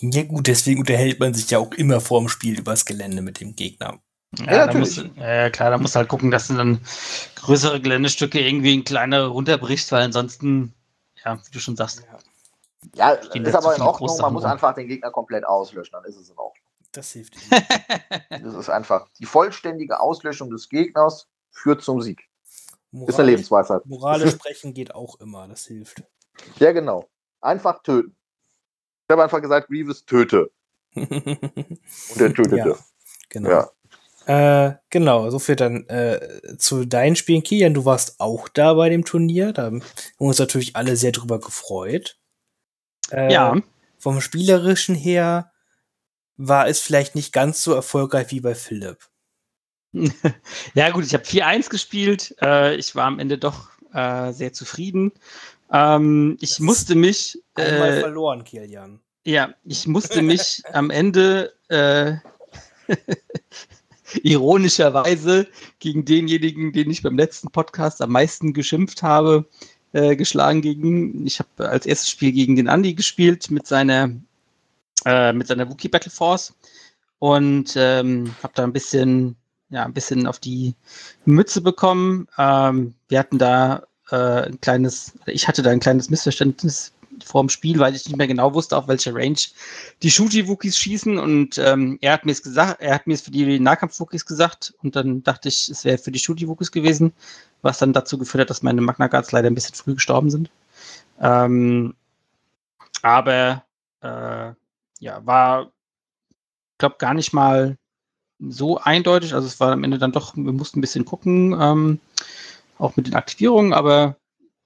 ja 0.00 0.22
gut, 0.24 0.46
deswegen 0.46 0.80
unterhält 0.80 1.20
man 1.20 1.34
sich 1.34 1.50
ja 1.50 1.58
auch 1.58 1.72
immer 1.72 2.00
vorm 2.00 2.28
Spiel 2.28 2.58
übers 2.58 2.84
Gelände 2.84 3.22
mit 3.22 3.40
dem 3.40 3.54
Gegner. 3.56 4.00
Ja, 4.38 4.44
Ja, 4.50 4.66
da 4.66 4.74
musst, 4.74 4.98
natürlich. 4.98 5.14
du- 5.14 5.20
ja, 5.20 5.50
klar, 5.50 5.70
da 5.70 5.78
musst 5.78 5.94
du 5.94 5.98
halt 5.98 6.08
gucken, 6.08 6.30
dass 6.30 6.48
du 6.48 6.54
dann 6.54 6.80
größere 7.36 7.80
Geländestücke 7.80 8.40
irgendwie 8.40 8.74
in 8.74 8.84
kleinere 8.84 9.28
runterbrichst, 9.28 9.92
weil 9.92 10.02
ansonsten, 10.02 10.74
ja, 11.26 11.36
wie 11.44 11.50
du 11.50 11.58
schon 11.58 11.76
sagst, 11.76 12.02
Ja, 12.94 13.20
Stehen 13.22 13.44
ist 13.44 13.54
aber 13.54 13.74
in 13.74 13.82
Ordnung. 13.82 13.86
Man 13.86 14.08
Großsachen 14.08 14.32
muss 14.32 14.44
rum. 14.44 14.50
einfach 14.52 14.74
den 14.74 14.86
Gegner 14.88 15.10
komplett 15.10 15.44
auslöschen, 15.44 15.92
dann 15.92 16.04
ist 16.04 16.16
es 16.16 16.30
in 16.30 16.38
Ordnung. 16.38 16.64
Das 16.92 17.10
hilft. 17.12 17.34
Das 18.30 18.54
ist 18.54 18.68
einfach 18.70 19.08
die 19.18 19.26
vollständige 19.26 19.98
Auslöschung 20.00 20.50
des 20.50 20.68
Gegners 20.68 21.28
führt 21.50 21.82
zum 21.82 22.00
Sieg. 22.00 22.28
Ist 22.92 23.18
eine 23.18 23.30
Lebensweisheit. 23.30 23.84
Moralisch 23.86 24.30
sprechen 24.34 24.72
geht 24.72 24.94
auch 24.94 25.18
immer, 25.20 25.48
das 25.48 25.64
hilft. 25.66 26.02
Ja, 26.58 26.72
genau. 26.72 27.08
Einfach 27.40 27.82
töten. 27.82 28.16
Ich 29.08 29.12
habe 29.12 29.22
einfach 29.24 29.40
gesagt, 29.42 29.68
Grievous 29.68 30.04
töte. 30.04 30.50
Und 30.94 31.10
er 32.18 32.34
tötete. 32.34 32.56
ja, 32.56 32.76
genau. 33.28 33.50
Ja. 33.50 33.70
Äh, 34.26 34.74
genau, 34.90 35.30
so 35.30 35.38
viel 35.38 35.54
dann 35.54 35.86
äh, 35.88 36.56
zu 36.58 36.84
deinen 36.84 37.14
Spielen. 37.14 37.44
Kilian, 37.44 37.74
du 37.74 37.84
warst 37.84 38.18
auch 38.18 38.48
da 38.48 38.74
bei 38.74 38.88
dem 38.88 39.04
Turnier. 39.04 39.52
Da 39.52 39.62
haben 39.62 39.82
wir 40.18 40.26
uns 40.26 40.40
natürlich 40.40 40.74
alle 40.74 40.96
sehr 40.96 41.12
drüber 41.12 41.38
gefreut. 41.38 42.18
Äh, 43.12 43.32
ja, 43.32 43.56
Vom 43.98 44.20
Spielerischen 44.20 44.96
her 44.96 45.52
war 46.36 46.66
es 46.66 46.80
vielleicht 46.80 47.14
nicht 47.14 47.32
ganz 47.32 47.62
so 47.62 47.72
erfolgreich 47.72 48.32
wie 48.32 48.40
bei 48.40 48.56
Philipp. 48.56 48.98
ja 50.74 50.90
gut, 50.90 51.04
ich 51.06 51.14
habe 51.14 51.24
4-1 51.24 51.70
gespielt. 51.70 52.34
Äh, 52.42 52.74
ich 52.74 52.96
war 52.96 53.04
am 53.04 53.20
Ende 53.20 53.38
doch 53.38 53.68
äh, 53.94 54.32
sehr 54.32 54.52
zufrieden. 54.52 55.12
Ähm, 55.72 56.36
ich 56.40 56.50
Das 56.50 56.58
musste 56.58 56.96
mich, 56.96 57.38
Einmal 57.54 57.92
äh, 57.92 58.00
verloren, 58.00 58.42
Kilian. 58.42 58.98
ja, 59.24 59.54
ich 59.62 59.86
musste 59.86 60.20
mich 60.20 60.62
am 60.72 60.90
Ende 60.90 61.52
ironischerweise 64.22 65.46
gegen 65.78 66.04
denjenigen, 66.04 66.72
den 66.72 66.90
ich 66.90 67.02
beim 67.02 67.16
letzten 67.16 67.50
Podcast 67.50 68.02
am 68.02 68.12
meisten 68.12 68.52
geschimpft 68.52 69.02
habe, 69.02 69.46
äh, 69.92 70.16
geschlagen 70.16 70.62
gegen. 70.62 71.26
Ich 71.26 71.38
habe 71.38 71.68
als 71.68 71.86
erstes 71.86 72.10
Spiel 72.10 72.32
gegen 72.32 72.56
den 72.56 72.68
Andy 72.68 72.94
gespielt 72.94 73.50
mit 73.50 73.66
seiner 73.66 74.10
äh, 75.04 75.32
mit 75.32 75.46
seiner 75.46 75.68
Wookiee 75.68 75.88
Battle 75.88 76.10
Force 76.10 76.54
und 77.18 77.74
ähm, 77.76 78.34
habe 78.42 78.52
da 78.54 78.64
ein 78.64 78.72
bisschen 78.72 79.36
ja 79.70 79.84
ein 79.84 79.92
bisschen 79.92 80.26
auf 80.26 80.38
die 80.38 80.74
Mütze 81.24 81.60
bekommen. 81.60 82.28
Ähm, 82.38 82.94
wir 83.08 83.18
hatten 83.18 83.38
da 83.38 83.82
äh, 84.10 84.46
ein 84.46 84.60
kleines, 84.60 85.12
ich 85.26 85.48
hatte 85.48 85.62
da 85.62 85.70
ein 85.70 85.80
kleines 85.80 86.10
Missverständnis 86.10 86.92
vor 87.24 87.42
dem 87.42 87.48
Spiel, 87.48 87.78
weil 87.78 87.94
ich 87.94 88.06
nicht 88.06 88.16
mehr 88.16 88.26
genau 88.26 88.54
wusste, 88.54 88.76
auf 88.76 88.88
welche 88.88 89.14
Range 89.14 89.38
die 90.02 90.10
Shooty-Wookies 90.10 90.76
schießen 90.76 91.18
und 91.18 91.58
ähm, 91.58 91.98
er 92.00 92.12
hat 92.12 92.26
mir 92.26 92.32
es 92.32 92.42
gesagt, 92.42 92.80
er 92.80 92.94
hat 92.94 93.06
mir 93.06 93.14
es 93.14 93.22
für 93.22 93.30
die 93.30 93.58
Nahkampf-Wookies 93.58 94.26
gesagt 94.26 94.74
und 94.82 94.96
dann 94.96 95.22
dachte 95.22 95.48
ich, 95.48 95.68
es 95.68 95.84
wäre 95.84 95.98
für 95.98 96.12
die 96.12 96.18
Shooty-Wookies 96.18 96.70
gewesen, 96.70 97.12
was 97.62 97.78
dann 97.78 97.92
dazu 97.92 98.18
geführt 98.18 98.42
hat, 98.42 98.50
dass 98.50 98.62
meine 98.62 98.80
Magna 98.80 99.06
Guards 99.06 99.32
leider 99.32 99.48
ein 99.48 99.54
bisschen 99.54 99.74
früh 99.74 99.94
gestorben 99.94 100.30
sind. 100.30 100.50
Ähm, 101.20 101.94
aber 103.02 103.64
äh, 104.02 104.52
ja, 105.00 105.24
war, 105.24 105.72
glaube 106.78 106.96
gar 106.98 107.14
nicht 107.14 107.32
mal 107.32 107.76
so 108.38 108.78
eindeutig. 108.78 109.34
Also 109.34 109.46
es 109.46 109.60
war 109.60 109.72
am 109.72 109.84
Ende 109.84 109.98
dann 109.98 110.12
doch, 110.12 110.36
wir 110.36 110.52
mussten 110.52 110.78
ein 110.78 110.82
bisschen 110.82 111.04
gucken, 111.04 111.56
ähm, 111.58 112.00
auch 112.78 112.96
mit 112.96 113.06
den 113.06 113.14
Aktivierungen, 113.14 113.72
aber 113.72 114.16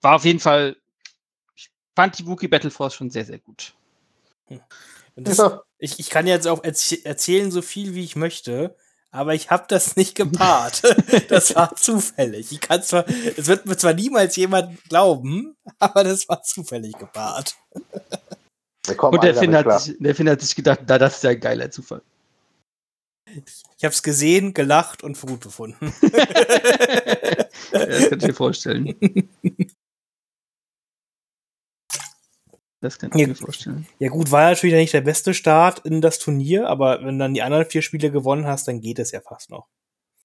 war 0.00 0.16
auf 0.16 0.24
jeden 0.24 0.40
Fall, 0.40 0.76
fand 1.96 2.18
die 2.18 2.26
Wookiee 2.26 2.48
Battle 2.48 2.70
Force 2.70 2.94
schon 2.94 3.10
sehr, 3.10 3.24
sehr 3.24 3.38
gut. 3.38 3.74
Und 4.48 5.28
das, 5.28 5.38
Ja. 5.38 5.62
ich, 5.78 5.98
ich 5.98 6.10
kann 6.10 6.26
jetzt 6.26 6.46
auch 6.46 6.64
erz 6.64 6.92
erzählen, 7.04 7.50
so 7.50 7.62
viel 7.62 7.94
wie 7.94 8.04
ich 8.04 8.16
möchte, 8.16 8.74
aber 9.10 9.34
ich 9.34 9.50
habe 9.50 9.64
das 9.68 9.96
nicht 9.96 10.14
gepaart. 10.14 10.82
das 11.28 11.54
war 11.54 11.74
zufällig. 11.76 12.52
Ich 12.52 12.60
kann 12.60 12.82
zwar, 12.82 13.08
es 13.08 13.46
wird 13.46 13.66
mir 13.66 13.76
zwar 13.76 13.94
niemals 13.94 14.36
jemand 14.36 14.82
glauben, 14.88 15.56
aber 15.78 16.04
das 16.04 16.28
war 16.28 16.42
zufällig 16.42 16.96
gepaart. 16.98 17.56
Und 18.98 19.22
der 19.22 19.34
Finn, 19.34 19.54
hat 19.54 19.82
sich, 19.82 19.96
der 19.98 20.14
Finn 20.14 20.28
hat 20.28 20.40
sich 20.40 20.54
gedacht, 20.56 20.80
na, 20.86 20.98
das 20.98 21.16
ist 21.16 21.24
ja 21.24 21.30
ein 21.30 21.40
geiler 21.40 21.70
Zufall. 21.70 22.02
Ich 23.78 23.84
habe 23.84 23.92
es 23.92 24.02
gesehen, 24.02 24.54
gelacht 24.54 25.04
und 25.04 25.16
für 25.16 25.26
gut 25.26 25.40
befunden. 25.40 25.92
Ja, 27.72 27.86
das 27.86 28.08
kann 28.10 28.18
ich 28.18 28.26
mir 28.26 28.34
vorstellen. 28.34 28.94
Das 32.80 32.98
kann 32.98 33.10
ich 33.14 33.20
Ja. 33.20 33.26
mir 33.28 33.34
vorstellen. 33.34 33.86
Ja 33.98 34.08
gut, 34.08 34.30
war 34.30 34.48
natürlich 34.48 34.74
nicht 34.74 34.94
der 34.94 35.02
beste 35.02 35.34
Start 35.34 35.80
in 35.80 36.00
das 36.00 36.18
Turnier, 36.18 36.68
aber 36.68 37.04
wenn 37.04 37.18
dann 37.18 37.34
die 37.34 37.42
anderen 37.42 37.66
vier 37.66 37.82
Spiele 37.82 38.10
gewonnen 38.10 38.46
hast, 38.46 38.68
dann 38.68 38.80
geht 38.80 38.98
es 38.98 39.10
ja 39.12 39.20
fast 39.20 39.50
noch. 39.50 39.66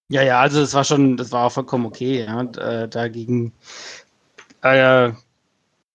Ja, 0.07 0.21
ja, 0.21 0.39
also 0.39 0.61
das 0.61 0.73
war 0.73 0.83
schon, 0.83 1.17
das 1.17 1.31
war 1.31 1.45
auch 1.45 1.51
vollkommen 1.51 1.85
okay, 1.85 2.23
ja. 2.23 2.39
Und, 2.39 2.57
äh, 2.57 2.87
dagegen, 2.87 3.51
äh, 4.63 5.09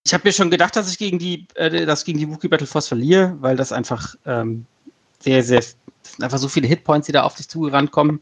ich 0.03 0.13
habe 0.13 0.23
mir 0.27 0.33
schon 0.33 0.51
gedacht, 0.51 0.75
dass 0.75 0.91
ich 0.91 0.97
gegen 0.97 1.17
die, 1.19 1.47
äh, 1.55 1.85
dass 1.85 1.99
ich 2.01 2.05
gegen 2.05 2.19
die 2.19 2.29
Wookiee 2.29 2.47
Battle 2.49 2.67
Force 2.67 2.87
verliere, 2.87 3.37
weil 3.39 3.55
das 3.55 3.71
einfach 3.71 4.15
ähm, 4.25 4.65
sehr, 5.19 5.43
sehr, 5.43 5.59
das 5.59 5.75
sind 6.03 6.23
einfach 6.23 6.39
so 6.39 6.49
viele 6.49 6.67
Hitpoints, 6.67 7.05
die 7.05 7.11
da 7.11 7.23
auf 7.23 7.35
dich 7.35 7.47
zugerannt 7.47 7.91
kommen. 7.91 8.21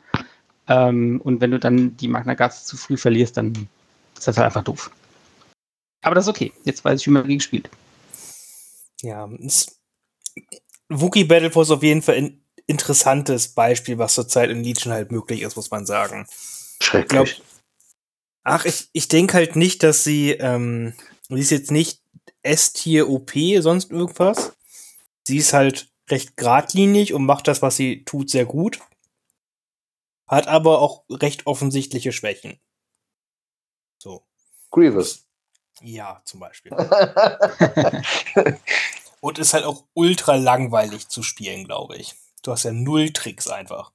Ähm, 0.67 1.19
und 1.23 1.41
wenn 1.41 1.51
du 1.51 1.59
dann 1.59 1.97
die 1.97 2.07
Magna 2.07 2.35
Guards 2.35 2.65
zu 2.65 2.77
früh 2.77 2.95
verlierst, 2.97 3.37
dann 3.37 3.67
ist 4.15 4.27
das 4.27 4.37
halt 4.37 4.45
einfach 4.45 4.63
doof. 4.63 4.91
Aber 6.03 6.15
das 6.15 6.25
ist 6.25 6.29
okay. 6.29 6.53
Jetzt 6.63 6.85
weiß 6.85 6.99
ich, 7.01 7.07
wie 7.07 7.11
man 7.11 7.23
dagegen 7.23 7.39
spielt. 7.41 7.69
Ja, 9.01 9.29
Wookie 10.89 11.23
Battle 11.23 11.51
Force 11.51 11.71
auf 11.71 11.83
jeden 11.83 12.01
Fall 12.01 12.15
ein 12.15 12.45
interessantes 12.67 13.53
Beispiel, 13.53 13.97
was 13.97 14.13
zurzeit 14.15 14.49
in 14.49 14.63
Legion 14.63 14.93
halt 14.93 15.11
möglich 15.11 15.41
ist, 15.41 15.55
muss 15.55 15.71
man 15.71 15.85
sagen. 15.85 16.27
Schrecklich. 16.81 17.09
glaub- 17.09 17.45
Ach, 18.43 18.65
ich, 18.65 18.89
ich 18.93 19.07
denke 19.07 19.33
halt 19.35 19.55
nicht, 19.55 19.83
dass 19.83 20.03
sie, 20.03 20.31
ähm, 20.31 20.93
sie 21.29 21.39
ist 21.39 21.51
jetzt 21.51 21.71
nicht 21.71 22.01
S-Tier 22.41 23.09
OP, 23.09 23.31
sonst 23.59 23.91
irgendwas. 23.91 24.53
Sie 25.27 25.37
ist 25.37 25.53
halt 25.53 25.91
recht 26.09 26.37
geradlinig 26.37 27.13
und 27.13 27.25
macht 27.25 27.47
das, 27.47 27.61
was 27.61 27.75
sie 27.75 28.03
tut, 28.05 28.29
sehr 28.29 28.45
gut. 28.45 28.79
Hat 30.27 30.47
aber 30.47 30.79
auch 30.81 31.05
recht 31.09 31.45
offensichtliche 31.47 32.11
Schwächen. 32.11 32.59
So. 34.01 34.25
Grievous. 34.71 35.27
Ja, 35.81 36.21
zum 36.25 36.39
Beispiel. 36.39 36.71
Und 39.21 39.37
ist 39.39 39.53
halt 39.53 39.65
auch 39.65 39.83
ultra 39.93 40.35
langweilig 40.35 41.09
zu 41.09 41.23
spielen, 41.23 41.65
glaube 41.65 41.97
ich. 41.97 42.15
Du 42.41 42.51
hast 42.51 42.63
ja 42.63 42.71
null 42.71 43.11
Tricks 43.11 43.49
einfach. 43.49 43.91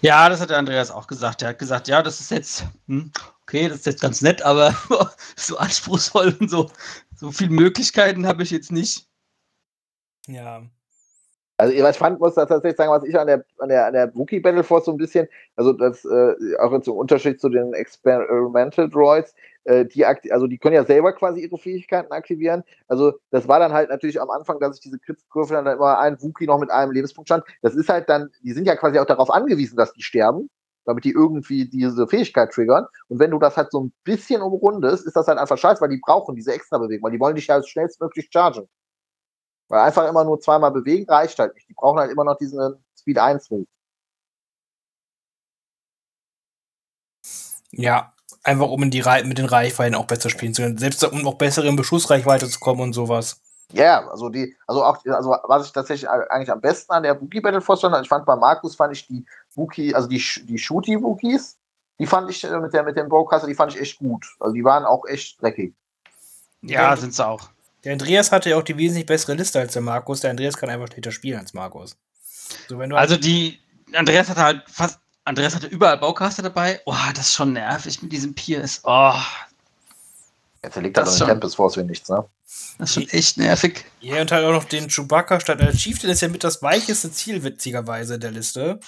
Ja, 0.00 0.28
das 0.28 0.40
hat 0.40 0.50
der 0.50 0.58
Andreas 0.58 0.90
auch 0.90 1.06
gesagt. 1.06 1.42
Er 1.42 1.50
hat 1.50 1.58
gesagt, 1.58 1.88
ja, 1.88 2.02
das 2.02 2.20
ist 2.20 2.30
jetzt, 2.30 2.64
hm, 2.86 3.12
okay, 3.42 3.68
das 3.68 3.78
ist 3.78 3.86
jetzt 3.86 4.00
ganz 4.00 4.22
nett, 4.22 4.42
aber 4.42 4.74
so 5.36 5.58
anspruchsvoll 5.58 6.36
und 6.40 6.50
so, 6.50 6.70
so 7.14 7.30
viele 7.30 7.50
Möglichkeiten 7.50 8.26
habe 8.26 8.42
ich 8.42 8.50
jetzt 8.50 8.72
nicht. 8.72 9.06
Ja. 10.26 10.62
Also 11.58 11.74
ich 11.74 11.96
fand, 11.96 12.20
muss 12.20 12.36
tatsächlich 12.36 12.76
sagen, 12.76 12.90
was 12.90 13.04
ich 13.04 13.18
an 13.18 13.26
der, 13.26 13.44
an 13.58 13.68
der, 13.68 13.86
an 13.86 13.92
der 13.92 14.14
Wookie 14.14 14.40
Battle 14.40 14.64
Force 14.64 14.86
so 14.86 14.92
ein 14.92 14.96
bisschen, 14.96 15.28
also 15.56 15.74
das, 15.74 16.06
äh, 16.06 16.56
auch 16.58 16.72
im 16.72 16.80
Unterschied 16.92 17.38
zu 17.38 17.50
den 17.50 17.74
Experimental 17.74 18.88
Droids, 18.88 19.34
äh, 19.64 19.84
die, 19.86 20.04
also 20.04 20.46
die 20.46 20.58
können 20.58 20.74
ja 20.74 20.84
selber 20.84 21.12
quasi 21.12 21.40
ihre 21.40 21.58
Fähigkeiten 21.58 22.12
aktivieren. 22.12 22.64
Also 22.88 23.14
das 23.30 23.48
war 23.48 23.58
dann 23.58 23.72
halt 23.72 23.90
natürlich 23.90 24.20
am 24.20 24.30
Anfang, 24.30 24.58
dass 24.60 24.76
ich 24.76 24.82
diese 24.82 24.98
Kritzkurve 24.98 25.54
dann 25.54 25.66
immer 25.66 25.98
ein 25.98 26.20
Wookie 26.22 26.46
noch 26.46 26.58
mit 26.58 26.70
einem 26.70 26.92
Lebenspunkt 26.92 27.28
stand. 27.28 27.44
Das 27.62 27.74
ist 27.74 27.88
halt 27.88 28.08
dann, 28.08 28.30
die 28.42 28.52
sind 28.52 28.66
ja 28.66 28.76
quasi 28.76 28.98
auch 28.98 29.06
darauf 29.06 29.30
angewiesen, 29.30 29.76
dass 29.76 29.92
die 29.92 30.02
sterben, 30.02 30.50
damit 30.84 31.04
die 31.04 31.12
irgendwie 31.12 31.68
diese 31.68 32.06
Fähigkeit 32.06 32.50
triggern. 32.52 32.86
Und 33.08 33.18
wenn 33.18 33.30
du 33.30 33.38
das 33.38 33.56
halt 33.56 33.70
so 33.70 33.84
ein 33.84 33.92
bisschen 34.04 34.42
umrundest, 34.42 35.06
ist 35.06 35.16
das 35.16 35.26
halt 35.26 35.38
einfach 35.38 35.58
scheiße, 35.58 35.80
weil 35.80 35.90
die 35.90 36.00
brauchen 36.00 36.34
diese 36.34 36.52
extra 36.52 36.78
Bewegung, 36.78 37.04
weil 37.04 37.12
die 37.12 37.20
wollen 37.20 37.36
dich 37.36 37.46
ja 37.46 37.62
schnellstmöglich 37.62 38.28
chargen. 38.32 38.68
Weil 39.68 39.80
einfach 39.80 40.08
immer 40.08 40.24
nur 40.24 40.40
zweimal 40.40 40.72
bewegen 40.72 41.08
reicht 41.08 41.38
halt 41.38 41.54
nicht. 41.54 41.68
Die 41.68 41.74
brauchen 41.74 41.98
halt 42.00 42.10
immer 42.10 42.24
noch 42.24 42.36
diesen 42.38 42.82
Speed 42.98 43.18
1 43.18 43.50
Move. 43.50 43.66
Ja, 47.72 48.12
einfach 48.42 48.68
um 48.68 48.82
in 48.82 48.90
die 48.90 49.02
mit 49.24 49.38
den 49.38 49.46
Reichweiten 49.46 49.94
auch 49.94 50.06
besser 50.06 50.30
spielen 50.30 50.54
zu 50.54 50.62
können. 50.62 50.78
Selbst 50.78 51.04
um 51.04 51.26
auch 51.26 51.34
besser 51.34 51.64
in 51.64 51.76
Beschussreichweite 51.76 52.48
zu 52.48 52.60
kommen 52.60 52.80
und 52.80 52.92
sowas. 52.92 53.40
Ja, 53.72 54.08
also 54.08 54.28
die, 54.28 54.56
also 54.66 54.84
auch, 54.84 54.98
also 55.06 55.36
was 55.44 55.66
ich 55.66 55.72
tatsächlich 55.72 56.08
eigentlich 56.08 56.50
am 56.50 56.60
besten 56.60 56.92
an 56.92 57.04
der 57.04 57.20
Wookie 57.20 57.40
Battle 57.40 57.60
Force 57.60 57.82
fand, 57.82 58.02
ich 58.02 58.08
fand 58.08 58.26
bei 58.26 58.34
Markus 58.34 58.74
fand 58.74 58.92
ich 58.92 59.06
die 59.06 59.24
Wookie, 59.54 59.94
also 59.94 60.08
die, 60.08 60.22
die 60.44 60.58
Shooty 60.58 61.00
Wookies, 61.00 61.56
die 61.98 62.06
fand 62.06 62.28
ich 62.30 62.42
äh, 62.42 62.58
mit 62.58 62.72
der, 62.72 62.82
mit 62.82 62.96
dem 62.96 63.08
Bowcaster, 63.08 63.46
die 63.46 63.54
fand 63.54 63.74
ich 63.74 63.80
echt 63.80 63.98
gut. 63.98 64.26
Also 64.40 64.54
die 64.54 64.64
waren 64.64 64.84
auch 64.84 65.04
echt 65.06 65.40
dreckig. 65.40 65.74
Ja, 66.62 66.96
sind 66.96 67.14
sie 67.14 67.24
auch. 67.24 67.50
Der 67.84 67.92
Andreas 67.92 68.32
hatte 68.32 68.50
ja 68.50 68.56
auch 68.56 68.62
die 68.62 68.76
wesentlich 68.76 69.06
bessere 69.06 69.34
Liste 69.34 69.60
als 69.60 69.72
der 69.72 69.82
Markus. 69.82 70.20
Der 70.20 70.30
Andreas 70.30 70.56
kann 70.56 70.68
einfach 70.68 70.88
schlechter 70.88 71.12
spielen 71.12 71.38
als 71.38 71.54
Markus. 71.54 71.96
So, 72.68 72.78
wenn 72.78 72.90
du 72.90 72.96
Also 72.96 73.16
die, 73.16 73.60
Andreas 73.94 74.28
hatte 74.28 74.42
halt 74.42 74.62
fast, 74.68 74.98
Andreas 75.30 75.54
hatte 75.54 75.68
überall 75.68 75.96
Baucaster 75.96 76.42
dabei. 76.42 76.80
Oh, 76.86 76.94
das 77.14 77.28
ist 77.28 77.34
schon 77.34 77.52
nervig 77.52 78.02
mit 78.02 78.10
diesem 78.10 78.34
Pierce. 78.34 78.80
Oh, 78.82 79.14
Jetzt 80.62 80.74
liegt 80.76 80.96
da 80.96 81.02
Das 81.02 81.10
doch 81.10 81.14
in 81.14 81.18
schon. 81.18 81.28
Tempest 81.28 81.54
Force 81.56 81.74
für 81.74 81.84
nichts, 81.84 82.08
ne? 82.08 82.28
das 82.78 82.90
ist 82.90 82.94
schon 82.94 83.08
echt 83.10 83.38
nervig. 83.38 83.84
Ja, 84.00 84.20
und 84.20 84.32
halt 84.32 84.44
auch 84.44 84.52
noch 84.52 84.64
den 84.64 84.88
Chewbacca 84.88 85.38
statt 85.38 85.60
als 85.60 85.76
Chieftain 85.76 86.10
ist 86.10 86.20
ja 86.20 86.26
mit 86.26 86.42
das 86.42 86.60
weicheste 86.62 87.12
Ziel, 87.12 87.44
witzigerweise, 87.44 88.18
der 88.18 88.32
Liste. 88.32 88.80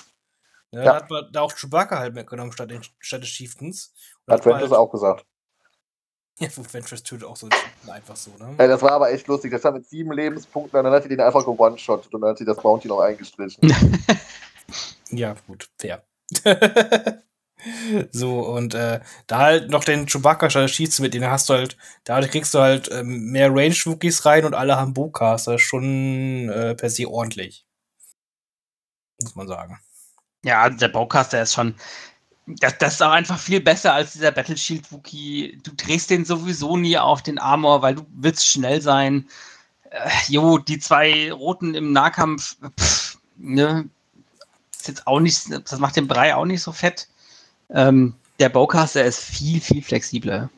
Ja, 0.72 0.78
Ja. 0.78 0.84
Da 0.84 0.95
hat 0.97 1.11
man 1.11 1.32
da 1.32 1.43
auch 1.43 1.55
Chewbacca 1.55 2.01
halt 2.01 2.14
mitgenommen 2.14 2.51
statt, 2.51 2.72
den, 2.72 2.82
statt 2.99 3.22
des 3.22 3.28
Chieftains. 3.28 3.93
Und 4.26 4.34
Hat 4.34 4.45
Ventus 4.45 4.62
halt, 4.62 4.72
auch 4.72 4.90
gesagt. 4.90 5.24
Ja, 6.38 6.49
Ventress 6.57 7.05
tötet 7.05 7.28
auch 7.28 7.36
so 7.36 7.49
einfach 7.86 8.16
so, 8.16 8.32
ne? 8.38 8.55
Ey, 8.59 8.66
das 8.66 8.82
war 8.82 8.93
aber 8.93 9.12
echt 9.12 9.28
lustig. 9.28 9.53
Das 9.53 9.62
war 9.62 9.70
mit 9.70 9.86
sieben 9.88 10.11
Lebenspunkten 10.12 10.76
und 10.78 10.84
dann 10.84 10.93
hat 10.93 11.05
sie 11.05 11.09
den 11.11 11.20
einfach 11.20 11.45
gewone-shottet 11.45 12.12
und 12.12 12.20
dann 12.22 12.30
hat 12.30 12.38
sie 12.38 12.45
das 12.47 12.57
Bounty 12.57 12.88
noch 12.88 13.01
eingestrichen. 13.01 13.61
Ja, 15.11 15.36
gut, 15.47 15.68
fair. 15.78 16.03
so, 18.12 18.40
und 18.40 18.74
äh, 18.74 19.00
da 19.26 19.38
halt 19.38 19.70
noch 19.70 19.84
den 19.84 20.06
Chewbacca 20.06 20.48
Chieftains 20.48 21.00
mit, 21.00 21.14
den 21.14 21.26
hast 21.26 21.48
du 21.48 21.54
halt, 21.54 21.76
dadurch 22.04 22.30
kriegst 22.30 22.54
du 22.54 22.60
halt 22.60 22.90
ähm, 22.92 23.30
mehr 23.30 23.50
Range-Wookies 23.50 24.24
rein 24.24 24.44
und 24.44 24.54
alle 24.54 24.76
haben 24.76 24.94
Bowcaster. 24.94 25.58
Schon 25.58 26.48
äh, 26.48 26.74
per 26.74 26.90
se 26.90 27.08
ordentlich. 27.08 27.66
Muss 29.22 29.36
man 29.36 29.48
sagen. 29.48 29.78
Ja, 30.44 30.68
der 30.68 30.88
Baucaster 30.88 31.42
ist 31.42 31.54
schon. 31.54 31.74
Das, 32.46 32.76
das 32.78 32.94
ist 32.94 33.02
auch 33.02 33.12
einfach 33.12 33.38
viel 33.38 33.60
besser 33.60 33.94
als 33.94 34.14
dieser 34.14 34.32
Battle 34.32 34.56
Shield 34.56 34.90
Wookie. 34.90 35.60
Du 35.62 35.70
drehst 35.76 36.10
den 36.10 36.24
sowieso 36.24 36.76
nie 36.76 36.98
auf 36.98 37.22
den 37.22 37.38
Armor, 37.38 37.82
weil 37.82 37.94
du 37.94 38.06
willst 38.10 38.46
schnell 38.48 38.82
sein. 38.82 39.28
Äh, 39.90 40.10
jo, 40.28 40.58
die 40.58 40.78
zwei 40.80 41.32
Roten 41.32 41.74
im 41.74 41.92
Nahkampf, 41.92 42.56
pff, 42.80 43.18
ne, 43.36 43.88
ist 44.83 44.89
jetzt 44.89 45.07
auch 45.07 45.20
nicht, 45.20 45.51
das 45.51 45.78
macht 45.78 45.97
den 45.97 46.09
Brei 46.09 46.35
auch 46.35 46.45
nicht 46.45 46.62
so 46.62 46.72
fett. 46.72 47.09
Ähm, 47.70 48.14
der 48.41 48.49
Bowcaster 48.49 49.05
ist 49.05 49.20
viel, 49.20 49.61
viel 49.61 49.83
flexibler. 49.83 50.51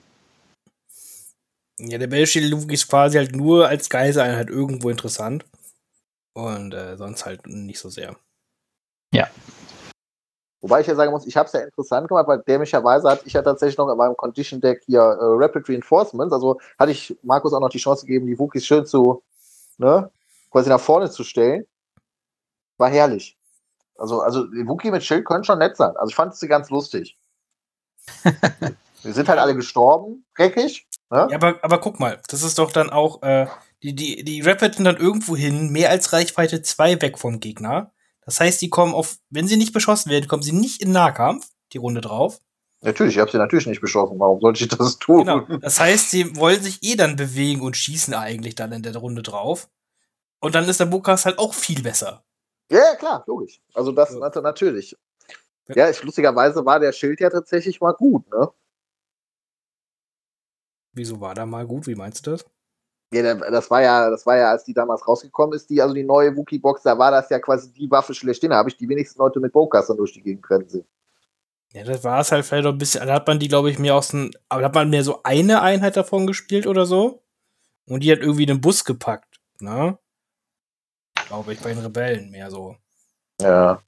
Ja, 1.79 1.99
der 1.99 2.07
Battleshield 2.07 2.51
Luke 2.51 2.73
ist 2.73 2.89
quasi 2.89 3.19
halt 3.19 3.35
nur 3.35 3.69
als 3.69 3.91
Geiseleinheit 3.91 4.49
irgendwo 4.49 4.91
interessant. 4.91 5.45
Und 6.33 6.75
äh, 6.75 6.97
sonst 6.97 7.27
halt 7.27 7.47
nicht 7.47 7.79
so 7.79 7.91
sehr. 7.91 8.17
Wobei 10.61 10.81
ich 10.81 10.87
ja 10.87 10.95
sagen 10.95 11.13
muss, 11.13 11.27
ich 11.27 11.37
habe 11.37 11.47
es 11.47 11.53
ja 11.53 11.61
interessant 11.61 12.09
gemacht, 12.09 12.27
weil 12.27 12.43
dämlicherweise 12.47 13.09
hatte 13.11 13.27
ich 13.27 13.35
ja 13.35 13.43
tatsächlich 13.43 13.77
noch 13.77 13.91
in 13.91 13.99
meinem 13.99 14.17
Condition 14.17 14.61
Deck 14.61 14.83
hier 14.87 15.01
äh, 15.01 15.17
Rapid 15.21 15.69
Reinforcements. 15.69 16.33
Also 16.33 16.59
hatte 16.79 16.93
ich 16.93 17.17
Markus 17.23 17.53
auch 17.53 17.61
noch 17.61 17.69
die 17.69 17.79
Chance 17.79 18.07
gegeben, 18.07 18.27
die 18.27 18.39
Wookies 18.39 18.65
schön 18.65 18.87
zu, 18.87 19.23
ne, 19.77 20.11
quasi 20.51 20.71
nach 20.71 20.81
vorne 20.81 21.11
zu 21.11 21.23
stellen. 21.23 21.67
War 22.79 22.89
herrlich. 22.89 23.37
Also, 23.97 24.21
also 24.21 24.45
die 24.45 24.67
Wookie 24.67 24.91
mit 24.91 25.05
Schild 25.05 25.25
können 25.25 25.45
schon 25.45 25.59
nett 25.59 25.77
sein. 25.77 25.97
Also 25.97 26.11
ich 26.11 26.15
fand 26.15 26.35
sie 26.35 26.49
ganz 26.49 26.71
lustig. 26.71 27.19
Wir 29.03 29.13
sind 29.13 29.29
halt 29.29 29.39
alle 29.39 29.55
gestorben, 29.55 30.25
dreckig. 30.37 30.87
Ne? 31.11 31.29
Ja, 31.31 31.37
aber, 31.37 31.59
aber 31.63 31.79
guck 31.79 32.01
mal, 32.01 32.21
das 32.29 32.43
ist 32.43 32.59
doch 32.59 32.73
dann 32.73 32.91
auch, 32.91 33.23
äh, 33.23 33.47
die, 33.83 33.95
die, 33.95 34.25
die 34.25 34.41
Rapid 34.41 34.77
sind 34.77 34.85
dann 34.85 34.97
irgendwo 34.97 35.37
hin, 35.37 35.71
mehr 35.71 35.91
als 35.91 36.13
Reichweite 36.13 36.63
2 36.63 37.03
weg 37.03 37.19
vom 37.19 37.39
Gegner. 37.39 37.93
Das 38.25 38.41
heißt, 38.41 38.63
die 38.63 38.71
kommen 38.71 38.95
auf, 38.95 39.19
wenn 39.29 39.47
sie 39.47 39.59
nicht 39.59 39.75
beschossen 39.75 40.11
werden, 40.11 40.27
kommen 40.27 40.43
sie 40.43 40.53
nicht 40.53 40.81
in 40.81 40.93
Nahkampf, 40.93 41.51
die 41.73 41.79
Runde 41.79 42.01
drauf. 42.01 42.41
Natürlich, 42.81 43.15
ich 43.15 43.21
habe 43.21 43.31
sie 43.31 43.39
natürlich 43.39 43.67
nicht 43.67 43.81
beschossen. 43.81 44.19
Warum 44.19 44.41
sollte 44.41 44.65
ich 44.65 44.69
das 44.69 44.99
tun? 44.99 45.21
Genau. 45.21 45.41
Das 45.59 45.81
heißt, 45.81 46.11
sie 46.11 46.37
wollen 46.37 46.63
sich 46.63 46.83
eh 46.83 46.97
dann 46.97 47.17
bewegen 47.17 47.61
und 47.61 47.77
schießen 47.77 48.15
eigentlich 48.15 48.55
dann 48.55 48.73
in 48.73 48.83
der 48.83 48.97
Runde 48.97 49.23
drauf. 49.23 49.69
Und 50.41 50.55
dann 50.55 50.69
ist 50.69 50.81
der 50.81 50.87
Bukas 50.87 51.25
halt 51.25 51.39
auch 51.39 51.55
viel 51.55 51.83
besser. 51.83 52.24
Ja, 52.71 52.95
klar, 52.97 53.25
logisch. 53.27 53.61
Also 53.75 53.93
das 53.93 54.11
So. 54.11 54.19
nat- 54.21 54.35
natürlich. 54.37 54.97
Ja. 55.69 55.89
Ich, 55.91 56.03
lustigerweise 56.03 56.65
war 56.65 56.81
der 56.81 56.93
Schild 56.93 57.21
ja 57.21 57.31
tatsächlich 57.31 57.81
mal 57.81 57.93
gut, 57.93 58.29
ne? 58.31 58.49
Wieso 60.93 61.21
war 61.21 61.35
da 61.35 61.45
mal 61.47 61.67
gut? 61.67 61.87
Wie 61.87 61.95
meinst 61.95 62.27
du 62.27 62.33
das? 62.33 62.45
Ja, 63.13 63.23
der- 63.23 63.51
das 63.51 63.71
war 63.71 63.83
ja, 63.83 64.11
das 64.11 64.27
war 64.27 64.37
ja, 64.37 64.51
als 64.51 64.65
die 64.65 64.75
damals 64.75 65.07
rausgekommen 65.07 65.55
ist, 65.57 65.69
die, 65.71 65.81
also 65.81 65.95
die 65.95 66.05
neue 66.05 66.37
Wookie-Box, 66.37 66.83
da 66.83 66.99
war 66.99 67.11
das 67.11 67.31
ja 67.31 67.39
quasi 67.39 67.73
die 67.73 67.91
Waffe 67.91 68.15
schlechthin. 68.15 68.51
Da 68.51 68.57
habe 68.57 68.69
ich 68.69 68.77
die 68.77 68.89
wenigsten 68.89 69.19
Leute 69.19 69.41
mit 69.41 69.53
Bowcastern 69.53 69.97
durch 69.97 70.13
die 70.13 70.23
Gegend 70.23 70.49
rennen 70.51 70.69
sehen. 70.69 70.87
Ja, 71.73 71.83
das 71.85 72.05
war 72.05 72.21
es 72.21 72.31
halt 72.31 72.45
vielleicht 72.45 72.67
auch 72.67 72.73
ein 72.73 72.79
bisschen, 72.79 73.07
da 73.07 73.15
hat 73.15 73.27
man 73.27 73.39
die, 73.41 73.49
glaube 73.49 73.71
ich, 73.71 73.79
mehr 73.79 73.97
aus 73.97 74.09
dem, 74.09 74.31
aber 74.49 74.61
da 74.63 74.69
hat 74.69 74.75
man 74.75 74.91
mehr 74.91 75.03
so 75.03 75.23
eine 75.25 75.61
Einheit 75.63 75.97
davon 75.97 76.27
gespielt 76.27 76.67
oder 76.67 76.87
so. 76.87 77.23
Und 77.87 78.01
die 78.03 78.13
hat 78.13 78.21
irgendwie 78.21 78.47
den 78.47 78.61
Bus 78.61 78.85
gepackt, 78.85 79.41
ne? 79.61 79.99
Glaube 81.27 81.53
ich, 81.53 81.61
bei 81.61 81.73
den 81.73 81.83
Rebellen 81.83 82.31
mehr 82.31 82.51
so. 82.51 82.77
Ja. 83.41 83.83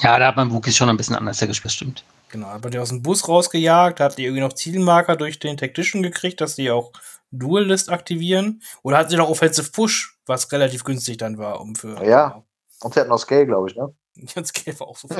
Ja, 0.00 0.18
da 0.18 0.28
hat 0.28 0.36
man 0.36 0.52
Wookies 0.52 0.76
schon 0.76 0.88
ein 0.88 0.96
bisschen 0.96 1.16
anders 1.16 1.40
gespielt, 1.40 1.72
stimmt. 1.72 2.04
Genau, 2.30 2.48
hat 2.48 2.62
man 2.62 2.70
die 2.70 2.78
aus 2.78 2.90
dem 2.90 3.02
Bus 3.02 3.26
rausgejagt, 3.26 4.00
hat 4.00 4.18
die 4.18 4.24
irgendwie 4.24 4.42
noch 4.42 4.52
Zielmarker 4.52 5.16
durch 5.16 5.38
den 5.38 5.56
Tactician 5.56 6.02
gekriegt, 6.02 6.40
dass 6.40 6.56
die 6.56 6.70
auch 6.70 6.92
Duelist 7.30 7.90
aktivieren. 7.90 8.62
Oder 8.82 8.98
hat 8.98 9.10
sie 9.10 9.16
noch 9.16 9.28
Offensive 9.28 9.70
Push, 9.70 10.18
was 10.26 10.50
relativ 10.52 10.84
günstig 10.84 11.16
dann 11.16 11.38
war, 11.38 11.60
um 11.60 11.74
für. 11.74 12.04
Ja. 12.04 12.44
Und 12.80 12.94
sie 12.94 13.00
hatten 13.00 13.10
noch 13.10 13.18
Scale, 13.18 13.46
glaube 13.46 13.70
ich, 13.70 13.76
ne? 13.76 13.94
Ja, 14.34 14.44
Scale 14.44 14.78
war 14.80 14.88
auch 14.88 14.96
so. 14.96 15.08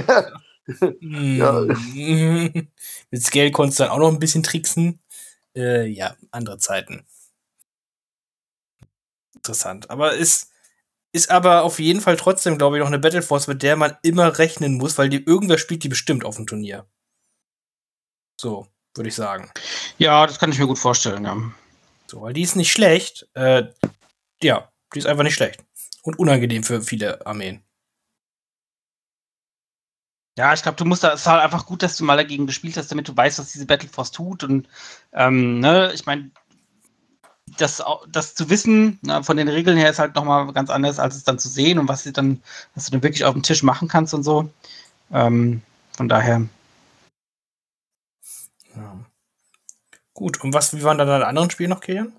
Ja. 1.00 1.60
Mit 3.10 3.22
Scale 3.22 3.50
konntest 3.52 3.80
du 3.80 3.84
dann 3.84 3.92
auch 3.92 3.98
noch 3.98 4.12
ein 4.12 4.18
bisschen 4.18 4.42
tricksen. 4.42 5.00
Äh, 5.56 5.86
ja, 5.86 6.14
andere 6.30 6.58
Zeiten. 6.58 7.06
Interessant. 9.34 9.88
Aber 9.88 10.12
ist, 10.12 10.50
ist 11.12 11.30
aber 11.30 11.62
auf 11.62 11.78
jeden 11.78 12.00
Fall 12.00 12.16
trotzdem, 12.16 12.58
glaube 12.58 12.76
ich, 12.76 12.80
noch 12.80 12.88
eine 12.88 12.98
Battle 12.98 13.22
Force, 13.22 13.46
mit 13.46 13.62
der 13.62 13.76
man 13.76 13.96
immer 14.02 14.38
rechnen 14.38 14.74
muss, 14.74 14.98
weil 14.98 15.08
die 15.08 15.24
irgendwer 15.24 15.58
spielt 15.58 15.82
die 15.84 15.88
bestimmt 15.88 16.24
auf 16.24 16.36
dem 16.36 16.46
Turnier. 16.46 16.86
So, 18.40 18.68
würde 18.94 19.08
ich 19.08 19.14
sagen. 19.14 19.50
Ja, 19.98 20.26
das 20.26 20.38
kann 20.38 20.52
ich 20.52 20.58
mir 20.58 20.66
gut 20.66 20.78
vorstellen, 20.78 21.24
ja. 21.24 21.36
So, 22.06 22.22
weil 22.22 22.32
die 22.32 22.42
ist 22.42 22.56
nicht 22.56 22.72
schlecht. 22.72 23.28
Äh, 23.34 23.64
ja, 24.42 24.70
Die 24.94 24.98
ist 24.98 25.06
einfach 25.06 25.24
nicht 25.24 25.34
schlecht. 25.34 25.64
Und 26.02 26.18
unangenehm 26.18 26.62
für 26.62 26.80
viele 26.80 27.26
Armeen. 27.26 27.62
Ja, 30.38 30.54
ich 30.54 30.62
glaube, 30.62 30.76
du 30.76 30.84
musst 30.84 31.02
da, 31.02 31.12
es 31.12 31.22
ist 31.22 31.26
halt 31.26 31.42
einfach 31.42 31.66
gut, 31.66 31.82
dass 31.82 31.96
du 31.96 32.04
mal 32.04 32.16
dagegen 32.16 32.46
gespielt 32.46 32.76
hast, 32.76 32.92
damit 32.92 33.08
du 33.08 33.16
weißt, 33.16 33.40
was 33.40 33.50
diese 33.50 33.66
Battle 33.66 33.88
Force 33.88 34.12
tut. 34.12 34.44
Und 34.44 34.68
ähm, 35.12 35.58
ne, 35.58 35.90
ich 35.92 36.06
meine, 36.06 36.30
das, 37.60 37.82
das 38.08 38.34
zu 38.34 38.50
wissen, 38.50 38.98
na, 39.02 39.22
von 39.22 39.36
den 39.36 39.48
Regeln 39.48 39.76
her 39.76 39.90
ist 39.90 39.98
halt 39.98 40.14
nochmal 40.14 40.52
ganz 40.52 40.70
anders, 40.70 40.98
als 40.98 41.16
es 41.16 41.24
dann 41.24 41.38
zu 41.38 41.48
sehen 41.48 41.78
und 41.78 41.88
was 41.88 42.04
du 42.04 42.12
dann, 42.12 42.42
was 42.74 42.86
du 42.86 42.92
dann 42.92 43.02
wirklich 43.02 43.24
auf 43.24 43.34
dem 43.34 43.42
Tisch 43.42 43.62
machen 43.62 43.88
kannst 43.88 44.14
und 44.14 44.22
so. 44.22 44.50
Ähm, 45.12 45.62
von 45.96 46.08
daher. 46.08 46.42
Ja. 48.76 48.96
Gut, 50.14 50.42
und 50.42 50.52
was, 50.52 50.76
wie 50.76 50.82
waren 50.82 50.98
dann 50.98 51.08
deine 51.08 51.26
anderen 51.26 51.50
Spiele 51.50 51.68
noch, 51.68 51.80
Kilian? 51.80 52.12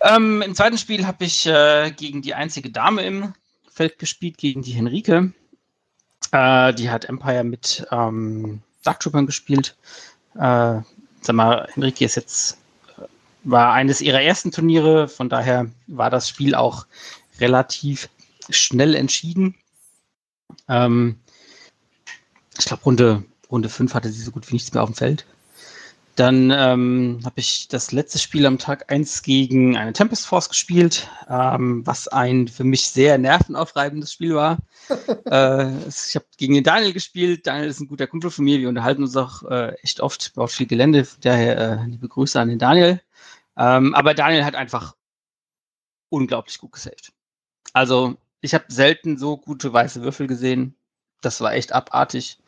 Ähm, 0.00 0.42
Im 0.42 0.54
zweiten 0.54 0.78
Spiel 0.78 1.06
habe 1.06 1.24
ich 1.24 1.46
äh, 1.46 1.90
gegen 1.90 2.22
die 2.22 2.34
einzige 2.34 2.70
Dame 2.70 3.02
im 3.02 3.34
Feld 3.70 3.98
gespielt, 3.98 4.38
gegen 4.38 4.62
die 4.62 4.72
Henrike. 4.72 5.32
Äh, 6.32 6.74
die 6.74 6.90
hat 6.90 7.04
Empire 7.04 7.44
mit 7.44 7.86
ähm, 7.90 8.62
Dark 8.82 9.00
Troopern 9.00 9.26
gespielt. 9.26 9.76
Äh, 10.34 10.80
sag 11.20 11.34
mal, 11.34 11.68
Henrike 11.74 12.04
ist 12.04 12.14
jetzt 12.14 12.59
war 13.44 13.72
eines 13.72 14.00
ihrer 14.00 14.22
ersten 14.22 14.52
Turniere, 14.52 15.08
von 15.08 15.28
daher 15.28 15.70
war 15.86 16.10
das 16.10 16.28
Spiel 16.28 16.54
auch 16.54 16.86
relativ 17.40 18.08
schnell 18.50 18.94
entschieden. 18.94 19.54
Ähm, 20.68 21.16
ich 22.58 22.64
glaube, 22.64 22.82
Runde, 22.84 23.24
Runde 23.50 23.68
5 23.68 23.94
hatte 23.94 24.10
sie 24.10 24.22
so 24.22 24.30
gut 24.30 24.48
wie 24.48 24.54
nichts 24.54 24.72
mehr 24.72 24.82
auf 24.82 24.90
dem 24.90 24.94
Feld. 24.94 25.26
Dann 26.16 26.50
ähm, 26.50 27.20
habe 27.24 27.40
ich 27.40 27.68
das 27.68 27.92
letzte 27.92 28.18
Spiel 28.18 28.44
am 28.44 28.58
Tag 28.58 28.92
1 28.92 29.22
gegen 29.22 29.76
eine 29.76 29.92
Tempest 29.94 30.26
Force 30.26 30.50
gespielt, 30.50 31.08
ähm, 31.30 31.86
was 31.86 32.08
ein 32.08 32.48
für 32.48 32.64
mich 32.64 32.88
sehr 32.88 33.16
nervenaufreibendes 33.16 34.12
Spiel 34.12 34.34
war. 34.34 34.58
äh, 35.30 35.70
ich 35.88 36.16
habe 36.16 36.26
gegen 36.36 36.54
den 36.54 36.64
Daniel 36.64 36.92
gespielt. 36.92 37.46
Daniel 37.46 37.70
ist 37.70 37.80
ein 37.80 37.88
guter 37.88 38.06
Kumpel 38.06 38.30
von 38.30 38.44
mir. 38.44 38.58
Wir 38.58 38.68
unterhalten 38.68 39.02
uns 39.02 39.16
auch 39.16 39.44
äh, 39.44 39.72
echt 39.82 40.00
oft, 40.00 40.34
baut 40.34 40.50
viel 40.50 40.66
Gelände. 40.66 41.06
Daher 41.22 41.58
äh, 41.58 41.86
liebe 41.86 42.08
Grüße 42.08 42.38
an 42.38 42.50
den 42.50 42.58
Daniel. 42.58 43.00
Ähm, 43.56 43.94
aber 43.94 44.14
Daniel 44.14 44.44
hat 44.44 44.54
einfach 44.54 44.96
unglaublich 46.08 46.58
gut 46.58 46.72
gesaved. 46.72 47.12
Also, 47.72 48.16
ich 48.40 48.54
habe 48.54 48.64
selten 48.68 49.18
so 49.18 49.36
gute 49.36 49.72
weiße 49.72 50.02
Würfel 50.02 50.26
gesehen. 50.26 50.74
Das 51.20 51.40
war 51.40 51.52
echt 51.52 51.72
abartig. 51.72 52.38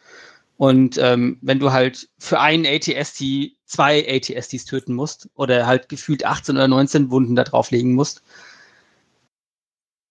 Und 0.56 0.98
ähm, 0.98 1.38
wenn 1.42 1.58
du 1.58 1.72
halt 1.72 2.08
für 2.18 2.40
einen 2.40 2.66
ATST 2.66 3.56
zwei 3.66 4.06
ATSTs 4.08 4.64
töten 4.64 4.94
musst 4.94 5.28
oder 5.34 5.66
halt 5.66 5.88
gefühlt 5.88 6.24
18 6.24 6.56
oder 6.56 6.68
19 6.68 7.10
Wunden 7.10 7.34
da 7.34 7.44
drauflegen 7.44 7.94
musst, 7.94 8.22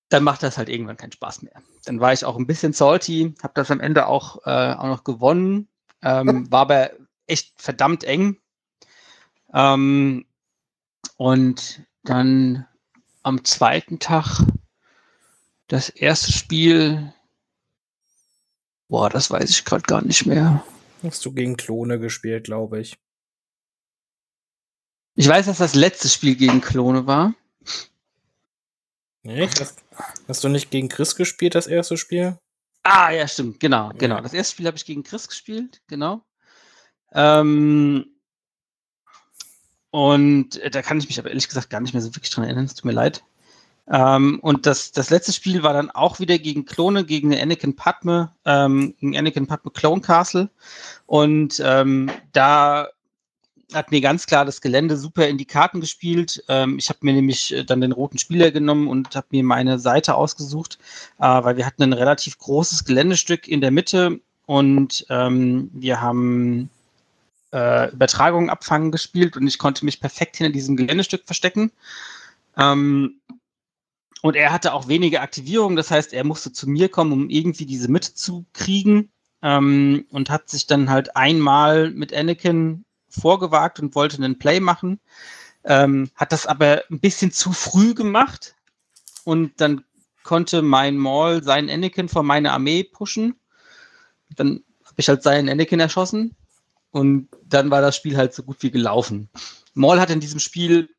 dann 0.10 0.24
macht 0.24 0.44
das 0.44 0.58
halt 0.58 0.68
irgendwann 0.68 0.98
keinen 0.98 1.14
Spaß 1.14 1.44
mehr. 1.44 1.54
Dann 1.86 2.00
war 2.02 2.12
ich 2.12 2.26
auch 2.26 2.38
ein 2.38 2.48
bisschen 2.48 2.74
salty, 2.74 3.34
habe 3.42 3.54
das 3.56 3.72
am 3.72 3.80
Ende 3.80 4.08
auch, 4.08 4.46
äh, 4.46 4.74
auch 4.74 4.88
noch 4.88 5.04
gewonnen, 5.04 5.70
ähm, 6.02 6.48
war 6.52 6.62
aber 6.62 6.92
echt 7.28 7.54
verdammt 7.56 8.04
eng. 8.04 8.38
Ähm, 9.54 10.26
und 11.22 11.84
dann 12.04 12.66
am 13.22 13.46
zweiten 13.46 14.00
Tag 14.00 14.44
das 15.68 15.90
erste 15.90 16.32
Spiel. 16.32 17.14
Boah, 18.88 19.08
das 19.08 19.30
weiß 19.30 19.52
ich 19.52 19.64
gerade 19.64 19.84
gar 19.84 20.02
nicht 20.02 20.26
mehr. 20.26 20.66
Hast 21.04 21.24
du 21.24 21.32
gegen 21.32 21.58
Klone 21.58 22.00
gespielt, 22.00 22.46
glaube 22.46 22.82
ich. 22.82 22.98
Ich 25.14 25.28
weiß, 25.28 25.46
dass 25.46 25.60
das 25.60 25.76
letzte 25.76 26.10
Spiel 26.10 26.36
gegen 26.36 26.60
Klone 26.60 27.06
war. 27.06 27.36
Echt? 29.22 29.62
Hast, 29.62 29.84
hast, 30.28 30.44
du 30.44 30.50
nicht 30.50 30.72
gegen 30.72 30.90
Chris 30.90 31.16
gespielt, 31.16 31.54
das 31.54 31.68
erste 31.68 31.98
Spiel? 31.98 32.40
Ah, 32.82 33.12
ja, 33.12 33.28
stimmt, 33.28 33.60
genau, 33.60 33.92
genau. 33.96 34.22
Das 34.22 34.34
erste 34.34 34.54
Spiel 34.54 34.66
habe 34.66 34.78
ich 34.78 34.86
gegen 34.86 35.04
Chris 35.04 35.28
gespielt, 35.28 35.84
genau. 35.86 36.26
Ähm, 37.14 38.12
und 39.92 40.58
äh, 40.58 40.70
da 40.70 40.82
kann 40.82 40.98
ich 40.98 41.08
mich 41.08 41.20
aber 41.20 41.30
ehrlich 41.30 41.48
gesagt 41.48 41.70
gar 41.70 41.82
nicht 41.82 41.94
mehr 41.94 42.02
so 42.02 42.16
wirklich 42.16 42.32
dran 42.32 42.46
erinnern. 42.46 42.66
Es 42.66 42.76
tut 42.76 42.86
mir 42.86 42.92
leid. 42.94 43.24
Ähm, 43.92 44.40
und 44.42 44.66
das, 44.66 44.94
das 44.94 45.10
letzte 45.10 45.34
Spiel 45.34 45.64
war 45.64 45.74
dann 45.74 45.92
auch 45.92 46.20
wieder 46.20 46.38
gegen 46.40 46.66
Klone, 46.66 47.04
gegen 47.04 47.36
Anakin 47.38 47.76
Padme, 47.76 48.32
ähm, 48.46 48.96
gegen 49.00 49.18
Anakin 49.18 49.48
Padme 49.48 49.72
Clone 49.72 50.02
Castle. 50.02 50.50
Und 51.08 51.62
ähm, 51.64 52.10
da 52.32 52.88
hat 53.74 53.92
mir 53.92 54.02
ganz 54.02 54.28
klar 54.28 54.46
das 54.46 54.62
Gelände 54.62 54.98
super 54.98 55.28
in 55.28 55.38
die 55.38 55.46
Karten 55.46 55.82
gespielt. 55.82 56.44
Ähm, 56.48 56.78
ich 56.78 56.90
habe 56.90 57.00
mir 57.02 57.14
nämlich 57.14 57.54
äh, 57.54 57.64
dann 57.66 57.82
den 57.82 57.92
roten 57.92 58.18
Spieler 58.18 58.52
genommen 58.52 58.88
und 58.88 59.16
habe 59.16 59.28
mir 59.32 59.44
meine 59.44 59.80
Seite 59.80 60.16
ausgesucht, 60.16 60.78
äh, 61.20 61.24
weil 61.24 61.58
wir 61.58 61.66
hatten 61.66 61.84
ein 61.84 61.94
relativ 61.94 62.38
großes 62.38 62.86
Geländestück 62.86 63.48
in 63.48 63.62
der 63.62 63.72
Mitte 63.72 64.20
und 64.46 65.06
ähm, 65.10 65.70
wir 65.74 66.02
haben 66.02 66.70
äh, 67.52 67.92
Übertragungen 67.92 68.50
abfangen 68.50 68.92
gespielt 68.92 69.38
und 69.38 69.48
ich 69.48 69.58
konnte 69.58 69.86
mich 69.86 70.00
perfekt 70.00 70.38
hinter 70.38 70.52
diesem 70.52 70.76
Geländestück 70.78 71.24
verstecken. 71.26 71.72
Ähm, 72.58 73.22
und 74.22 74.36
er 74.36 74.52
hatte 74.52 74.74
auch 74.74 74.88
wenige 74.88 75.22
Aktivierungen, 75.22 75.76
das 75.76 75.92
heißt, 75.92 76.14
er 76.14 76.24
musste 76.24 76.54
zu 76.54 76.70
mir 76.70 76.90
kommen, 76.90 77.12
um 77.12 77.30
irgendwie 77.30 77.66
diese 77.66 77.90
mitzukriegen. 77.90 79.12
Ähm, 79.44 80.06
und 80.12 80.30
hat 80.30 80.50
sich 80.50 80.68
dann 80.68 80.90
halt 80.90 81.16
einmal 81.16 81.90
mit 81.90 82.14
Anakin 82.14 82.86
vorgewagt 83.10 83.80
und 83.80 83.96
wollte 83.96 84.18
einen 84.18 84.38
Play 84.38 84.60
machen. 84.60 85.00
Ähm, 85.64 86.12
hat 86.16 86.32
das 86.32 86.46
aber 86.46 86.84
ein 86.92 87.00
bisschen 87.00 87.32
zu 87.32 87.52
früh 87.52 87.94
gemacht. 87.96 88.56
Und 89.24 89.60
dann 89.60 89.84
konnte 90.24 90.62
mein 90.62 90.98
Maul 90.98 91.44
seinen 91.44 91.70
Anakin 91.70 92.08
vor 92.08 92.24
meine 92.24 92.52
Armee 92.52 92.84
pushen. 92.84 93.36
Dann 94.36 94.64
habe 94.84 94.96
ich 94.98 95.10
halt 95.10 95.24
seinen 95.24 95.50
Anakin 95.50 95.80
erschossen. 95.80 96.36
Und 96.92 97.30
dann 97.46 97.72
war 97.72 97.82
das 97.82 97.96
Spiel 97.96 98.18
halt 98.18 98.34
so 98.34 98.44
gut 98.44 98.58
wie 98.62 98.72
gelaufen. 98.72 99.30
Maul 99.74 100.00
hat 100.00 100.10
in 100.10 100.20
diesem 100.20 100.40
Spiel 100.40 100.90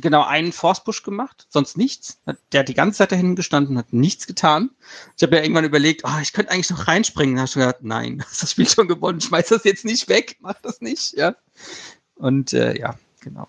genau 0.00 0.24
einen 0.24 0.52
Force 0.52 0.82
Push 0.82 1.02
gemacht, 1.02 1.46
sonst 1.50 1.76
nichts. 1.76 2.20
Der 2.52 2.60
hat 2.60 2.68
die 2.68 2.74
ganze 2.74 2.98
Zeit 2.98 3.12
dahin 3.12 3.36
gestanden, 3.36 3.78
hat 3.78 3.92
nichts 3.92 4.26
getan. 4.26 4.70
Ich 5.16 5.22
habe 5.22 5.36
ja 5.36 5.42
irgendwann 5.42 5.64
überlegt, 5.64 6.02
oh, 6.04 6.18
ich 6.20 6.32
könnte 6.32 6.50
eigentlich 6.50 6.70
noch 6.70 6.88
reinspringen. 6.88 7.36
Da 7.36 7.42
habe 7.42 7.48
ich 7.48 7.54
gedacht, 7.54 7.82
nein, 7.82 8.22
hast 8.26 8.42
das 8.42 8.50
Spiel 8.52 8.68
schon 8.68 8.88
gewonnen, 8.88 9.20
schmeiß 9.20 9.48
das 9.48 9.64
jetzt 9.64 9.84
nicht 9.84 10.08
weg, 10.08 10.36
mach 10.40 10.60
das 10.62 10.80
nicht, 10.80 11.12
ja. 11.14 11.36
Und 12.16 12.52
äh, 12.52 12.78
ja, 12.78 12.98
genau. 13.20 13.48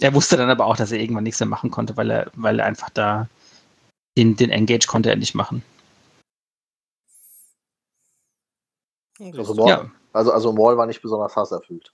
Er 0.00 0.14
wusste 0.14 0.36
dann 0.36 0.50
aber 0.50 0.66
auch, 0.66 0.76
dass 0.76 0.90
er 0.90 0.98
irgendwann 0.98 1.24
nichts 1.24 1.38
mehr 1.38 1.48
machen 1.48 1.70
konnte, 1.70 1.96
weil 1.96 2.10
er, 2.10 2.32
weil 2.34 2.58
er 2.58 2.66
einfach 2.66 2.90
da 2.90 3.28
den, 4.16 4.36
den 4.36 4.50
Engage 4.50 4.86
konnte 4.86 5.10
er 5.10 5.16
nicht 5.16 5.34
machen. 5.34 5.62
Also 9.20 9.68
ja. 9.68 9.90
Also, 10.12 10.32
also 10.32 10.52
Maul 10.52 10.76
war 10.76 10.86
nicht 10.86 11.02
besonders 11.02 11.36
hasserfüllt. 11.36 11.92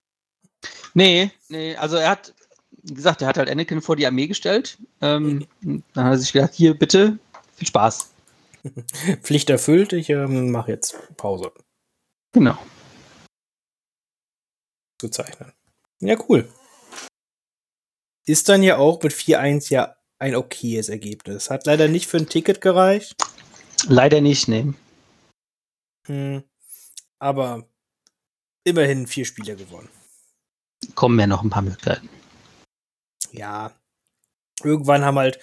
Nee, 0.94 1.30
nee, 1.48 1.76
also 1.76 1.96
er 1.96 2.10
hat, 2.10 2.34
wie 2.70 2.94
gesagt, 2.94 3.22
er 3.22 3.28
hat 3.28 3.38
halt 3.38 3.50
Anakin 3.50 3.82
vor 3.82 3.96
die 3.96 4.06
Armee 4.06 4.26
gestellt. 4.26 4.78
Ähm, 5.00 5.46
dann 5.60 6.04
hat 6.04 6.14
er 6.14 6.18
sich 6.18 6.32
gedacht, 6.32 6.54
hier, 6.54 6.78
bitte, 6.78 7.18
viel 7.54 7.68
Spaß. 7.68 8.10
Pflicht 9.22 9.50
erfüllt, 9.50 9.92
ich 9.92 10.10
ähm, 10.10 10.50
mache 10.50 10.72
jetzt 10.72 10.96
Pause. 11.16 11.52
Genau. 12.32 12.58
Zu 15.00 15.08
zeichnen. 15.08 15.52
Ja, 16.00 16.16
cool. 16.28 16.48
Ist 18.26 18.48
dann 18.48 18.62
ja 18.62 18.76
auch 18.76 19.02
mit 19.02 19.12
4-1 19.12 19.72
ja 19.72 19.96
ein 20.18 20.34
okayes 20.34 20.88
Ergebnis. 20.88 21.50
Hat 21.50 21.66
leider 21.66 21.88
nicht 21.88 22.08
für 22.08 22.18
ein 22.18 22.28
Ticket 22.28 22.60
gereicht. 22.60 23.14
Leider 23.86 24.20
nicht, 24.20 24.48
nee. 24.48 24.72
Hm. 26.06 26.42
Aber 27.20 27.68
immerhin 28.68 29.06
vier 29.06 29.24
Spiele 29.24 29.56
gewonnen. 29.56 29.88
Kommen 30.94 31.18
ja 31.18 31.26
noch 31.26 31.42
ein 31.42 31.50
paar 31.50 31.62
Möglichkeiten. 31.62 32.08
Ja. 33.32 33.72
Irgendwann 34.62 35.04
haben 35.04 35.18
halt 35.18 35.38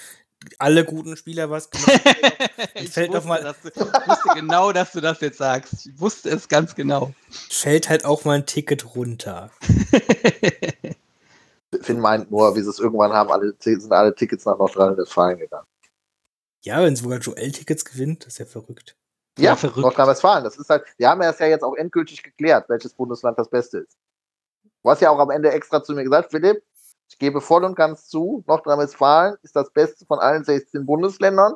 alle 0.60 0.86
guten 0.86 1.18
Spieler 1.18 1.50
was 1.50 1.70
gemacht. 1.70 1.92
ich 2.76 2.90
fällt 2.90 3.12
wusste, 3.12 3.28
mal 3.28 3.42
du, 3.42 3.70
ich 3.70 3.78
wusste 3.78 4.30
genau, 4.36 4.72
dass 4.72 4.92
du 4.92 5.02
das 5.02 5.20
jetzt 5.22 5.38
sagst. 5.38 5.88
Ich 5.88 6.00
wusste 6.00 6.30
es 6.30 6.48
ganz 6.48 6.76
genau. 6.76 7.14
Fällt 7.30 7.90
halt 7.90 8.06
auch 8.06 8.26
mal 8.26 8.34
ein 8.34 8.46
Ticket 8.46 8.96
runter. 8.96 9.52
Finn 11.82 12.00
meint 12.00 12.32
nur, 12.32 12.56
wie 12.56 12.62
sie 12.62 12.70
es 12.70 12.80
irgendwann 12.80 13.12
haben, 13.12 13.32
alle, 13.32 13.54
sind 13.60 13.92
alle 13.92 14.16
Tickets 14.16 14.46
nach 14.46 14.58
Nordrhein-Westfalen 14.58 15.40
gegangen. 15.40 15.68
Ja, 16.64 16.82
wenn 16.82 16.96
sogar 16.96 17.20
Joel 17.20 17.52
Tickets 17.52 17.86
gewinnt, 17.86 18.26
das 18.26 18.34
ist 18.34 18.40
ja 18.40 18.46
verrückt. 18.46 18.96
Ja. 19.38 19.58
Nordrhein-Westfalen. 19.76 20.44
Das 20.44 20.58
ist 20.58 20.70
halt, 20.70 20.86
wir 20.98 21.10
haben 21.10 21.22
es 21.22 21.40
ja 21.40 21.48
jetzt 21.48 21.64
auch 21.64 21.76
endgültig 21.76 22.24
geklärt, 22.24 22.70
welches 22.70 22.94
Bundesland 22.94 23.38
das 23.38 23.50
Beste 23.50 23.80
ist. 23.80 23.98
Du 24.84 24.90
hast 24.90 25.02
ja 25.02 25.10
auch 25.10 25.20
am 25.20 25.30
Ende 25.30 25.52
extra 25.52 25.84
zu 25.84 25.94
mir 25.94 26.04
gesagt, 26.04 26.32
Philipp, 26.32 26.64
ich 27.10 27.20
gebe 27.20 27.42
voll 27.42 27.64
und 27.64 27.76
ganz 27.76 28.08
zu, 28.08 28.44
Nordrhein-Westfalen 28.48 29.36
ist 29.44 29.56
das 29.56 29.72
Beste 29.72 30.06
von 30.06 30.20
allen 30.20 30.44
16 30.44 30.86
Bundesländern. 30.86 31.56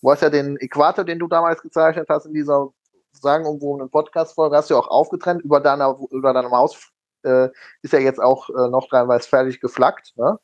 Du 0.00 0.10
hast 0.10 0.22
ja 0.22 0.30
den 0.30 0.56
Äquator, 0.56 1.04
den 1.04 1.18
du 1.18 1.28
damals 1.28 1.62
gezeichnet 1.62 2.06
hast, 2.08 2.26
in 2.26 2.32
dieser 2.32 2.68
sagenumwobenen 3.12 3.90
Podcast-Folge, 3.90 4.56
hast 4.56 4.70
du 4.70 4.74
ja 4.74 4.80
auch 4.80 4.88
aufgetrennt. 4.88 5.42
Über 5.42 5.60
deiner, 5.60 5.98
über 6.10 6.32
deiner 6.32 6.48
Maus 6.48 6.90
äh, 7.22 7.48
ist 7.82 7.92
ja 7.92 7.98
jetzt 7.98 8.20
auch 8.20 8.48
äh, 8.50 8.68
Nordrhein-Westfälisch 8.68 9.60
geflaggt. 9.60 10.12
Ne? 10.16 10.38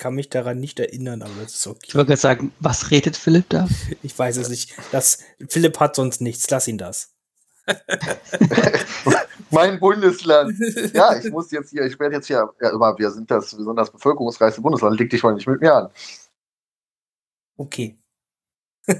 Kann 0.00 0.14
mich 0.14 0.30
daran 0.30 0.58
nicht 0.58 0.80
erinnern, 0.80 1.22
aber 1.22 1.30
das 1.42 1.54
ist 1.54 1.66
Ich 1.66 1.70
okay. 1.70 1.94
wollte 1.94 2.08
gerade 2.08 2.20
sagen, 2.20 2.52
was 2.58 2.90
redet 2.90 3.16
Philipp 3.16 3.48
da? 3.50 3.68
Ich 4.02 4.18
weiß 4.18 4.38
es 4.38 4.48
nicht. 4.48 4.74
Das, 4.90 5.18
Philipp 5.48 5.78
hat 5.78 5.94
sonst 5.94 6.20
nichts. 6.20 6.48
Lass 6.50 6.66
ihn 6.66 6.78
das. 6.78 7.14
Mein 9.50 9.78
Bundesland. 9.78 10.58
Ja, 10.94 11.16
ich 11.18 11.30
muss 11.30 11.50
jetzt 11.50 11.70
hier, 11.70 11.84
ich 11.84 11.98
werde 12.00 12.16
jetzt 12.16 12.26
hier, 12.26 12.48
ja 12.60 12.70
immer, 12.70 12.98
wir 12.98 13.10
sind 13.10 13.30
das, 13.30 13.54
das 13.76 13.92
bevölkerungsreichste 13.92 14.62
Bundesland, 14.62 14.98
leg 14.98 15.10
dich 15.10 15.22
mal 15.22 15.34
nicht 15.34 15.46
mit 15.46 15.60
mir 15.60 15.74
an. 15.74 15.90
Okay. 17.58 17.98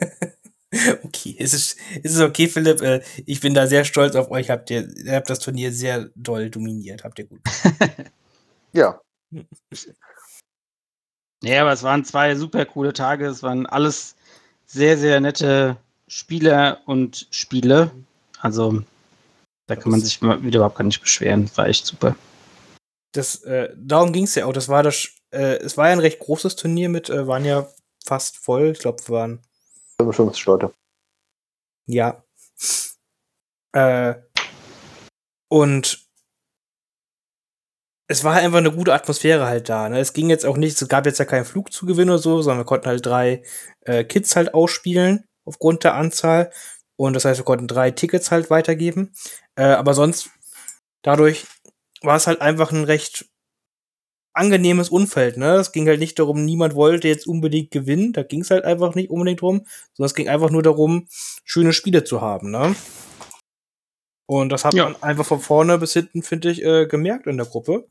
okay, 1.02 1.36
es 1.38 1.54
ist, 1.54 1.78
es 2.02 2.12
ist 2.12 2.20
okay, 2.20 2.46
Philipp. 2.46 2.82
Äh, 2.82 3.00
Ich 3.24 3.40
bin 3.40 3.54
da 3.54 3.66
sehr 3.66 3.84
stolz 3.84 4.14
auf 4.14 4.30
euch. 4.30 4.50
Habt 4.50 4.68
ihr, 4.70 4.86
ihr 4.96 5.14
habt 5.14 5.30
das 5.30 5.38
Turnier 5.38 5.72
sehr 5.72 6.10
doll 6.14 6.50
dominiert. 6.50 7.04
Habt 7.04 7.18
ihr 7.18 7.26
gut. 7.26 7.40
Ja, 8.72 9.00
Ja, 11.42 11.62
aber 11.62 11.72
es 11.72 11.82
waren 11.82 12.04
zwei 12.04 12.34
super 12.34 12.66
coole 12.66 12.92
Tage. 12.92 13.26
Es 13.26 13.42
waren 13.42 13.66
alles 13.66 14.14
sehr, 14.66 14.98
sehr 14.98 15.20
nette 15.20 15.76
Spieler 16.06 16.80
und 16.86 17.26
Spiele. 17.30 17.90
Also, 18.40 18.82
da 19.66 19.76
kann 19.76 19.92
man 19.92 20.00
sich 20.00 20.20
wieder 20.20 20.58
überhaupt 20.58 20.76
gar 20.76 20.84
nicht 20.84 21.00
beschweren. 21.00 21.50
War 21.56 21.68
echt 21.68 21.86
super. 21.86 22.14
Das, 23.12 23.42
äh, 23.44 23.74
darum 23.76 24.12
ging 24.12 24.24
es 24.24 24.34
ja 24.34 24.46
auch. 24.46 24.52
Das 24.52 24.68
war 24.68 24.82
das, 24.82 25.08
äh, 25.30 25.56
es 25.58 25.76
war 25.76 25.86
ja 25.86 25.92
ein 25.92 26.00
recht 26.00 26.18
großes 26.20 26.56
Turnier 26.56 26.88
mit, 26.88 27.08
äh, 27.10 27.26
waren 27.26 27.44
ja 27.44 27.68
fast 28.04 28.36
voll. 28.36 28.70
Ich 28.72 28.80
glaube, 28.80 29.02
wir 29.06 29.14
waren 29.14 29.42
55 29.98 30.44
Leute. 30.46 30.72
Ja. 31.86 32.22
Äh, 33.72 34.14
und 35.48 35.99
es 38.10 38.24
war 38.24 38.34
einfach 38.34 38.58
eine 38.58 38.72
gute 38.72 38.92
Atmosphäre 38.92 39.46
halt 39.46 39.68
da. 39.68 39.88
Ne? 39.88 40.00
Es 40.00 40.12
ging 40.12 40.30
jetzt 40.30 40.44
auch 40.44 40.56
nicht, 40.56 40.82
es 40.82 40.88
gab 40.88 41.06
jetzt 41.06 41.20
ja 41.20 41.24
keinen 41.24 41.44
Flugzugewinn 41.44 42.10
oder 42.10 42.18
so, 42.18 42.42
sondern 42.42 42.58
wir 42.62 42.64
konnten 42.66 42.88
halt 42.88 43.06
drei 43.06 43.44
äh, 43.82 44.02
Kids 44.02 44.34
halt 44.34 44.52
ausspielen 44.52 45.28
aufgrund 45.44 45.84
der 45.84 45.94
Anzahl. 45.94 46.50
Und 46.96 47.14
das 47.14 47.24
heißt, 47.24 47.38
wir 47.38 47.44
konnten 47.44 47.68
drei 47.68 47.92
Tickets 47.92 48.32
halt 48.32 48.50
weitergeben. 48.50 49.12
Äh, 49.54 49.62
aber 49.62 49.94
sonst, 49.94 50.30
dadurch 51.02 51.46
war 52.02 52.16
es 52.16 52.26
halt 52.26 52.40
einfach 52.40 52.72
ein 52.72 52.82
recht 52.82 53.26
angenehmes 54.32 54.88
Umfeld. 54.88 55.36
Ne? 55.36 55.54
Es 55.54 55.70
ging 55.70 55.86
halt 55.86 56.00
nicht 56.00 56.18
darum, 56.18 56.44
niemand 56.44 56.74
wollte 56.74 57.06
jetzt 57.06 57.28
unbedingt 57.28 57.70
gewinnen. 57.70 58.12
Da 58.12 58.24
ging 58.24 58.40
es 58.40 58.50
halt 58.50 58.64
einfach 58.64 58.96
nicht 58.96 59.10
unbedingt 59.10 59.40
drum, 59.40 59.66
sondern 59.94 60.06
es 60.06 60.14
ging 60.16 60.28
einfach 60.28 60.50
nur 60.50 60.64
darum, 60.64 61.06
schöne 61.44 61.72
Spiele 61.72 62.02
zu 62.02 62.20
haben. 62.20 62.50
Ne? 62.50 62.74
Und 64.26 64.48
das 64.48 64.64
hat 64.64 64.74
Ja. 64.74 64.84
man 64.84 65.00
einfach 65.00 65.26
von 65.26 65.38
vorne 65.38 65.78
bis 65.78 65.92
hinten, 65.92 66.24
finde 66.24 66.50
ich, 66.50 66.64
äh, 66.64 66.86
gemerkt 66.86 67.28
in 67.28 67.36
der 67.36 67.46
Gruppe. 67.46 67.86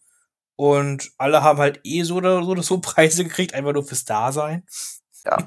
Und 0.60 1.14
alle 1.18 1.42
haben 1.42 1.58
halt 1.60 1.80
eh 1.86 2.04
so 2.04 2.16
oder 2.16 2.44
so, 2.44 2.50
oder 2.50 2.64
so 2.64 2.80
Preise 2.82 3.24
gekriegt, 3.24 3.54
einfach 3.54 3.72
nur 3.72 3.86
fürs 3.86 4.04
Dasein. 4.04 4.68
Ja. 5.24 5.38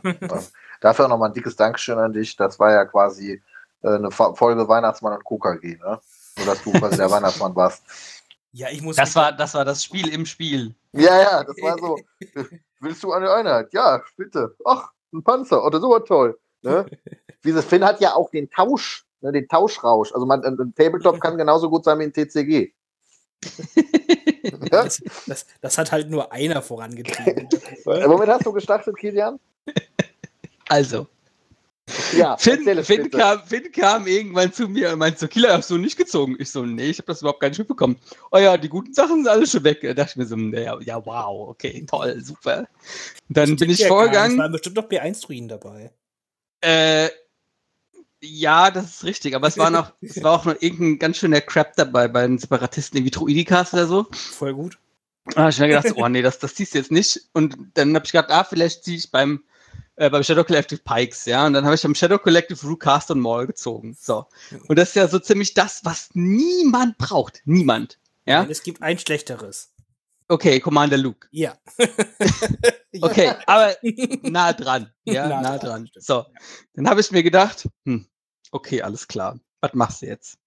Dafür 0.81 1.05
auch 1.05 1.11
nochmal 1.11 1.29
ein 1.29 1.35
dickes 1.35 1.55
Dankeschön 1.55 1.99
an 1.99 2.15
dich. 2.15 2.35
Das 2.37 2.59
war 2.59 2.73
ja 2.73 2.87
quasi 2.87 3.43
äh, 3.83 3.89
eine 3.89 4.11
Folge 4.11 4.67
Weihnachtsmann 4.67 5.19
und 5.19 5.25
KKG, 5.27 5.77
ne? 5.77 6.01
Nur, 6.39 6.47
dass 6.47 6.63
du 6.63 6.73
quasi 6.79 6.97
der 6.97 7.11
Weihnachtsmann 7.11 7.55
warst. 7.55 7.85
Ja, 8.53 8.69
ich 8.71 8.81
muss. 8.81 8.97
Das 8.97 9.15
war, 9.15 9.33
das 9.33 9.53
war 9.53 9.67
das 9.67 9.85
Spiel 9.85 10.09
im 10.09 10.25
Spiel. 10.25 10.75
Ja, 10.93 11.21
ja, 11.21 11.45
das 11.45 11.57
war 11.61 11.79
so. 11.79 11.99
Willst 12.81 13.03
du 13.03 13.13
eine 13.13 13.31
Einheit? 13.31 13.71
Ja, 13.75 14.03
bitte. 14.17 14.57
Ach, 14.65 14.93
ein 15.13 15.23
Panzer. 15.23 15.63
Oder 15.63 15.79
so 15.79 15.99
toll. 15.99 16.39
Ne? 16.63 16.87
Dieses 17.45 17.67
Finn 17.67 17.85
hat 17.85 18.01
ja 18.01 18.15
auch 18.15 18.31
den 18.31 18.49
Tausch, 18.49 19.05
ne, 19.21 19.31
den 19.31 19.47
Tauschrausch. 19.47 20.11
Also 20.15 20.25
man, 20.25 20.43
ein 20.43 20.59
ein 20.59 20.75
Tabletop 20.75 21.21
kann 21.21 21.37
genauso 21.37 21.69
gut 21.69 21.85
sein 21.85 21.99
wie 21.99 22.05
ein 22.05 22.15
TCG. 22.15 22.73
Das, 24.71 25.03
das, 25.27 25.47
das 25.61 25.79
hat 25.79 25.93
halt 25.93 26.11
nur 26.11 26.33
einer 26.33 26.63
vorangetrieben. 26.63 27.49
der 27.49 27.61
Äh. 28.03 28.09
Womit 28.09 28.29
hast 28.29 28.47
du 28.47 28.53
gestartet, 28.53 28.97
Kilian? 28.97 29.39
Also, 30.69 31.07
Ja, 32.17 32.37
Finn, 32.37 32.65
Finn, 32.85 33.11
kam, 33.11 33.43
Finn 33.45 33.71
kam 33.73 34.07
irgendwann 34.07 34.53
zu 34.53 34.69
mir 34.69 34.93
und 34.93 34.99
meinte 34.99 35.19
so, 35.19 35.29
Killer, 35.29 35.55
hast 35.55 35.71
du 35.71 35.79
nicht 35.79 35.97
gezogen? 35.97 36.37
Ich 36.39 36.51
so, 36.51 36.65
nee, 36.65 36.91
ich 36.91 36.99
habe 36.99 37.07
das 37.07 37.21
überhaupt 37.21 37.41
gar 37.41 37.49
nicht 37.49 37.59
mitbekommen. 37.59 37.99
Oh 38.31 38.39
ja, 38.39 38.57
die 38.57 38.69
guten 38.69 38.95
Sachen 38.95 39.17
sind 39.17 39.29
alle 39.29 39.47
schon 39.47 39.65
weg. 39.65 39.81
Da 39.83 39.93
dachte 39.93 40.11
ich 40.13 40.17
mir 40.17 40.27
so, 40.27 40.37
ja, 40.37 40.79
ja 40.81 41.05
wow, 41.05 41.49
okay, 41.49 41.85
toll, 41.89 42.21
super. 42.21 42.69
Und 43.29 43.37
dann 43.37 43.57
bin 43.57 43.71
ich 43.71 43.79
nicht. 43.79 43.83
Es 43.83 43.89
vorgegangen. 43.89 44.39
waren 44.39 44.53
bestimmt 44.53 44.77
noch 44.77 44.89
B1-Druiden 44.89 45.49
dabei. 45.49 45.91
Äh, 46.61 47.09
ja, 48.23 48.71
das 48.71 48.85
ist 48.85 49.05
richtig, 49.05 49.35
aber 49.35 49.49
es 49.49 49.59
war 49.59 49.71
noch, 49.71 49.93
es 50.01 50.23
war 50.23 50.33
auch 50.33 50.45
noch 50.45 50.57
irgendein 50.61 50.99
ganz 50.99 51.17
schöner 51.19 51.41
Crap 51.41 51.75
dabei 51.75 52.07
bei 52.09 52.27
den 52.27 52.39
Separatisten, 52.39 52.99
irgendwie 52.99 53.11
Druidikas 53.11 53.75
oder 53.75 53.87
so. 53.87 54.07
Voll 54.13 54.55
gut. 54.55 54.79
Da 55.27 55.43
habe 55.43 55.51
ich 55.51 55.59
mir 55.59 55.69
gedacht, 55.69 55.93
oh 55.97 56.09
nee, 56.09 56.23
das, 56.23 56.39
das 56.39 56.55
ziehst 56.55 56.75
du 56.75 56.79
jetzt 56.79 56.93
nicht. 56.93 57.21
Und 57.33 57.57
dann 57.75 57.95
habe 57.95 58.05
ich 58.07 58.13
gedacht, 58.13 58.31
ah, 58.31 58.45
vielleicht 58.45 58.85
ziehe 58.85 58.97
ich 58.97 59.11
beim, 59.11 59.43
äh, 59.97 60.09
beim 60.09 60.23
Shadow 60.23 60.45
Collective 60.45 60.81
Pikes, 60.85 61.27
ja. 61.27 61.47
Und 61.47 61.53
dann 61.53 61.65
habe 61.65 61.75
ich 61.75 61.85
am 61.85 61.95
Shadow 61.95 62.19
Collective 62.19 62.65
Rucast 62.67 63.11
und 63.11 63.21
Maul 63.21 63.47
gezogen. 63.47 63.97
So. 63.99 64.27
Und 64.69 64.79
das 64.79 64.91
ist 64.91 64.97
ja 64.97 65.09
so 65.09 65.19
ziemlich 65.19 65.55
das, 65.55 65.85
was 65.85 66.11
niemand 66.15 66.99
braucht. 66.99 67.43
Niemand. 67.45 67.99
Ja. 68.25 68.43
Und 68.43 68.51
Es 68.51 68.63
gibt 68.63 68.83
ein 68.83 68.99
schlechteres. 68.99 69.73
Okay, 70.29 70.61
Commander 70.61 70.97
Luke. 70.97 71.29
Ja. 71.33 71.57
Okay, 73.01 73.33
aber 73.47 73.75
nah 74.23 74.53
dran. 74.53 74.93
Ja, 75.05 75.27
Nah 75.27 75.41
nah, 75.41 75.57
dran, 75.57 75.87
dran. 75.87 75.91
So. 75.97 76.27
Dann 76.75 76.89
habe 76.91 77.01
ich 77.01 77.11
mir 77.11 77.23
gedacht, 77.23 77.67
hm, 77.87 78.07
okay, 78.53 78.83
alles 78.83 79.09
klar. 79.09 79.41
Was 79.61 79.75
machst 79.75 80.03
du 80.03 80.07
jetzt? 80.07 80.39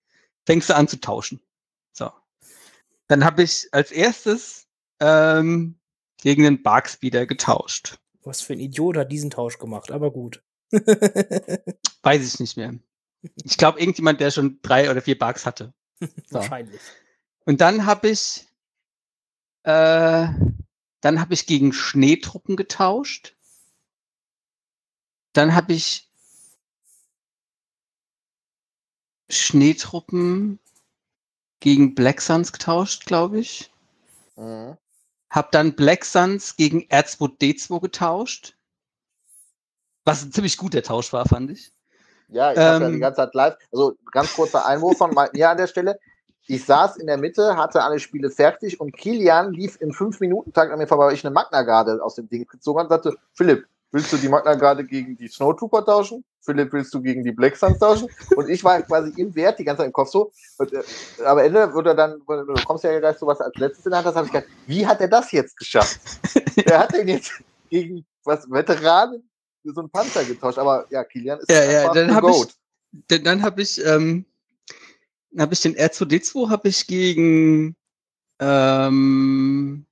Fängst 0.46 0.70
du 0.70 0.76
an 0.76 0.88
zu 0.88 1.00
tauschen. 1.00 1.42
So. 1.92 2.12
Dann 3.08 3.26
habe 3.26 3.44
ich 3.44 3.68
als 3.72 3.92
erstes 3.92 4.68
ähm, 5.00 5.78
gegen 6.22 6.44
den 6.44 6.64
Barkspeeder 6.64 7.26
getauscht. 7.26 8.00
Was 8.24 8.42
für 8.42 8.54
ein 8.54 8.60
Idiot 8.60 8.98
hat 8.98 9.12
diesen 9.12 9.30
Tausch 9.30 9.58
gemacht, 9.58 9.92
aber 9.92 10.12
gut. 10.12 10.44
Weiß 12.04 12.26
ich 12.26 12.40
nicht 12.40 12.58
mehr. 12.58 12.76
Ich 13.44 13.58
glaube, 13.58 13.80
irgendjemand, 13.80 14.20
der 14.20 14.32
schon 14.32 14.60
drei 14.62 14.90
oder 14.90 15.02
vier 15.02 15.18
Bugs 15.18 15.46
hatte. 15.46 15.74
So. 16.28 16.36
Wahrscheinlich. 16.40 16.82
Und 17.46 17.62
dann 17.62 17.86
habe 17.86 18.10
ich, 18.10 18.48
äh, 19.64 20.28
dann 21.02 21.22
habe 21.22 21.34
ich 21.34 21.46
gegen 21.46 21.72
Schneetruppen 21.72 22.58
getauscht. 22.58 23.36
Dann 25.34 25.56
habe 25.56 25.74
ich 25.74 26.12
Schneetruppen 29.30 30.60
gegen 31.60 31.96
Black 31.96 32.22
Suns 32.22 32.52
getauscht, 32.52 33.06
glaube 33.06 33.40
ich. 33.40 33.72
Mhm. 34.36 34.78
Hab 35.30 35.52
dann 35.52 35.76
Black 35.76 36.06
Suns 36.06 36.56
gegen 36.56 36.84
R2 36.84 37.38
D2 37.40 37.82
getauscht. 37.82 38.56
Was 40.06 40.24
ein 40.24 40.32
ziemlich 40.32 40.58
guter 40.58 40.84
Tausch 40.84 41.12
war, 41.14 41.26
fand 41.26 41.52
ich. 41.52 41.72
Ja, 42.30 42.52
ich 42.52 42.58
habe 42.58 42.84
ja 42.84 42.88
Ähm. 42.88 42.94
die 42.94 43.00
ganze 43.00 43.18
Zeit 43.18 43.34
live. 43.34 43.56
Also 43.72 43.96
ganz 44.12 44.34
kurzer 44.34 44.66
Einwurf 44.66 44.98
von 44.98 45.14
mir 45.34 45.50
an 45.50 45.58
der 45.58 45.68
Stelle. 45.68 46.00
Ich 46.48 46.64
saß 46.64 46.98
in 46.98 47.08
der 47.08 47.18
Mitte, 47.18 47.58
hatte 47.58 47.84
alle 47.84 48.00
Spiele 48.00 48.30
fertig 48.30 48.80
und 48.80 48.96
Kilian 48.96 49.52
lief 49.52 49.82
im 49.82 49.92
5-Minuten-Takt 49.92 50.72
an 50.72 50.78
mir 50.78 50.86
vorbei, 50.86 51.08
weil 51.08 51.16
ich 51.16 51.26
eine 51.26 51.34
Magna-Garde 51.34 52.04
aus 52.04 52.16
dem 52.16 52.30
Ding 52.30 52.46
gezogen 52.46 52.80
habe 52.80 52.94
und 52.94 53.04
sagte, 53.04 53.18
Philipp, 53.34 53.68
willst 53.92 54.14
du 54.14 54.18
die 54.18 54.30
Magna-Garde 54.30 54.86
gegen 54.86 55.18
die 55.18 55.28
Snowtrooper 55.28 55.84
tauschen? 55.84 56.24
Philipp, 56.46 56.72
willst 56.74 56.94
du 56.94 57.02
gegen 57.02 57.24
die 57.24 57.32
Black 57.32 57.56
Suns 57.58 57.80
tauschen? 57.80 58.08
Und 58.36 58.50
ich 58.50 58.64
war 58.64 58.82
quasi 58.84 59.12
im 59.20 59.36
Wert 59.36 59.60
die 59.60 59.64
ganze 59.64 59.80
Zeit 59.80 59.88
im 59.88 59.94
Kopf 59.94 60.10
so. 60.10 60.32
Und, 60.58 60.74
äh, 60.74 60.84
aber 61.20 61.42
am 61.42 61.46
Ende 61.48 61.74
wurde 61.74 61.96
dann, 61.96 62.20
du 62.28 62.62
kommst 62.64 62.84
ja 62.84 62.98
gleich 63.00 63.18
so 63.18 63.28
was 63.28 63.42
als 63.42 63.58
letztes 63.58 63.86
in 63.86 63.92
der 63.92 63.98
Hand, 64.00 64.08
das 64.08 64.16
habe 64.16 64.28
ich 64.28 64.32
gedacht, 64.32 64.50
wie 64.66 64.86
hat 64.86 65.02
er 65.02 65.08
das 65.08 65.32
jetzt 65.32 65.58
geschafft? 65.58 66.00
Wer 66.56 66.80
hat 66.80 66.94
denn 66.94 67.08
jetzt 67.08 67.32
gegen 67.70 68.06
was 68.24 68.50
Veteranen 68.50 69.30
so 69.64 69.80
einen 69.82 69.90
Panzer 69.90 70.24
getauscht? 70.24 70.58
Aber 70.60 70.86
ja, 70.90 71.04
Kilian 71.04 71.40
ist 71.40 71.50
Ja, 71.50 71.64
ja, 71.64 71.90
dann 71.94 72.10
ein 72.10 72.16
habe 72.16 72.30
ich, 72.30 72.36
Goat. 72.38 72.56
dann, 73.08 73.24
dann 73.24 73.42
habe 73.42 73.62
ich, 73.62 73.84
ähm, 73.86 74.26
habe 75.38 75.54
ich 75.54 75.62
den 75.62 75.76
R2D2 75.76 76.50
habe 76.50 76.70
ich 76.70 76.88
gegen, 76.88 77.76
ähm, 78.40 79.86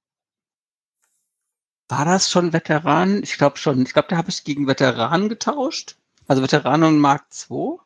war 1.89 2.05
das 2.05 2.31
schon 2.31 2.53
Veteran? 2.53 3.21
Ich 3.23 3.37
glaube 3.37 3.57
schon. 3.57 3.81
Ich 3.83 3.93
glaube, 3.93 4.07
da 4.09 4.17
habe 4.17 4.29
ich 4.29 4.43
gegen 4.43 4.67
Veteran 4.67 5.29
getauscht. 5.29 5.97
Also 6.27 6.41
Veteran 6.41 6.83
und 6.83 6.99
Mark 6.99 7.25
II. 7.49 7.77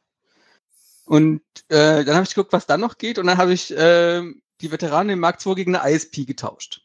Und 1.06 1.42
äh, 1.70 2.04
dann 2.04 2.16
habe 2.16 2.24
ich 2.24 2.36
geguckt, 2.36 2.54
was 2.54 2.66
da 2.66 2.78
noch 2.78 2.98
geht. 2.98 3.18
Und 3.18 3.28
dann 3.28 3.38
habe 3.38 3.54
ich 3.54 3.74
ähm, 3.76 4.42
die 4.62 4.72
Veteranen 4.72 5.12
im 5.12 5.20
Mark 5.20 5.46
II 5.46 5.56
gegen 5.56 5.76
eine 5.76 5.94
ISP 5.94 6.26
getauscht. 6.26 6.82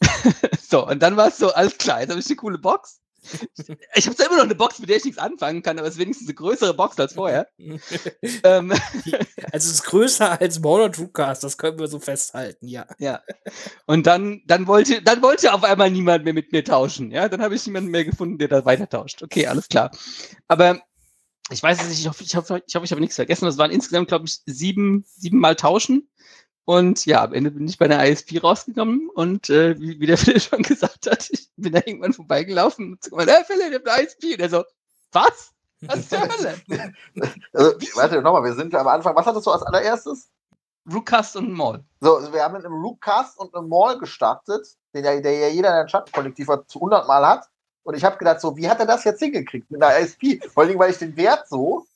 so, 0.60 0.86
und 0.86 1.02
dann 1.02 1.16
war 1.16 1.28
es 1.28 1.38
so, 1.38 1.52
alles 1.52 1.78
klar, 1.78 2.00
jetzt 2.00 2.10
habe 2.10 2.20
ich 2.20 2.26
eine 2.26 2.36
coole 2.36 2.58
Box. 2.58 3.00
Ich 3.94 4.06
habe 4.06 4.22
immer 4.22 4.36
noch 4.36 4.44
eine 4.44 4.54
Box, 4.54 4.78
mit 4.78 4.88
der 4.88 4.96
ich 4.96 5.04
nichts 5.04 5.18
anfangen 5.18 5.62
kann, 5.62 5.78
aber 5.78 5.88
es 5.88 5.94
ist 5.94 6.00
wenigstens 6.00 6.28
eine 6.28 6.34
größere 6.34 6.74
Box 6.74 6.98
als 6.98 7.14
vorher. 7.14 7.48
ähm, 8.44 8.72
Also 9.52 9.68
es 9.68 9.74
ist 9.74 9.84
größer 9.84 10.40
als 10.40 10.60
Mono 10.60 10.88
Truecast, 10.88 11.44
das 11.44 11.58
können 11.58 11.78
wir 11.78 11.86
so 11.86 12.00
festhalten, 12.00 12.66
ja. 12.66 12.86
ja. 12.98 13.20
Und 13.86 14.06
dann, 14.06 14.42
dann 14.46 14.66
wollte, 14.66 15.02
dann 15.02 15.22
wollte 15.22 15.52
auf 15.52 15.62
einmal 15.62 15.90
niemand 15.90 16.24
mehr 16.24 16.34
mit 16.34 16.52
mir 16.52 16.64
tauschen. 16.64 17.10
Ja, 17.10 17.28
dann 17.28 17.42
habe 17.42 17.54
ich 17.54 17.66
niemanden 17.66 17.90
mehr 17.90 18.04
gefunden, 18.04 18.38
der 18.38 18.48
da 18.48 18.64
weiter 18.64 18.88
tauscht. 18.88 19.22
Okay, 19.22 19.46
alles 19.46 19.68
klar. 19.68 19.90
Aber 20.48 20.80
ich 21.50 21.62
weiß 21.62 21.82
es 21.82 21.88
nicht, 21.88 22.00
ich 22.00 22.08
hoffe, 22.08 22.24
ich 22.24 22.34
hoffe, 22.34 22.62
ich 22.66 22.74
hoffe, 22.74 22.84
ich 22.84 22.90
habe 22.90 23.00
nichts 23.00 23.16
vergessen. 23.16 23.44
Das 23.44 23.58
waren 23.58 23.70
insgesamt, 23.70 24.08
glaube 24.08 24.24
ich, 24.26 24.40
sieben, 24.46 25.04
sieben 25.06 25.38
Mal 25.38 25.56
tauschen. 25.56 26.08
Und 26.66 27.04
ja, 27.04 27.22
am 27.22 27.34
Ende 27.34 27.50
bin 27.50 27.68
ich 27.68 27.76
bei 27.76 27.88
der 27.88 28.08
ISP 28.08 28.42
rausgekommen 28.42 29.10
und 29.14 29.50
äh, 29.50 29.78
wie, 29.78 30.00
wie 30.00 30.06
der 30.06 30.16
Philipp 30.18 30.42
schon 30.42 30.62
gesagt 30.62 31.10
hat, 31.10 31.28
ich 31.30 31.50
bin 31.56 31.72
da 31.72 31.80
irgendwann 31.84 32.14
vorbeigelaufen 32.14 32.92
und 32.92 33.00
gesagt, 33.02 33.30
hey 33.30 33.44
Philipp, 33.44 33.70
ich 33.70 33.74
hab 33.74 33.98
eine 33.98 34.06
ISP. 34.06 34.32
Und 34.32 34.40
er 34.40 34.48
so, 34.48 34.64
was? 35.12 35.52
Was 35.82 36.08
zur 36.08 36.20
Hölle? 36.22 36.54
Also, 37.52 37.72
warte, 37.96 38.22
nochmal, 38.22 38.44
wir 38.44 38.54
sind 38.54 38.72
ja 38.72 38.80
am 38.80 38.88
Anfang. 38.88 39.14
Was 39.14 39.26
hattest 39.26 39.46
du 39.46 39.50
als 39.50 39.62
allererstes? 39.62 40.30
Rookcast 40.90 41.36
und 41.36 41.52
Mall. 41.52 41.82
So, 42.00 42.16
also 42.16 42.32
wir 42.32 42.42
haben 42.42 42.54
mit 42.54 42.64
einem 42.64 42.74
Rookcast 42.74 43.38
und 43.38 43.54
einem 43.54 43.68
Mall 43.68 43.98
gestartet, 43.98 44.66
den 44.92 45.04
ja, 45.04 45.18
der 45.20 45.32
ja 45.32 45.48
jeder 45.48 45.70
in 45.70 45.84
der 45.84 45.88
Schattenkollektiv 45.88 46.48
zu 46.66 46.78
100 46.78 47.06
Mal 47.06 47.26
hat. 47.26 47.48
Und 47.84 47.94
ich 47.96 48.04
habe 48.04 48.16
gedacht, 48.16 48.40
so, 48.40 48.56
wie 48.56 48.68
hat 48.68 48.80
er 48.80 48.86
das 48.86 49.04
jetzt 49.04 49.20
hingekriegt 49.20 49.70
mit 49.70 49.82
einer 49.82 49.98
ISP? 49.98 50.40
Vor 50.52 50.62
allem, 50.62 50.78
weil 50.78 50.90
ich 50.90 50.98
den 50.98 51.16
Wert 51.16 51.48
so, 51.48 51.86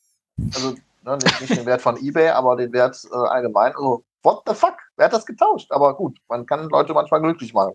also 0.54 0.74
ne, 1.02 1.18
nicht, 1.18 1.40
nicht 1.40 1.56
den 1.56 1.66
Wert 1.66 1.82
von 1.82 1.96
eBay, 1.96 2.28
aber 2.30 2.56
den 2.56 2.72
Wert 2.72 2.98
äh, 3.10 3.14
allgemein, 3.14 3.74
also, 3.74 4.04
what 4.22 4.42
the 4.46 4.54
fuck? 4.54 4.76
Wer 4.96 5.06
hat 5.06 5.12
das 5.12 5.26
getauscht? 5.26 5.70
Aber 5.72 5.96
gut, 5.96 6.18
man 6.28 6.46
kann 6.46 6.68
Leute 6.68 6.92
manchmal 6.94 7.20
glücklich 7.20 7.52
machen. 7.54 7.74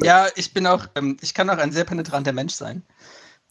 Ja, 0.00 0.28
ich 0.36 0.54
bin 0.54 0.66
auch, 0.66 0.86
ähm, 0.94 1.16
ich 1.20 1.34
kann 1.34 1.50
auch 1.50 1.58
ein 1.58 1.72
sehr 1.72 1.84
penetranter 1.84 2.32
Mensch 2.32 2.54
sein. 2.54 2.84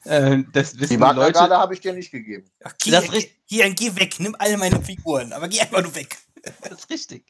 Äh, 0.06 0.44
das 0.54 0.76
wissen 0.76 0.80
Die 0.80 0.88
die 0.96 0.98
Magna 0.98 1.24
Leute. 1.24 1.34
gerade 1.34 1.58
habe 1.58 1.74
ich 1.74 1.82
dir 1.82 1.94
nicht 1.94 2.12
gegeben. 2.12 2.50
Ach, 2.64 2.74
geh, 2.80 2.92
Das 2.92 3.10
geh, 3.10 3.70
geh 3.74 3.96
weg, 3.96 4.16
nimm 4.20 4.36
alle 4.40 4.58
meine 4.58 4.82
Figuren, 4.82 5.34
aber 5.34 5.48
geh 5.48 5.60
einfach 5.60 5.82
nur 5.82 5.96
weg. 5.96 6.18
Das 6.62 6.80
ist 6.80 6.90
richtig. 6.90 7.26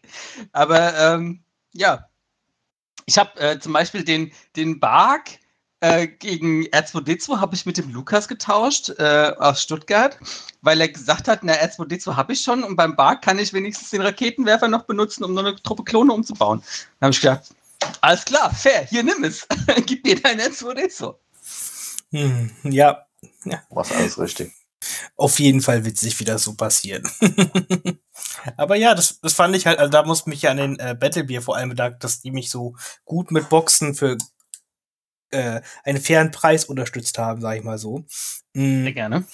Aber 0.51 0.95
ähm, 0.95 1.43
ja, 1.71 2.07
ich 3.07 3.17
habe 3.17 3.39
äh, 3.39 3.59
zum 3.59 3.73
Beispiel 3.73 4.03
den, 4.03 4.31
den 4.55 4.79
Bark 4.79 5.29
äh, 5.79 6.07
gegen 6.07 6.63
R2D2 6.65 7.39
habe 7.39 7.55
ich 7.55 7.65
mit 7.65 7.77
dem 7.77 7.91
Lukas 7.91 8.27
getauscht 8.27 8.89
äh, 8.97 9.31
aus 9.37 9.61
Stuttgart, 9.61 10.17
weil 10.61 10.81
er 10.81 10.89
gesagt 10.89 11.27
hat, 11.27 11.43
na 11.43 11.53
R2D2 11.53 12.15
habe 12.15 12.33
ich 12.33 12.41
schon 12.41 12.63
und 12.63 12.75
beim 12.75 12.95
Bark 12.95 13.21
kann 13.21 13.39
ich 13.39 13.53
wenigstens 13.53 13.91
den 13.91 14.01
Raketenwerfer 14.01 14.67
noch 14.67 14.83
benutzen, 14.83 15.23
um 15.23 15.33
noch 15.33 15.45
eine 15.45 15.55
Truppe 15.55 15.83
Klone 15.83 16.13
umzubauen. 16.13 16.61
Dann 16.99 17.07
habe 17.07 17.13
ich 17.13 17.21
gedacht, 17.21 17.53
alles 18.01 18.25
klar, 18.25 18.53
fair, 18.53 18.85
hier 18.85 19.03
nimm 19.03 19.23
es. 19.23 19.47
Gib 19.85 20.03
mir 20.05 20.19
dein 20.19 20.39
R2D2. 20.39 21.15
Hm, 22.11 22.51
ja, 22.63 23.05
Was 23.69 23.91
alles 23.91 24.17
richtig. 24.17 24.53
auf 25.15 25.39
jeden 25.39 25.61
Fall 25.61 25.85
witzig, 25.85 26.19
wie 26.19 26.25
das 26.25 26.43
so 26.43 26.55
passiert. 26.55 27.05
Aber 28.57 28.75
ja, 28.75 28.95
das, 28.95 29.19
das 29.19 29.33
fand 29.33 29.55
ich 29.55 29.67
halt, 29.67 29.79
also 29.79 29.91
da 29.91 30.03
muss 30.03 30.25
mich 30.25 30.43
ja 30.43 30.51
an 30.51 30.57
den 30.57 30.79
äh, 30.79 30.95
Battlebeer 30.99 31.41
vor 31.41 31.57
allem 31.57 31.69
bedanken, 31.69 31.99
dass 31.99 32.21
die 32.21 32.31
mich 32.31 32.49
so 32.49 32.75
gut 33.05 33.31
mit 33.31 33.49
Boxen 33.49 33.93
für 33.93 34.17
äh, 35.31 35.61
einen 35.83 36.01
fairen 36.01 36.31
Preis 36.31 36.65
unterstützt 36.65 37.17
haben, 37.17 37.41
sag 37.41 37.57
ich 37.57 37.63
mal 37.63 37.77
so. 37.77 38.05
Mm, 38.53 38.83
Sehr 38.83 38.93
gerne. 38.93 39.25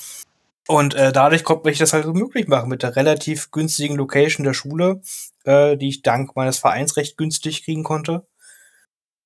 Und 0.67 0.95
äh, 0.95 1.11
dadurch 1.11 1.43
konnte 1.43 1.69
ich 1.69 1.77
das 1.77 1.93
halt 1.93 2.05
so 2.05 2.13
möglich 2.13 2.47
machen 2.47 2.69
mit 2.69 2.83
der 2.83 2.95
relativ 2.95 3.51
günstigen 3.51 3.95
Location 3.95 4.45
der 4.45 4.53
Schule, 4.53 5.01
äh, 5.43 5.75
die 5.75 5.89
ich 5.89 6.03
dank 6.03 6.35
meines 6.35 6.57
Vereins 6.57 6.95
recht 6.95 7.17
günstig 7.17 7.65
kriegen 7.65 7.83
konnte. 7.83 8.25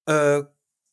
Äh, 0.08 0.44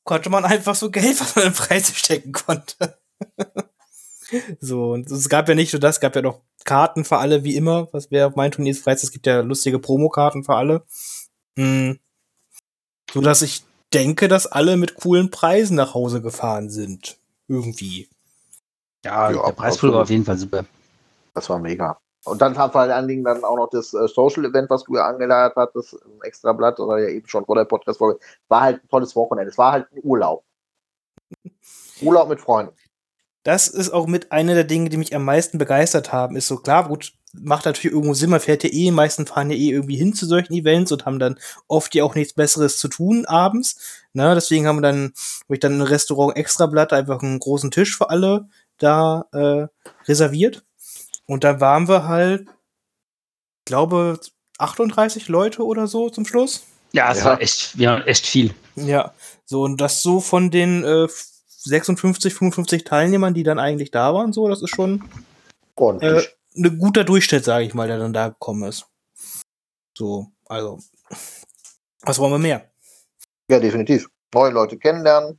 konnte 0.04 0.28
man 0.28 0.44
einfach 0.44 0.74
so 0.74 0.90
Geld, 0.90 1.18
was 1.20 1.34
man 1.36 1.46
in 1.46 1.52
Preise 1.52 1.94
stecken 1.94 2.32
konnte. 2.32 2.98
so, 4.60 4.92
und 4.92 5.10
es 5.10 5.28
gab 5.28 5.48
ja 5.48 5.54
nicht 5.54 5.72
nur 5.72 5.80
das, 5.80 5.96
es 5.96 6.00
gab 6.00 6.14
ja 6.14 6.22
noch 6.22 6.42
Karten 6.64 7.04
für 7.04 7.18
alle, 7.18 7.44
wie 7.44 7.56
immer, 7.56 7.88
was 7.92 8.10
wäre 8.10 8.26
auf 8.26 8.36
meinen 8.36 8.52
Turniers 8.52 8.78
Freizeit, 8.78 9.04
es 9.04 9.12
gibt 9.12 9.26
ja 9.26 9.40
lustige 9.40 9.78
Promokarten 9.78 10.44
für 10.44 10.56
alle. 10.56 10.84
Mm. 11.56 11.92
So 13.12 13.20
dass 13.20 13.42
ich 13.42 13.62
denke, 13.94 14.28
dass 14.28 14.46
alle 14.46 14.76
mit 14.76 14.96
coolen 14.96 15.30
Preisen 15.30 15.76
nach 15.76 15.94
Hause 15.94 16.20
gefahren 16.20 16.70
sind. 16.70 17.16
Irgendwie. 17.48 18.08
Ja, 19.04 19.30
Ja, 19.30 19.42
der 19.46 19.52
Preispool 19.52 19.92
war 19.92 20.02
auf 20.02 20.10
jeden 20.10 20.24
Fall 20.24 20.38
super. 20.38 20.64
Das 21.34 21.48
war 21.50 21.58
mega. 21.58 21.98
Und 22.24 22.40
dann 22.40 22.56
hat 22.56 22.72
vor 22.72 22.80
allen 22.80 23.08
Dingen 23.08 23.24
dann 23.24 23.44
auch 23.44 23.56
noch 23.56 23.68
das 23.70 23.92
äh, 23.92 24.08
Social 24.08 24.46
Event, 24.46 24.70
was 24.70 24.84
du 24.84 24.96
ja 24.96 25.06
angeleiert 25.06 25.54
hattest, 25.56 25.92
im 25.92 26.22
Extrablatt 26.22 26.80
oder 26.80 26.98
ja 26.98 27.08
eben 27.08 27.28
schon 27.28 27.44
vor 27.44 27.54
der 27.54 27.66
Podcast-Folge, 27.66 28.18
war 28.48 28.62
halt 28.62 28.82
ein 28.82 28.88
tolles 28.88 29.14
Wochenende. 29.14 29.50
Es 29.50 29.58
war 29.58 29.72
halt 29.72 29.86
ein 29.92 30.00
Urlaub. 30.02 30.42
Urlaub 32.02 32.28
mit 32.28 32.40
Freunden. 32.40 32.74
das 33.42 33.68
ist 33.68 33.92
auch 33.92 34.06
mit 34.06 34.32
einer 34.32 34.54
der 34.54 34.64
Dinge, 34.64 34.88
die 34.88 34.96
mich 34.96 35.14
am 35.14 35.24
meisten 35.24 35.58
begeistert 35.58 36.12
haben, 36.12 36.36
ist 36.36 36.48
so 36.48 36.56
klar, 36.56 36.88
gut, 36.88 37.12
macht 37.42 37.64
natürlich 37.66 37.94
irgendwo 37.94 38.14
Sinn, 38.14 38.30
man 38.30 38.40
fährt 38.40 38.62
ja 38.64 38.70
eh, 38.70 38.72
die 38.72 38.90
meisten 38.90 39.26
fahren 39.26 39.50
ja 39.50 39.56
eh 39.56 39.70
irgendwie 39.70 39.96
hin 39.96 40.14
zu 40.14 40.26
solchen 40.26 40.54
Events 40.54 40.92
und 40.92 41.04
haben 41.04 41.18
dann 41.18 41.38
oft 41.68 41.94
ja 41.94 42.04
auch 42.04 42.14
nichts 42.14 42.32
Besseres 42.34 42.78
zu 42.78 42.88
tun 42.88 43.24
abends. 43.26 43.76
Ne? 44.12 44.34
Deswegen 44.34 44.66
haben 44.66 44.76
wir 44.78 44.82
dann, 44.82 45.12
habe 45.44 45.54
ich 45.54 45.60
dann 45.60 45.78
ein 45.78 45.82
Restaurant 45.82 46.36
Extrablatt 46.36 46.92
einfach 46.92 47.22
einen 47.22 47.38
großen 47.40 47.70
Tisch 47.70 47.96
für 47.96 48.10
alle 48.10 48.48
da 48.78 49.26
äh, 49.32 49.66
reserviert. 50.08 50.64
Und 51.26 51.42
da 51.44 51.60
waren 51.60 51.88
wir 51.88 52.06
halt, 52.06 52.46
glaube 53.64 54.18
38 54.58 55.28
Leute 55.28 55.64
oder 55.64 55.86
so 55.86 56.10
zum 56.10 56.24
Schluss. 56.26 56.64
Ja, 56.92 57.10
es 57.12 57.18
Ja. 57.18 57.24
war 57.24 57.40
echt, 57.40 57.74
ja, 57.76 57.98
echt 58.02 58.26
viel. 58.26 58.54
Ja, 58.76 59.12
so 59.44 59.62
und 59.62 59.80
das 59.80 60.02
so 60.02 60.20
von 60.20 60.50
den 60.50 60.84
äh, 60.84 61.08
56, 61.48 62.32
55 62.34 62.84
Teilnehmern, 62.84 63.34
die 63.34 63.42
dann 63.42 63.58
eigentlich 63.58 63.90
da 63.90 64.12
waren, 64.14 64.32
so, 64.32 64.48
das 64.48 64.62
ist 64.62 64.70
schon 64.70 65.02
Ordentlich. 65.76 66.26
äh, 66.26 66.28
ein 66.56 66.78
guter 66.78 67.04
Durchschnitt, 67.04 67.44
sage 67.44 67.64
ich 67.64 67.74
mal, 67.74 67.88
der 67.88 67.98
dann 67.98 68.12
da 68.12 68.28
gekommen 68.28 68.68
ist. 68.68 68.86
So, 69.96 70.28
also, 70.46 70.78
was 72.02 72.18
wollen 72.18 72.32
wir 72.32 72.38
mehr? 72.38 72.70
ja, 73.48 73.60
definitiv. 73.60 74.08
Neue 74.32 74.50
Leute 74.50 74.78
kennenlernen. 74.78 75.38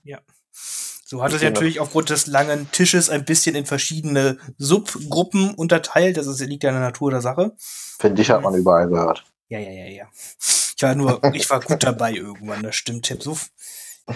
So 1.07 1.21
hat 1.21 1.33
es 1.33 1.39
Genau. 1.39 1.51
natürlich 1.51 1.79
aufgrund 1.79 2.09
des 2.09 2.27
langen 2.27 2.71
Tisches 2.71 3.09
ein 3.09 3.25
bisschen 3.25 3.55
in 3.55 3.65
verschiedene 3.65 4.37
Subgruppen 4.57 5.53
unterteilt. 5.53 6.17
Das 6.17 6.27
ist, 6.27 6.39
liegt 6.39 6.63
ja 6.63 6.69
in 6.69 6.75
der 6.75 6.83
Natur 6.83 7.11
der 7.11 7.21
Sache. 7.21 7.53
Finde 7.57 8.21
ich, 8.21 8.29
hat 8.29 8.41
man 8.41 8.55
überall 8.55 8.87
gehört. 8.87 9.25
Ja, 9.49 9.59
ja, 9.59 9.71
ja, 9.71 9.85
ja. 9.85 10.07
Ich 10.77 10.81
war 10.81 10.95
nur, 10.95 11.21
ich 11.33 11.49
war 11.49 11.59
gut 11.59 11.83
dabei 11.83 12.13
irgendwann, 12.13 12.63
das 12.63 12.75
stimmt. 12.75 13.05
Tipp. 13.05 13.21
So, 13.21 13.37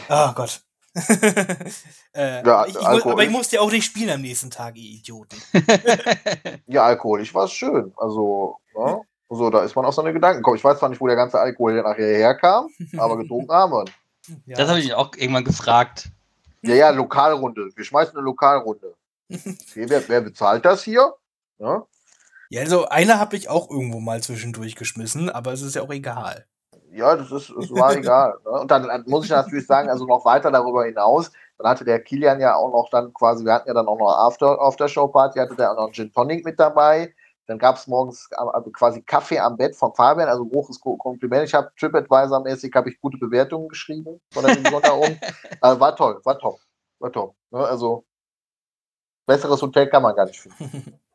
ah 0.08 0.34
Gott. 0.34 0.64
äh, 2.14 2.46
Ja, 2.46 2.66
ich, 2.66 2.76
ich, 2.76 2.82
mu- 2.82 2.88
Alkohol 2.88 3.12
aber 3.14 3.22
ich 3.24 3.30
ist- 3.30 3.36
musste 3.36 3.56
ja 3.58 3.62
auch 3.62 3.72
nicht 3.72 3.86
spielen 3.86 4.10
am 4.10 4.22
nächsten 4.22 4.50
Tag, 4.50 4.76
ihr 4.78 4.98
Idioten. 5.00 5.38
Ja, 6.68 6.84
alkoholisch 6.86 7.34
war 7.34 7.46
es 7.46 7.52
schön. 7.52 7.94
Also, 7.98 8.58
ne? 8.76 9.02
so, 9.30 9.50
da 9.50 9.64
ist 9.64 9.76
man 9.76 9.86
auf 9.86 9.94
seine 9.96 10.14
Gedanken 10.14 10.38
gekommen. 10.40 10.58
Ich 10.58 10.64
weiß 10.64 10.80
zwar 10.80 10.90
nicht, 10.90 11.02
wo 11.02 11.08
der 11.08 11.16
ganze 11.16 11.40
Alkohol 11.40 11.82
nachher 11.82 12.16
herkam, 12.18 12.68
aber 12.98 13.18
getrunken 13.18 13.52
haben 13.52 13.72
wir. 13.74 13.86
Ja. 14.46 14.58
Das 14.58 14.70
habe 14.70 14.80
ich 14.80 14.94
auch 14.94 15.12
irgendwann 15.18 15.44
gefragt. 15.46 16.10
Ja, 16.62 16.76
ja, 16.76 16.90
Lokalrunde. 16.90 17.70
Wir 17.76 17.86
schmeißen 17.86 18.16
eine 18.16 18.24
Lokalrunde. 18.24 18.94
Okay, 19.32 19.86
wer, 19.88 20.08
wer 20.10 20.22
bezahlt 20.22 20.66
das 20.66 20.84
hier? 20.84 21.14
Ja? 21.60 21.84
Ja, 22.50 22.62
also 22.62 22.88
eine 22.88 23.20
habe 23.20 23.36
ich 23.36 23.48
auch 23.50 23.70
irgendwo 23.70 24.00
mal 24.00 24.22
zwischendurch 24.22 24.76
geschmissen, 24.76 25.30
aber 25.30 25.54
es 25.54 25.62
ist 25.62 25.76
ja 25.76 25.84
auch 25.84 25.92
egal. 25.92 26.46
Ja, 26.92 27.16
das 27.16 27.32
ist, 27.32 27.50
es 27.52 27.72
war 27.72 27.94
egal. 27.96 28.36
Ne? 28.44 28.52
Und 28.52 28.72
dann 28.72 29.04
muss 29.08 29.26
ich 29.26 29.32
natürlich 29.32 29.68
sagen, 29.68 29.90
also 29.90 30.06
noch 30.06 30.26
weiter 30.26 30.52
darüber 30.52 30.86
hinaus, 30.86 31.32
dann 31.58 31.68
hatte 31.68 31.86
der 31.86 32.02
Kilian 32.02 32.40
ja 32.40 32.56
auch 32.56 32.72
noch 32.72 32.90
dann 32.90 33.14
quasi, 33.14 33.46
wir 33.46 33.54
hatten 33.54 33.68
ja 33.68 33.74
dann 33.74 33.88
auch 33.88 33.98
noch 34.00 34.10
After, 34.18 34.60
After-Show-Party, 34.60 35.40
hatte 35.40 35.56
der 35.56 35.72
auch 35.72 35.76
noch 35.76 35.84
einen 35.86 35.94
Gin 35.94 36.12
Tonic 36.12 36.44
mit 36.46 36.60
dabei. 36.60 37.14
Dann 37.48 37.58
gab 37.60 37.76
es 37.78 37.88
morgens 37.88 38.30
äh, 38.32 38.36
also 38.36 38.70
quasi 38.72 39.02
Kaffee 39.02 39.40
am 39.40 39.58
Bett 39.58 39.76
von 39.76 39.94
Fabian, 39.94 40.30
also 40.30 40.46
großes 40.46 40.80
Ko- 40.80 40.98
Kompliment. 40.98 41.46
Ich 41.48 41.54
habe 41.54 41.72
TripAdvisor-mäßig 41.80 42.74
habe 42.76 42.90
ich 42.90 43.02
gute 43.02 43.18
Bewertungen 43.18 43.68
geschrieben 43.68 44.22
von 44.32 44.46
der 44.46 44.56
Division 44.56 44.82
da 44.82 44.94
oben. 44.94 45.20
Also 45.60 45.80
war 45.80 45.96
toll, 45.96 46.20
war 46.24 46.38
top, 46.40 46.60
war 47.00 47.12
top. 47.12 47.36
Ne? 47.52 47.60
Also 47.60 48.06
besseres 49.26 49.62
Hotel 49.62 49.88
kann 49.90 50.04
man 50.04 50.16
gar 50.16 50.26
nicht 50.26 50.40
finden. 50.40 51.00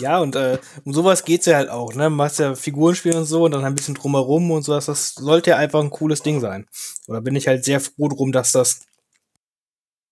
Ja, 0.00 0.18
und 0.18 0.36
äh, 0.36 0.58
um 0.84 0.92
sowas 0.92 1.24
geht's 1.24 1.46
ja 1.46 1.56
halt 1.56 1.68
auch, 1.70 1.94
ne? 1.94 2.04
Du 2.04 2.10
machst 2.10 2.38
ja 2.38 2.54
Figurenspiel 2.54 3.14
und 3.16 3.26
so 3.26 3.44
und 3.44 3.52
dann 3.52 3.64
ein 3.64 3.74
bisschen 3.74 3.94
drumherum 3.94 4.50
und 4.50 4.62
sowas. 4.62 4.86
Das 4.86 5.14
sollte 5.14 5.50
ja 5.50 5.56
einfach 5.56 5.80
ein 5.80 5.90
cooles 5.90 6.22
Ding 6.22 6.40
sein. 6.40 6.66
Und 7.06 7.14
da 7.14 7.20
bin 7.20 7.36
ich 7.36 7.46
halt 7.46 7.64
sehr 7.64 7.80
froh 7.80 8.08
drum, 8.08 8.32
dass 8.32 8.52
das 8.52 8.80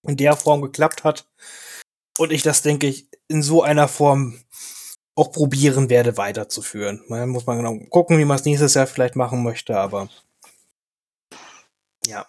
in 0.06 0.16
der 0.16 0.36
Form 0.36 0.62
geklappt 0.62 1.04
hat. 1.04 1.26
Und 2.18 2.32
ich 2.32 2.42
das, 2.42 2.62
denke 2.62 2.86
ich, 2.88 3.08
in 3.28 3.42
so 3.42 3.62
einer 3.62 3.88
Form 3.88 4.40
auch 5.14 5.32
probieren 5.32 5.90
werde 5.90 6.16
weiterzuführen. 6.16 7.02
Man 7.08 7.28
muss 7.30 7.46
man 7.46 7.58
genau 7.58 7.78
gucken, 7.90 8.18
wie 8.18 8.24
man 8.24 8.36
es 8.36 8.44
nächstes 8.44 8.74
Jahr 8.74 8.86
vielleicht 8.86 9.16
machen 9.16 9.42
möchte, 9.42 9.76
aber 9.76 10.08
ja. 12.06 12.26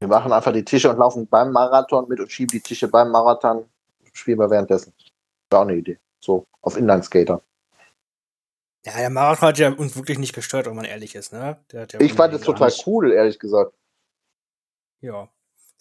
Wir 0.00 0.08
machen 0.08 0.32
einfach 0.32 0.52
die 0.52 0.64
Tische 0.64 0.90
und 0.90 0.98
laufen 0.98 1.28
beim 1.28 1.52
Marathon 1.52 2.08
mit 2.08 2.18
und 2.18 2.32
schieben 2.32 2.52
die 2.52 2.60
Tische 2.60 2.88
beim 2.88 3.10
Marathon. 3.10 3.66
Spielen 4.12 4.38
wir 4.38 4.50
währenddessen. 4.50 4.92
War 5.50 5.60
auch 5.60 5.64
eine 5.64 5.76
Idee. 5.76 5.98
So, 6.24 6.46
auf 6.60 6.76
Inlineskater. 6.76 7.42
Ja, 8.84 8.96
der 8.96 9.10
Marathon 9.10 9.48
hat 9.48 9.58
ja 9.58 9.70
uns 9.70 9.96
wirklich 9.96 10.18
nicht 10.18 10.34
gestört, 10.34 10.66
wenn 10.66 10.74
man 10.76 10.84
ehrlich 10.84 11.14
ist, 11.14 11.32
ne? 11.32 11.58
Der 11.72 11.82
hat 11.82 11.92
ja 11.92 12.00
Ich 12.00 12.14
fand 12.14 12.34
es 12.34 12.40
gar 12.40 12.46
total 12.54 12.68
nicht- 12.68 12.86
cool, 12.86 13.12
ehrlich 13.12 13.38
gesagt. 13.38 13.72
Ja. 15.00 15.28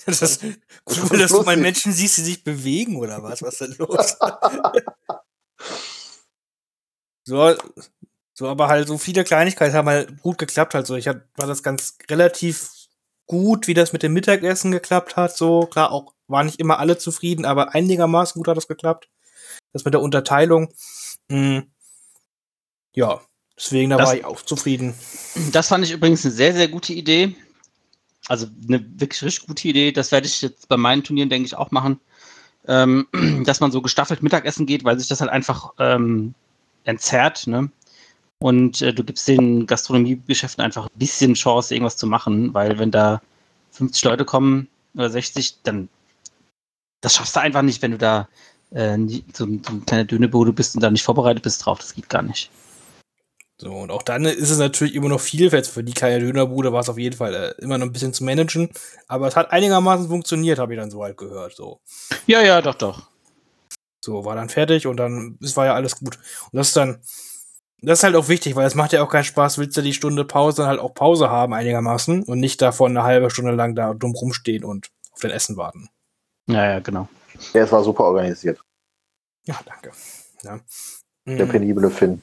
Das 0.08 0.20
ist 0.24 0.42
cool, 0.44 0.56
Das 0.88 0.98
ist 0.98 1.22
dass 1.22 1.32
du 1.32 1.44
mal. 1.44 1.58
Menschen 1.58 1.92
siehst, 1.92 2.18
die 2.18 2.22
sich 2.24 2.44
bewegen 2.44 2.96
oder 2.98 3.22
was? 3.22 3.44
Was 3.44 3.62
ist 3.62 3.78
denn 3.78 3.88
los? 3.88 4.18
so, 7.24 7.54
so, 8.34 8.48
aber 8.48 8.68
halt 8.68 8.88
so 8.88 8.98
viele 8.98 9.24
Kleinigkeiten 9.24 9.76
haben 9.76 9.88
halt 9.90 10.20
gut 10.24 10.40
geklappt. 10.40 10.74
Halt 10.74 10.88
so, 10.88 10.96
ich 10.96 11.08
hab, 11.08 11.18
war 11.38 11.46
das 11.48 11.62
ganz 11.62 12.00
relativ 12.10 12.72
gut, 13.28 13.68
wie 13.68 13.76
das 13.76 13.94
mit 13.94 14.02
dem 14.02 14.14
Mittagessen 14.14 14.72
geklappt 14.72 15.18
hat. 15.18 15.38
So, 15.38 15.68
klar, 15.68 15.92
auch 15.92 16.16
waren 16.28 16.48
nicht 16.48 16.60
immer 16.60 16.80
alle 16.80 16.98
zufrieden, 16.98 17.46
aber 17.46 17.76
einigermaßen 17.76 18.40
gut 18.40 18.48
hat 18.48 18.58
das 18.58 18.68
geklappt. 18.68 19.08
Das 19.74 19.86
mit 19.86 19.94
der 19.94 20.02
Unterteilung. 20.02 20.74
Mh, 21.30 21.64
ja, 22.94 23.22
Deswegen, 23.58 23.92
da 23.92 23.98
Das- 23.98 24.08
war 24.08 24.16
ich 24.16 24.26
auch 24.26 24.42
zufrieden. 24.42 24.96
Das 25.52 25.68
fand 25.68 25.86
ich 25.86 25.92
übrigens 25.92 26.26
eine 26.26 26.34
sehr, 26.34 26.54
sehr 26.54 26.68
gute 26.68 26.94
Idee. 26.94 27.36
Also 28.28 28.48
eine 28.68 28.84
wirklich 29.00 29.22
richtig 29.24 29.46
gute 29.48 29.68
Idee. 29.68 29.92
Das 29.92 30.12
werde 30.12 30.26
ich 30.28 30.42
jetzt 30.42 30.68
bei 30.68 30.78
meinen 30.78 31.04
Turnieren, 31.04 31.30
denke 31.30 31.46
ich, 31.46 31.56
auch 31.56 31.70
machen. 31.70 32.00
Ähm, 32.68 33.08
dass 33.46 33.60
man 33.60 33.72
so 33.72 33.82
gestaffelt 33.82 34.24
Mittagessen 34.24 34.66
geht, 34.66 34.84
weil 34.84 34.98
sich 34.98 35.08
das 35.08 35.22
halt 35.22 35.30
einfach 35.30 35.74
ähm, 35.78 36.34
entzerrt. 36.86 37.46
Ne? 37.46 37.70
Und 38.40 38.82
äh, 38.82 38.94
du 38.94 39.04
gibst 39.04 39.28
den 39.28 39.68
Gastronomiegeschäften 39.68 40.64
einfach 40.64 40.86
ein 40.88 41.00
bisschen 41.00 41.36
Chance, 41.36 41.76
irgendwas 41.76 41.98
zu 41.98 42.08
machen, 42.08 42.54
weil 42.56 42.80
wenn 42.80 42.90
da 42.90 43.22
50 43.74 44.04
Leute 44.04 44.26
kommen 44.26 44.70
oder 44.96 45.10
60, 45.10 45.62
dann 45.64 45.88
das 47.02 47.16
schaffst 47.16 47.36
du 47.36 47.40
einfach 47.42 47.62
nicht, 47.62 47.82
wenn 47.84 47.92
du 47.92 47.98
da 48.00 48.28
äh, 48.72 48.98
so, 49.34 49.46
ein- 49.46 49.62
so 49.66 49.72
ein 49.74 49.86
kleiner 49.86 50.06
Dönebude 50.06 50.54
bist 50.54 50.76
und 50.76 50.82
da 50.82 50.90
nicht 50.92 51.04
vorbereitet 51.04 51.44
bist 51.44 51.66
drauf. 51.66 51.80
Das 51.80 51.94
geht 51.94 52.10
gar 52.10 52.22
nicht. 52.24 52.50
So, 53.60 53.72
und 53.74 53.92
auch 53.92 54.02
dann 54.02 54.26
ist 54.26 54.50
es 54.50 54.58
natürlich 54.58 54.96
immer 54.96 55.10
noch 55.10 55.20
viel, 55.20 55.52
jetzt 55.52 55.70
für 55.70 55.84
die 55.84 55.94
kleine 55.94 56.20
Dönerbude 56.20 56.74
war 56.74 56.80
es 56.80 56.90
auf 56.90 56.98
jeden 56.98 57.16
Fall 57.16 57.36
äh, 57.36 57.62
immer 57.62 57.78
noch 57.78 57.86
ein 57.86 57.92
bisschen 57.94 58.12
zu 58.14 58.24
managen. 58.24 58.70
Aber 59.08 59.28
es 59.28 59.36
hat 59.36 59.52
einigermaßen 59.52 60.08
funktioniert, 60.08 60.58
habe 60.58 60.74
ich 60.74 60.80
dann 60.80 60.90
so 60.90 61.04
halt 61.04 61.18
gehört. 61.18 61.56
So. 61.56 61.80
Ja, 62.26 62.42
ja, 62.42 62.62
doch, 62.64 62.74
doch. 62.74 63.08
So, 64.04 64.26
war 64.26 64.36
dann 64.36 64.50
fertig 64.50 64.88
und 64.88 64.98
dann, 64.98 65.38
es 65.44 65.56
war 65.56 65.68
ja 65.68 65.76
alles 65.76 65.98
gut. 65.98 66.18
Und 66.52 66.58
das 66.58 66.70
ist 66.70 66.76
dann, 66.78 67.02
das 67.84 68.00
ist 68.00 68.04
halt 68.04 68.16
auch 68.16 68.30
wichtig, 68.30 68.56
weil 68.56 68.66
es 68.66 68.74
macht 68.74 68.94
ja 68.94 69.04
auch 69.04 69.10
keinen 69.10 69.26
Spaß, 69.26 69.60
willst 69.60 69.78
du 69.78 69.84
die 69.84 69.94
Stunde 69.94 70.26
Pause 70.26 70.58
dann 70.64 70.68
halt 70.68 70.80
auch 70.80 70.96
Pause 70.96 71.30
haben 71.30 71.54
einigermaßen 71.54 72.24
und 72.24 72.40
nicht 72.40 72.64
davon 72.64 72.98
eine 72.98 73.06
halbe 73.06 73.30
Stunde 73.30 73.52
lang 73.52 73.76
da 73.76 73.94
dumm 73.94 74.14
rumstehen 74.16 74.64
und 74.64 74.90
auf 75.14 75.20
dein 75.20 75.30
Essen 75.30 75.56
warten. 75.56 75.90
Ja, 76.48 76.66
ja, 76.66 76.80
genau. 76.80 77.08
Ja, 77.54 77.64
es 77.64 77.72
war 77.72 77.84
super 77.84 78.06
organisiert. 78.06 78.60
Ja, 79.46 79.60
danke. 79.66 79.92
Ja. 80.44 80.60
Der 81.26 81.46
Mhm. 81.46 81.50
penible 81.52 81.90
Finn. 81.90 82.22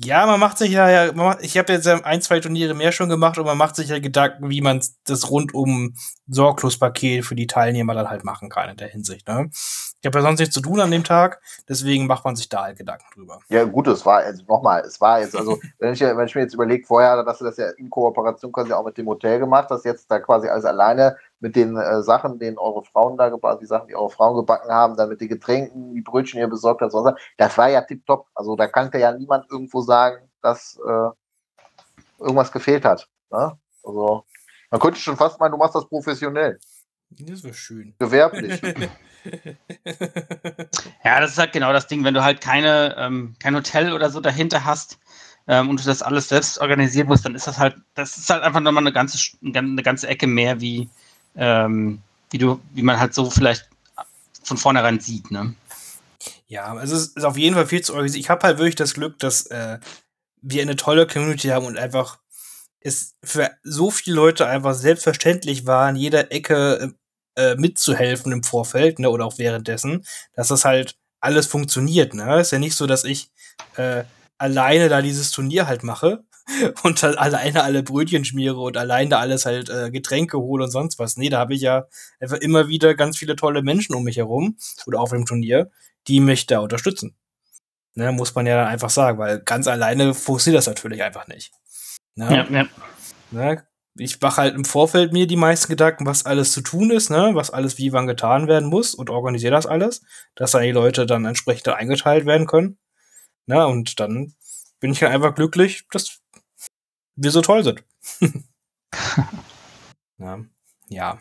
Ja, 0.00 0.26
man 0.26 0.38
macht 0.38 0.58
sich 0.58 0.70
ja, 0.70 0.88
ja 0.88 1.12
macht, 1.12 1.42
ich 1.42 1.58
habe 1.58 1.72
jetzt 1.72 1.88
ein, 1.88 2.22
zwei 2.22 2.38
Turniere 2.38 2.72
mehr 2.72 2.92
schon 2.92 3.08
gemacht 3.08 3.36
und 3.36 3.44
man 3.46 3.58
macht 3.58 3.74
sich 3.74 3.88
ja 3.88 3.98
Gedanken, 3.98 4.48
wie 4.48 4.60
man 4.60 4.80
das 5.06 5.28
rundum 5.28 5.96
Sorglospaket 6.28 7.24
für 7.24 7.34
die 7.34 7.48
Teilnehmer 7.48 7.94
dann 7.94 8.08
halt 8.08 8.22
machen 8.22 8.48
kann 8.48 8.70
in 8.70 8.76
der 8.76 8.86
Hinsicht. 8.86 9.26
Ne? 9.26 9.50
Ich 9.52 10.06
habe 10.06 10.18
ja 10.18 10.22
sonst 10.22 10.38
nichts 10.38 10.54
zu 10.54 10.60
tun 10.60 10.78
an 10.78 10.92
dem 10.92 11.02
Tag, 11.02 11.40
deswegen 11.68 12.06
macht 12.06 12.24
man 12.24 12.36
sich 12.36 12.48
da 12.48 12.62
halt 12.62 12.78
Gedanken 12.78 13.06
drüber. 13.12 13.40
Ja, 13.48 13.64
gut, 13.64 13.88
es 13.88 14.06
war, 14.06 14.18
also 14.18 14.44
nochmal, 14.46 14.82
es 14.82 15.00
war 15.00 15.20
jetzt, 15.20 15.34
also, 15.34 15.58
wenn 15.80 15.92
ich, 15.92 16.00
wenn 16.00 16.26
ich 16.26 16.34
mir 16.36 16.42
jetzt 16.42 16.54
überlege, 16.54 16.86
vorher, 16.86 17.24
dass 17.24 17.38
du 17.38 17.44
das 17.44 17.56
ja 17.56 17.68
in 17.70 17.90
Kooperation 17.90 18.52
quasi 18.52 18.72
auch 18.72 18.84
mit 18.84 18.96
dem 18.98 19.08
Hotel 19.08 19.40
gemacht 19.40 19.68
hast, 19.70 19.84
jetzt 19.84 20.08
da 20.08 20.20
quasi 20.20 20.46
alles 20.46 20.64
alleine 20.64 21.16
mit 21.40 21.56
den 21.56 21.76
äh, 21.76 22.02
Sachen, 22.02 22.38
denen 22.38 22.58
eure 22.58 22.84
Frauen 22.84 23.16
da 23.16 23.28
gebacken, 23.28 23.60
die 23.60 23.66
Sachen, 23.66 23.88
die 23.88 23.94
eure 23.96 24.10
Frauen 24.10 24.36
gebacken 24.36 24.70
haben, 24.70 24.96
dann 24.96 25.08
mit 25.08 25.20
den 25.20 25.28
Getränken, 25.28 25.94
die 25.94 26.00
Brötchen, 26.00 26.38
die 26.38 26.42
ihr 26.42 26.48
besorgt 26.48 26.82
habt, 26.82 26.92
sonst, 26.92 27.04
was, 27.12 27.20
das 27.36 27.56
war 27.58 27.68
ja 27.68 27.82
tipptopp. 27.82 28.26
Also, 28.34 28.56
da 28.56 28.66
kann 28.66 28.90
ja 28.94 29.12
niemand 29.12 29.50
irgendwo 29.50 29.80
sagen, 29.80 30.28
dass 30.42 30.78
äh, 30.86 31.10
irgendwas 32.18 32.52
gefehlt 32.52 32.84
hat. 32.84 33.08
Ne? 33.30 33.56
Also, 33.84 34.24
man 34.70 34.80
könnte 34.80 34.98
schon 35.00 35.16
fast 35.16 35.38
meinen, 35.40 35.52
du 35.52 35.58
machst 35.58 35.74
das 35.74 35.88
professionell, 35.88 36.58
Das 37.10 37.42
wäre 37.42 37.54
schön. 37.54 37.94
gewerblich. 37.98 38.60
Ja, 41.04 41.20
das 41.20 41.32
ist 41.32 41.38
halt 41.38 41.52
genau 41.52 41.72
das 41.72 41.86
Ding, 41.86 42.04
wenn 42.04 42.14
du 42.14 42.22
halt 42.22 42.40
keine, 42.40 42.94
ähm, 42.96 43.34
kein 43.40 43.54
Hotel 43.54 43.92
oder 43.92 44.10
so 44.10 44.20
dahinter 44.20 44.64
hast 44.64 44.98
ähm, 45.46 45.68
und 45.68 45.80
du 45.80 45.84
das 45.84 46.02
alles 46.02 46.28
selbst 46.28 46.58
organisieren 46.60 47.08
musst, 47.08 47.24
dann 47.24 47.34
ist 47.34 47.46
das 47.46 47.58
halt, 47.58 47.76
das 47.94 48.16
ist 48.16 48.30
halt 48.30 48.42
einfach 48.42 48.60
nochmal 48.60 48.82
eine 48.82 48.92
ganze, 48.92 49.18
eine 49.42 49.82
ganze 49.82 50.08
Ecke 50.08 50.26
mehr, 50.26 50.60
wie, 50.60 50.88
ähm, 51.38 52.02
wie 52.30 52.38
du, 52.38 52.60
wie 52.74 52.82
man 52.82 53.00
halt 53.00 53.14
so 53.14 53.30
vielleicht 53.30 53.68
von 54.42 54.56
vornherein 54.56 55.00
sieht, 55.00 55.30
ne? 55.30 55.54
Ja, 56.46 56.74
also 56.74 56.96
es 56.96 57.08
ist 57.08 57.24
auf 57.24 57.36
jeden 57.36 57.54
Fall 57.54 57.66
viel 57.66 57.82
zu 57.82 57.92
organisieren. 57.92 58.20
Ich 58.20 58.30
habe 58.30 58.46
halt 58.46 58.58
wirklich 58.58 58.74
das 58.74 58.94
Glück, 58.94 59.18
dass 59.18 59.46
äh, 59.46 59.78
wir 60.40 60.62
eine 60.62 60.76
tolle 60.76 61.06
Community 61.06 61.48
haben 61.48 61.66
und 61.66 61.78
einfach 61.78 62.18
es 62.80 63.14
für 63.22 63.50
so 63.62 63.90
viele 63.90 64.16
Leute 64.16 64.46
einfach 64.46 64.74
selbstverständlich 64.74 65.66
war, 65.66 65.90
in 65.90 65.96
jeder 65.96 66.32
Ecke 66.32 66.94
äh, 67.36 67.54
mitzuhelfen 67.56 68.32
im 68.32 68.42
Vorfeld, 68.42 68.98
ne, 68.98 69.10
oder 69.10 69.26
auch 69.26 69.38
währenddessen, 69.38 70.04
dass 70.34 70.48
das 70.48 70.64
halt 70.64 70.96
alles 71.20 71.46
funktioniert, 71.46 72.14
ne? 72.14 72.40
Ist 72.40 72.52
ja 72.52 72.58
nicht 72.58 72.76
so, 72.76 72.86
dass 72.86 73.04
ich 73.04 73.30
äh, 73.76 74.04
alleine 74.38 74.88
da 74.88 75.02
dieses 75.02 75.30
Turnier 75.32 75.66
halt 75.66 75.82
mache 75.82 76.24
und 76.82 77.02
dann 77.02 77.14
alleine 77.16 77.62
alle 77.62 77.82
Brötchen 77.82 78.24
schmiere 78.24 78.60
und 78.60 78.76
alleine 78.76 79.10
da 79.10 79.18
alles 79.18 79.46
halt 79.46 79.68
äh, 79.68 79.90
Getränke 79.90 80.38
hole 80.38 80.64
und 80.64 80.70
sonst 80.70 80.98
was. 80.98 81.16
Nee, 81.16 81.28
da 81.28 81.38
habe 81.38 81.54
ich 81.54 81.60
ja 81.60 81.86
einfach 82.20 82.38
immer 82.38 82.68
wieder 82.68 82.94
ganz 82.94 83.18
viele 83.18 83.36
tolle 83.36 83.62
Menschen 83.62 83.94
um 83.94 84.04
mich 84.04 84.16
herum 84.16 84.56
oder 84.86 85.00
auf 85.00 85.10
dem 85.10 85.26
Turnier, 85.26 85.70
die 86.06 86.20
mich 86.20 86.46
da 86.46 86.60
unterstützen. 86.60 87.16
Ne, 87.94 88.12
muss 88.12 88.34
man 88.34 88.46
ja 88.46 88.56
dann 88.56 88.68
einfach 88.68 88.90
sagen, 88.90 89.18
weil 89.18 89.40
ganz 89.40 89.66
alleine 89.66 90.14
funktioniert 90.14 90.58
das 90.58 90.68
natürlich 90.68 91.02
einfach 91.02 91.26
nicht. 91.26 91.52
Ne? 92.14 92.46
ja. 92.50 92.66
Ne? 93.30 93.64
Ich 93.96 94.20
mache 94.20 94.42
halt 94.42 94.54
im 94.54 94.64
Vorfeld 94.64 95.12
mir 95.12 95.26
die 95.26 95.36
meisten 95.36 95.68
Gedanken, 95.68 96.06
was 96.06 96.24
alles 96.24 96.52
zu 96.52 96.60
tun 96.60 96.92
ist, 96.92 97.10
ne? 97.10 97.30
was 97.32 97.50
alles 97.50 97.78
wie 97.78 97.92
wann 97.92 98.06
getan 98.06 98.46
werden 98.46 98.68
muss 98.68 98.94
und 98.94 99.10
organisiere 99.10 99.50
das 99.52 99.66
alles, 99.66 100.02
dass 100.36 100.52
dann 100.52 100.62
die 100.62 100.70
Leute 100.70 101.06
dann 101.06 101.24
entsprechend 101.24 101.68
eingeteilt 101.68 102.24
werden 102.24 102.46
können. 102.46 102.78
Ne? 103.46 103.66
Und 103.66 103.98
dann 103.98 104.34
bin 104.78 104.92
ich 104.92 105.02
halt 105.02 105.12
einfach 105.12 105.34
glücklich, 105.34 105.84
dass 105.90 106.17
wir 107.18 107.30
so 107.30 107.42
toll 107.42 107.64
sind. 107.64 107.84
ja. 110.18 110.38
ja. 110.88 111.18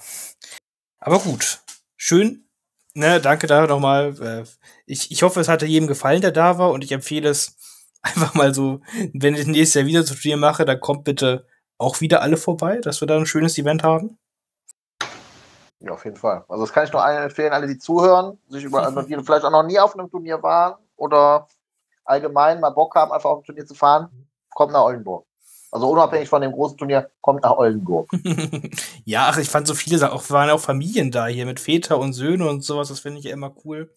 Aber 0.99 1.19
gut. 1.19 1.59
Schön. 1.95 2.47
Ne, 2.93 3.19
danke 3.21 3.47
da 3.47 3.67
nochmal. 3.67 4.15
Äh, 4.21 4.43
Ich, 4.85 5.11
ich 5.11 5.23
hoffe, 5.23 5.39
es 5.39 5.47
hatte 5.49 5.65
jedem 5.65 5.87
gefallen, 5.87 6.21
der 6.21 6.31
da 6.31 6.57
war, 6.57 6.71
und 6.71 6.83
ich 6.83 6.91
empfehle 6.91 7.29
es 7.29 7.55
einfach 8.01 8.33
mal 8.35 8.53
so, 8.53 8.81
wenn 9.13 9.35
ich 9.35 9.45
nächstes 9.45 9.73
Jahr 9.75 9.85
wieder 9.85 10.05
zu 10.05 10.15
Turnier 10.15 10.37
mache, 10.37 10.65
dann 10.65 10.79
kommt 10.79 11.03
bitte 11.03 11.45
auch 11.77 12.01
wieder 12.01 12.21
alle 12.21 12.37
vorbei, 12.37 12.79
dass 12.79 13.01
wir 13.01 13.07
da 13.07 13.17
ein 13.17 13.25
schönes 13.25 13.57
Event 13.57 13.83
haben. 13.83 14.17
Ja, 15.79 15.91
auf 15.91 16.05
jeden 16.05 16.17
Fall. 16.17 16.43
Also 16.47 16.63
das 16.63 16.73
kann 16.73 16.85
ich 16.85 16.91
nur 16.91 17.03
allen 17.03 17.23
empfehlen, 17.23 17.53
alle, 17.53 17.67
die 17.67 17.77
zuhören, 17.77 18.39
sich 18.49 18.63
über, 18.63 18.83
also 18.83 19.03
die 19.03 19.15
vielleicht 19.23 19.45
auch 19.45 19.51
noch 19.51 19.63
nie 19.63 19.77
auf 19.77 19.93
einem 19.93 20.09
Turnier 20.09 20.41
waren 20.41 20.75
oder 20.95 21.47
allgemein 22.03 22.59
mal 22.59 22.71
Bock 22.71 22.95
haben, 22.95 23.11
einfach 23.11 23.29
auf 23.29 23.39
ein 23.39 23.43
Turnier 23.43 23.65
zu 23.65 23.75
fahren, 23.75 24.09
kommt 24.55 24.71
nach 24.71 24.81
Oldenburg. 24.81 25.26
Also 25.71 25.89
unabhängig 25.89 26.29
von 26.29 26.41
dem 26.41 26.51
großen 26.53 26.77
Turnier, 26.77 27.09
kommt 27.21 27.43
nach 27.43 27.57
Oldenburg. 27.57 28.09
ja, 29.05 29.27
ach, 29.29 29.37
ich 29.37 29.49
fand 29.49 29.67
so 29.67 29.73
viele 29.73 29.97
Sachen, 29.97 30.13
auch 30.13 30.29
waren 30.29 30.49
auch 30.49 30.59
Familien 30.59 31.11
da 31.11 31.27
hier 31.27 31.45
mit 31.45 31.59
Väter 31.59 31.99
und 31.99 32.13
Söhne 32.13 32.47
und 32.47 32.63
sowas, 32.63 32.87
das 32.87 32.99
finde 33.01 33.19
ich 33.19 33.25
ja 33.25 33.33
immer 33.33 33.53
cool. 33.65 33.91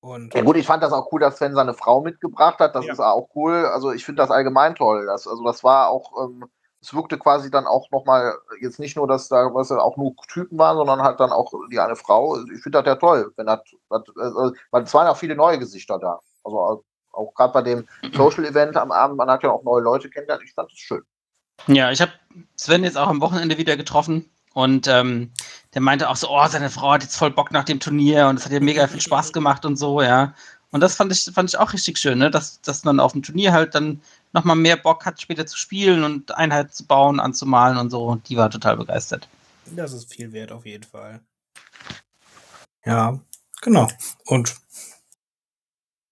Und 0.00 0.34
Ja 0.34 0.42
gut, 0.42 0.56
ich 0.56 0.66
fand 0.66 0.82
das 0.82 0.92
auch 0.92 1.10
cool, 1.10 1.20
dass 1.20 1.38
Sven 1.38 1.54
seine 1.54 1.74
Frau 1.74 2.00
mitgebracht 2.00 2.58
hat. 2.60 2.74
Das 2.74 2.84
Ja. 2.86 2.92
ist 2.92 3.00
auch 3.00 3.28
cool. 3.34 3.66
Also 3.66 3.90
ich 3.92 4.04
finde 4.04 4.22
das 4.22 4.30
allgemein 4.30 4.74
toll. 4.74 5.06
Das, 5.06 5.26
also 5.26 5.42
das 5.44 5.64
war 5.64 5.88
auch, 5.88 6.12
ähm, 6.24 6.44
es 6.80 6.94
wirkte 6.94 7.18
quasi 7.18 7.50
dann 7.50 7.66
auch 7.66 7.90
nochmal, 7.90 8.34
jetzt 8.60 8.78
nicht 8.78 8.96
nur, 8.96 9.08
dass 9.08 9.28
da 9.28 9.52
was 9.52 9.72
auch 9.72 9.96
nur 9.96 10.14
Typen 10.28 10.56
waren, 10.58 10.76
sondern 10.76 11.02
halt 11.02 11.18
dann 11.18 11.32
auch 11.32 11.52
die 11.70 11.80
eine 11.80 11.96
Frau. 11.96 12.38
Ich 12.54 12.62
finde 12.62 12.78
das 12.78 12.86
ja 12.86 12.94
toll, 12.94 13.32
wenn 13.36 13.46
das, 13.46 13.60
das 13.90 14.02
also, 14.16 14.52
weil 14.70 14.84
es 14.84 14.94
waren 14.94 15.08
auch 15.08 15.16
viele 15.16 15.34
neue 15.34 15.58
Gesichter 15.58 15.98
da. 15.98 16.20
Also 16.44 16.84
auch 17.18 17.34
gerade 17.34 17.52
bei 17.52 17.62
dem 17.62 17.88
Social 18.14 18.44
Event 18.44 18.76
am 18.76 18.92
Abend, 18.92 19.16
man 19.16 19.30
hat 19.30 19.42
ja 19.42 19.50
auch 19.50 19.64
neue 19.64 19.82
Leute 19.82 20.08
kennengelernt. 20.08 20.44
Ich 20.44 20.54
fand 20.54 20.70
das 20.70 20.78
schön. 20.78 21.02
Ja, 21.66 21.90
ich 21.90 22.00
habe 22.00 22.12
Sven 22.56 22.84
jetzt 22.84 22.96
auch 22.96 23.08
am 23.08 23.20
Wochenende 23.20 23.58
wieder 23.58 23.76
getroffen 23.76 24.30
und 24.54 24.86
ähm, 24.86 25.32
der 25.74 25.80
meinte 25.80 26.08
auch 26.08 26.16
so, 26.16 26.28
oh, 26.30 26.46
seine 26.46 26.70
Frau 26.70 26.92
hat 26.92 27.02
jetzt 27.02 27.16
voll 27.16 27.30
Bock 27.30 27.50
nach 27.50 27.64
dem 27.64 27.80
Turnier 27.80 28.28
und 28.28 28.38
es 28.38 28.44
hat 28.44 28.52
ihr 28.52 28.60
mega 28.60 28.86
viel 28.86 29.00
Spaß 29.00 29.32
gemacht 29.32 29.64
und 29.64 29.76
so, 29.76 30.00
ja. 30.00 30.34
Und 30.70 30.80
das 30.80 30.96
fand 30.96 31.12
ich, 31.12 31.30
fand 31.32 31.48
ich 31.48 31.58
auch 31.58 31.72
richtig 31.72 31.98
schön, 31.98 32.18
ne? 32.18 32.30
dass, 32.30 32.60
dass 32.60 32.84
man 32.84 33.00
auf 33.00 33.12
dem 33.12 33.22
Turnier 33.22 33.52
halt 33.52 33.74
dann 33.74 34.02
nochmal 34.32 34.56
mehr 34.56 34.76
Bock 34.76 35.06
hat, 35.06 35.20
später 35.20 35.46
zu 35.46 35.56
spielen 35.56 36.04
und 36.04 36.36
Einheiten 36.36 36.72
zu 36.72 36.84
bauen, 36.84 37.20
anzumalen 37.20 37.78
und 37.78 37.90
so. 37.90 38.04
Und 38.04 38.28
die 38.28 38.36
war 38.36 38.50
total 38.50 38.76
begeistert. 38.76 39.28
das 39.66 39.92
ist 39.92 40.12
viel 40.12 40.32
wert 40.32 40.52
auf 40.52 40.66
jeden 40.66 40.84
Fall. 40.84 41.20
Ja, 42.84 43.18
genau. 43.62 43.88
Und 44.26 44.56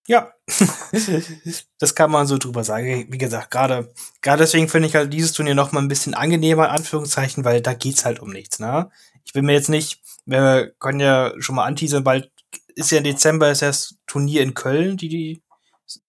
ja, 0.06 0.32
das 1.78 1.94
kann 1.94 2.10
man 2.10 2.26
so 2.26 2.38
drüber 2.38 2.64
sagen. 2.64 3.06
Wie 3.10 3.18
gesagt, 3.18 3.50
gerade 3.50 3.92
gerade 4.22 4.42
deswegen 4.42 4.68
finde 4.68 4.88
ich 4.88 4.94
halt 4.94 5.12
dieses 5.12 5.32
Turnier 5.32 5.54
noch 5.54 5.72
mal 5.72 5.80
ein 5.80 5.88
bisschen 5.88 6.14
angenehmer, 6.14 6.66
in 6.66 6.70
Anführungszeichen, 6.70 7.44
weil 7.44 7.60
da 7.60 7.74
geht's 7.74 8.04
halt 8.04 8.20
um 8.20 8.30
nichts, 8.30 8.58
ne? 8.58 8.90
Ich 9.24 9.32
bin 9.32 9.44
mir 9.44 9.54
jetzt 9.54 9.68
nicht, 9.68 10.00
wir 10.24 10.72
können 10.78 11.00
ja 11.00 11.32
schon 11.38 11.56
mal 11.56 11.64
anteasern, 11.64 12.04
bald 12.04 12.30
ist 12.76 12.90
ja 12.90 12.98
im 12.98 13.04
Dezember 13.04 13.50
ist 13.50 13.62
das 13.62 13.96
Turnier 14.06 14.42
in 14.42 14.54
Köln, 14.54 14.96
die, 14.96 15.08
die 15.08 15.42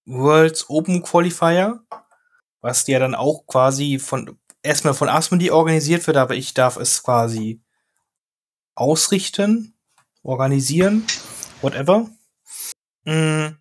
Worlds 0.05 0.69
Open 0.69 1.01
Qualifier, 1.01 1.79
was 2.61 2.85
ja 2.87 2.99
dann 2.99 3.15
auch 3.15 3.47
quasi 3.47 3.99
von 3.99 4.37
erstmal 4.61 4.93
von 4.93 5.09
Asmodee 5.09 5.51
organisiert 5.51 6.05
wird, 6.07 6.17
aber 6.17 6.35
ich 6.35 6.53
darf 6.53 6.77
es 6.77 7.01
quasi 7.01 7.61
ausrichten, 8.75 9.73
organisieren, 10.23 11.05
whatever. 11.61 12.09
Mm, 13.05 13.55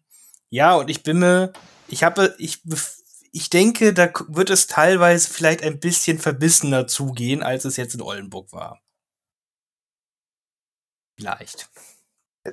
ja, 0.50 0.74
und 0.76 0.90
ich 0.90 1.02
bin 1.02 1.18
mir, 1.18 1.52
ich 1.88 2.04
habe, 2.04 2.34
ich, 2.38 2.62
ich 3.32 3.50
denke, 3.50 3.92
da 3.92 4.08
wird 4.28 4.50
es 4.50 4.66
teilweise 4.66 5.28
vielleicht 5.30 5.62
ein 5.62 5.80
bisschen 5.80 6.18
verbissener 6.18 6.86
zugehen, 6.86 7.42
als 7.42 7.64
es 7.64 7.76
jetzt 7.76 7.94
in 7.94 8.02
Oldenburg 8.02 8.52
war. 8.52 8.80
Vielleicht. 11.18 11.68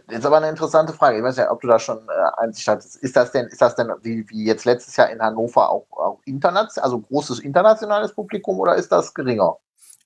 Jetzt 0.09 0.25
aber 0.25 0.37
eine 0.37 0.49
interessante 0.49 0.93
Frage. 0.93 1.17
Ich 1.17 1.23
weiß 1.23 1.37
ja, 1.37 1.51
ob 1.51 1.61
du 1.61 1.67
da 1.67 1.77
schon 1.77 1.99
äh, 2.09 2.41
Einsicht 2.41 2.67
hattest. 2.67 2.95
Ist 2.97 3.15
das 3.15 3.31
denn, 3.31 3.45
ist 3.47 3.61
das 3.61 3.75
denn 3.75 3.91
wie, 4.01 4.27
wie 4.29 4.45
jetzt 4.45 4.65
letztes 4.65 4.95
Jahr 4.95 5.09
in 5.09 5.21
Hannover 5.21 5.69
auch, 5.69 5.85
auch 5.91 6.19
international, 6.25 6.83
also 6.83 6.99
großes 6.99 7.39
internationales 7.39 8.13
Publikum 8.13 8.59
oder 8.59 8.75
ist 8.75 8.91
das 8.91 9.13
geringer? 9.13 9.57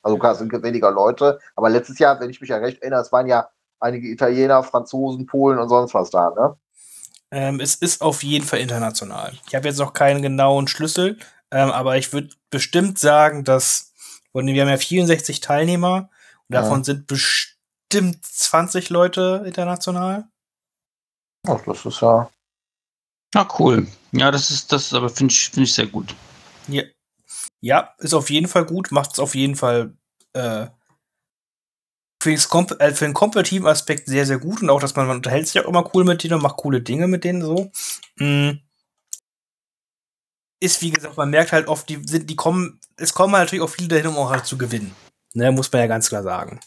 Also 0.03 0.17
klar, 0.17 0.33
es 0.33 0.39
sind 0.39 0.51
weniger 0.63 0.91
Leute, 0.91 1.39
aber 1.55 1.69
letztes 1.69 1.99
Jahr, 1.99 2.19
wenn 2.19 2.29
ich 2.29 2.41
mich 2.41 2.49
ja 2.49 2.57
recht 2.57 2.81
erinnere, 2.81 3.01
es 3.01 3.11
waren 3.11 3.27
ja 3.27 3.49
einige 3.79 4.07
Italiener, 4.07 4.63
Franzosen, 4.63 5.25
Polen 5.25 5.59
und 5.59 5.69
sonst 5.69 5.93
was 5.93 6.09
da, 6.09 6.29
ne? 6.31 6.57
Ähm, 7.31 7.59
es 7.59 7.75
ist 7.75 8.01
auf 8.01 8.23
jeden 8.23 8.45
Fall 8.45 8.59
international. 8.59 9.33
Ich 9.47 9.55
habe 9.55 9.67
jetzt 9.67 9.79
noch 9.79 9.93
keinen 9.93 10.21
genauen 10.21 10.67
Schlüssel, 10.67 11.19
ähm, 11.51 11.71
aber 11.71 11.97
ich 11.97 12.13
würde 12.13 12.29
bestimmt 12.49 12.99
sagen, 12.99 13.43
dass 13.43 13.93
wir 14.33 14.61
haben 14.61 14.69
ja 14.69 14.77
64 14.77 15.41
Teilnehmer 15.41 16.09
und 16.47 16.53
davon 16.53 16.83
sind 16.83 17.07
bestimmt 17.07 17.57
bestimmt 17.89 18.25
20 18.25 18.89
Leute 18.89 19.43
international. 19.45 20.27
Ach, 21.47 21.61
das 21.65 21.85
ist 21.85 22.01
ja. 22.01 22.29
Ah, 23.33 23.47
cool. 23.59 23.87
Ja, 24.11 24.31
das 24.31 24.49
ist, 24.49 24.71
das 24.71 24.93
aber 24.93 25.09
finde 25.09 25.33
ich, 25.33 25.49
finde 25.49 25.63
ich 25.63 25.73
sehr 25.73 25.87
gut. 25.87 26.15
Ja. 26.67 26.83
ja, 27.61 27.93
ist 27.99 28.13
auf 28.13 28.29
jeden 28.29 28.47
Fall 28.47 28.65
gut, 28.65 28.91
macht 28.91 29.13
es 29.13 29.19
auf 29.19 29.35
jeden 29.35 29.55
Fall 29.55 29.95
äh, 30.33 30.67
für, 32.19 32.31
äh, 32.31 32.93
für 32.93 33.05
den 33.05 33.13
kompetitiven 33.13 33.67
Aspekt 33.67 34.07
sehr, 34.07 34.25
sehr 34.25 34.39
gut 34.39 34.61
und 34.61 34.69
auch, 34.69 34.79
dass 34.79 34.95
man, 34.95 35.07
man 35.07 35.17
unterhält 35.17 35.47
sich 35.47 35.61
auch 35.61 35.67
immer 35.67 35.89
cool 35.93 36.03
mit 36.03 36.23
denen 36.23 36.35
und 36.35 36.43
macht 36.43 36.57
coole 36.57 36.81
Dinge 36.81 37.07
mit 37.07 37.23
denen 37.23 37.41
so. 37.41 37.71
Mhm. 38.17 38.61
Ist, 40.59 40.81
wie 40.81 40.91
gesagt, 40.91 41.17
man 41.17 41.29
merkt 41.29 41.51
halt 41.51 41.67
oft, 41.67 41.87
die 41.87 42.01
sind, 42.07 42.29
die 42.29 42.35
kommen, 42.35 42.79
es 42.95 43.13
kommen 43.13 43.35
halt 43.35 43.45
natürlich 43.45 43.63
auch 43.63 43.69
viele 43.69 43.89
dahin, 43.89 44.07
um 44.07 44.17
auch 44.17 44.31
halt 44.31 44.45
zu 44.45 44.57
gewinnen. 44.57 44.95
Ne, 45.33 45.51
muss 45.51 45.71
man 45.71 45.81
ja 45.81 45.87
ganz 45.87 46.09
klar 46.09 46.23
sagen. 46.23 46.59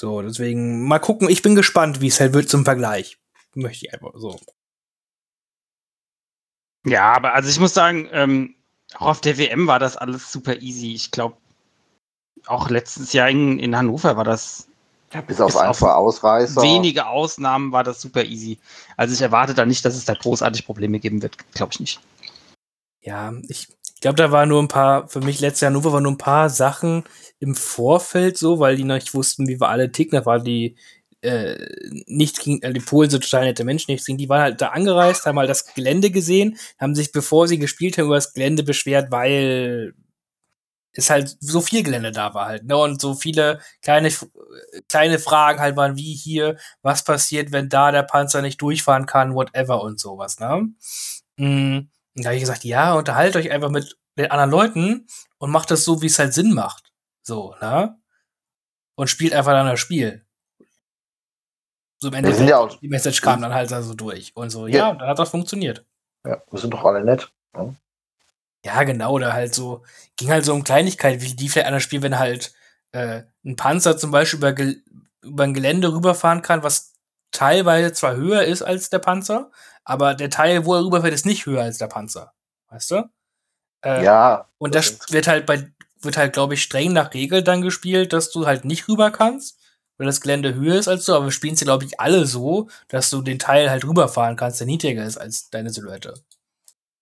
So, 0.00 0.22
deswegen 0.22 0.88
mal 0.88 0.98
gucken. 0.98 1.28
Ich 1.28 1.42
bin 1.42 1.54
gespannt, 1.54 2.00
wie 2.00 2.08
es 2.08 2.18
halt 2.18 2.32
wird 2.32 2.48
zum 2.48 2.64
Vergleich. 2.64 3.18
Möchte 3.54 3.86
ich 3.86 3.92
einfach 3.92 4.12
so. 4.14 4.40
Ja, 6.86 7.12
aber 7.12 7.34
also 7.34 7.50
ich 7.50 7.60
muss 7.60 7.74
sagen, 7.74 8.08
ähm, 8.10 8.56
auch 8.94 9.08
auf 9.08 9.20
der 9.20 9.38
WM 9.38 9.66
war 9.66 9.78
das 9.78 9.96
alles 9.96 10.32
super 10.32 10.60
easy. 10.60 10.94
Ich 10.94 11.10
glaube, 11.10 11.36
auch 12.46 12.70
letztes 12.70 13.12
Jahr 13.12 13.28
in, 13.28 13.58
in 13.58 13.76
Hannover 13.76 14.16
war 14.16 14.24
das. 14.24 14.66
Ja, 15.12 15.20
bis 15.22 15.40
auf 15.40 15.56
ein, 15.56 15.74
zwei 15.74 15.90
Ausreißer. 15.90 16.62
Wenige 16.62 17.06
Ausnahmen 17.06 17.72
war 17.72 17.82
das 17.82 18.00
super 18.00 18.24
easy. 18.24 18.58
Also 18.96 19.12
ich 19.12 19.20
erwarte 19.20 19.54
da 19.54 19.66
nicht, 19.66 19.84
dass 19.84 19.96
es 19.96 20.04
da 20.04 20.14
großartig 20.14 20.64
Probleme 20.64 21.00
geben 21.00 21.20
wird. 21.20 21.36
Glaube 21.52 21.72
ich 21.72 21.80
nicht. 21.80 22.00
Ja, 23.00 23.32
ich 23.48 23.68
glaube, 24.00 24.16
da 24.16 24.30
war 24.30 24.46
nur 24.46 24.62
ein 24.62 24.68
paar, 24.68 25.08
für 25.08 25.20
mich 25.20 25.40
letztes 25.40 25.62
Jahr 25.62 25.70
Hannover 25.70 25.92
waren 25.92 26.04
nur 26.04 26.12
ein 26.12 26.18
paar 26.18 26.48
Sachen, 26.48 27.04
im 27.40 27.54
Vorfeld 27.54 28.38
so, 28.38 28.60
weil 28.60 28.76
die 28.76 28.84
noch 28.84 28.94
nicht 28.94 29.14
wussten, 29.14 29.48
wie 29.48 29.60
wir 29.60 29.68
alle 29.68 29.90
ticken. 29.90 30.18
Da 30.18 30.26
war 30.26 30.38
die 30.38 30.76
äh, 31.22 31.66
nicht 32.06 32.40
gegen, 32.40 32.62
äh, 32.62 32.72
die 32.72 32.80
Polen 32.80 33.10
sind 33.10 33.24
total 33.24 33.44
nette 33.44 33.64
Menschen, 33.64 33.90
nichts 33.90 34.06
gegen 34.06 34.18
die 34.18 34.28
waren 34.28 34.42
halt 34.42 34.60
da 34.60 34.68
angereist, 34.68 35.26
haben 35.26 35.38
halt 35.38 35.50
das 35.50 35.74
Gelände 35.74 36.10
gesehen, 36.10 36.56
haben 36.78 36.94
sich, 36.94 37.12
bevor 37.12 37.48
sie 37.48 37.58
gespielt 37.58 37.98
haben, 37.98 38.06
über 38.06 38.14
das 38.14 38.32
Gelände 38.32 38.62
beschwert, 38.62 39.10
weil 39.10 39.94
es 40.92 41.10
halt 41.10 41.36
so 41.40 41.60
viel 41.60 41.82
Gelände 41.82 42.12
da 42.12 42.34
war 42.34 42.46
halt, 42.46 42.64
ne? 42.64 42.76
Und 42.76 43.00
so 43.00 43.14
viele 43.14 43.60
kleine, 43.82 44.10
kleine 44.88 45.18
Fragen 45.18 45.60
halt 45.60 45.76
waren, 45.76 45.96
wie 45.96 46.14
hier, 46.14 46.56
was 46.82 47.04
passiert, 47.04 47.52
wenn 47.52 47.68
da 47.68 47.92
der 47.92 48.02
Panzer 48.02 48.42
nicht 48.42 48.60
durchfahren 48.60 49.06
kann, 49.06 49.34
whatever 49.34 49.82
und 49.82 50.00
sowas, 50.00 50.40
ne? 50.40 50.68
Mm, 51.36 51.88
und 52.16 52.24
da 52.24 52.24
habe 52.26 52.36
ich 52.36 52.42
gesagt, 52.42 52.64
ja, 52.64 52.94
unterhaltet 52.94 53.36
euch 53.36 53.50
einfach 53.50 53.70
mit 53.70 53.96
den 54.18 54.30
anderen 54.30 54.50
Leuten 54.50 55.06
und 55.38 55.50
macht 55.50 55.70
das 55.70 55.84
so, 55.84 56.02
wie 56.02 56.06
es 56.06 56.18
halt 56.18 56.34
Sinn 56.34 56.52
macht. 56.52 56.92
So, 57.22 57.54
ne? 57.60 57.96
Und 58.96 59.08
spielt 59.08 59.32
einfach 59.32 59.52
dann 59.52 59.66
das 59.66 59.80
Spiel. 59.80 60.26
So 61.98 62.08
im 62.08 62.14
Endeffekt, 62.14 62.48
ja 62.48 62.66
die 62.66 62.88
Message 62.88 63.20
kam 63.20 63.42
dann 63.42 63.54
halt 63.54 63.72
also 63.72 63.94
durch. 63.94 64.34
Und 64.34 64.50
so, 64.50 64.66
ja, 64.66 64.88
ja 64.88 64.94
dann 64.94 65.08
hat 65.08 65.18
das 65.18 65.30
funktioniert. 65.30 65.84
Ja, 66.26 66.42
wir 66.50 66.58
sind 66.58 66.72
doch 66.72 66.84
alle 66.84 67.04
nett. 67.04 67.30
Ne? 67.54 67.76
Ja, 68.64 68.82
genau, 68.84 69.18
da 69.18 69.32
halt 69.32 69.54
so, 69.54 69.84
ging 70.16 70.30
halt 70.30 70.44
so 70.44 70.52
um 70.52 70.64
Kleinigkeit, 70.64 71.22
wie 71.22 71.34
die 71.34 71.48
vielleicht 71.48 71.66
einer 71.66 71.80
spielt, 71.80 72.02
wenn 72.02 72.18
halt 72.18 72.52
äh, 72.92 73.22
ein 73.44 73.56
Panzer 73.56 73.96
zum 73.96 74.10
Beispiel 74.10 74.38
über, 74.38 74.54
über 75.22 75.44
ein 75.44 75.54
Gelände 75.54 75.92
rüberfahren 75.92 76.42
kann, 76.42 76.62
was 76.62 76.92
teilweise 77.30 77.92
zwar 77.92 78.16
höher 78.16 78.42
ist 78.44 78.62
als 78.62 78.90
der 78.90 78.98
Panzer, 78.98 79.50
aber 79.84 80.14
der 80.14 80.30
Teil, 80.30 80.66
wo 80.66 80.74
er 80.74 80.84
rüberfährt, 80.84 81.14
ist 81.14 81.26
nicht 81.26 81.46
höher 81.46 81.62
als 81.62 81.78
der 81.78 81.86
Panzer. 81.86 82.34
Weißt 82.68 82.90
du? 82.90 83.10
Äh, 83.82 84.04
ja. 84.04 84.48
Und 84.58 84.74
das, 84.74 84.98
das 84.98 85.10
wird 85.10 85.26
halt 85.26 85.46
bei 85.46 85.72
wird 86.02 86.16
halt, 86.16 86.32
glaube 86.32 86.54
ich, 86.54 86.62
streng 86.62 86.92
nach 86.92 87.14
Regel 87.14 87.42
dann 87.42 87.62
gespielt, 87.62 88.12
dass 88.12 88.30
du 88.30 88.46
halt 88.46 88.64
nicht 88.64 88.88
rüber 88.88 89.10
kannst, 89.10 89.58
weil 89.98 90.06
das 90.06 90.20
Gelände 90.20 90.54
höher 90.54 90.76
ist 90.76 90.88
als 90.88 91.04
du, 91.04 91.14
aber 91.14 91.26
wir 91.26 91.32
spielen 91.32 91.56
sie, 91.56 91.64
glaube 91.64 91.84
ich, 91.84 92.00
alle 92.00 92.26
so, 92.26 92.68
dass 92.88 93.10
du 93.10 93.22
den 93.22 93.38
Teil 93.38 93.70
halt 93.70 93.84
rüberfahren 93.84 94.36
kannst, 94.36 94.60
der 94.60 94.66
niedriger 94.66 95.04
ist 95.04 95.18
als 95.18 95.50
deine 95.50 95.70
Silhouette. 95.70 96.14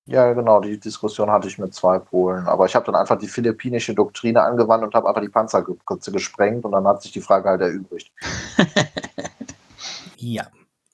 Ja, 0.08 0.32
genau, 0.32 0.60
die 0.60 0.80
Diskussion 0.80 1.30
hatte 1.30 1.48
ich 1.48 1.58
mit 1.58 1.74
zwei 1.74 1.98
Polen. 1.98 2.46
Aber 2.46 2.66
ich 2.66 2.74
habe 2.74 2.86
dann 2.86 2.94
einfach 2.94 3.18
die 3.18 3.28
philippinische 3.28 3.94
Doktrine 3.94 4.42
angewandt 4.42 4.84
und 4.84 4.94
habe 4.94 5.08
einfach 5.08 5.20
die 5.20 5.28
Panzerkürze 5.28 6.10
gesprengt 6.12 6.64
und 6.64 6.72
dann 6.72 6.86
hat 6.86 7.02
sich 7.02 7.12
die 7.12 7.20
Frage 7.20 7.48
halt 7.48 7.60
erübrigt. 7.60 8.10
ja, 10.16 10.46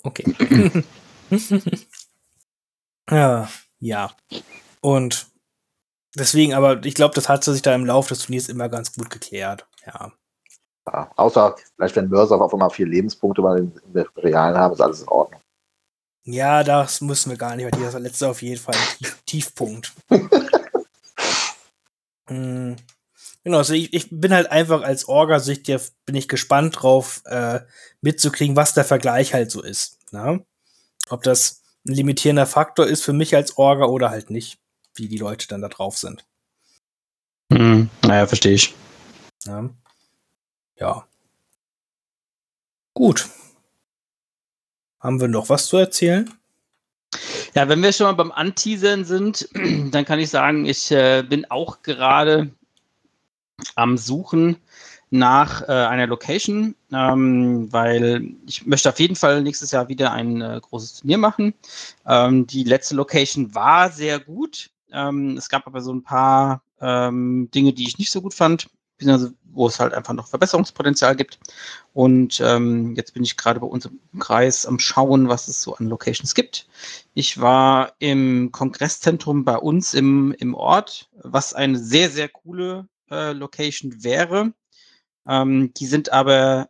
okay. 0.02 0.84
ja, 3.10 3.48
ja. 3.78 4.10
Und 4.80 5.34
Deswegen, 6.16 6.54
aber 6.54 6.84
ich 6.84 6.94
glaube, 6.94 7.14
das 7.14 7.28
hat 7.28 7.44
sich 7.44 7.62
da 7.62 7.74
im 7.74 7.86
Laufe 7.86 8.10
des 8.10 8.20
Turniers 8.20 8.48
immer 8.48 8.68
ganz 8.68 8.94
gut 8.94 9.10
geklärt. 9.10 9.66
Ja. 9.84 10.12
ja 10.86 11.10
außer 11.16 11.56
vielleicht, 11.74 11.96
wenn 11.96 12.08
Mörser 12.08 12.40
auf 12.40 12.52
einmal 12.52 12.70
vier 12.70 12.86
Lebenspunkte 12.86 13.42
bei 13.42 13.56
den, 13.56 13.72
Realen 14.16 14.56
haben, 14.56 14.74
ist 14.74 14.80
alles 14.80 15.02
in 15.02 15.08
Ordnung. 15.08 15.40
Ja, 16.24 16.64
das 16.64 17.00
müssen 17.00 17.30
wir 17.30 17.36
gar 17.36 17.54
nicht, 17.54 17.64
weil 17.64 17.78
dieser 17.78 18.00
letzte 18.00 18.28
auf 18.28 18.42
jeden 18.42 18.60
Fall 18.60 18.74
ein 18.74 18.96
Tief 18.98 19.22
Tiefpunkt. 19.26 19.92
hm. 22.28 22.76
Genau, 23.44 23.58
also 23.58 23.74
ich, 23.74 23.92
ich, 23.92 24.08
bin 24.10 24.32
halt 24.32 24.50
einfach 24.50 24.82
als 24.82 25.06
Orga-Sicht, 25.06 25.68
ja, 25.68 25.78
bin 26.06 26.14
ich 26.14 26.28
gespannt 26.28 26.80
drauf, 26.80 27.20
äh, 27.26 27.60
mitzukriegen, 28.00 28.56
was 28.56 28.72
der 28.72 28.84
Vergleich 28.84 29.34
halt 29.34 29.50
so 29.50 29.62
ist. 29.62 29.98
Ne? 30.12 30.42
Ob 31.10 31.22
das 31.22 31.62
ein 31.86 31.92
limitierender 31.92 32.46
Faktor 32.46 32.86
ist 32.86 33.04
für 33.04 33.12
mich 33.12 33.36
als 33.36 33.58
Orga 33.58 33.84
oder 33.84 34.08
halt 34.08 34.30
nicht 34.30 34.58
wie 34.94 35.08
die 35.08 35.18
Leute 35.18 35.46
dann 35.46 35.60
da 35.60 35.68
drauf 35.68 35.98
sind. 35.98 36.24
Hm, 37.52 37.90
naja, 38.02 38.26
verstehe 38.26 38.54
ich. 38.54 38.74
Ja. 39.44 39.68
ja. 40.76 41.06
Gut. 42.94 43.28
Haben 45.04 45.20
wir 45.20 45.28
noch 45.28 45.50
was 45.50 45.66
zu 45.66 45.76
erzählen? 45.76 46.32
Ja, 47.54 47.68
wenn 47.68 47.82
wir 47.82 47.92
schon 47.92 48.06
mal 48.06 48.14
beim 48.14 48.32
Anteasern 48.32 49.04
sind, 49.04 49.46
dann 49.92 50.06
kann 50.06 50.18
ich 50.18 50.30
sagen, 50.30 50.64
ich 50.64 50.90
äh, 50.90 51.22
bin 51.22 51.44
auch 51.50 51.82
gerade 51.82 52.50
am 53.74 53.98
Suchen 53.98 54.56
nach 55.10 55.60
äh, 55.68 55.72
einer 55.72 56.06
Location, 56.06 56.74
ähm, 56.90 57.70
weil 57.70 58.30
ich 58.46 58.64
möchte 58.64 58.88
auf 58.88 58.98
jeden 58.98 59.14
Fall 59.14 59.42
nächstes 59.42 59.72
Jahr 59.72 59.88
wieder 59.88 60.10
ein 60.10 60.40
äh, 60.40 60.58
großes 60.62 61.00
Turnier 61.00 61.18
machen. 61.18 61.52
Ähm, 62.06 62.46
die 62.46 62.64
letzte 62.64 62.94
Location 62.94 63.54
war 63.54 63.92
sehr 63.92 64.18
gut. 64.18 64.70
Ähm, 64.90 65.36
es 65.36 65.50
gab 65.50 65.66
aber 65.66 65.82
so 65.82 65.92
ein 65.92 66.02
paar 66.02 66.62
ähm, 66.80 67.50
Dinge, 67.54 67.74
die 67.74 67.86
ich 67.86 67.98
nicht 67.98 68.10
so 68.10 68.22
gut 68.22 68.32
fand, 68.32 68.70
wo 69.00 69.66
es 69.66 69.80
halt 69.80 69.94
einfach 69.94 70.14
noch 70.14 70.28
Verbesserungspotenzial 70.28 71.16
gibt. 71.16 71.38
Und 71.92 72.40
ähm, 72.44 72.94
jetzt 72.96 73.14
bin 73.14 73.22
ich 73.22 73.36
gerade 73.36 73.60
bei 73.60 73.66
uns 73.66 73.86
im 73.86 74.18
Kreis 74.18 74.66
am 74.66 74.78
Schauen, 74.78 75.28
was 75.28 75.48
es 75.48 75.62
so 75.62 75.74
an 75.76 75.86
Locations 75.86 76.34
gibt. 76.34 76.66
Ich 77.14 77.40
war 77.40 77.94
im 77.98 78.50
Kongresszentrum 78.52 79.44
bei 79.44 79.56
uns 79.56 79.94
im, 79.94 80.34
im 80.38 80.54
Ort, 80.54 81.08
was 81.22 81.54
eine 81.54 81.78
sehr, 81.78 82.10
sehr 82.10 82.28
coole 82.28 82.88
äh, 83.10 83.32
Location 83.32 84.02
wäre. 84.02 84.52
Ähm, 85.26 85.72
die 85.74 85.86
sind 85.86 86.12
aber 86.12 86.68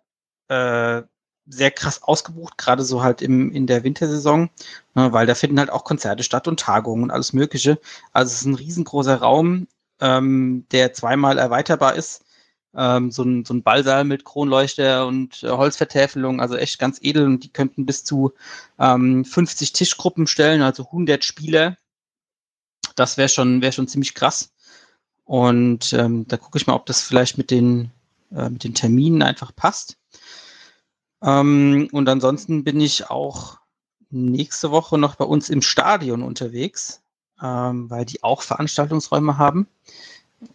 äh, 0.49 1.03
sehr 1.47 1.71
krass 1.71 2.03
ausgebucht, 2.03 2.57
gerade 2.57 2.83
so 2.85 3.03
halt 3.03 3.21
im, 3.23 3.51
in 3.51 3.67
der 3.67 3.85
Wintersaison, 3.85 4.51
ne, 4.95 5.13
weil 5.13 5.27
da 5.27 5.35
finden 5.35 5.59
halt 5.59 5.71
auch 5.71 5.85
Konzerte 5.85 6.23
statt 6.23 6.49
und 6.49 6.61
Tagungen 6.61 7.05
und 7.05 7.11
alles 7.11 7.33
Mögliche. 7.33 7.79
Also 8.13 8.33
es 8.33 8.41
ist 8.41 8.47
ein 8.47 8.55
riesengroßer 8.55 9.17
Raum, 9.17 9.69
ähm, 10.01 10.67
der 10.73 10.93
zweimal 10.93 11.39
erweiterbar 11.39 11.95
ist. 11.95 12.25
Ähm, 12.77 13.11
so, 13.13 13.23
ein, 13.23 13.45
so 13.45 13.55
ein 13.55 13.63
Ballsaal 13.63 14.05
mit 14.05 14.25
Kronleuchter 14.25 15.07
und 15.07 15.43
äh, 15.45 15.51
Holzvertäfelung, 15.51 16.41
also 16.41 16.57
echt 16.57 16.79
ganz 16.81 16.99
edel 17.01 17.25
und 17.27 17.45
die 17.45 17.53
könnten 17.53 17.87
bis 17.87 18.03
zu 18.03 18.33
ähm, 18.81 19.25
50 19.25 19.73
Tischgruppen 19.73 20.27
stellen, 20.27 20.61
also 20.63 20.87
100 20.87 21.25
Spieler. 21.25 21.79
Das 22.97 23.17
wäre 23.17 23.29
schon, 23.29 23.63
wär 23.63 23.73
schon 23.73 23.89
ziemlich 23.89 24.15
krass. 24.15 24.51
Und 25.25 25.93
ähm, 25.93 26.27
da 26.27 26.37
gucke 26.37 26.59
ich 26.59 26.67
mal, 26.67 26.75
ob 26.75 26.87
das 26.87 27.01
vielleicht 27.01 27.39
mit 27.39 27.51
den, 27.51 27.93
äh, 28.33 28.51
mit 28.51 28.65
den 28.65 28.75
Terminen 28.75 29.23
einfach 29.23 29.55
passt. 29.55 29.97
Ähm, 31.23 31.89
und 31.93 32.09
ansonsten 32.09 32.65
bin 32.65 32.81
ich 32.81 33.09
auch 33.09 33.59
nächste 34.11 34.71
Woche 34.71 34.99
noch 34.99 35.17
bei 35.17 35.25
uns 35.25 35.49
im 35.49 35.63
Stadion 35.63 36.23
unterwegs, 36.23 37.03
ähm, 37.43 37.91
weil 37.91 38.05
die 38.05 38.23
auch 38.23 38.43
Veranstaltungsräume 38.43 39.39
haben 39.39 39.67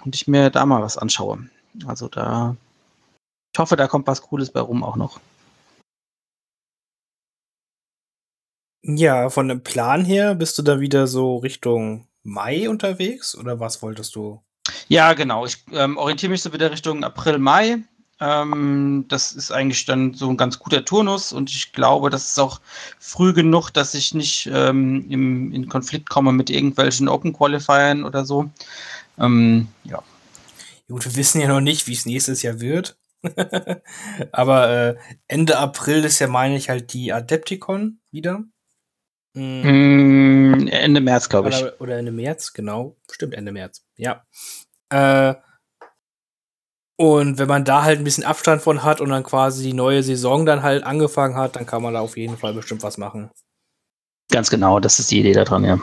und 0.03 0.15
ich 0.15 0.27
mir 0.27 0.49
da 0.49 0.65
mal 0.65 0.81
was 0.81 0.97
anschaue. 0.97 1.49
Also 1.85 2.07
da, 2.07 2.55
ich 3.53 3.59
hoffe, 3.59 3.75
da 3.75 3.87
kommt 3.87 4.07
was 4.07 4.21
Cooles 4.21 4.51
bei 4.51 4.59
rum 4.59 4.83
auch 4.83 4.95
noch. 4.95 5.19
Ja, 8.81 9.29
von 9.29 9.47
dem 9.47 9.61
Plan 9.61 10.05
her 10.05 10.35
bist 10.35 10.57
du 10.57 10.61
da 10.61 10.79
wieder 10.79 11.05
so 11.05 11.37
Richtung 11.37 12.07
Mai 12.23 12.69
unterwegs 12.69 13.35
oder 13.35 13.59
was 13.59 13.81
wolltest 13.81 14.15
du? 14.15 14.41
Ja, 14.87 15.13
genau. 15.13 15.45
Ich 15.45 15.63
ähm, 15.71 15.97
orientiere 15.97 16.31
mich 16.31 16.41
so 16.41 16.53
wieder 16.53 16.71
Richtung 16.71 17.03
April, 17.03 17.39
Mai. 17.39 17.79
Ähm, 18.21 19.05
das 19.07 19.31
ist 19.31 19.51
eigentlich 19.51 19.85
dann 19.85 20.13
so 20.13 20.29
ein 20.29 20.37
ganz 20.37 20.59
guter 20.59 20.83
Turnus 20.83 21.31
und 21.31 21.49
ich 21.49 21.71
glaube, 21.71 22.09
das 22.09 22.29
ist 22.29 22.39
auch 22.39 22.59
früh 22.99 23.33
genug, 23.33 23.69
dass 23.69 23.93
ich 23.93 24.13
nicht 24.13 24.49
ähm, 24.53 25.05
im, 25.09 25.53
in 25.53 25.69
Konflikt 25.69 26.09
komme 26.09 26.33
mit 26.33 26.49
irgendwelchen 26.49 27.07
Open 27.07 27.31
Qualifiern 27.31 28.03
oder 28.03 28.25
so. 28.25 28.49
Ähm, 29.17 29.69
ja. 29.85 30.03
Gut, 30.89 31.05
wir 31.05 31.15
wissen 31.15 31.39
ja 31.39 31.47
noch 31.47 31.61
nicht, 31.61 31.87
wie 31.87 31.93
es 31.93 32.05
nächstes 32.05 32.41
Jahr 32.41 32.59
wird. 32.59 32.97
Aber 34.31 34.69
äh, 34.69 34.95
Ende 35.27 35.57
April 35.57 36.03
ist 36.03 36.19
ja, 36.19 36.27
meine 36.27 36.57
ich, 36.57 36.69
halt 36.69 36.93
die 36.93 37.13
Adepticon 37.13 37.99
wieder. 38.11 38.43
Mm, 39.33 40.67
Ende 40.67 41.01
März, 41.01 41.29
glaube 41.29 41.49
ich. 41.49 41.61
Oder, 41.61 41.81
oder 41.81 41.97
Ende 41.99 42.11
März, 42.11 42.53
genau. 42.53 42.97
Stimmt, 43.11 43.33
Ende 43.33 43.51
März. 43.51 43.85
Ja. 43.95 44.25
Äh, 44.89 45.35
und 46.99 47.37
wenn 47.37 47.47
man 47.47 47.63
da 47.63 47.83
halt 47.83 47.97
ein 47.97 48.03
bisschen 48.03 48.25
Abstand 48.25 48.61
von 48.61 48.83
hat 48.83 48.99
und 48.99 49.09
dann 49.09 49.23
quasi 49.23 49.63
die 49.63 49.73
neue 49.73 50.03
Saison 50.03 50.45
dann 50.45 50.63
halt 50.63 50.83
angefangen 50.83 51.37
hat, 51.37 51.55
dann 51.55 51.65
kann 51.65 51.81
man 51.81 51.93
da 51.93 52.01
auf 52.01 52.17
jeden 52.17 52.35
Fall 52.35 52.53
bestimmt 52.53 52.83
was 52.83 52.97
machen. 52.97 53.31
Ganz 54.29 54.49
genau, 54.49 54.81
das 54.81 54.99
ist 54.99 55.09
die 55.09 55.21
Idee 55.21 55.31
daran, 55.31 55.63
ja. 55.63 55.79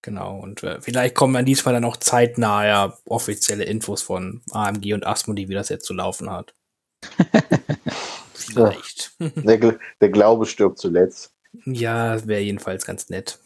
Genau, 0.00 0.38
und 0.38 0.62
äh, 0.62 0.80
vielleicht 0.80 1.16
kommen 1.16 1.34
dann 1.34 1.46
diesmal 1.46 1.74
dann 1.74 1.84
auch 1.84 1.96
zeitnah 1.96 2.64
ja 2.64 2.96
offizielle 3.06 3.64
Infos 3.64 4.02
von 4.02 4.42
AMG 4.52 4.94
und 4.94 5.04
Asmodee, 5.04 5.48
wie 5.48 5.54
das 5.54 5.68
jetzt 5.68 5.84
zu 5.84 5.94
laufen 5.94 6.30
hat. 6.30 6.54
vielleicht. 8.34 9.16
Der, 9.18 9.78
der, 10.00 10.08
Glaube 10.10 10.46
stirbt 10.46 10.78
zuletzt. 10.78 11.34
Ja, 11.64 12.24
wäre 12.24 12.40
jedenfalls 12.40 12.86
ganz 12.86 13.08
nett. 13.08 13.40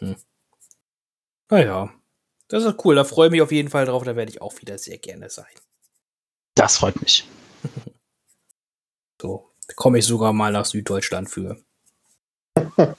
Hm. 0.00 0.16
Naja, 1.50 1.92
das 2.48 2.64
ist 2.64 2.84
cool. 2.84 2.94
Da 2.94 3.04
freue 3.04 3.28
ich 3.28 3.32
mich 3.32 3.42
auf 3.42 3.52
jeden 3.52 3.70
Fall 3.70 3.86
drauf. 3.86 4.04
Da 4.04 4.16
werde 4.16 4.30
ich 4.30 4.42
auch 4.42 4.60
wieder 4.60 4.78
sehr 4.78 4.98
gerne 4.98 5.30
sein. 5.30 5.46
Das 6.54 6.76
freut 6.76 7.00
mich. 7.00 7.26
so, 9.20 9.50
da 9.66 9.74
komme 9.74 9.98
ich 9.98 10.04
sogar 10.04 10.32
mal 10.32 10.52
nach 10.52 10.66
Süddeutschland 10.66 11.28
für. 11.28 11.62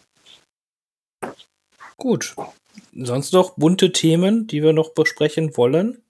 Gut. 1.98 2.36
Sonst 2.94 3.34
noch 3.34 3.56
bunte 3.56 3.92
Themen, 3.92 4.48
die 4.48 4.62
wir 4.64 4.74
noch 4.74 4.94
besprechen 4.94 5.56
wollen? 5.58 6.02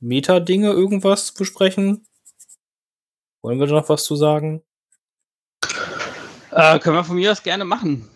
Meta-Dinge, 0.00 0.70
irgendwas 0.70 1.32
besprechen? 1.32 2.06
Wollen 3.42 3.58
wir 3.58 3.66
da 3.66 3.74
noch 3.74 3.88
was 3.88 4.04
zu 4.04 4.16
sagen? 4.16 4.62
Äh, 6.50 6.78
können 6.78 6.96
wir 6.96 7.04
von 7.04 7.16
mir 7.16 7.32
aus 7.32 7.42
gerne 7.42 7.64
machen. 7.64 8.08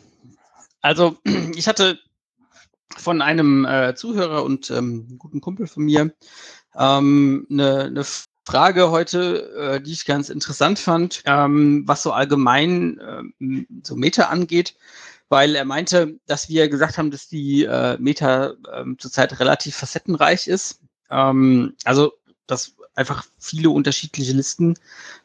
Also, 0.81 1.19
ich 1.57 1.67
hatte 1.69 1.99
von 2.97 3.23
einem 3.23 3.65
äh, 3.65 3.95
Zuhörer 3.95 4.45
und 4.45 4.71
ähm, 4.71 5.19
guten 5.19 5.41
Kumpel 5.41 5.67
von 5.67 5.85
mir 5.85 6.15
ähm, 6.77 7.47
eine, 7.51 7.91
ne 7.91 8.05
Frage 8.45 8.91
heute, 8.91 9.53
äh, 9.57 9.81
die 9.81 9.93
ich 9.93 10.07
ganz 10.07 10.31
interessant 10.31 10.79
fand, 10.79 11.23
ähm, 11.27 11.83
was 11.87 12.03
so 12.03 12.13
allgemein 12.13 12.99
äh, 13.41 13.67
so 13.83 13.95
Meta 13.95 14.25
angeht 14.25 14.75
weil 15.29 15.55
er 15.55 15.65
meinte, 15.65 16.19
dass 16.27 16.49
wir 16.49 16.69
gesagt 16.69 16.99
haben, 16.99 17.11
dass 17.11 17.29
die 17.29 17.65
äh, 17.65 17.99
Meta 17.99 18.55
ähm, 18.73 18.99
zurzeit 18.99 19.39
relativ 19.41 19.77
facettenreich 19.77 20.49
ist. 20.49 20.81
Ähm, 21.11 21.75
also, 21.85 22.13
dass 22.47 22.75
einfach 22.95 23.25
viele 23.39 23.71
unterschiedliche 23.71 24.33
Listen 24.33 24.75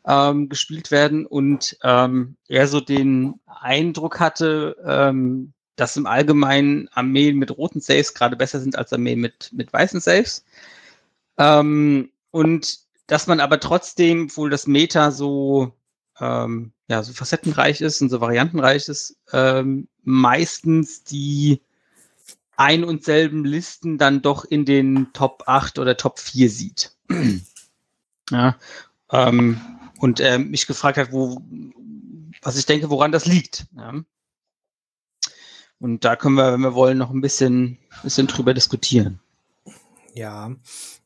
ähm, 0.06 0.50
gespielt 0.50 0.92
werden 0.92 1.26
und 1.26 1.78
ähm, 1.84 2.36
er 2.48 2.68
so 2.68 2.82
den 2.82 3.40
Eindruck 3.46 4.20
hatte, 4.20 4.76
ähm, 4.86 5.54
dass 5.76 5.98
im 5.98 6.06
Allgemeinen 6.06 6.88
Armeen 6.90 7.38
mit 7.38 7.58
roten 7.58 7.82
Saves 7.82 8.14
gerade 8.14 8.36
besser 8.36 8.60
sind 8.60 8.78
als 8.78 8.94
Armeen 8.94 9.20
mit, 9.20 9.50
mit 9.54 9.72
weißen 9.74 10.00
Saves. 10.00 10.46
Ähm, 11.38 12.12
und 12.32 12.80
dass 13.08 13.28
man 13.28 13.40
aber 13.40 13.60
trotzdem, 13.60 14.26
obwohl 14.26 14.50
das 14.50 14.68
Meta 14.68 15.12
so 15.12 15.74
ähm, 16.20 16.74
ja, 16.88 17.04
so 17.04 17.14
facettenreich 17.14 17.82
ist 17.82 18.02
und 18.02 18.10
so 18.10 18.22
variantenreich 18.22 18.88
ist, 18.88 19.18
ähm, 19.32 19.88
meistens 20.04 21.04
die 21.04 21.62
ein 22.56 22.84
und 22.84 23.04
selben 23.04 23.46
Listen 23.46 23.98
dann 23.98 24.22
doch 24.22 24.46
in 24.46 24.66
den 24.66 25.12
Top 25.14 25.44
8 25.48 25.80
oder 25.80 25.98
Top 25.98 26.20
4 26.20 26.50
sieht. 26.50 26.96
ja, 28.30 28.56
ähm, 29.12 29.60
und 30.00 30.20
er 30.20 30.38
mich 30.38 30.68
gefragt 30.68 30.98
hat, 30.98 31.12
wo, 31.12 31.42
was 32.42 32.58
ich 32.58 32.66
denke, 32.66 32.90
woran 32.90 33.12
das 33.12 33.26
liegt. 33.26 33.66
Ja. 33.76 33.94
Und 35.84 36.06
da 36.06 36.16
können 36.16 36.36
wir, 36.36 36.54
wenn 36.54 36.62
wir 36.62 36.76
wollen, 36.76 36.98
noch 36.98 37.12
ein 37.12 37.22
bisschen, 37.22 37.78
bisschen 38.02 38.28
drüber 38.28 38.54
diskutieren. 38.54 39.20
Ja. 40.14 40.56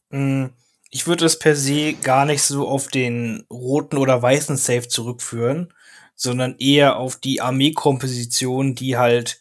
Mh 0.10 0.52
ich 0.90 1.08
würde 1.08 1.26
es 1.26 1.40
per 1.40 1.56
se 1.56 1.94
gar 1.94 2.26
nicht 2.26 2.42
so 2.44 2.68
auf 2.68 2.88
den 2.88 3.46
roten 3.52 3.98
oder 3.98 4.22
weißen 4.22 4.58
Safe 4.58 4.88
zurückführen, 4.88 5.74
sondern 6.16 6.56
eher 6.60 6.98
auf 6.98 7.18
die 7.18 7.42
Armeekomposition, 7.42 8.76
die 8.76 8.98
halt 8.98 9.40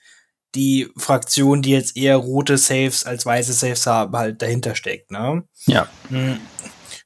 die 0.55 0.89
Fraktion, 0.97 1.63
die 1.63 1.71
jetzt 1.71 1.97
eher 1.97 2.17
rote 2.17 2.59
Saves 2.59 3.05
als 3.05 3.27
weiße 3.27 3.53
Saves 3.53 3.87
haben, 3.87 4.17
halt 4.17 4.43
dahinter 4.43 4.75
steckt, 4.75 5.11
ne? 5.11 5.45
Ja. 5.67 5.89
Hm. 6.09 6.41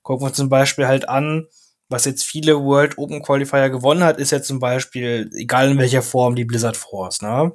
Gucken 0.02 0.22
wir 0.22 0.28
uns 0.28 0.36
zum 0.36 0.48
Beispiel 0.48 0.86
halt 0.86 1.08
an, 1.08 1.46
was 1.88 2.04
jetzt 2.04 2.24
viele 2.24 2.60
World 2.62 2.96
Open 2.98 3.22
Qualifier 3.22 3.68
gewonnen 3.68 4.04
hat, 4.04 4.18
ist 4.18 4.30
ja 4.30 4.40
zum 4.40 4.60
Beispiel, 4.60 5.30
egal 5.34 5.72
in 5.72 5.78
welcher 5.78 6.02
Form, 6.02 6.36
die 6.36 6.44
Blizzard 6.44 6.76
Force, 6.76 7.20
ne? 7.22 7.52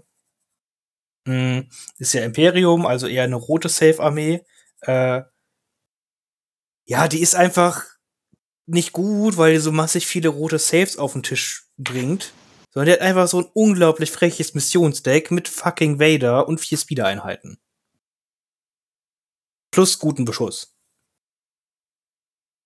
Hm. 1.27 1.69
Ist 1.97 2.13
ja 2.13 2.23
Imperium, 2.23 2.85
also 2.85 3.07
eher 3.07 3.23
eine 3.23 3.35
rote 3.35 3.69
Safe-Armee. 3.69 4.43
Äh, 4.81 5.23
ja, 6.87 7.07
die 7.07 7.21
ist 7.21 7.35
einfach 7.35 7.83
nicht 8.67 8.91
gut, 8.93 9.37
weil 9.37 9.53
die 9.53 9.59
so 9.59 9.71
massig 9.71 10.07
viele 10.07 10.29
rote 10.29 10.59
Saves 10.59 10.97
auf 10.97 11.13
den 11.13 11.23
Tisch 11.23 11.67
bringt. 11.77 12.33
Sondern 12.71 12.87
die 12.87 12.93
hat 12.93 13.01
einfach 13.01 13.27
so 13.27 13.39
ein 13.39 13.49
unglaublich 13.53 14.11
freches 14.11 14.53
Missionsdeck 14.53 15.31
mit 15.31 15.47
fucking 15.47 15.99
Vader 15.99 16.47
und 16.47 16.59
vier 16.59 16.77
Speeder-Einheiten. 16.77 17.57
Plus 19.71 19.97
guten 19.99 20.25
Beschuss. 20.25 20.74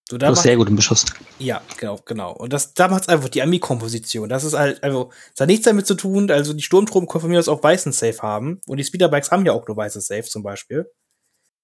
So, 0.10 0.18
da 0.18 0.28
Plus 0.28 0.42
sehr 0.42 0.56
guten 0.56 0.76
Beschuss. 0.76 1.06
Ja, 1.38 1.62
genau, 1.78 2.00
genau. 2.04 2.34
Und 2.34 2.52
das, 2.52 2.74
da 2.74 2.88
macht's 2.88 3.08
einfach 3.08 3.30
die 3.30 3.44
Armee-Komposition. 3.44 4.28
Das 4.28 4.44
ist 4.44 4.56
halt, 4.56 4.84
also, 4.84 5.12
das 5.34 5.42
hat 5.42 5.48
nichts 5.48 5.66
damit 5.66 5.86
zu 5.86 5.94
tun, 5.94 6.32
also 6.32 6.54
die 6.54 6.64
Sturmtruppen 6.64 7.08
können 7.08 7.22
von 7.22 7.30
mir 7.30 7.38
aus 7.38 7.48
auch 7.48 7.62
weißen 7.62 7.92
Safe 7.92 8.20
haben. 8.22 8.60
Und 8.66 8.78
die 8.78 8.84
Speederbikes 8.84 9.30
haben 9.30 9.46
ja 9.46 9.54
auch 9.54 9.68
nur 9.68 9.78
weiße 9.78 10.02
Safe 10.02 10.24
zum 10.24 10.42
Beispiel. 10.42 10.92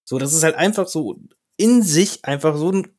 So, 0.08 0.20
das 0.20 0.34
ist 0.34 0.44
halt 0.44 0.56
einfach 0.56 0.88
so 0.88 1.20
in 1.58 1.82
sich 1.82 2.24
einfach 2.24 2.56
so 2.56 2.72
ein 2.72 2.96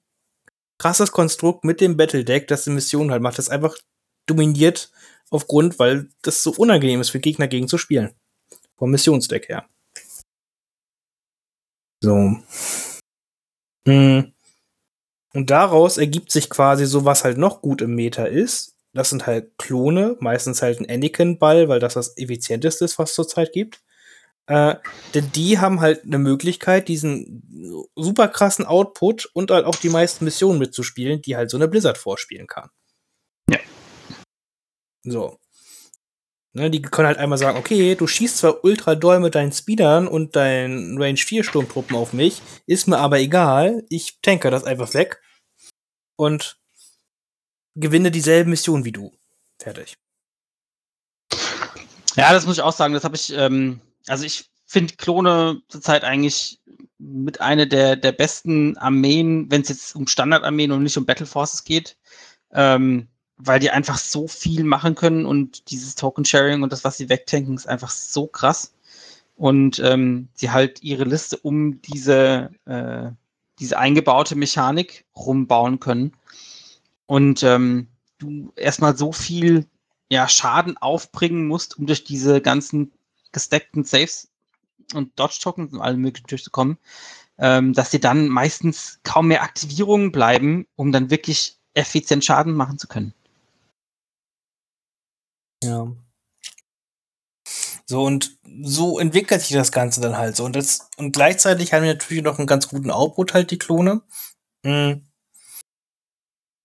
krasses 0.78 1.12
Konstrukt 1.12 1.64
mit 1.64 1.80
dem 1.80 1.96
Battle 1.96 2.24
Deck, 2.24 2.48
das 2.48 2.64
die 2.64 2.70
Mission 2.70 3.12
halt 3.12 3.22
macht, 3.22 3.38
das 3.38 3.48
einfach 3.48 3.76
dominiert 4.26 4.90
aufgrund, 5.30 5.78
weil 5.78 6.08
das 6.22 6.42
so 6.42 6.52
unangenehm 6.56 7.00
ist 7.00 7.10
für 7.10 7.20
Gegner 7.20 7.46
gegen 7.46 7.68
zu 7.68 7.78
spielen. 7.78 8.12
Vom 8.76 8.90
Missionsdeck 8.90 9.48
her. 9.48 9.68
So. 12.02 12.36
Hm. 13.86 14.35
Und 15.36 15.50
daraus 15.50 15.98
ergibt 15.98 16.32
sich 16.32 16.48
quasi 16.48 16.86
so, 16.86 17.04
was 17.04 17.22
halt 17.22 17.36
noch 17.36 17.60
gut 17.60 17.82
im 17.82 17.94
Meta 17.94 18.24
ist. 18.24 18.74
Das 18.94 19.10
sind 19.10 19.26
halt 19.26 19.58
Klone, 19.58 20.16
meistens 20.18 20.62
halt 20.62 20.80
ein 20.80 20.88
Anakin-Ball, 20.88 21.68
weil 21.68 21.78
das 21.78 21.92
das 21.92 22.16
effizienteste 22.16 22.86
ist, 22.86 22.98
was 22.98 23.10
es 23.10 23.16
zurzeit 23.16 23.52
gibt. 23.52 23.82
Äh, 24.46 24.76
denn 25.12 25.30
die 25.32 25.58
haben 25.58 25.82
halt 25.82 26.04
eine 26.04 26.16
Möglichkeit, 26.16 26.88
diesen 26.88 27.84
super 27.94 28.28
krassen 28.28 28.64
Output 28.64 29.28
und 29.34 29.50
halt 29.50 29.66
auch 29.66 29.74
die 29.74 29.90
meisten 29.90 30.24
Missionen 30.24 30.58
mitzuspielen, 30.58 31.20
die 31.20 31.36
halt 31.36 31.50
so 31.50 31.58
eine 31.58 31.68
Blizzard 31.68 31.98
vorspielen 31.98 32.46
kann. 32.46 32.70
Ja. 33.50 33.58
So. 35.02 35.38
Ne, 36.54 36.70
die 36.70 36.80
können 36.80 37.08
halt 37.08 37.18
einmal 37.18 37.36
sagen, 37.36 37.58
okay, 37.58 37.94
du 37.94 38.06
schießt 38.06 38.38
zwar 38.38 38.64
ultra 38.64 38.94
doll 38.94 39.20
mit 39.20 39.34
deinen 39.34 39.52
Speedern 39.52 40.08
und 40.08 40.34
deinen 40.34 40.96
Range 40.96 41.18
4 41.18 41.44
Sturmtruppen 41.44 41.94
auf 41.94 42.14
mich, 42.14 42.40
ist 42.64 42.88
mir 42.88 42.96
aber 42.96 43.18
egal, 43.18 43.84
ich 43.90 44.20
tanke 44.22 44.50
das 44.50 44.64
einfach 44.64 44.94
weg 44.94 45.20
und 46.16 46.58
gewinne 47.74 48.10
dieselben 48.10 48.50
Missionen 48.50 48.84
wie 48.84 48.92
du. 48.92 49.12
Fertig. 49.58 49.96
Ja, 52.16 52.32
das 52.32 52.46
muss 52.46 52.56
ich 52.56 52.62
auch 52.62 52.72
sagen, 52.72 52.94
das 52.94 53.04
habe 53.04 53.16
ich 53.16 53.32
ähm, 53.32 53.80
also 54.06 54.24
ich 54.24 54.50
finde 54.66 54.94
Klone 54.96 55.62
zurzeit 55.68 56.04
eigentlich 56.04 56.60
mit 56.98 57.40
einer 57.40 57.66
der, 57.66 57.96
der 57.96 58.12
besten 58.12 58.76
Armeen, 58.78 59.50
wenn 59.50 59.62
es 59.62 59.68
jetzt 59.68 59.96
um 59.96 60.06
Standardarmeen 60.06 60.72
und 60.72 60.82
nicht 60.82 60.96
um 60.96 61.06
Battle 61.06 61.26
Forces 61.26 61.64
geht, 61.64 61.96
ähm, 62.52 63.08
weil 63.36 63.60
die 63.60 63.70
einfach 63.70 63.98
so 63.98 64.26
viel 64.28 64.64
machen 64.64 64.94
können 64.94 65.26
und 65.26 65.70
dieses 65.70 65.94
Token-Sharing 65.94 66.62
und 66.62 66.72
das, 66.72 66.84
was 66.84 66.96
sie 66.96 67.08
wegtanken, 67.08 67.54
ist 67.54 67.68
einfach 67.68 67.90
so 67.90 68.26
krass. 68.26 68.72
Und 69.36 69.78
ähm, 69.80 70.28
sie 70.34 70.50
halt 70.50 70.82
ihre 70.82 71.04
Liste 71.04 71.36
um 71.36 71.82
diese, 71.82 72.50
äh, 72.64 73.10
diese 73.58 73.78
eingebaute 73.78 74.36
Mechanik 74.36 75.04
rumbauen 75.14 75.80
können. 75.80 76.12
Und 77.06 77.42
ähm, 77.42 77.88
du 78.18 78.52
erstmal 78.56 78.96
so 78.96 79.12
viel 79.12 79.66
ja, 80.08 80.28
Schaden 80.28 80.76
aufbringen 80.76 81.46
musst, 81.46 81.78
um 81.78 81.86
durch 81.86 82.04
diese 82.04 82.40
ganzen 82.40 82.92
gestackten 83.32 83.84
Saves 83.84 84.28
und 84.94 85.18
Dodge-Tokens 85.18 85.72
und 85.72 85.80
allem 85.80 86.00
möglichen 86.00 86.28
durchzukommen, 86.28 86.78
ähm, 87.38 87.72
dass 87.72 87.90
dir 87.90 88.00
dann 88.00 88.28
meistens 88.28 89.00
kaum 89.02 89.28
mehr 89.28 89.42
Aktivierungen 89.42 90.12
bleiben, 90.12 90.66
um 90.76 90.92
dann 90.92 91.10
wirklich 91.10 91.58
effizient 91.74 92.24
Schaden 92.24 92.54
machen 92.54 92.78
zu 92.78 92.88
können. 92.88 93.12
Ja. 95.62 95.88
So, 97.88 98.04
und 98.04 98.38
so 98.62 98.98
entwickelt 98.98 99.42
sich 99.42 99.52
das 99.52 99.70
Ganze 99.70 100.00
dann 100.00 100.18
halt 100.18 100.36
so. 100.36 100.44
Und, 100.44 100.56
das, 100.56 100.90
und 100.96 101.12
gleichzeitig 101.12 101.72
haben 101.72 101.84
wir 101.84 101.94
natürlich 101.94 102.24
noch 102.24 102.38
einen 102.38 102.48
ganz 102.48 102.68
guten 102.68 102.90
Output, 102.90 103.32
halt 103.32 103.50
die 103.50 103.58
Klone. 103.58 104.02
Mhm. 104.64 105.06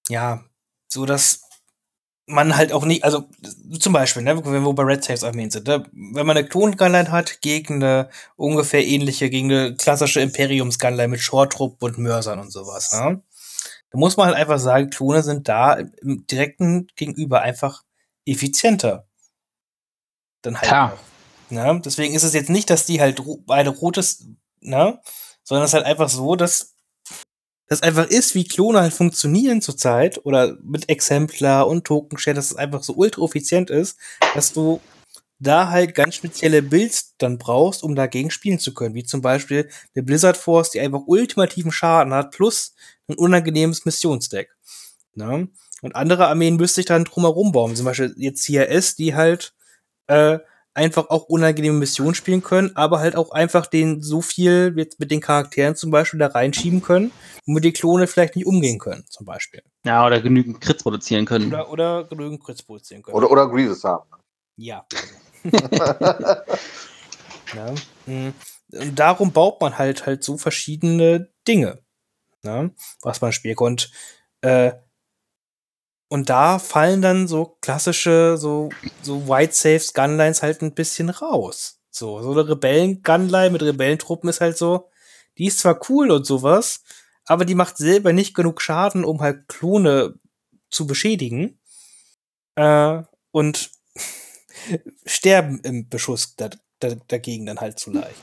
Ja, 0.10 0.44
so 0.88 1.06
dass 1.06 1.44
man 2.28 2.56
halt 2.56 2.72
auch 2.72 2.86
nicht, 2.86 3.04
also 3.04 3.30
zum 3.80 3.94
Beispiel, 3.94 4.24
ne, 4.24 4.44
wenn 4.46 4.64
wir 4.64 4.74
bei 4.74 4.84
Red 4.84 5.04
Saves 5.04 5.24
Armeen 5.24 5.52
sind, 5.52 5.68
ne, 5.68 5.86
wenn 5.92 6.26
man 6.26 6.38
eine 6.38 6.48
Klon-Gunline 6.48 7.12
hat 7.12 7.42
gegen 7.42 7.76
eine 7.76 8.10
ungefähr 8.36 8.86
ähnliche, 8.86 9.30
gegen 9.30 9.52
eine 9.52 9.76
klassische 9.76 10.22
Imperiums-Gunline 10.22 11.10
mit 11.10 11.20
Short-Trupp 11.20 11.84
und 11.84 11.98
Mörsern 11.98 12.40
und 12.40 12.52
sowas, 12.52 12.94
ne, 12.94 13.22
da 13.92 13.98
muss 13.98 14.18
man 14.18 14.28
halt 14.28 14.38
einfach 14.38 14.60
sagen, 14.60 14.90
Klone 14.90 15.22
sind 15.22 15.48
da 15.50 15.74
im 15.74 16.26
direkten 16.26 16.88
Gegenüber 16.96 17.42
einfach 17.42 17.84
effizienter. 18.26 19.08
Dann 20.42 20.60
halt. 20.60 20.72
Ja. 20.72 20.98
Ne? 21.52 21.82
Deswegen 21.84 22.14
ist 22.14 22.24
es 22.24 22.34
jetzt 22.34 22.50
nicht, 22.50 22.70
dass 22.70 22.86
die 22.86 23.02
halt 23.02 23.22
beide 23.46 23.70
rotes, 23.70 24.26
ne? 24.60 25.00
Sondern 25.44 25.66
es 25.66 25.72
ist 25.72 25.74
halt 25.74 25.86
einfach 25.86 26.10
so, 26.10 26.36
dass 26.36 26.76
das 27.68 27.84
einfach 27.84 28.08
ist, 28.08 28.36
wie 28.36 28.44
Klone 28.44 28.82
halt 28.82 28.94
funktionieren 28.94 29.62
zurzeit 29.62 30.26
oder 30.26 30.58
mit 30.62 30.90
Exemplar 30.90 31.68
und 31.68 31.86
Token 31.86 32.18
Share, 32.18 32.36
dass 32.36 32.52
es 32.52 32.58
einfach 32.58 32.84
so 32.84 32.94
ultra 32.94 33.24
effizient 33.24 33.70
ist, 33.70 33.98
dass 34.36 34.52
du 34.52 34.82
da 35.40 35.70
halt 35.70 35.96
ganz 35.96 36.16
spezielle 36.16 36.62
Builds 36.62 37.16
dann 37.18 37.38
brauchst, 37.38 37.82
um 37.82 37.96
dagegen 37.96 38.30
spielen 38.30 38.60
zu 38.60 38.74
können. 38.74 38.94
Wie 38.94 39.04
zum 39.04 39.22
Beispiel 39.22 39.70
eine 39.96 40.04
Blizzard 40.04 40.38
Force, 40.38 40.72
die 40.72 40.80
einfach 40.82 41.02
ultimativen 41.08 41.72
Schaden 41.72 42.14
hat, 42.14 42.32
plus 42.32 42.76
ein 43.08 43.16
unangenehmes 43.16 43.86
Missionsdeck. 43.86 44.56
Ne? 45.16 45.48
Und 45.82 45.96
andere 45.96 46.28
Armeen 46.28 46.58
müsste 46.58 46.82
ich 46.82 46.88
dann 46.88 47.06
drumherum 47.06 47.52
bauen. 47.52 47.76
Zum 47.76 47.86
Beispiel 47.86 48.14
jetzt 48.18 48.46
CRS, 48.46 48.96
die 48.96 49.16
halt 49.16 49.54
äh, 50.08 50.40
einfach 50.74 51.10
auch 51.10 51.24
unangenehme 51.26 51.78
Missionen 51.78 52.16
spielen 52.16 52.42
können, 52.42 52.72
aber 52.76 53.00
halt 53.00 53.16
auch 53.16 53.32
einfach 53.32 53.66
den 53.66 54.02
so 54.02 54.22
viel 54.22 54.74
jetzt 54.78 55.00
mit 55.00 55.12
den 55.12 55.20
Charakteren 55.20 55.76
zum 55.76 55.92
Beispiel 55.92 56.20
da 56.20 56.28
reinschieben 56.28 56.82
können, 56.82 57.12
womit 57.46 57.64
die 57.64 57.74
Klone 57.74 58.08
vielleicht 58.08 58.36
nicht 58.36 58.46
umgehen 58.46 58.80
können, 58.80 59.06
zum 59.10 59.26
Beispiel. 59.26 59.62
Ja, 59.86 60.06
oder 60.06 60.22
genügend 60.22 60.62
Crits 60.62 60.84
produzieren 60.84 61.26
können. 61.26 61.48
Oder, 61.48 61.70
oder 61.70 62.04
genügend 62.06 62.44
Crits 62.44 62.64
produzieren 62.64 63.02
können. 63.02 63.16
Oder, 63.18 63.30
oder 63.30 63.50
Grievous 63.50 63.84
haben. 63.84 64.10
Ja. 64.56 64.86
ja. 67.54 67.74
mm. 68.06 68.30
Und 68.74 68.96
darum 68.98 69.34
baut 69.34 69.60
man 69.60 69.78
halt 69.78 70.06
halt 70.06 70.24
so 70.24 70.38
verschiedene 70.38 71.30
Dinge, 71.48 71.80
ne, 72.44 72.74
was 73.02 73.20
man 73.20 73.34
spielen 73.34 73.56
kann. 73.56 73.68
Und, 73.68 73.92
äh, 74.42 74.72
und 76.12 76.30
da 76.30 76.60
fallen 76.60 77.02
dann 77.02 77.26
so 77.30 77.58
klassische, 77.62 78.36
so, 78.38 78.68
so 79.02 79.30
White 79.30 79.54
Saves 79.54 79.94
Gunlines 79.94 80.44
halt 80.44 80.62
ein 80.62 80.74
bisschen 80.74 81.10
raus. 81.10 81.80
So, 81.90 82.22
so 82.22 82.34
eine 82.34 82.50
Rebellen-Gunline 82.50 83.50
mit 83.50 83.64
Rebellentruppen 83.64 84.30
ist 84.30 84.42
halt 84.42 84.58
so, 84.58 84.90
die 85.38 85.46
ist 85.46 85.60
zwar 85.60 85.80
cool 85.90 86.12
und 86.12 86.26
sowas, 86.26 86.84
aber 87.24 87.46
die 87.46 87.56
macht 87.56 87.78
selber 87.78 88.12
nicht 88.12 88.36
genug 88.36 88.62
Schaden, 88.62 89.06
um 89.06 89.22
halt 89.22 89.48
Klone 89.48 90.16
zu 90.70 90.86
beschädigen. 90.86 91.62
Äh, 92.56 93.04
und 93.32 93.72
sterben 95.06 95.62
im 95.64 95.88
Beschuss 95.88 96.36
da, 96.36 96.50
da, 96.80 96.90
dagegen 97.08 97.46
dann 97.46 97.62
halt 97.62 97.80
zu 97.80 97.90
leicht. 97.90 98.22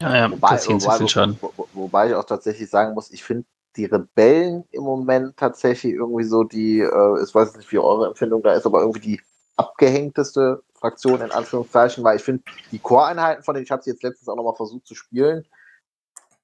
Ja, 0.00 0.16
ja, 0.16 0.30
Wobei, 0.30 0.46
passieren 0.46 0.80
wobei, 0.80 1.08
Schaden. 1.08 1.38
wo, 1.40 1.52
wo, 1.56 1.68
wobei 1.72 2.06
ich 2.06 2.14
auch 2.14 2.22
tatsächlich 2.22 2.70
sagen 2.70 2.94
muss, 2.94 3.10
ich 3.10 3.24
finde 3.24 3.46
die 3.76 3.84
Rebellen 3.84 4.64
im 4.70 4.82
Moment 4.82 5.36
tatsächlich 5.36 5.94
irgendwie 5.94 6.24
so 6.24 6.44
die, 6.44 6.80
äh, 6.80 7.22
ich 7.22 7.34
weiß 7.34 7.56
nicht, 7.56 7.70
wie 7.72 7.78
eure 7.78 8.08
Empfindung 8.08 8.42
da 8.42 8.54
ist, 8.54 8.66
aber 8.66 8.80
irgendwie 8.80 9.00
die 9.00 9.20
abgehängteste 9.56 10.62
Fraktion 10.74 11.20
in 11.20 11.30
Anführungszeichen, 11.30 12.04
weil 12.04 12.16
ich 12.16 12.22
finde, 12.22 12.44
die 12.70 12.78
Core-Einheiten 12.78 13.42
von 13.42 13.54
denen, 13.54 13.64
ich 13.64 13.70
habe 13.70 13.82
sie 13.82 13.90
jetzt 13.90 14.02
letztens 14.02 14.28
auch 14.28 14.36
nochmal 14.36 14.54
versucht 14.54 14.86
zu 14.86 14.94
spielen, 14.94 15.46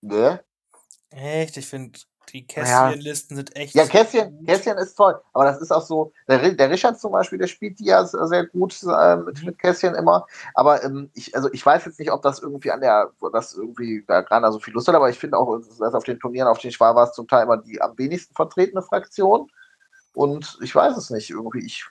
ne? 0.00 0.42
Echt? 1.10 1.56
Ich 1.56 1.66
finde, 1.66 1.98
die. 2.26 2.46
Kästchen-Listen 2.46 3.36
sind 3.36 3.56
echt. 3.56 3.74
Ja, 3.74 3.86
Kästchen. 3.86 4.44
Kästchen 4.46 4.78
ist 4.78 4.94
toll, 4.94 5.20
aber 5.32 5.44
das 5.44 5.60
ist 5.60 5.70
auch 5.72 5.82
so, 5.82 6.12
der, 6.28 6.52
der 6.52 6.70
Richard 6.70 6.98
zum 6.98 7.12
Beispiel, 7.12 7.38
der 7.38 7.46
spielt 7.46 7.78
die 7.78 7.86
ja 7.86 8.04
sehr 8.04 8.46
gut 8.46 8.76
äh, 8.82 9.16
mit, 9.16 9.42
mit 9.44 9.58
Kästchen 9.58 9.94
immer, 9.94 10.26
aber 10.54 10.82
ähm, 10.84 11.10
ich, 11.14 11.34
also 11.34 11.50
ich 11.52 11.64
weiß 11.64 11.84
jetzt 11.84 11.98
nicht, 11.98 12.12
ob 12.12 12.22
das 12.22 12.40
irgendwie 12.40 12.70
an 12.70 12.80
der, 12.80 13.10
das 13.32 13.54
irgendwie 13.54 14.04
da 14.06 14.20
gerade 14.20 14.50
so 14.52 14.58
viel 14.58 14.74
Lust 14.74 14.88
hat, 14.88 14.94
aber 14.94 15.10
ich 15.10 15.18
finde 15.18 15.38
auch, 15.38 15.58
dass 15.78 15.94
auf 15.94 16.04
den 16.04 16.18
Turnieren, 16.18 16.48
auf 16.48 16.58
denen 16.58 16.70
ich 16.70 16.80
war, 16.80 16.94
war 16.94 17.08
es 17.08 17.14
zum 17.14 17.28
Teil 17.28 17.44
immer 17.44 17.58
die 17.58 17.80
am 17.80 17.96
wenigsten 17.98 18.34
vertretene 18.34 18.82
Fraktion 18.82 19.50
und 20.14 20.58
ich 20.62 20.74
weiß 20.74 20.96
es 20.96 21.10
nicht, 21.10 21.30
irgendwie, 21.30 21.64
ich 21.64 21.86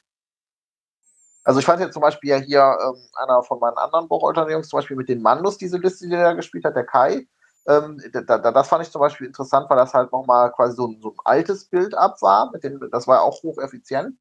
also 1.44 1.60
ich 1.60 1.66
fand 1.66 1.82
jetzt 1.82 1.94
zum 1.94 2.02
Beispiel 2.02 2.30
ja 2.30 2.38
hier 2.38 2.78
ähm, 2.84 3.02
einer 3.16 3.42
von 3.44 3.60
meinen 3.60 3.78
anderen 3.78 4.08
Buchhaltern-Jungs, 4.08 4.70
zum 4.70 4.78
Beispiel 4.78 4.98
mit 4.98 5.10
den 5.10 5.22
Mandos, 5.22 5.58
diese 5.58 5.78
Liste, 5.78 6.08
die 6.08 6.14
er 6.14 6.36
gespielt 6.36 6.66
hat, 6.66 6.76
der 6.76 6.86
Kai, 6.86 7.28
ähm, 7.68 8.02
da, 8.12 8.22
da, 8.22 8.52
das 8.52 8.68
fand 8.68 8.84
ich 8.84 8.92
zum 8.92 9.02
Beispiel 9.02 9.28
interessant, 9.28 9.70
weil 9.70 9.78
das 9.78 9.94
halt 9.94 10.12
nochmal 10.12 10.52
quasi 10.52 10.76
so 10.76 10.88
ein, 10.88 11.00
so 11.02 11.10
ein 11.12 11.18
altes 11.26 11.66
Bild-up 11.66 12.22
war. 12.22 12.52
Mit 12.52 12.64
dem, 12.64 12.80
das 12.92 13.08
war 13.08 13.18
ja 13.18 13.22
auch 13.22 13.44
hocheffizient. 13.44 14.18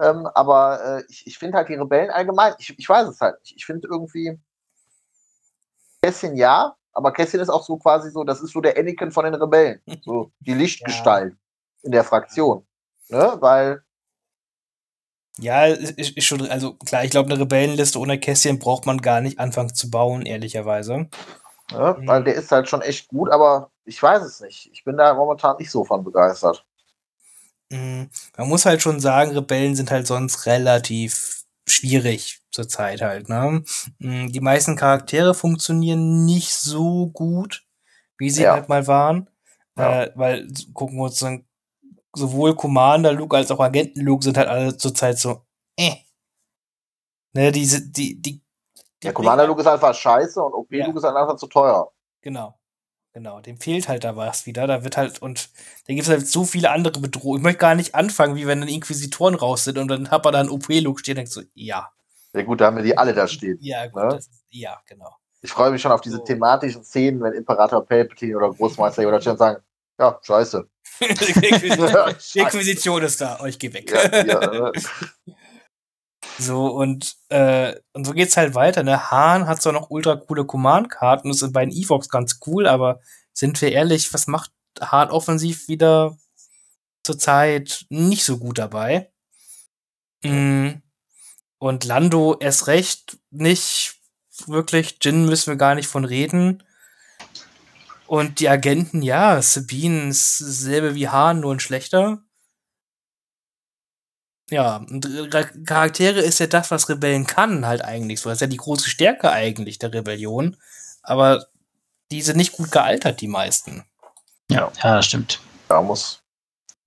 Ähm, 0.00 0.26
aber 0.34 0.80
äh, 0.84 1.04
ich, 1.08 1.26
ich 1.26 1.38
finde 1.38 1.58
halt 1.58 1.68
die 1.68 1.74
Rebellen 1.74 2.10
allgemein, 2.10 2.54
ich, 2.58 2.78
ich 2.78 2.88
weiß 2.88 3.08
es 3.08 3.20
halt 3.20 3.40
nicht. 3.40 3.56
Ich 3.56 3.66
finde 3.66 3.88
irgendwie 3.90 4.38
Kässchen 6.02 6.36
ja, 6.36 6.76
aber 6.92 7.12
Kässchen 7.12 7.40
ist 7.40 7.48
auch 7.48 7.64
so 7.64 7.76
quasi 7.76 8.10
so, 8.10 8.24
das 8.24 8.40
ist 8.40 8.52
so 8.52 8.60
der 8.60 8.78
Anakin 8.78 9.10
von 9.10 9.24
den 9.24 9.34
Rebellen. 9.34 9.80
So 10.04 10.32
die 10.40 10.54
Lichtgestalt 10.54 11.36
in 11.82 11.92
der 11.92 12.04
Fraktion. 12.04 12.66
Ne? 13.08 13.36
Weil, 13.40 13.82
Ja, 15.38 15.66
ist, 15.66 15.98
ist 15.98 16.24
schon, 16.24 16.48
also 16.48 16.74
klar, 16.74 17.04
ich 17.04 17.10
glaube, 17.10 17.30
eine 17.30 17.40
Rebellenliste 17.40 17.98
ohne 17.98 18.18
Kästchen 18.18 18.58
braucht 18.58 18.86
man 18.86 18.98
gar 18.98 19.20
nicht 19.20 19.38
anfangen 19.40 19.74
zu 19.74 19.90
bauen, 19.90 20.22
ehrlicherweise. 20.22 21.08
Ne? 21.72 21.96
Mhm. 21.98 22.06
weil 22.08 22.24
der 22.24 22.34
ist 22.34 22.50
halt 22.52 22.68
schon 22.68 22.82
echt 22.82 23.08
gut, 23.08 23.30
aber 23.30 23.70
ich 23.84 24.02
weiß 24.02 24.22
es 24.22 24.40
nicht. 24.40 24.68
Ich 24.72 24.84
bin 24.84 24.96
da 24.96 25.14
momentan 25.14 25.56
nicht 25.58 25.70
so 25.70 25.84
von 25.84 26.04
begeistert. 26.04 26.64
Mm, 27.70 28.04
Man 28.36 28.48
muss 28.48 28.64
halt 28.66 28.82
schon 28.82 29.00
sagen, 29.00 29.32
Rebellen 29.32 29.76
sind 29.76 29.90
halt 29.90 30.06
sonst 30.06 30.46
relativ 30.46 31.44
schwierig 31.68 32.40
zurzeit 32.50 33.02
halt, 33.02 33.28
ne? 33.28 33.62
Mm, 33.98 34.28
Die 34.28 34.40
meisten 34.40 34.76
Charaktere 34.76 35.34
funktionieren 35.34 36.24
nicht 36.24 36.54
so 36.54 37.08
gut, 37.08 37.66
wie 38.18 38.30
sie 38.30 38.42
Ja. 38.42 38.54
halt 38.54 38.68
mal 38.68 38.86
waren. 38.86 39.28
Ja. 39.76 40.04
Äh, 40.04 40.12
weil 40.16 40.48
gucken 40.72 40.96
wir 40.96 41.04
uns 41.04 41.18
dann 41.18 41.44
sowohl 42.14 42.56
Commander 42.56 43.12
Luke 43.12 43.36
als 43.36 43.50
auch 43.50 43.60
Agenten 43.60 44.00
Luke 44.00 44.24
sind 44.24 44.36
halt 44.38 44.48
alle 44.48 44.76
zurzeit 44.76 45.18
so, 45.18 45.42
äh. 45.78 45.92
Ne, 47.34 47.52
diese, 47.52 47.86
die, 47.86 48.20
die, 48.20 48.40
die 48.40 48.42
Der 49.02 49.12
Commander 49.12 49.46
Luke 49.46 49.60
ist 49.60 49.66
einfach 49.66 49.94
scheiße 49.94 50.42
und 50.42 50.52
OP 50.54 50.72
Ja. 50.72 50.86
Luke 50.86 50.98
ist 50.98 51.04
halt 51.04 51.16
einfach 51.16 51.36
zu 51.36 51.46
teuer. 51.46 51.90
Genau. 52.22 52.54
Genau, 53.14 53.40
dem 53.40 53.58
fehlt 53.58 53.88
halt 53.88 54.04
da 54.04 54.14
was 54.16 54.46
wieder. 54.46 54.66
Da 54.66 54.84
wird 54.84 54.96
halt, 54.96 55.20
und 55.22 55.50
da 55.86 55.94
gibt 55.94 56.02
es 56.02 56.08
halt 56.08 56.26
so 56.28 56.44
viele 56.44 56.70
andere 56.70 57.00
Bedrohungen. 57.00 57.38
Ich 57.38 57.42
möchte 57.42 57.58
gar 57.58 57.74
nicht 57.74 57.94
anfangen, 57.94 58.36
wie 58.36 58.46
wenn 58.46 58.60
dann 58.60 58.68
Inquisitoren 58.68 59.34
raus 59.34 59.64
sind 59.64 59.78
und 59.78 59.88
dann 59.88 60.10
hat 60.10 60.22
man 60.24 60.34
da 60.34 60.40
einen 60.40 60.50
OP-Look 60.50 61.00
stehen 61.00 61.12
und 61.12 61.16
denkt 61.18 61.32
so, 61.32 61.42
ja. 61.54 61.90
Ja 62.34 62.42
gut, 62.42 62.60
da 62.60 62.66
haben 62.66 62.76
wir 62.76 62.84
die 62.84 62.96
alle 62.96 63.14
da 63.14 63.26
stehen. 63.26 63.56
Ja, 63.60 63.86
gut, 63.86 64.02
Ne? 64.02 64.08
das, 64.10 64.28
ja, 64.50 64.78
genau. 64.86 65.16
Ich 65.40 65.50
freue 65.50 65.70
mich 65.70 65.80
schon 65.80 65.90
auf 65.90 66.00
diese 66.02 66.18
So. 66.18 66.24
thematischen 66.24 66.84
Szenen, 66.84 67.20
wenn 67.22 67.32
Imperator 67.32 67.84
Palpatine 67.84 68.36
oder 68.36 68.50
Großmeister 68.52 69.02
stehen 69.20 69.32
und 69.32 69.38
sagen, 69.38 69.62
ja, 69.98 70.18
scheiße. 70.22 70.68
Inquisition, 71.00 71.88
die 72.34 72.38
Inquisition 72.38 73.02
ist 73.02 73.20
da, 73.20 73.40
euch 73.40 73.58
geh 73.58 73.72
weg. 73.72 73.90
Ja, 73.90 74.24
ja, 74.24 74.68
äh, 74.68 74.72
So, 76.38 76.66
und, 76.66 77.16
äh, 77.30 77.74
und 77.92 78.06
so 78.06 78.12
geht's 78.12 78.36
halt 78.36 78.54
weiter, 78.54 78.84
ne? 78.84 79.10
Hahn 79.10 79.48
hat 79.48 79.60
zwar 79.60 79.72
noch 79.72 79.90
ultra 79.90 80.14
coole 80.14 80.44
Command-Karten, 80.44 81.28
das 81.28 81.38
sind 81.38 81.52
bei 81.52 81.64
den 81.64 81.74
Evox 81.74 82.08
ganz 82.08 82.38
cool, 82.46 82.68
aber 82.68 83.00
sind 83.32 83.60
wir 83.60 83.72
ehrlich, 83.72 84.12
was 84.14 84.28
macht 84.28 84.52
Hahn 84.80 85.10
offensiv 85.10 85.68
wieder 85.68 86.16
zurzeit 87.02 87.86
nicht 87.88 88.24
so 88.24 88.38
gut 88.38 88.58
dabei? 88.58 89.10
Mm. 90.22 90.82
Und 91.58 91.84
Lando 91.84 92.36
erst 92.38 92.68
recht 92.68 93.18
nicht 93.30 93.96
wirklich. 94.46 94.98
Jin 95.02 95.26
müssen 95.26 95.52
wir 95.52 95.56
gar 95.56 95.74
nicht 95.74 95.88
von 95.88 96.04
reden. 96.04 96.62
Und 98.06 98.40
die 98.40 98.48
Agenten, 98.48 99.02
ja, 99.02 99.42
Sabine 99.42 100.08
ist 100.08 100.40
dasselbe 100.40 100.94
wie 100.94 101.08
Hahn, 101.08 101.40
nur 101.40 101.54
ein 101.54 101.60
schlechter. 101.60 102.22
Ja, 104.50 104.76
und 104.76 105.04
Re- 105.06 105.62
Charaktere 105.64 106.20
ist 106.20 106.40
ja 106.40 106.46
das, 106.46 106.70
was 106.70 106.88
Rebellen 106.88 107.26
kann, 107.26 107.66
halt 107.66 107.84
eigentlich 107.84 108.20
so. 108.20 108.28
Das 108.30 108.36
ist 108.38 108.40
ja 108.42 108.46
die 108.46 108.56
große 108.56 108.88
Stärke 108.88 109.30
eigentlich 109.30 109.78
der 109.78 109.92
Rebellion. 109.92 110.56
Aber 111.02 111.46
die 112.10 112.22
sind 112.22 112.36
nicht 112.36 112.52
gut 112.52 112.70
gealtert, 112.72 113.20
die 113.20 113.28
meisten. 113.28 113.84
Ja, 114.50 114.72
ja, 114.82 114.96
das 114.96 115.06
stimmt. 115.06 115.40
ja, 115.68 115.82
muss, 115.82 116.22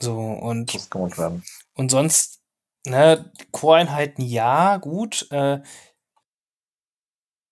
So, 0.01 0.17
und, 0.17 0.73
muss 0.73 0.89
gemacht 0.89 1.17
werden. 1.19 1.43
und 1.75 1.91
sonst 1.91 2.39
ne, 2.87 3.31
Core-Einheiten 3.51 4.23
ja, 4.23 4.77
gut. 4.77 5.27
Äh, 5.31 5.61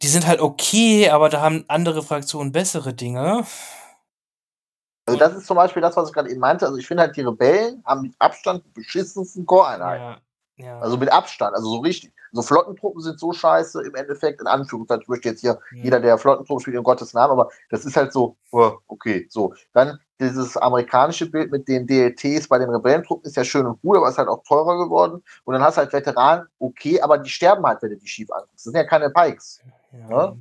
die 0.01 0.07
sind 0.07 0.25
halt 0.25 0.39
okay, 0.39 1.09
aber 1.09 1.29
da 1.29 1.41
haben 1.41 1.65
andere 1.67 2.01
Fraktionen 2.01 2.51
bessere 2.51 2.93
Dinge. 2.93 3.45
Also 5.09 5.19
das 5.19 5.35
ist 5.35 5.47
zum 5.47 5.57
Beispiel 5.57 5.81
das, 5.81 5.95
was 5.95 6.09
ich 6.09 6.13
gerade 6.13 6.29
eben 6.29 6.39
meinte. 6.39 6.65
Also 6.65 6.77
ich 6.77 6.87
finde 6.87 7.03
halt, 7.03 7.15
die 7.15 7.21
Rebellen 7.21 7.83
haben 7.85 8.01
mit 8.03 8.13
Abstand 8.19 8.63
die 8.65 8.71
beschissensten 8.71 9.45
Core-Einheiten. 9.45 10.21
Ja, 10.57 10.65
ja. 10.65 10.79
Also 10.79 10.97
mit 10.97 11.11
Abstand, 11.11 11.55
also 11.55 11.69
so 11.69 11.77
richtig. 11.79 12.13
So 12.31 12.41
Flottentruppen 12.43 13.01
sind 13.01 13.19
so 13.19 13.31
scheiße 13.33 13.81
im 13.81 13.95
Endeffekt, 13.95 14.39
in 14.39 14.45
Anführungszeichen. 14.47 15.01
Ich 15.01 15.07
möchte 15.07 15.29
jetzt 15.29 15.41
hier 15.41 15.59
Ja. 15.71 15.83
jeder, 15.83 15.99
der 15.99 16.17
Flottentruppen 16.17 16.61
spielt, 16.61 16.77
in 16.77 16.83
Gottes 16.83 17.13
Namen, 17.13 17.31
aber 17.31 17.49
das 17.69 17.85
ist 17.85 17.95
halt 17.97 18.13
so, 18.13 18.35
oh, 18.51 18.73
okay, 18.87 19.25
so. 19.31 19.53
Dann 19.73 19.99
dieses 20.19 20.55
amerikanische 20.57 21.25
Bild 21.31 21.49
mit 21.51 21.67
den 21.67 21.87
DLTs 21.87 22.47
bei 22.47 22.59
den 22.59 22.69
Rebellentruppen 22.69 23.25
ist 23.25 23.35
ja 23.37 23.43
schön 23.43 23.65
und 23.65 23.81
gut, 23.81 23.97
aber 23.97 24.09
ist 24.09 24.17
halt 24.17 24.27
auch 24.27 24.43
teurer 24.43 24.77
geworden. 24.77 25.23
Und 25.45 25.53
dann 25.53 25.63
hast 25.63 25.77
du 25.77 25.81
halt 25.81 25.93
Veteranen, 25.93 26.45
okay, 26.59 27.01
aber 27.01 27.17
die 27.17 27.29
sterben 27.29 27.65
halt, 27.65 27.81
wenn 27.81 27.91
du 27.91 27.97
die 27.97 28.07
schief 28.07 28.29
anguckst. 28.31 28.53
Das 28.55 28.63
sind 28.63 28.75
ja 28.75 28.83
keine 28.83 29.09
Pikes. 29.09 29.61
ja. 30.09 30.35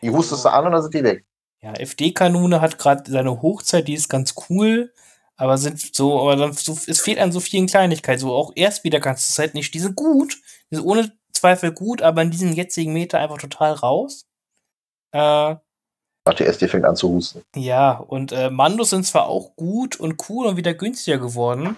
Die 0.00 0.10
hustest 0.10 0.44
du 0.44 0.48
an 0.50 0.66
und 0.66 0.72
dann 0.72 0.82
sind 0.82 0.94
die 0.94 1.04
weg. 1.04 1.24
Ja, 1.62 1.72
FD-Kanone 1.72 2.60
hat 2.60 2.78
gerade 2.78 3.10
seine 3.10 3.42
Hochzeit, 3.42 3.88
die 3.88 3.94
ist 3.94 4.08
ganz 4.08 4.34
cool, 4.48 4.92
aber 5.36 5.58
sind 5.58 5.94
so, 5.94 6.20
aber 6.20 6.36
dann 6.36 6.52
so, 6.52 6.78
es 6.86 7.00
fehlt 7.00 7.18
an 7.18 7.32
so 7.32 7.40
vielen 7.40 7.66
Kleinigkeiten. 7.66 8.20
So 8.20 8.34
auch 8.34 8.52
erst 8.54 8.84
wieder 8.84 9.00
kannst 9.00 9.28
du 9.28 9.32
es 9.32 9.38
halt 9.38 9.54
nicht. 9.54 9.74
Die 9.74 9.80
sind 9.80 9.96
gut, 9.96 10.36
die 10.70 10.76
sind 10.76 10.84
ohne 10.84 11.12
Zweifel 11.32 11.72
gut, 11.72 12.02
aber 12.02 12.22
in 12.22 12.30
diesem 12.30 12.52
jetzigen 12.52 12.92
Meter 12.92 13.18
einfach 13.18 13.38
total 13.38 13.72
raus. 13.72 14.26
Äh, 15.12 15.56
Ach, 16.28 16.34
die 16.36 16.44
SD 16.44 16.68
fängt 16.68 16.84
an 16.84 16.96
zu 16.96 17.08
husten. 17.10 17.42
ja, 17.54 17.92
und 17.92 18.32
äh, 18.32 18.50
Mandos 18.50 18.90
sind 18.90 19.06
zwar 19.06 19.26
auch 19.28 19.54
gut 19.54 20.00
und 20.00 20.28
cool 20.28 20.46
und 20.46 20.56
wieder 20.56 20.74
günstiger 20.74 21.18
geworden, 21.18 21.76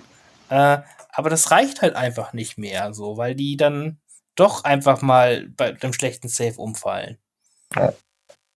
äh, 0.49 0.79
aber 1.11 1.29
das 1.31 1.51
reicht 1.51 1.83
halt 1.83 1.97
einfach 1.97 2.33
nicht 2.33 2.57
mehr, 2.57 2.95
so, 2.95 3.17
weil 3.19 3.35
die 3.35 3.57
dann 3.57 3.99
doch 4.37 4.65
einfach 4.65 5.03
mal 5.03 5.49
bei 5.57 5.73
dem 5.73 5.93
schlechten 5.93 6.29
Save 6.29 6.55
umfallen. 6.57 7.19
Ja. 7.75 7.93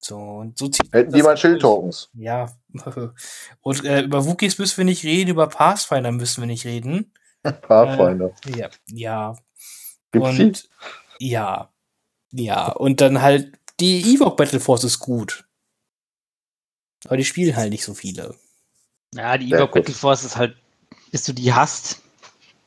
So, 0.05 0.19
und 0.19 0.59
so 0.59 0.69
zieht 0.69 0.93
Hätten 0.93 1.12
die 1.12 1.23
mal 1.23 1.31
durch. 1.31 1.41
Schild-Tokens. 1.41 2.11
Ja. 2.15 2.53
Und 3.61 3.85
äh, 3.85 4.03
über 4.03 4.27
Wookies 4.27 4.59
müssen 4.59 4.79
wir 4.79 4.85
nicht 4.85 5.05
reden, 5.05 5.31
über 5.31 5.47
Pathfinder 5.47 6.11
müssen 6.11 6.43
wir 6.43 6.49
nicht 6.49 6.65
reden. 6.65 7.12
Pathfinder. 7.43 8.35
Ja, 8.57 8.69
ja. 8.91 9.37
Gibt's 10.11 10.37
die? 10.37 10.43
Und 10.43 10.69
ja. 11.20 11.73
Ja. 12.33 12.73
Und 12.73 13.01
dann 13.01 13.23
halt 13.23 13.53
die 13.79 14.15
Ewok 14.15 14.37
Battle 14.37 14.59
Force 14.59 14.83
ist 14.83 14.99
gut. 14.99 15.45
Aber 17.05 17.16
die 17.16 17.24
spielen 17.24 17.55
halt 17.57 17.70
nicht 17.70 17.85
so 17.85 17.95
viele. 17.95 18.35
Ja, 19.15 19.39
die 19.39 19.51
Ewok 19.51 19.70
gut. 19.70 19.83
Battle 19.83 19.95
Force 19.95 20.24
ist 20.24 20.37
halt, 20.37 20.57
bis 21.12 21.24
du 21.24 21.33
die 21.33 21.53
hast, 21.53 22.03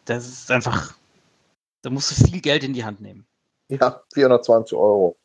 das 0.06 0.26
ist 0.26 0.52
einfach, 0.52 0.94
da 1.82 1.90
musst 1.90 2.12
du 2.12 2.28
viel 2.28 2.40
Geld 2.40 2.64
in 2.64 2.74
die 2.74 2.86
Hand 2.86 3.02
nehmen. 3.02 3.28
Ja, 3.68 4.04
420 4.14 4.78
Euro. 4.78 5.18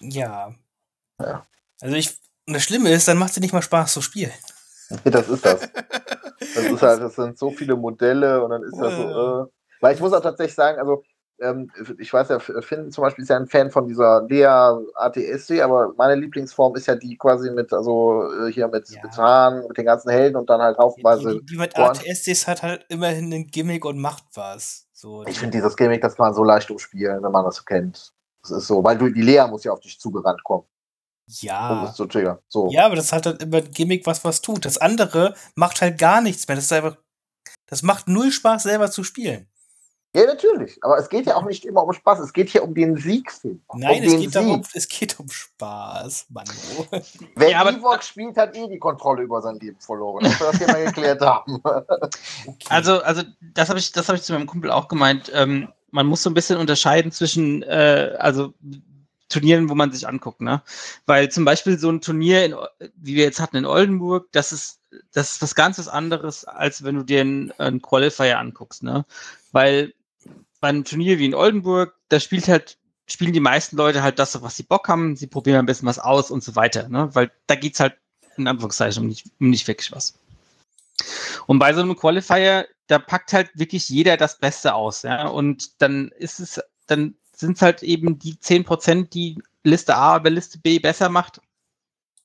Ja. 0.00 0.54
Ja. 1.20 1.46
Also 1.80 1.96
ich. 1.96 2.18
Und 2.48 2.54
das 2.54 2.62
Schlimme 2.62 2.90
ist, 2.90 3.08
dann 3.08 3.18
macht 3.18 3.34
sie 3.34 3.40
nicht 3.40 3.52
mal 3.52 3.62
Spaß 3.62 3.92
zu 3.92 4.00
spielen. 4.02 4.30
Das 5.04 5.28
ist 5.28 5.44
das. 5.44 5.68
Das 6.38 6.64
ist 6.64 6.82
halt, 6.82 7.02
das 7.02 7.16
sind 7.16 7.36
so 7.36 7.50
viele 7.50 7.74
Modelle 7.74 8.42
und 8.44 8.50
dann 8.50 8.62
ist 8.62 8.76
das 8.78 8.94
so, 8.94 9.02
äh, 9.42 9.46
weil 9.80 9.94
ich 9.94 10.00
muss 10.00 10.12
auch 10.12 10.20
tatsächlich 10.20 10.54
sagen, 10.54 10.78
also 10.78 11.02
ähm, 11.40 11.70
ich 11.98 12.12
weiß 12.12 12.28
ja, 12.28 12.38
Finn 12.38 12.90
zum 12.92 13.02
Beispiel 13.02 13.22
ist 13.24 13.28
ja 13.30 13.36
ein 13.36 13.48
Fan 13.48 13.70
von 13.70 13.88
dieser 13.88 14.22
Lea 14.28 14.46
ATSC, 14.94 15.60
aber 15.60 15.92
meine 15.98 16.14
Lieblingsform 16.14 16.76
ist 16.76 16.86
ja 16.86 16.94
die 16.94 17.16
quasi 17.18 17.50
mit, 17.50 17.72
also 17.72 18.22
äh, 18.46 18.52
hier 18.52 18.68
mit 18.68 18.88
Ja. 18.90 19.02
Veteranen, 19.02 19.66
mit 19.66 19.76
den 19.76 19.84
ganzen 19.86 20.10
Helden 20.10 20.36
und 20.36 20.48
dann 20.48 20.60
halt 20.62 20.76
Die, 20.78 20.82
haufenweise. 20.82 21.40
die, 21.40 21.44
die 21.46 21.56
mit 21.56 21.76
Ohren. 21.76 21.88
ATSDs 21.96 22.46
hat 22.46 22.62
halt 22.62 22.86
immerhin 22.88 23.32
ein 23.32 23.48
Gimmick 23.48 23.84
und 23.84 23.98
macht 23.98 24.24
was. 24.34 24.86
So, 24.92 25.24
Ich 25.26 25.38
finde 25.38 25.58
dieses 25.58 25.76
Gimmick, 25.76 26.00
das 26.00 26.14
kann 26.16 26.26
man 26.26 26.34
so 26.34 26.44
leicht 26.44 26.70
umspielen, 26.70 27.22
wenn 27.22 27.32
man 27.32 27.44
das 27.44 27.56
so 27.56 27.64
kennt. 27.64 28.12
Das 28.48 28.62
ist 28.62 28.66
so, 28.68 28.82
weil 28.84 28.96
du, 28.98 29.10
die 29.10 29.22
Lea 29.22 29.46
muss 29.48 29.64
ja 29.64 29.72
auf 29.72 29.80
dich 29.80 29.98
zugerannt 29.98 30.42
kommen, 30.44 30.62
um 30.62 31.34
ja. 31.40 31.84
das 31.84 31.96
zu 31.96 32.06
triggern. 32.06 32.38
So. 32.48 32.68
Ja, 32.70 32.86
aber 32.86 32.96
das 32.96 33.12
hat 33.12 33.26
halt 33.26 33.42
immer 33.42 33.58
ein 33.58 33.70
Gimmick, 33.70 34.06
was 34.06 34.24
was 34.24 34.40
tut. 34.42 34.64
Das 34.64 34.78
andere 34.78 35.34
macht 35.54 35.80
halt 35.80 35.98
gar 35.98 36.20
nichts 36.20 36.46
mehr. 36.46 36.56
Das 36.56 36.64
ist 36.64 36.72
einfach. 36.72 36.96
Das 37.68 37.82
macht 37.82 38.06
null 38.06 38.30
Spaß, 38.30 38.62
selber 38.62 38.90
zu 38.90 39.02
spielen. 39.02 39.48
Ja, 40.14 40.24
natürlich. 40.24 40.78
Aber 40.82 40.96
es 40.96 41.10
geht 41.10 41.26
ja 41.26 41.36
auch 41.36 41.44
nicht 41.44 41.66
immer 41.66 41.84
um 41.84 41.92
Spaß. 41.92 42.20
Es 42.20 42.32
geht 42.32 42.48
hier 42.48 42.64
um 42.64 42.74
den 42.74 42.96
Sieg. 42.96 43.30
Nein, 43.74 43.98
um 43.98 44.04
es 44.06 44.12
den 44.12 44.20
geht, 44.20 44.34
darum, 44.34 44.62
es 44.72 44.88
geht 44.88 45.20
um 45.20 45.28
Spaß, 45.28 46.26
Mann. 46.30 46.46
Wer 47.34 47.50
Ja, 47.50 47.60
aber- 47.60 47.72
Ewok 47.74 48.02
spielt, 48.02 48.36
hat 48.38 48.56
eh 48.56 48.66
die 48.66 48.78
Kontrolle 48.78 49.24
über 49.24 49.42
sein 49.42 49.56
Leben 49.58 49.78
verloren. 49.78 50.24
Dass 50.24 50.40
wir 50.40 50.46
das 50.46 50.58
hier 50.58 50.66
mal 50.68 50.84
geklärt 50.86 51.20
haben. 51.20 51.60
Okay. 52.46 52.66
Also, 52.68 53.02
also 53.02 53.22
das 53.40 53.68
habe 53.68 53.78
ich, 53.78 53.92
das 53.92 54.08
habe 54.08 54.16
ich 54.16 54.22
zu 54.22 54.32
meinem 54.32 54.46
Kumpel 54.46 54.70
auch 54.70 54.88
gemeint. 54.88 55.30
Ähm, 55.34 55.68
man 55.96 56.06
muss 56.06 56.22
so 56.22 56.30
ein 56.30 56.34
bisschen 56.34 56.58
unterscheiden 56.58 57.10
zwischen, 57.10 57.62
äh, 57.62 58.14
also 58.18 58.52
Turnieren, 59.28 59.68
wo 59.68 59.74
man 59.74 59.90
sich 59.90 60.06
anguckt, 60.06 60.40
ne? 60.40 60.62
Weil 61.04 61.30
zum 61.32 61.44
Beispiel 61.44 61.80
so 61.80 61.90
ein 61.90 62.00
Turnier, 62.00 62.44
in, 62.44 62.54
wie 62.94 63.16
wir 63.16 63.24
jetzt 63.24 63.40
hatten 63.40 63.56
in 63.56 63.66
Oldenburg, 63.66 64.28
das 64.30 64.52
ist, 64.52 64.78
das 65.12 65.32
ist 65.32 65.42
was 65.42 65.56
ganz 65.56 65.88
anderes, 65.88 66.44
als 66.44 66.84
wenn 66.84 66.94
du 66.94 67.02
dir 67.02 67.22
einen, 67.22 67.50
einen 67.58 67.82
Qualifier 67.82 68.38
anguckst, 68.38 68.84
ne? 68.84 69.04
Weil 69.50 69.94
bei 70.60 70.68
einem 70.68 70.84
Turnier 70.84 71.18
wie 71.18 71.24
in 71.24 71.34
Oldenburg, 71.34 71.94
da 72.08 72.20
spielt 72.20 72.46
halt, 72.46 72.78
spielen 73.08 73.32
die 73.32 73.40
meisten 73.40 73.76
Leute 73.76 74.02
halt 74.02 74.20
das, 74.20 74.40
was 74.42 74.56
sie 74.56 74.62
Bock 74.62 74.88
haben, 74.88 75.16
sie 75.16 75.26
probieren 75.26 75.58
ein 75.58 75.66
bisschen 75.66 75.88
was 75.88 75.98
aus 75.98 76.30
und 76.30 76.44
so 76.44 76.54
weiter, 76.54 76.88
ne? 76.88 77.12
Weil 77.14 77.32
da 77.48 77.56
geht's 77.56 77.80
halt 77.80 77.96
in 78.36 78.46
Anführungszeichen 78.46 79.02
um 79.02 79.08
nicht, 79.08 79.26
um 79.40 79.50
nicht 79.50 79.66
wirklich 79.66 79.90
was. 79.90 80.14
Und 81.46 81.58
bei 81.58 81.72
so 81.72 81.80
einem 81.80 81.96
Qualifier, 81.96 82.66
da 82.86 82.98
packt 82.98 83.32
halt 83.32 83.50
wirklich 83.54 83.88
jeder 83.88 84.16
das 84.16 84.38
Beste 84.38 84.74
aus, 84.74 85.02
ja. 85.02 85.28
Und 85.28 85.82
dann 85.82 86.08
ist 86.18 86.40
es, 86.40 86.60
dann 86.86 87.14
sind 87.32 87.56
es 87.56 87.62
halt 87.62 87.82
eben 87.82 88.18
die 88.18 88.34
10%, 88.34 89.10
die 89.10 89.38
Liste 89.62 89.96
A 89.96 90.16
über 90.16 90.30
Liste 90.30 90.58
B 90.58 90.78
besser 90.78 91.08
macht. 91.08 91.40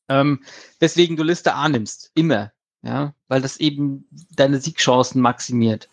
Ähm, 0.10 0.44
weswegen 0.80 1.18
du 1.18 1.24
Liste 1.24 1.54
A 1.54 1.68
nimmst. 1.70 2.12
Immer. 2.16 2.52
Ja, 2.84 3.14
weil 3.28 3.42
das 3.42 3.58
eben 3.58 4.08
deine 4.36 4.60
Siegchancen 4.60 5.22
maximiert. 5.22 5.88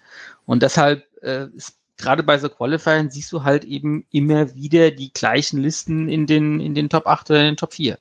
Und 0.47 0.63
deshalb 0.63 1.07
äh, 1.23 1.47
ist 1.55 1.79
gerade 1.99 2.23
bei 2.23 2.39
so 2.39 2.49
Qualifiern 2.49 3.11
siehst 3.11 3.31
du 3.33 3.45
halt 3.45 3.65
eben 3.65 4.07
immer 4.11 4.55
wieder 4.55 4.91
die 4.91 5.13
gleichen 5.13 5.61
Listen 5.61 6.09
in 6.09 6.27
den, 6.27 6.61
in 6.61 6.75
den 6.75 6.89
Top 6.89 7.07
8 7.07 7.31
oder 7.31 7.41
in 7.41 7.47
den 7.47 7.57
Top 7.57 7.75
4. 7.75 7.99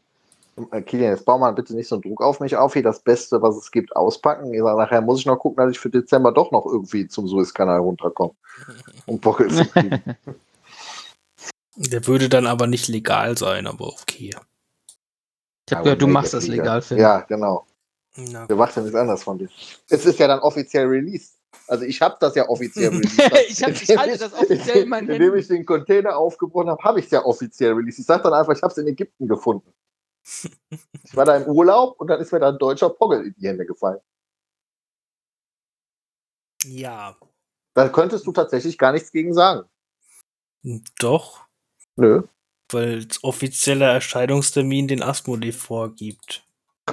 Äh, 0.71 0.81
Kilian, 0.81 1.11
jetzt 1.11 1.25
bau 1.25 1.37
mal 1.37 1.51
bitte 1.51 1.75
nicht 1.75 1.87
so 1.87 1.95
einen 1.95 2.01
Druck 2.01 2.21
auf 2.21 2.39
mich 2.39 2.55
auf, 2.55 2.73
hier 2.73 2.83
das 2.83 2.99
Beste, 3.01 3.41
was 3.41 3.55
es 3.57 3.71
gibt, 3.71 3.95
auspacken. 3.95 4.53
Ich 4.53 4.61
sag, 4.61 4.77
nachher 4.77 5.01
muss 5.01 5.19
ich 5.19 5.25
noch 5.25 5.37
gucken, 5.37 5.57
dass 5.63 5.71
ich 5.71 5.79
für 5.79 5.89
Dezember 5.89 6.31
doch 6.31 6.51
noch 6.51 6.65
irgendwie 6.65 7.07
zum 7.07 7.27
Suezkanal 7.27 7.79
runterkomme. 7.79 8.33
Um 9.05 9.19
Pockel 9.21 9.49
zu 9.51 9.65
kriegen. 9.65 10.01
Der 11.75 12.07
würde 12.07 12.27
dann 12.27 12.47
aber 12.47 12.65
nicht 12.67 12.87
legal 12.87 13.37
sein, 13.37 13.67
aber 13.67 13.87
okay. 13.87 14.31
Ich 15.69 15.73
habe 15.75 15.83
gehört, 15.83 16.01
du 16.01 16.07
machst 16.07 16.33
das 16.33 16.47
legal, 16.47 16.81
Phil. 16.81 16.97
Ja, 16.97 17.19
genau. 17.21 17.67
Na, 18.15 18.49
Wer 18.49 18.55
macht 18.55 18.75
denn 18.75 18.83
nichts 18.83 18.97
anderes 18.97 19.21
von 19.23 19.37
dir? 19.37 19.47
Es 19.89 20.05
ist 20.05 20.17
ja 20.17 20.27
dann 20.27 20.39
offiziell 20.39 20.87
released. 20.87 21.35
Also 21.67 21.83
ich 21.85 22.01
habe 22.01 22.17
das 22.19 22.33
ja 22.35 22.49
offiziell 22.49 22.89
released. 22.89 23.19
Ich 23.49 23.63
hab- 23.63 23.69
ich 23.69 23.95
halte 23.97 24.17
das 24.17 24.33
offiziell 24.33 24.83
in 24.83 24.89
meinen 24.89 25.07
Indem 25.07 25.21
Händen. 25.21 25.37
ich 25.37 25.47
den 25.47 25.65
Container 25.65 26.17
aufgebrochen 26.17 26.69
habe, 26.69 26.81
habe 26.83 26.99
ich 26.99 27.05
es 27.05 27.11
ja 27.11 27.23
offiziell 27.23 27.73
released. 27.73 27.99
Ich 27.99 28.05
sage 28.05 28.23
dann 28.23 28.33
einfach, 28.33 28.53
ich 28.55 28.61
habe 28.63 28.71
es 28.71 28.77
in 28.79 28.87
Ägypten 28.87 29.27
gefunden. 29.27 29.71
Ich 31.03 31.15
war 31.15 31.25
da 31.25 31.37
im 31.37 31.47
Urlaub 31.47 31.99
und 31.99 32.07
dann 32.07 32.19
ist 32.19 32.31
mir 32.31 32.39
da 32.39 32.49
ein 32.49 32.57
deutscher 32.57 32.89
Poggle 32.89 33.23
in 33.23 33.35
die 33.37 33.47
Hände 33.47 33.65
gefallen. 33.65 33.99
ja, 36.65 37.15
Da 37.73 37.89
könntest 37.89 38.25
du 38.27 38.31
tatsächlich 38.31 38.77
gar 38.77 38.91
nichts 38.91 39.11
gegen 39.11 39.33
sagen. 39.33 39.69
doch, 40.99 41.45
Nö. 41.95 42.23
weil 42.71 43.05
das 43.05 43.23
offizieller 43.23 43.93
Erscheinungstermin 43.93 44.87
den 44.87 45.03
Asmodee 45.03 45.53
vorgibt. 45.53 46.45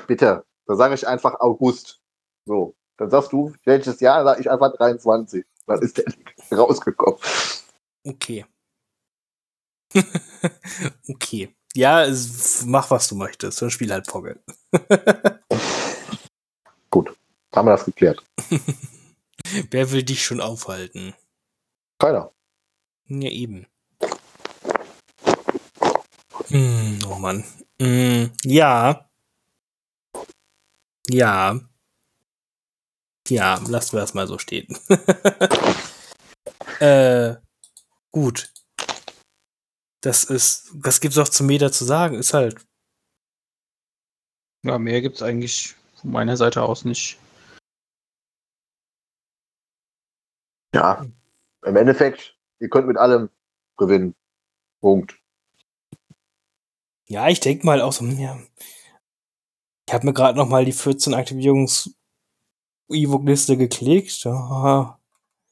Bitte. 0.06 0.44
Da 0.66 0.77
sage 0.77 0.94
ich 0.94 1.06
einfach 1.06 1.40
August. 1.40 2.01
So. 2.47 2.77
Dann 2.97 3.11
sagst 3.11 3.32
du, 3.32 3.52
welches 3.65 4.01
Jahr? 4.01 4.19
Dann 4.19 4.27
sage 4.27 4.40
ich 4.43 4.51
einfach 4.51 4.73
23. 4.77 5.44
Dann 5.66 5.82
ist 5.82 5.98
der 5.98 6.05
rausgekommen. 6.56 7.19
Okay. 8.05 8.47
okay. 11.09 11.55
Ja, 11.76 12.06
mach 12.66 12.90
was 12.90 13.09
du 13.09 13.16
möchtest. 13.16 13.60
Dann 13.60 13.70
spiel 13.70 13.92
halt 13.92 14.06
Poggle. 14.06 14.38
Haben 17.55 17.68
wir 17.68 17.76
das 17.76 17.84
geklärt. 17.84 18.24
Wer 19.70 19.92
will 19.92 20.02
dich 20.02 20.24
schon 20.24 20.40
aufhalten? 20.40 21.14
Keiner. 21.98 22.32
Ja, 23.06 23.30
eben. 23.30 23.66
Hm, 26.48 26.98
oh 27.09 27.18
Mann. 27.18 27.44
Hm, 27.80 28.32
ja. 28.42 29.09
Ja. 31.09 31.60
Ja, 33.28 33.60
lassen 33.68 33.92
wir 33.92 34.01
das 34.01 34.14
mal 34.14 34.26
so 34.26 34.38
stehen. 34.38 34.76
äh, 36.80 37.36
gut. 38.10 38.52
Das 40.05 40.24
ist, 40.24 40.70
was 40.74 41.01
gibt's 41.01 41.16
auch 41.16 41.31
zum 41.31 41.47
Meter 41.47 41.72
zu 41.72 41.86
sagen? 41.86 42.16
Ist 42.16 42.35
halt, 42.35 42.62
Ja, 44.62 44.78
mehr 44.78 45.01
gibt's 45.01 45.22
eigentlich 45.22 45.76
von 45.98 46.10
meiner 46.10 46.36
Seite 46.36 46.60
aus 46.62 46.85
nicht. 46.85 47.18
Ja. 50.74 51.06
Im 51.64 51.76
Endeffekt, 51.76 52.36
ihr 52.59 52.68
könnt 52.68 52.86
mit 52.86 52.98
allem 52.98 53.31
gewinnen. 53.78 54.14
Punkt. 54.82 55.18
Ja, 57.06 57.28
ich 57.28 57.40
denke 57.40 57.64
mal 57.64 57.81
auch 57.81 57.93
so, 57.93 58.05
ja. 58.05 58.39
Ich 59.86 59.94
habe 59.94 60.05
mir 60.05 60.12
gerade 60.12 60.36
noch 60.36 60.48
mal 60.48 60.66
die 60.66 60.72
14 60.72 61.14
Aktivierungs 61.14 61.94
Evoke-Liste 62.90 63.56
geklickt. 63.56 64.24
Ja. 64.24 64.98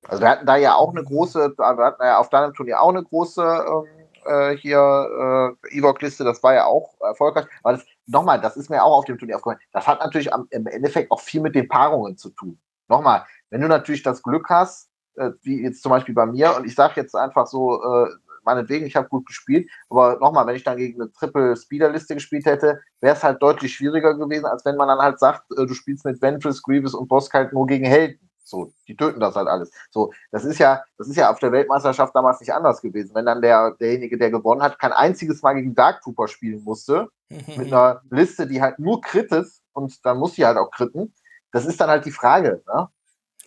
Also 0.03 0.21
wir 0.23 0.29
hatten 0.29 0.45
da 0.45 0.57
ja 0.57 0.75
auch 0.75 0.91
eine 0.91 1.05
große, 1.05 1.55
wir 1.57 1.85
hatten 1.87 2.03
ja 2.03 2.19
auf 2.19 2.29
deinem 2.29 2.53
Turnier 2.53 2.83
auch 2.83 2.91
eine 2.91 3.03
große 3.03 3.43
ähm, 3.43 4.02
äh, 4.27 4.57
hier 4.57 5.57
äh, 5.69 5.79
Evoke-Liste, 5.79 6.25
das 6.25 6.43
war 6.43 6.55
ja 6.55 6.65
auch 6.67 6.95
erfolgreich. 7.01 7.47
Aber 7.63 7.77
das, 7.77 7.87
nochmal, 8.07 8.41
das 8.41 8.57
ist 8.57 8.71
mir 8.71 8.83
auch 8.83 8.99
auf 8.99 9.05
dem 9.05 9.19
Turnier 9.19 9.37
aufgefallen. 9.37 9.61
Das 9.73 9.87
hat 9.87 10.01
natürlich 10.01 10.33
am, 10.33 10.47
im 10.51 10.67
Endeffekt 10.67 11.11
auch 11.11 11.21
viel 11.21 11.41
mit 11.41 11.55
den 11.55 11.69
Paarungen 11.69 12.17
zu 12.17 12.31
tun. 12.31 12.59
Nochmal, 12.89 13.25
wenn 13.51 13.61
du 13.61 13.69
natürlich 13.69 14.03
das 14.03 14.23
Glück 14.23 14.49
hast, 14.49 14.91
äh, 15.17 15.31
wie 15.43 15.63
jetzt 15.63 15.83
zum 15.83 15.91
Beispiel 15.91 16.15
bei 16.15 16.27
mir, 16.27 16.57
und 16.57 16.67
ich 16.67 16.75
sage 16.75 16.95
jetzt 16.97 17.15
einfach 17.15 17.47
so, 17.47 17.83
äh, 17.83 18.09
meinetwegen, 18.45 18.87
ich 18.87 18.97
habe 18.97 19.09
gut 19.09 19.27
gespielt, 19.27 19.71
aber 19.89 20.19
nochmal, 20.19 20.47
wenn 20.47 20.57
ich 20.57 20.65
dann 20.65 20.77
gegen 20.77 21.01
eine 21.01 21.13
Triple-Speeder-Liste 21.13 22.15
gespielt 22.15 22.47
hätte, 22.47 22.81
wäre 23.01 23.17
es 23.17 23.23
halt 23.23 23.43
deutlich 23.43 23.75
schwieriger 23.75 24.15
gewesen, 24.15 24.47
als 24.47 24.65
wenn 24.65 24.77
man 24.77 24.89
dann 24.89 24.99
halt 24.99 25.19
sagt, 25.19 25.51
äh, 25.53 25.67
du 25.67 25.75
spielst 25.75 26.05
mit 26.05 26.21
Ventress, 26.21 26.63
Grievous 26.63 26.95
und 26.95 27.09
Bosk 27.09 27.33
halt 27.35 27.53
nur 27.53 27.67
gegen 27.67 27.85
Helden. 27.85 28.29
So, 28.45 28.73
die 28.89 28.97
töten 28.97 29.21
das 29.21 29.37
halt 29.37 29.49
alles. 29.49 29.71
So, 29.91 30.13
das 30.31 30.45
ist 30.45 30.59
ja, 30.59 30.83
das 30.99 31.09
ist 31.09 31.17
ja 31.17 31.31
auf 31.31 31.39
der 31.39 31.53
Weltmeisterschaft 31.53 32.15
damals 32.15 32.41
nicht 32.41 32.53
anders 32.53 32.83
gewesen. 32.83 33.15
Wenn 33.15 33.27
dann 33.27 33.41
der, 33.41 33.73
derjenige, 33.81 34.19
der 34.19 34.31
gewonnen 34.31 34.63
hat, 34.63 34.79
kein 34.79 34.93
einziges 34.93 35.43
Mal 35.43 35.55
gegen 35.55 35.75
Dark 35.75 36.03
Trooper 36.03 36.29
spielen 36.29 36.63
musste, 36.65 37.09
mit 37.57 37.73
einer 37.73 38.03
Liste, 38.11 38.47
die 38.47 38.61
halt 38.61 38.79
nur 38.79 39.01
krit 39.01 39.31
ist, 39.33 39.63
und 39.73 40.05
dann 40.05 40.19
muss 40.19 40.35
sie 40.35 40.45
halt 40.45 40.59
auch 40.59 40.71
kritten, 40.71 41.15
das 41.53 41.67
ist 41.67 41.81
dann 41.81 41.89
halt 41.89 42.05
die 42.05 42.11
Frage, 42.11 42.63
ne? 42.67 42.89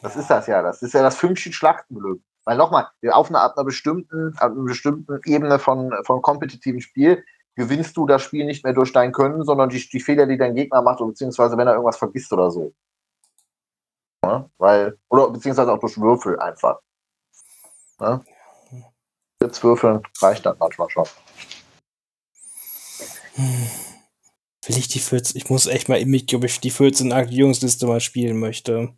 Das 0.02 0.16
Ja. 0.16 0.22
ist 0.22 0.30
das 0.30 0.48
ja. 0.48 0.62
Das 0.62 0.82
ist 0.82 0.94
ja 0.94 1.02
das 1.02 1.16
Fünkchen 1.16 1.54
Schlachtenglück. 1.54 2.22
Weil 2.46 2.58
nochmal, 2.58 2.88
auf 3.12 3.30
einer, 3.30 3.42
einer 3.56 3.64
bestimmten, 3.64 4.36
einer 4.38 4.56
bestimmten 4.56 5.20
Ebene 5.26 5.58
von, 5.60 5.92
von 6.04 6.22
kompetitivem 6.22 6.80
Spiel 6.80 7.24
gewinnst 7.56 7.96
du 7.98 8.06
das 8.06 8.22
Spiel 8.22 8.46
nicht 8.46 8.64
mehr 8.64 8.74
durch 8.74 8.92
dein 8.92 9.12
Können, 9.12 9.44
sondern 9.44 9.70
die, 9.70 9.88
die 9.90 10.00
Fehler, 10.00 10.28
die 10.28 10.38
dein 10.38 10.56
Gegner 10.56 10.82
macht, 10.82 11.00
oder 11.02 11.10
beziehungsweise 11.10 11.58
wenn 11.58 11.68
er 11.68 11.74
irgendwas 11.74 11.98
vergisst 11.98 12.32
oder 12.34 12.52
so. 12.52 12.74
Ja, 14.26 14.50
weil, 14.58 14.98
oder 15.10 15.30
beziehungsweise 15.30 15.72
auch 15.72 15.80
durch 15.80 15.98
Würfel 16.00 16.40
einfach. 16.40 16.80
Ja? 18.00 18.24
Jetzt 19.42 19.64
würfeln 19.64 20.02
reicht 20.20 20.46
dann 20.46 20.58
manchmal 20.60 20.90
schon. 20.90 21.06
Hm. 23.36 23.68
Will 24.66 24.78
ich 24.78 24.88
die 24.88 25.00
14, 25.00 25.38
ich 25.38 25.50
muss 25.50 25.68
echt 25.68 25.90
mal 25.90 26.00
in 26.00 26.10
mich, 26.10 26.34
ob 26.36 26.44
ich 26.44 26.60
die 26.60 26.72
14 26.72 27.12
Aktivierungsliste 27.14 27.86
mal 27.86 28.00
spielen 28.00 28.40
möchte. 28.40 28.94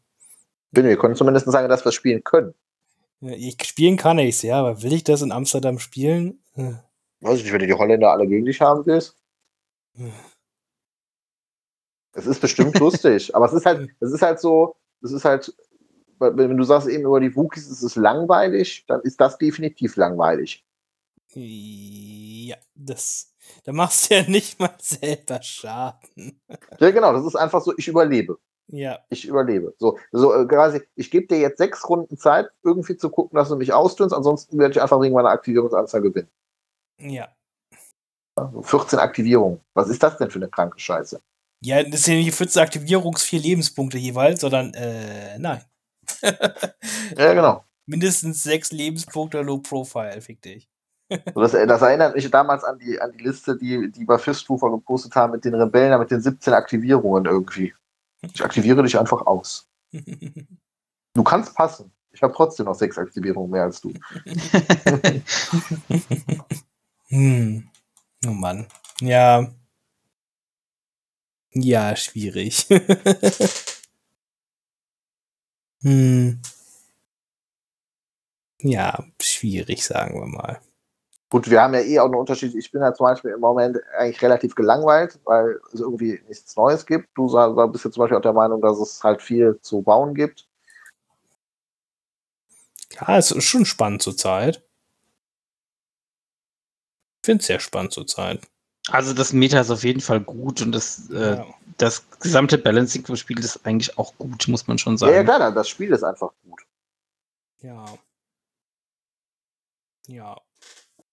Wir 0.72 0.98
können 0.98 1.16
zumindest 1.16 1.52
sagen, 1.52 1.68
dass 1.68 1.84
wir 1.84 1.92
spielen 1.92 2.24
können. 2.24 2.54
Ich 3.20 3.58
spielen 3.64 3.98
kann 3.98 4.20
ich's, 4.20 4.44
ja, 4.44 4.60
aber 4.60 4.82
will 4.82 4.94
ich 4.94 5.04
das 5.04 5.24
in 5.24 5.32
Amsterdam 5.34 5.80
spielen? 5.80 6.42
Äh, 6.56 6.74
Weiß 7.20 7.40
ich 7.40 7.44
nicht, 7.44 7.52
wenn 7.52 7.60
du 7.60 7.68
die 7.68 7.74
Holländer 7.74 8.12
alle 8.12 8.28
gegen 8.28 8.46
dich 8.46 8.62
haben 8.62 8.86
willst. 8.86 9.18
hm. 9.96 10.14
Es 12.14 12.26
ist 12.26 12.40
bestimmt 12.42 12.80
lustig, 12.80 13.36
aber 13.36 13.46
es 13.46 13.54
ist 13.54 13.66
halt, 13.66 13.92
es 14.00 14.12
ist 14.12 14.24
halt 14.24 14.40
so, 14.40 14.76
es 15.02 15.12
ist 15.12 15.26
halt, 15.26 15.54
wenn 16.20 16.58
du 16.58 16.64
sagst 16.64 16.88
eben 16.88 17.04
über 17.04 17.20
die 17.20 17.36
Wookies, 17.36 17.70
es 17.70 17.84
ist 17.84 17.96
langweilig, 17.96 18.86
dann 18.88 19.02
ist 19.02 19.22
das 19.22 19.38
definitiv 19.38 19.96
langweilig. 19.96 20.66
Ja, 21.34 22.56
das, 22.74 23.36
da 23.64 23.74
machst 23.74 24.10
du 24.10 24.16
ja 24.16 24.24
nicht 24.24 24.60
mal 24.60 24.76
selber 24.80 25.42
Schaden. 25.42 26.42
Ja, 26.80 26.92
genau, 26.92 27.14
das 27.14 27.26
ist 27.26 27.36
einfach 27.36 27.62
so, 27.62 27.74
ich 27.78 27.88
überlebe. 27.88 28.40
Ja, 28.70 29.00
Ich 29.10 29.26
überlebe. 29.26 29.74
So, 29.78 29.98
so 30.12 30.34
äh, 30.34 30.46
quasi, 30.46 30.82
ich 30.96 31.10
gebe 31.10 31.28
dir 31.28 31.40
jetzt 31.40 31.58
sechs 31.58 31.88
Runden 31.88 32.18
Zeit, 32.18 32.50
irgendwie 32.64 32.98
zu 32.98 33.10
gucken, 33.10 33.38
dass 33.38 33.50
du 33.50 33.56
mich 33.56 33.72
austönst, 33.72 34.14
ansonsten 34.14 34.58
werde 34.58 34.74
ich 34.74 34.82
einfach 34.82 35.00
wegen 35.02 35.16
meiner 35.16 35.30
Aktivierungsanzahl 35.30 36.02
gewinnen. 36.02 36.30
ja. 37.00 37.30
So 38.54 38.62
14 38.62 39.00
Aktivierungen. 39.00 39.62
Was 39.74 39.90
ist 39.90 40.04
das 40.04 40.18
denn 40.18 40.30
für 40.30 40.38
eine 40.38 40.50
kranke 40.50 40.78
Scheiße? 40.78 41.20
Ja, 41.62 41.84
das 41.84 42.04
sind 42.04 42.16
ja 42.16 42.24
nicht 42.24 42.36
14 42.36 42.62
Aktivierungs, 42.62 43.24
vier 43.24 43.40
Lebenspunkte 43.40 43.98
jeweils, 43.98 44.42
sondern, 44.42 44.74
äh, 44.74 45.38
nein. 45.40 45.62
Ja, 47.18 47.34
genau. 47.34 47.64
Mindestens 47.86 48.44
sechs 48.44 48.72
Lebenspunkte 48.72 49.42
Low 49.42 49.60
Profile, 49.60 50.22
fick 50.22 50.42
dich. 50.42 50.70
So, 51.34 51.40
das, 51.40 51.54
das 51.54 51.82
erinnert 51.82 52.16
mich 52.16 52.30
damals 52.30 52.66
an 52.66 52.80
die, 52.80 53.00
an 53.00 53.14
die 53.14 53.24
Liste, 53.24 53.58
die, 53.58 53.90
die 53.90 54.04
bei 54.04 54.18
Fistrufer 54.18 54.70
gepostet 54.70 55.16
haben 55.16 55.32
mit 55.32 55.46
den 55.46 55.56
Rebellen, 55.56 55.98
mit 56.00 56.12
den 56.12 56.20
17 56.20 56.54
Aktivierungen 56.54 57.24
irgendwie. 57.26 57.74
Ich 58.34 58.44
aktiviere 58.44 58.84
dich 58.84 59.00
einfach 59.00 59.26
aus. 59.26 59.68
Du 61.14 61.24
kannst 61.24 61.56
passen. 61.56 61.92
Ich 62.12 62.22
habe 62.22 62.32
trotzdem 62.32 62.68
noch 62.68 62.76
sechs 62.76 62.96
Aktivierungen 62.96 63.50
mehr 63.50 63.64
als 63.64 63.82
du. 63.82 63.92
hm. 67.08 67.68
Oh 68.28 68.32
Mann. 68.32 68.68
Ja. 69.02 69.48
Ja, 71.52 71.96
schwierig. 71.96 72.68
hm. 75.82 76.40
Ja, 78.60 79.04
schwierig, 79.22 79.86
sagen 79.86 80.20
wir 80.20 80.26
mal. 80.28 80.60
Gut, 81.30 81.50
wir 81.50 81.62
haben 81.62 81.74
ja 81.74 81.82
eh 81.82 82.00
auch 82.00 82.06
einen 82.06 82.16
Unterschied. 82.16 82.56
Ich 82.56 82.72
bin 82.72 82.82
ja 82.82 82.94
zum 82.94 83.06
Beispiel 83.06 83.32
im 83.32 83.42
Moment 83.42 83.78
eigentlich 83.98 84.22
relativ 84.22 84.56
gelangweilt, 84.56 85.20
weil 85.26 85.60
es 85.74 85.82
irgendwie 85.82 86.22
nichts 86.28 86.56
Neues 86.56 86.86
gibt. 86.86 87.10
Du 87.16 87.26
bist 87.26 87.86
ja 87.86 87.92
zum 87.92 88.02
Beispiel 88.02 88.18
auch 88.18 88.22
der 88.22 88.34
Meinung, 88.34 88.62
dass 88.62 88.80
es 88.80 89.04
halt 89.04 89.22
viel 89.22 89.60
zu 89.62 89.82
bauen 89.82 90.16
gibt. 90.16 90.48
Ja, 92.92 93.18
es 93.18 93.32
ist 93.32 93.44
schon 93.44 93.66
spannend 93.66 94.02
zurzeit. 94.02 94.64
Ich 97.22 97.26
finde 97.26 97.42
es 97.42 97.48
sehr 97.48 97.60
spannend 97.60 97.92
zurzeit. 97.92 98.48
Also 98.90 99.14
das 99.14 99.34
Meta 99.34 99.60
ist 99.60 99.72
auf 99.72 99.84
jeden 99.84 100.02
Fall 100.02 100.20
gut 100.22 100.62
und 100.62 100.72
das, 100.72 101.10
äh, 101.10 101.36
Ja. 101.38 101.46
das 101.78 102.10
gesamte 102.20 102.58
Balancing 102.58 103.06
vom 103.06 103.16
Spiel 103.16 103.40
ist 103.40 103.66
eigentlich 103.66 103.98
auch 103.98 104.14
gut, 104.18 104.48
muss 104.48 104.68
man 104.68 104.78
schon 104.78 104.94
Ja, 104.94 104.98
sagen. 104.98 105.14
ja, 105.14 105.24
klar, 105.24 105.52
das 105.52 105.68
Spiel 105.70 105.92
ist 105.92 106.04
einfach 106.04 106.32
gut. 106.44 106.62
Ja. 107.62 107.86
Ja. 110.08 110.38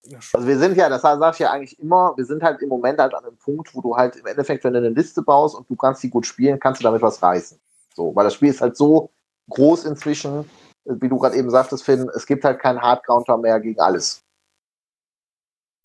ja. 0.05 0.19
Also 0.33 0.47
wir 0.47 0.59
sind 0.59 0.77
ja, 0.77 0.89
das 0.89 1.03
sage 1.03 1.31
ich 1.33 1.39
ja 1.41 1.51
eigentlich 1.51 1.79
immer, 1.81 2.17
wir 2.17 2.25
sind 2.25 2.43
halt 2.43 2.63
im 2.63 2.69
Moment 2.69 3.01
halt 3.01 3.13
an 3.15 3.25
einem 3.25 3.37
Punkt, 3.37 3.75
wo 3.75 3.81
du 3.81 3.97
halt 3.97 4.17
im 4.17 4.27
Endeffekt, 4.27 4.63
wenn 4.63 4.73
du 4.73 4.79
eine 4.79 4.91
Liste 4.91 5.23
baust 5.23 5.57
und 5.57 5.69
du 5.69 5.75
kannst 5.75 6.03
die 6.03 6.11
gut 6.11 6.27
spielen, 6.27 6.61
kannst 6.61 6.81
du 6.81 6.85
damit 6.85 7.03
was 7.03 7.21
reißen. 7.23 7.59
So, 7.95 8.15
weil 8.15 8.25
das 8.25 8.35
Spiel 8.35 8.51
ist 8.51 8.61
halt 8.61 8.77
so 8.77 9.11
groß 9.51 9.85
inzwischen, 9.85 10.49
wie 10.85 11.09
du 11.09 11.19
gerade 11.19 11.37
eben 11.37 11.51
sagtest, 11.51 11.83
Finn, 11.85 12.09
es 12.15 12.27
gibt 12.27 12.45
halt 12.45 12.61
keinen 12.61 12.81
Hardcounter 12.81 13.37
mehr 13.37 13.59
gegen 13.59 13.81
alles. 13.81 14.23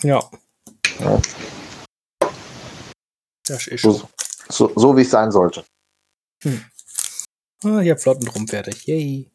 ja. 0.03 0.22
Ja. 0.99 1.20
Das 3.49 3.67
ist 3.67 3.81
schon. 3.81 3.93
So, 3.93 4.09
so, 4.49 4.71
so 4.76 4.95
wie 4.95 5.01
es 5.01 5.09
sein 5.09 5.31
sollte. 5.31 5.65
Ah, 7.63 7.80
ich 7.81 7.89
hab 7.89 7.99
Flottentrum 7.99 8.47
fertig. 8.47 8.85
Yay. 8.85 9.30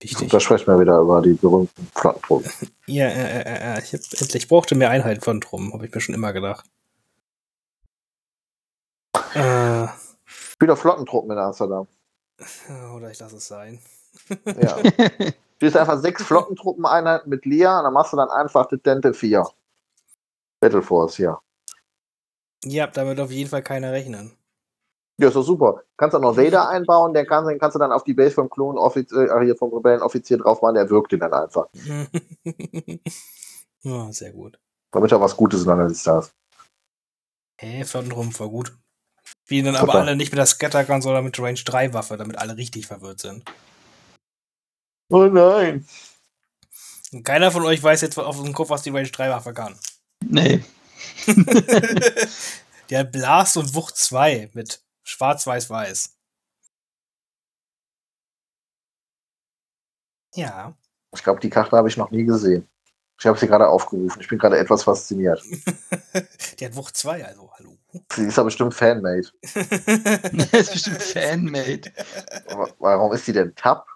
Wichtig. 0.00 0.30
Da 0.30 0.40
sprechen 0.40 0.66
wir 0.66 0.80
wieder 0.80 0.98
über 0.98 1.22
die 1.22 1.34
berühmten 1.34 1.88
Flottentruppen. 1.94 2.50
Ja, 2.86 3.06
äh, 3.06 3.42
äh, 3.42 3.76
äh, 3.76 3.78
ich, 3.78 3.92
hab, 3.92 4.34
ich 4.34 4.48
brauchte 4.48 4.74
mehr 4.74 4.90
Einheiten 4.90 5.20
von 5.20 5.40
Drum, 5.40 5.72
habe 5.72 5.86
ich 5.86 5.94
mir 5.94 6.00
schon 6.00 6.16
immer 6.16 6.32
gedacht. 6.32 6.66
Äh, 9.34 9.86
Wieder 10.58 10.76
Flottentruppen 10.76 11.30
in 11.30 11.38
Amsterdam. 11.38 11.86
oder 12.96 13.12
ich 13.12 13.20
lasse 13.20 13.36
es 13.36 13.46
sein. 13.46 13.80
Ja. 14.60 14.78
Du 15.62 15.66
spielst 15.68 15.76
einfach 15.76 16.00
sechs 16.00 16.24
Flottentruppeneinheiten 16.24 17.30
mit 17.30 17.44
Lia 17.46 17.78
und 17.78 17.84
dann 17.84 17.92
machst 17.92 18.12
du 18.12 18.16
dann 18.16 18.30
einfach 18.30 18.66
Detente 18.66 19.14
4. 19.14 19.48
Battle 20.58 20.82
Force, 20.82 21.18
ja. 21.18 21.40
Ja, 22.64 22.86
damit 22.86 23.18
auf 23.20 23.30
jeden 23.30 23.50
Fall 23.50 23.62
keiner 23.62 23.92
rechnen. 23.92 24.32
Ja, 25.18 25.28
ist 25.28 25.34
doch 25.34 25.42
super. 25.42 25.82
Kannst 25.96 26.16
auch 26.16 26.20
noch 26.20 26.36
Vader 26.36 26.68
einbauen, 26.70 27.14
den 27.14 27.26
kannst, 27.26 27.50
den 27.50 27.58
kannst 27.58 27.74
du 27.74 27.78
dann 27.78 27.92
auf 27.92 28.04
die 28.04 28.14
Base 28.14 28.34
vom 28.34 28.48
Klon 28.50 28.76
äh, 28.76 29.44
hier 29.44 29.56
vom 29.56 29.72
Rebellenoffizier 29.72 30.38
drauf 30.38 30.62
machen, 30.62 30.74
der 30.74 30.90
wirkt 30.90 31.12
den 31.12 31.20
dann 31.20 31.32
einfach. 31.32 31.66
ja, 33.82 34.12
sehr 34.12 34.32
gut. 34.32 34.58
Damit 34.90 35.12
er 35.12 35.20
was 35.20 35.36
Gutes 35.36 35.62
in 35.62 35.68
deiner 35.68 35.88
Liste 35.88 36.12
hast. 36.12 36.32
Hä, 37.60 37.84
Flottentrum 37.84 38.38
war 38.38 38.48
gut. 38.48 38.76
Spielen 39.22 39.66
dann 39.66 39.76
aber 39.76 39.92
Super. 39.92 40.00
alle 40.00 40.16
nicht 40.16 40.32
mit 40.32 40.38
der 40.38 40.46
Scattergun, 40.46 41.02
sondern 41.02 41.24
mit 41.24 41.38
Range 41.38 41.54
3 41.54 41.94
Waffe, 41.94 42.16
damit 42.16 42.38
alle 42.38 42.56
richtig 42.56 42.86
verwirrt 42.86 43.20
sind. 43.20 43.44
Oh 45.08 45.26
nein. 45.26 45.86
Und 47.12 47.24
keiner 47.24 47.50
von 47.50 47.64
euch 47.64 47.82
weiß 47.82 48.00
jetzt 48.00 48.18
auf 48.18 48.42
dem 48.42 48.54
Kopf, 48.54 48.70
was 48.70 48.82
die 48.82 48.90
Range 48.90 49.08
3 49.08 49.30
Waffe 49.30 49.52
kann. 49.52 49.78
Nee. 50.24 50.64
Der 52.90 52.98
hat 53.00 53.12
Blast 53.12 53.56
und 53.56 53.74
Wucht 53.74 53.96
2 53.96 54.50
mit 54.54 54.82
Schwarz-Weiß-Weiß. 55.04 56.14
Ja. 60.34 60.76
Ich 61.14 61.22
glaube, 61.22 61.40
die 61.40 61.50
Karte 61.50 61.76
habe 61.76 61.88
ich 61.88 61.96
noch 61.96 62.10
nie 62.10 62.24
gesehen. 62.24 62.68
Ich 63.20 63.26
habe 63.26 63.38
sie 63.38 63.46
gerade 63.46 63.68
aufgerufen. 63.68 64.20
Ich 64.20 64.28
bin 64.28 64.38
gerade 64.38 64.58
etwas 64.58 64.82
fasziniert. 64.84 65.40
Die 66.58 66.64
hat 66.66 66.74
Wucht 66.74 66.96
2, 66.96 67.24
also 67.24 67.52
hallo. 67.52 67.78
Sie 68.14 68.24
ist 68.24 68.36
ja 68.36 68.42
bestimmt 68.42 68.74
Fanmade. 68.74 69.28
das 69.42 70.52
ist 70.52 70.72
bestimmt 70.72 71.02
Fanmade. 71.02 71.92
Aber 72.48 72.74
Warum 72.78 73.12
ist 73.12 73.26
sie 73.26 73.32
denn 73.32 73.54
Tab? 73.54 73.86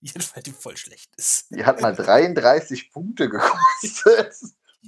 Jedenfalls 0.00 0.42
die 0.42 0.50
voll 0.52 0.76
schlecht 0.76 1.12
ist. 1.16 1.46
Die 1.50 1.64
hat 1.64 1.80
mal 1.80 1.94
33 1.94 2.90
Punkte 2.90 3.28
gekostet. 3.28 4.34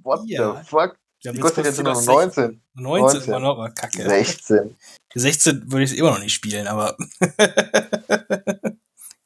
What 0.02 0.22
Ja. 0.24 0.60
the 0.60 0.68
fuck? 0.68 0.98
Ja, 1.24 1.32
Die 1.32 1.40
kostet 1.40 1.64
jetzt 1.64 1.78
das 1.78 2.04
19. 2.04 2.60
19 2.74 3.02
19. 3.02 3.22
immer 3.22 3.40
noch, 3.40 3.52
aber 3.52 3.70
kacke. 3.70 4.06
16. 4.06 4.76
Die 5.14 5.18
16 5.18 5.72
würde 5.72 5.84
ich 5.84 5.96
immer 5.96 6.10
noch 6.10 6.18
nicht 6.18 6.34
spielen, 6.34 6.66
aber. 6.66 6.96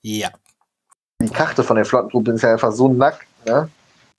ja. 0.02 0.30
Die 1.20 1.28
Karte 1.28 1.64
von 1.64 1.74
den 1.74 1.84
Flottentruppen 1.84 2.36
ist 2.36 2.42
ja 2.42 2.52
einfach 2.52 2.70
so 2.70 2.88
nackt, 2.88 3.26
ne? 3.44 3.68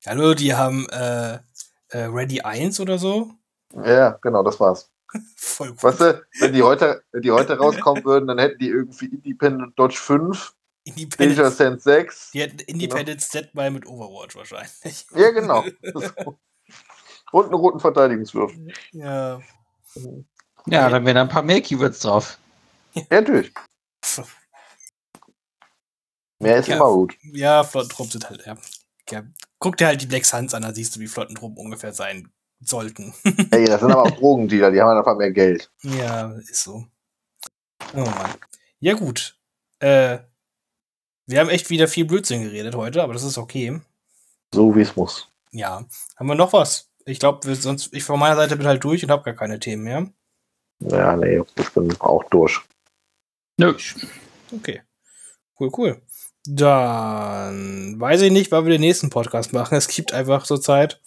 Hallo, 0.06 0.34
die 0.34 0.54
haben 0.54 0.86
äh, 0.90 1.38
äh, 1.88 2.04
Ready 2.04 2.42
1 2.42 2.80
oder 2.80 2.98
so. 2.98 3.30
Ja, 3.74 4.18
genau, 4.20 4.42
das 4.42 4.60
war's. 4.60 4.90
Voll 5.36 5.70
gut. 5.70 5.82
Weißt 5.82 6.00
du, 6.00 6.22
wenn 6.40 6.52
die 6.52 6.62
heute, 6.62 7.02
wenn 7.12 7.22
die 7.22 7.30
heute 7.30 7.56
rauskommen 7.56 8.04
würden, 8.04 8.26
dann 8.26 8.38
hätten 8.38 8.58
die 8.58 8.68
irgendwie 8.68 9.06
Independent 9.06 9.78
Dodge 9.78 9.96
5, 9.96 10.52
Danger 10.84 10.98
Independence, 10.98 11.56
Sense 11.56 11.82
6. 11.82 12.30
die 12.32 12.40
hätten 12.42 12.58
Independence 12.58 13.30
Set 13.30 13.50
bei 13.54 13.70
mit 13.70 13.86
Overwatch 13.86 14.36
wahrscheinlich. 14.36 15.06
Ja, 15.14 15.30
genau. 15.30 15.64
Und 17.32 17.44
einen 17.46 17.54
roten 17.54 17.80
Verteidigungswürfel. 17.80 18.72
Ja. 18.92 19.40
Ja, 20.66 20.88
dann 20.88 21.04
wären 21.04 21.14
da 21.16 21.22
ein 21.22 21.28
paar 21.28 21.42
mehr 21.42 21.60
Keywords 21.60 22.00
drauf. 22.00 22.38
Ja, 22.94 23.02
natürlich. 23.10 23.52
Mehr 26.38 26.56
ist 26.58 26.68
Ja. 26.68 26.76
immer 26.76 26.90
gut. 26.92 27.16
Ja, 27.22 27.62
Flottentruppen 27.64 28.12
sind 28.12 28.28
halt, 28.30 28.46
ja. 28.46 28.56
ja. 29.10 29.22
Guck 29.58 29.76
dir 29.76 29.86
halt 29.88 30.00
die 30.00 30.06
Black 30.06 30.24
Suns 30.24 30.54
an, 30.54 30.62
da 30.62 30.72
siehst 30.72 30.96
du, 30.96 31.00
wie 31.00 31.06
Flottentruppen 31.06 31.58
ungefähr 31.58 31.92
sein 31.92 32.32
sollten. 32.60 33.14
Ey, 33.50 33.66
das 33.66 33.80
sind 33.80 33.90
aber 33.92 34.02
auch 34.04 34.10
Drogendealer, 34.10 34.70
die 34.70 34.80
haben 34.80 34.96
einfach 34.96 35.16
mehr 35.16 35.30
Geld. 35.32 35.70
ja, 35.82 36.32
ist 36.38 36.62
so. 36.64 36.86
Oh 37.94 37.98
Mann. 38.04 38.34
Ja, 38.80 38.94
gut. 38.94 39.38
Äh, 39.80 40.18
wir 41.26 41.40
haben 41.40 41.48
echt 41.50 41.70
wieder 41.70 41.88
viel 41.88 42.04
Blödsinn 42.06 42.42
geredet 42.42 42.74
heute, 42.74 43.02
aber 43.02 43.12
das 43.12 43.22
ist 43.22 43.38
okay. 43.38 43.80
So 44.54 44.74
wie 44.74 44.82
es 44.82 44.96
muss. 44.96 45.28
Ja. 45.52 45.84
Haben 46.16 46.26
wir 46.26 46.34
noch 46.34 46.52
was? 46.52 46.89
Ich 47.06 47.18
glaube, 47.18 47.54
sonst, 47.54 47.92
ich 47.94 48.04
von 48.04 48.18
meiner 48.18 48.36
Seite 48.36 48.56
bin 48.56 48.66
halt 48.66 48.84
durch 48.84 49.02
und 49.02 49.10
habe 49.10 49.22
gar 49.24 49.34
keine 49.34 49.58
Themen 49.58 49.82
mehr. 49.84 50.08
Ja, 50.80 51.16
nee, 51.16 51.42
ich 51.56 51.70
bin 51.70 51.94
auch 52.00 52.24
durch. 52.30 52.60
Nö. 53.58 53.74
Okay. 54.52 54.82
Cool, 55.58 55.70
cool. 55.76 56.02
Dann 56.46 58.00
weiß 58.00 58.22
ich 58.22 58.32
nicht, 58.32 58.50
wann 58.50 58.64
wir 58.64 58.72
den 58.72 58.80
nächsten 58.80 59.10
Podcast 59.10 59.52
machen. 59.52 59.76
Es 59.76 59.88
gibt 59.88 60.12
einfach 60.12 60.44
zurzeit 60.44 61.00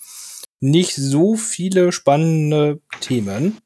nicht 0.59 0.95
so 0.95 1.35
viele 1.35 1.91
spannende 1.91 2.81
Themen. 3.01 3.59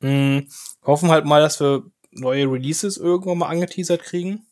Hm, 0.00 0.48
hoffen 0.84 1.10
halt 1.10 1.24
mal, 1.24 1.40
dass 1.40 1.60
wir 1.60 1.84
neue 2.12 2.50
Releases 2.50 2.96
irgendwann 2.96 3.38
mal 3.38 3.48
angeteasert 3.48 4.02
kriegen. 4.02 4.46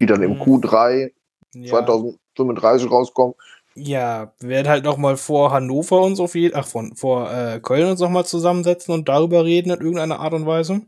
Die 0.00 0.06
dann 0.06 0.22
im 0.22 0.34
Mhm. 0.38 0.42
Q3 0.42 1.12
Ja, 1.54 1.68
2035 1.68 2.90
rauskommen. 2.90 3.34
Ja 3.74 4.32
wir 4.40 4.48
werden 4.48 4.68
halt 4.68 4.84
noch 4.84 4.96
mal 4.96 5.16
vor 5.16 5.52
Hannover 5.52 6.00
uns 6.00 6.20
auf 6.20 6.34
jeden, 6.34 6.56
ach, 6.56 6.66
von, 6.66 6.96
vor 6.96 7.30
äh, 7.32 7.60
Köln 7.60 7.90
uns 7.90 8.00
noch 8.00 8.10
mal 8.10 8.24
zusammensetzen 8.24 8.94
und 8.94 9.08
darüber 9.08 9.44
reden 9.44 9.70
in 9.70 9.80
irgendeiner 9.80 10.20
Art 10.20 10.34
und 10.34 10.46
Weise. 10.46 10.82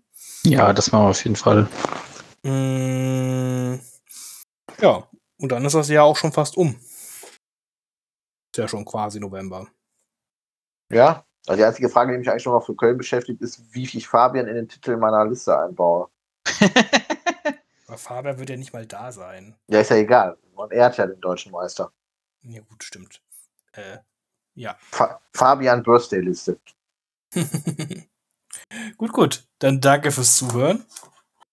Ja, 0.45 0.73
das 0.73 0.93
machen 0.93 1.05
wir 1.05 1.11
auf 1.11 1.25
jeden 1.25 1.37
Fall. 1.37 1.69
Mm, 2.43 3.81
ja, 4.81 5.09
und 5.39 5.53
dann 5.53 5.65
ist 5.65 5.75
das 5.75 5.89
Jahr 5.89 6.05
auch 6.05 6.17
schon 6.17 6.33
fast 6.33 6.57
um. 6.57 6.77
Ist 8.53 8.59
ja 8.59 8.69
schon 8.69 8.85
quasi 8.85 9.21
November. 9.21 9.67
Ja. 10.93 11.25
Also 11.47 11.61
die 11.61 11.65
einzige 11.65 11.89
Frage, 11.89 12.13
die 12.13 12.19
mich 12.19 12.31
eigentlich 12.31 12.47
noch 12.47 12.65
für 12.65 12.75
Köln 12.75 12.99
beschäftigt, 12.99 13.41
ist, 13.41 13.63
wie 13.73 13.85
ich 13.85 14.09
Fabian 14.09 14.49
in 14.49 14.57
den 14.57 14.69
Titel 14.69 14.97
meiner 14.97 15.25
Liste 15.25 15.57
einbaue. 15.57 16.09
Aber 17.87 17.99
Fabian 17.99 18.39
wird 18.39 18.51
ja 18.51 18.57
nicht 18.57 18.73
mal 18.73 18.85
da 18.85 19.13
sein. 19.13 19.55
Ja, 19.69 19.81
ist 19.81 19.91
ja 19.91 19.97
egal. 19.97 20.37
Man 20.57 20.71
ehrt 20.71 20.97
ja 20.97 21.07
den 21.07 21.21
deutschen 21.21 21.53
Meister. 21.53 21.93
Ja, 22.49 22.61
gut, 22.63 22.85
stimmt. 22.85 23.21
Äh, 23.73 23.99
ja. 24.55 24.77
Fa 24.91 25.21
Fabian 25.33 25.83
Birthday-Liste. 25.83 26.59
gut, 28.97 29.13
gut. 29.13 29.47
Dann 29.59 29.81
danke 29.81 30.13
fürs 30.13 30.37
Zuhören 30.37 30.85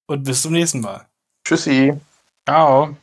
und 0.06 0.24
bis 0.24 0.42
zum 0.42 0.54
nächsten 0.54 0.82
Mal. 0.82 1.08
Tschüssi. 1.46 2.00
Ciao. 2.48 2.96